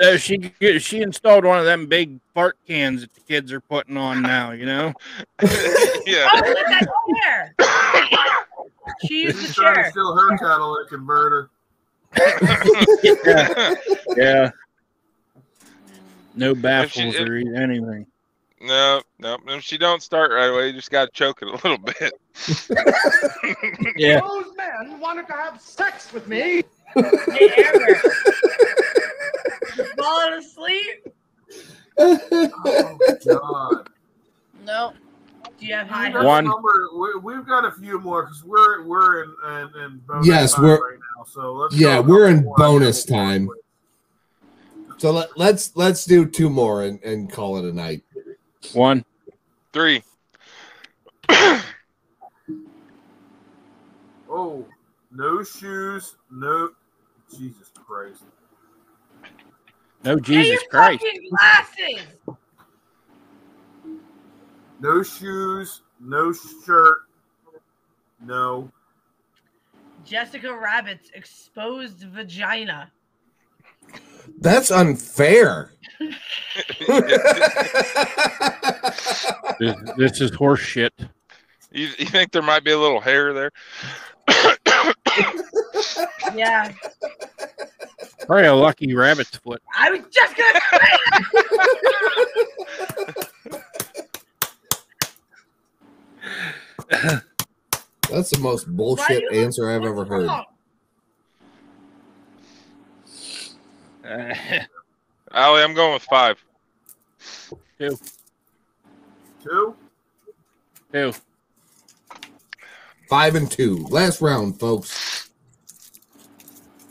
uh, 0.00 0.16
she 0.16 0.52
she 0.78 1.02
installed 1.02 1.44
one 1.44 1.58
of 1.58 1.64
them 1.64 1.86
big 1.86 2.20
fart 2.34 2.56
cans 2.66 3.02
that 3.02 3.14
the 3.14 3.20
kids 3.20 3.52
are 3.52 3.60
putting 3.60 3.96
on 3.96 4.22
now. 4.22 4.52
You 4.52 4.66
know. 4.66 4.92
yeah. 6.06 6.28
Oh, 6.32 6.42
look 6.46 6.58
at 6.58 6.80
that 6.80 6.88
chair. 7.22 7.54
She 9.06 9.22
used 9.22 9.38
the 9.38 9.42
She's 9.42 9.54
trying 9.54 9.84
to 9.84 9.90
steal 9.90 10.16
her 10.16 10.38
catalytic 10.38 10.88
converter. 10.88 11.50
yeah. 13.02 13.74
yeah. 14.16 14.50
No 16.34 16.54
baffles 16.54 17.14
if- 17.14 17.28
or 17.28 17.36
anything. 17.36 18.06
No, 18.62 19.00
no. 19.18 19.38
If 19.48 19.64
she 19.64 19.78
don't 19.78 20.02
start 20.02 20.32
right 20.32 20.46
away, 20.50 20.66
you 20.66 20.74
just 20.74 20.90
got 20.90 21.06
to 21.06 21.10
choke 21.12 21.40
it 21.40 21.48
a 21.48 21.52
little 21.52 21.78
bit. 21.78 22.12
Yeah. 23.96 24.20
Those 24.20 24.52
men 24.56 25.00
wanted 25.00 25.26
to 25.26 25.32
have 25.32 25.60
sex 25.60 26.12
with 26.12 26.28
me. 26.28 26.62
Hey, 30.00 30.06
falling 30.06 30.32
asleep? 30.34 31.06
Oh, 31.98 32.98
God. 33.26 33.88
No. 34.64 34.92
Do 35.58 35.66
you 35.66 35.74
have 35.74 35.88
high 35.88 36.08
One. 36.24 36.44
a 36.46 36.48
number- 36.48 36.88
we, 36.96 37.18
we've 37.34 37.46
got 37.46 37.64
a 37.66 37.72
few 37.72 38.00
more 38.00 38.22
because 38.24 38.42
we're 38.44 38.82
we're 38.84 39.24
in 39.24 39.34
in, 39.48 39.82
in 39.82 39.98
bonus 40.06 40.26
Yes, 40.26 40.54
time 40.54 40.64
we're- 40.64 40.78
right 40.80 40.98
now. 41.18 41.24
So 41.24 41.52
let's 41.52 41.74
Yeah, 41.76 41.98
we're 42.00 42.28
in 42.28 42.44
more. 42.44 42.56
bonus 42.56 43.04
time. 43.04 43.48
So 44.98 45.10
let, 45.12 45.36
let's 45.36 45.76
let's 45.76 46.04
do 46.04 46.24
two 46.26 46.48
more 46.50 46.84
and, 46.84 47.02
and 47.02 47.30
call 47.30 47.58
it 47.58 47.64
a 47.64 47.72
night. 47.72 48.02
One. 48.72 49.04
Three. 49.72 50.02
Oh, 54.32 54.66
no 55.10 55.42
shoes, 55.42 56.16
no. 56.30 56.70
Jesus 57.36 57.70
Christ. 57.74 58.22
No 60.04 60.18
Jesus 60.18 60.62
your 60.62 60.70
Christ. 60.70 61.04
glasses. 61.30 62.06
No 64.80 65.02
shoes, 65.02 65.82
no 66.00 66.32
shirt, 66.32 66.98
no. 68.24 68.70
Jessica 70.04 70.54
Rabbit's 70.54 71.10
exposed 71.14 71.98
vagina. 72.04 72.90
That's 74.40 74.70
unfair. 74.70 75.72
This, 79.58 79.76
this 79.98 80.20
is 80.22 80.34
horse 80.34 80.60
shit. 80.60 80.94
You, 81.70 81.88
you 81.98 82.06
think 82.06 82.32
there 82.32 82.40
might 82.40 82.64
be 82.64 82.70
a 82.72 82.78
little 82.78 83.00
hair 83.00 83.34
there? 83.34 83.50
Yeah, 86.34 86.72
Probably 88.30 88.46
a 88.46 88.54
lucky 88.54 88.94
rabbit's 88.94 89.36
foot. 89.38 89.60
I 89.76 89.90
was 89.90 90.02
just 90.12 90.36
gonna 90.36 90.60
That's 98.08 98.30
the 98.30 98.38
most 98.38 98.68
bullshit 98.68 99.24
answer 99.32 99.68
I've 99.68 99.82
ever 99.82 100.04
heard. 100.04 100.28
Oh, 100.30 100.44
Uh, 104.08 104.34
Allie, 105.32 105.64
I'm 105.64 105.74
going 105.74 105.94
with 105.94 106.04
five. 106.04 106.40
two. 107.80 107.98
Two? 109.42 109.74
Two. 110.92 111.12
Five 113.08 113.34
and 113.34 113.50
two. 113.50 113.78
Last 113.90 114.20
round, 114.20 114.60
folks. 114.60 115.29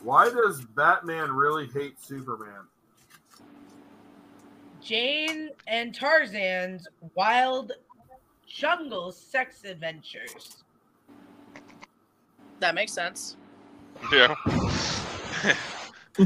Why 0.10 0.28
does 0.28 0.62
Batman 0.76 1.32
really 1.32 1.68
hate 1.68 2.02
Superman? 2.02 2.66
Jane 4.82 5.52
and 5.68 5.94
Tarzan's 5.94 6.88
wild 7.14 7.74
jungle 8.48 9.12
sex 9.12 9.64
adventures. 9.66 10.64
That 12.60 12.74
makes 12.74 12.92
sense. 12.92 13.38
Yeah. 14.12 14.34
We- 16.18 16.26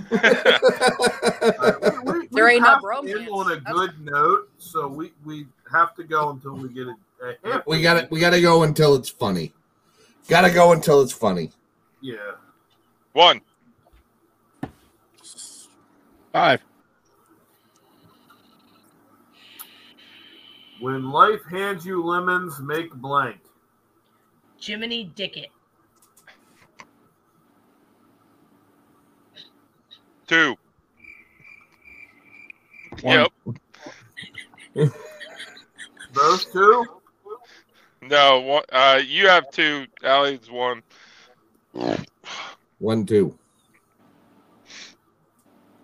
There 2.32 2.46
we 2.46 2.52
ain't 2.54 2.62
no 2.64 2.70
have 2.70 2.80
to 2.80 2.86
bromance. 2.88 3.20
end 3.20 3.30
on 3.30 3.52
a 3.52 3.58
good 3.58 4.00
note, 4.00 4.50
so 4.60 4.88
we, 4.88 5.12
we 5.26 5.46
have 5.70 5.94
to 5.96 6.06
go 6.06 6.30
until 6.30 6.54
we 6.56 6.70
get 6.70 6.88
it. 6.88 6.96
a 7.22 7.34
hit. 7.48 7.64
We 7.68 7.82
got 7.82 8.00
to 8.00 8.08
We 8.10 8.22
got 8.22 8.30
to 8.30 8.40
go 8.42 8.64
until 8.64 8.96
it's 8.96 9.10
funny. 9.10 9.52
Got 10.30 10.42
to 10.42 10.52
go 10.52 10.72
until 10.72 11.02
it's 11.02 11.12
funny. 11.12 11.52
Yeah. 12.02 12.16
One. 13.12 13.42
Five. 16.34 16.62
When 20.82 21.12
life 21.12 21.42
hands 21.50 21.86
you 21.86 22.04
lemons, 22.04 22.60
make 22.60 22.92
blank. 22.92 23.38
Jiminy 24.60 25.12
Dickett. 25.16 25.52
Two. 30.26 30.56
One. 33.02 33.28
Yep. 34.76 34.92
Those 36.14 36.46
two? 36.46 36.84
No, 38.02 38.40
one, 38.40 38.64
uh, 38.72 39.00
you 39.06 39.28
have 39.28 39.52
two. 39.52 39.86
Allie's 40.04 40.50
one. 40.50 40.82
One, 42.80 43.06
two. 43.06 43.38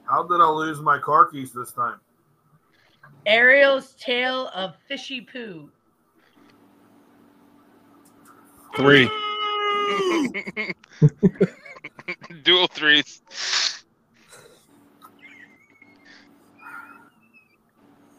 How 0.09 0.23
did 0.23 0.41
I 0.41 0.49
lose 0.49 0.81
my 0.81 0.97
car 0.97 1.27
keys 1.27 1.53
this 1.53 1.71
time? 1.71 1.99
Ariel's 3.27 3.93
tale 3.93 4.49
of 4.55 4.75
fishy 4.87 5.21
poo. 5.21 5.69
Three. 8.75 9.07
Dual 12.43 12.67
threes. 12.67 13.21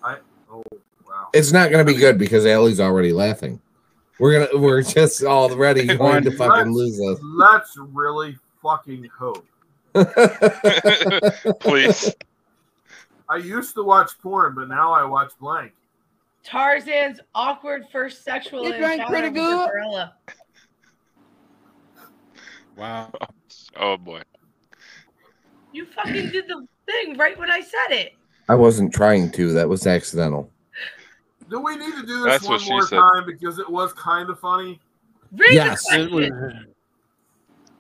I 0.02 0.18
oh 0.50 0.62
wow. 1.08 1.28
It's 1.32 1.52
not 1.52 1.70
going 1.70 1.84
to 1.84 1.92
be 1.92 1.98
good 1.98 2.18
because 2.18 2.46
Allie's 2.46 2.80
already 2.80 3.12
laughing. 3.12 3.60
We're 4.20 4.46
gonna. 4.46 4.60
We're 4.60 4.82
just 4.82 5.24
already 5.24 5.86
going 5.96 6.24
to 6.24 6.30
fucking 6.30 6.72
lose 6.72 7.00
us. 7.00 7.18
Let's 7.22 7.76
really 7.76 8.36
fucking 8.62 9.08
hope. 9.16 9.46
Please. 11.60 12.14
I 13.28 13.36
used 13.36 13.74
to 13.74 13.82
watch 13.84 14.10
porn, 14.22 14.54
but 14.54 14.68
now 14.68 14.92
I 14.92 15.04
watch 15.04 15.32
blank. 15.38 15.72
Tarzan's 16.42 17.20
awkward 17.34 17.86
first 17.92 18.24
sexual 18.24 18.64
You 18.64 18.76
drank 18.78 19.00
encounter 19.02 19.12
pretty 19.12 19.28
with 19.28 19.38
a 19.38 19.40
good. 19.56 19.70
gorilla. 19.70 20.14
Wow. 22.76 23.12
Oh 23.76 23.96
boy. 23.96 24.22
You 25.72 25.86
fucking 25.86 26.30
did 26.30 26.46
the 26.48 26.66
thing 26.86 27.16
right 27.16 27.38
when 27.38 27.50
I 27.50 27.60
said 27.60 27.90
it. 27.94 28.12
I 28.48 28.54
wasn't 28.54 28.92
trying 28.92 29.30
to. 29.32 29.52
That 29.52 29.68
was 29.68 29.86
accidental. 29.86 30.50
Do 31.48 31.60
we 31.60 31.76
need 31.76 31.92
to 31.94 32.06
do 32.06 32.22
this 32.24 32.40
That's 32.40 32.48
one 32.48 32.64
more 32.66 32.86
time 32.86 33.26
because 33.26 33.58
it 33.58 33.68
was 33.68 33.92
kind 33.92 34.30
of 34.30 34.38
funny? 34.40 34.80
Read 35.32 35.52
Yes. 35.52 35.86
the 35.88 35.94
It 36.04 36.10
was, 36.10 36.28
question. 36.30 36.69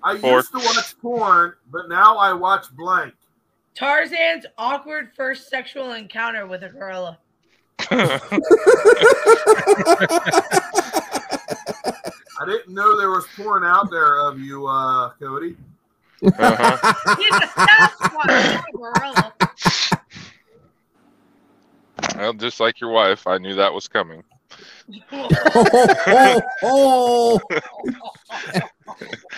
I 0.02 0.18
Four. 0.18 0.36
used 0.36 0.52
to 0.52 0.58
watch 0.58 0.98
porn, 1.00 1.54
but 1.70 1.88
now 1.88 2.16
I 2.16 2.32
watch 2.32 2.66
blank. 2.72 3.14
Tarzan's 3.74 4.46
awkward 4.58 5.10
first 5.14 5.48
sexual 5.48 5.92
encounter 5.92 6.46
with 6.46 6.62
a 6.62 6.68
gorilla. 6.68 7.18
I 7.90 8.20
didn't 12.46 12.74
know 12.74 12.98
there 12.98 13.10
was 13.10 13.26
porn 13.36 13.64
out 13.64 13.90
there 13.90 14.20
of 14.20 14.38
you, 14.40 14.66
uh, 14.66 15.10
Cody. 15.18 15.56
Uh-huh. 16.22 17.16
He's 17.16 17.34
a 17.34 17.46
Sasquatch, 17.46 18.62
gorilla. 18.74 19.32
Well, 22.16 22.32
just 22.34 22.60
like 22.60 22.78
your 22.80 22.90
wife, 22.90 23.26
I 23.26 23.38
knew 23.38 23.54
that 23.54 23.72
was 23.72 23.88
coming. 23.88 24.22
Oh, 25.12 26.40
oh, 26.62 27.40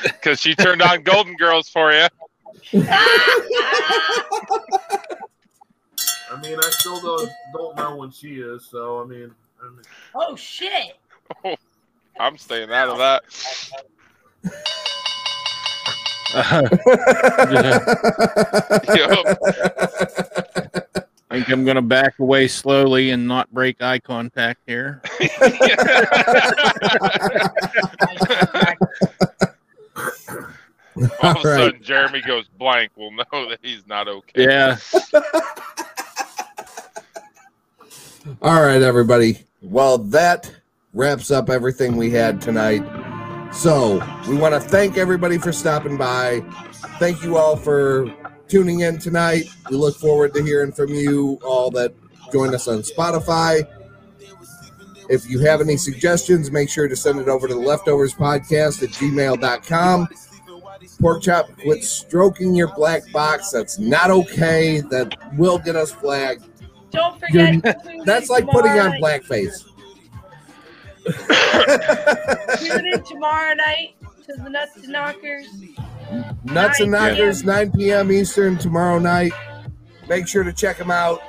Because 0.05 0.40
she 0.40 0.55
turned 0.55 0.81
on 0.82 1.03
Golden 1.03 1.35
Girls 1.36 1.69
for 1.69 1.93
you. 1.93 2.07
I 2.74 2.78
mean, 6.43 6.59
I 6.59 6.70
still 6.70 6.99
don't, 7.01 7.31
don't 7.55 7.77
know 7.77 7.97
when 7.97 8.11
she 8.11 8.36
is, 8.36 8.65
so 8.66 9.03
I 9.03 9.05
mean, 9.05 9.31
I 9.62 9.69
mean 9.69 9.82
oh 10.15 10.35
shit! 10.36 10.97
Oh, 11.44 11.57
I'm 12.19 12.39
staying 12.39 12.73
out 12.73 12.89
of 12.89 12.97
that. 12.99 13.23
Yup. 16.32 16.40
I 21.33 21.37
think 21.37 21.49
I'm 21.49 21.65
going 21.65 21.77
to 21.77 21.83
back 21.83 22.19
away 22.19 22.47
slowly 22.47 23.09
and 23.09 23.27
not 23.27 23.51
break 23.55 23.81
eye 23.81 23.99
contact 24.01 24.61
here. 24.67 25.01
All 30.95 31.03
of 31.03 31.11
a 31.11 31.27
All 31.27 31.33
right. 31.33 31.43
sudden, 31.43 31.83
Jeremy 31.83 32.21
goes 32.21 32.49
blank. 32.59 32.91
We'll 32.97 33.13
know 33.13 33.48
that 33.48 33.61
he's 33.63 33.87
not 33.87 34.09
okay. 34.09 34.45
Yeah. 34.45 34.77
All 38.43 38.63
right, 38.63 38.82
everybody. 38.82 39.39
Well, 39.63 39.97
that 39.97 40.53
wraps 40.93 41.31
up 41.31 41.48
everything 41.48 41.97
we 41.97 42.11
had 42.11 42.43
tonight. 42.43 42.82
So, 43.55 44.06
we 44.29 44.37
want 44.37 44.53
to 44.53 44.61
thank 44.61 44.98
everybody 44.98 45.39
for 45.39 45.51
stopping 45.51 45.97
by. 45.97 46.40
Thank 46.98 47.23
you 47.23 47.39
all 47.39 47.56
for 47.56 48.13
tuning 48.53 48.81
in 48.81 48.98
tonight. 48.98 49.47
We 49.71 49.79
look 49.79 49.97
forward 49.97 50.35
to 50.35 50.43
hearing 50.43 50.72
from 50.72 50.90
you 50.90 51.40
all 51.43 51.71
that 51.71 51.95
join 52.31 52.55
us 52.55 52.69
on 52.69 52.81
Spotify. 52.81 53.66
If 55.09 55.29
you 55.31 55.39
have 55.39 55.63
any 55.63 55.79
suggestions, 55.79 56.51
make 56.51 56.69
sure 56.69 56.87
to 56.87 56.95
send 56.95 57.19
it 57.19 57.29
over 57.29 57.48
to 57.48 57.55
the 57.55 57.61
Leftoverz 57.61 58.14
podcast 58.14 58.82
at 58.82 58.90
gmail.com. 58.90 60.06
Porkchop, 61.01 61.63
quit 61.63 61.82
stroking 61.82 62.55
your 62.55 62.69
black 62.74 63.11
box. 63.11 63.51
That's 63.51 63.79
not 63.79 64.11
okay. 64.11 64.82
That 64.82 65.16
will 65.39 65.56
get 65.56 65.74
us 65.74 65.90
flagged. 65.90 66.45
Don't 66.90 67.19
forget. 67.19 67.63
That's 68.05 68.29
like 68.29 68.47
putting 68.48 68.72
on 68.72 69.01
blackface. 69.01 69.64
Tune 72.59 72.87
in 72.87 73.03
tomorrow 73.03 73.55
night 73.55 73.95
to 74.27 74.35
the 74.35 74.49
Nuts 74.49 74.77
and 74.77 74.89
Knockers. 74.89 75.47
Nuts 76.45 76.81
and 76.81 76.93
Knockers, 76.93 77.45
9 77.45 77.73
p.m. 77.73 78.13
Eastern 78.13 78.57
tomorrow 78.57 78.99
night. 78.99 79.33
Make 80.09 80.29
sure 80.29 80.45
to 80.45 80.53
check 80.53 80.79
them 80.79 80.91
out. 80.91 81.21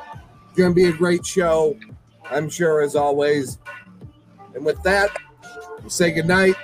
It's 0.49 0.57
going 0.57 0.71
to 0.71 0.75
be 0.75 0.85
a 0.85 0.93
great 0.93 1.25
show, 1.25 1.77
I'm 2.29 2.49
sure, 2.49 2.81
as 2.81 2.95
always. 2.95 3.57
And 4.53 4.63
with 4.65 4.81
that, 4.83 5.09
we'll 5.79 5.89
say 5.89 6.11
goodnight. 6.11 6.55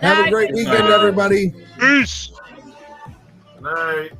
Have 0.00 0.26
a 0.26 0.30
great 0.30 0.52
weekend, 0.52 0.88
everybody. 0.88 1.54
Peace. 1.78 2.32
Good 3.54 3.62
night. 3.62 4.12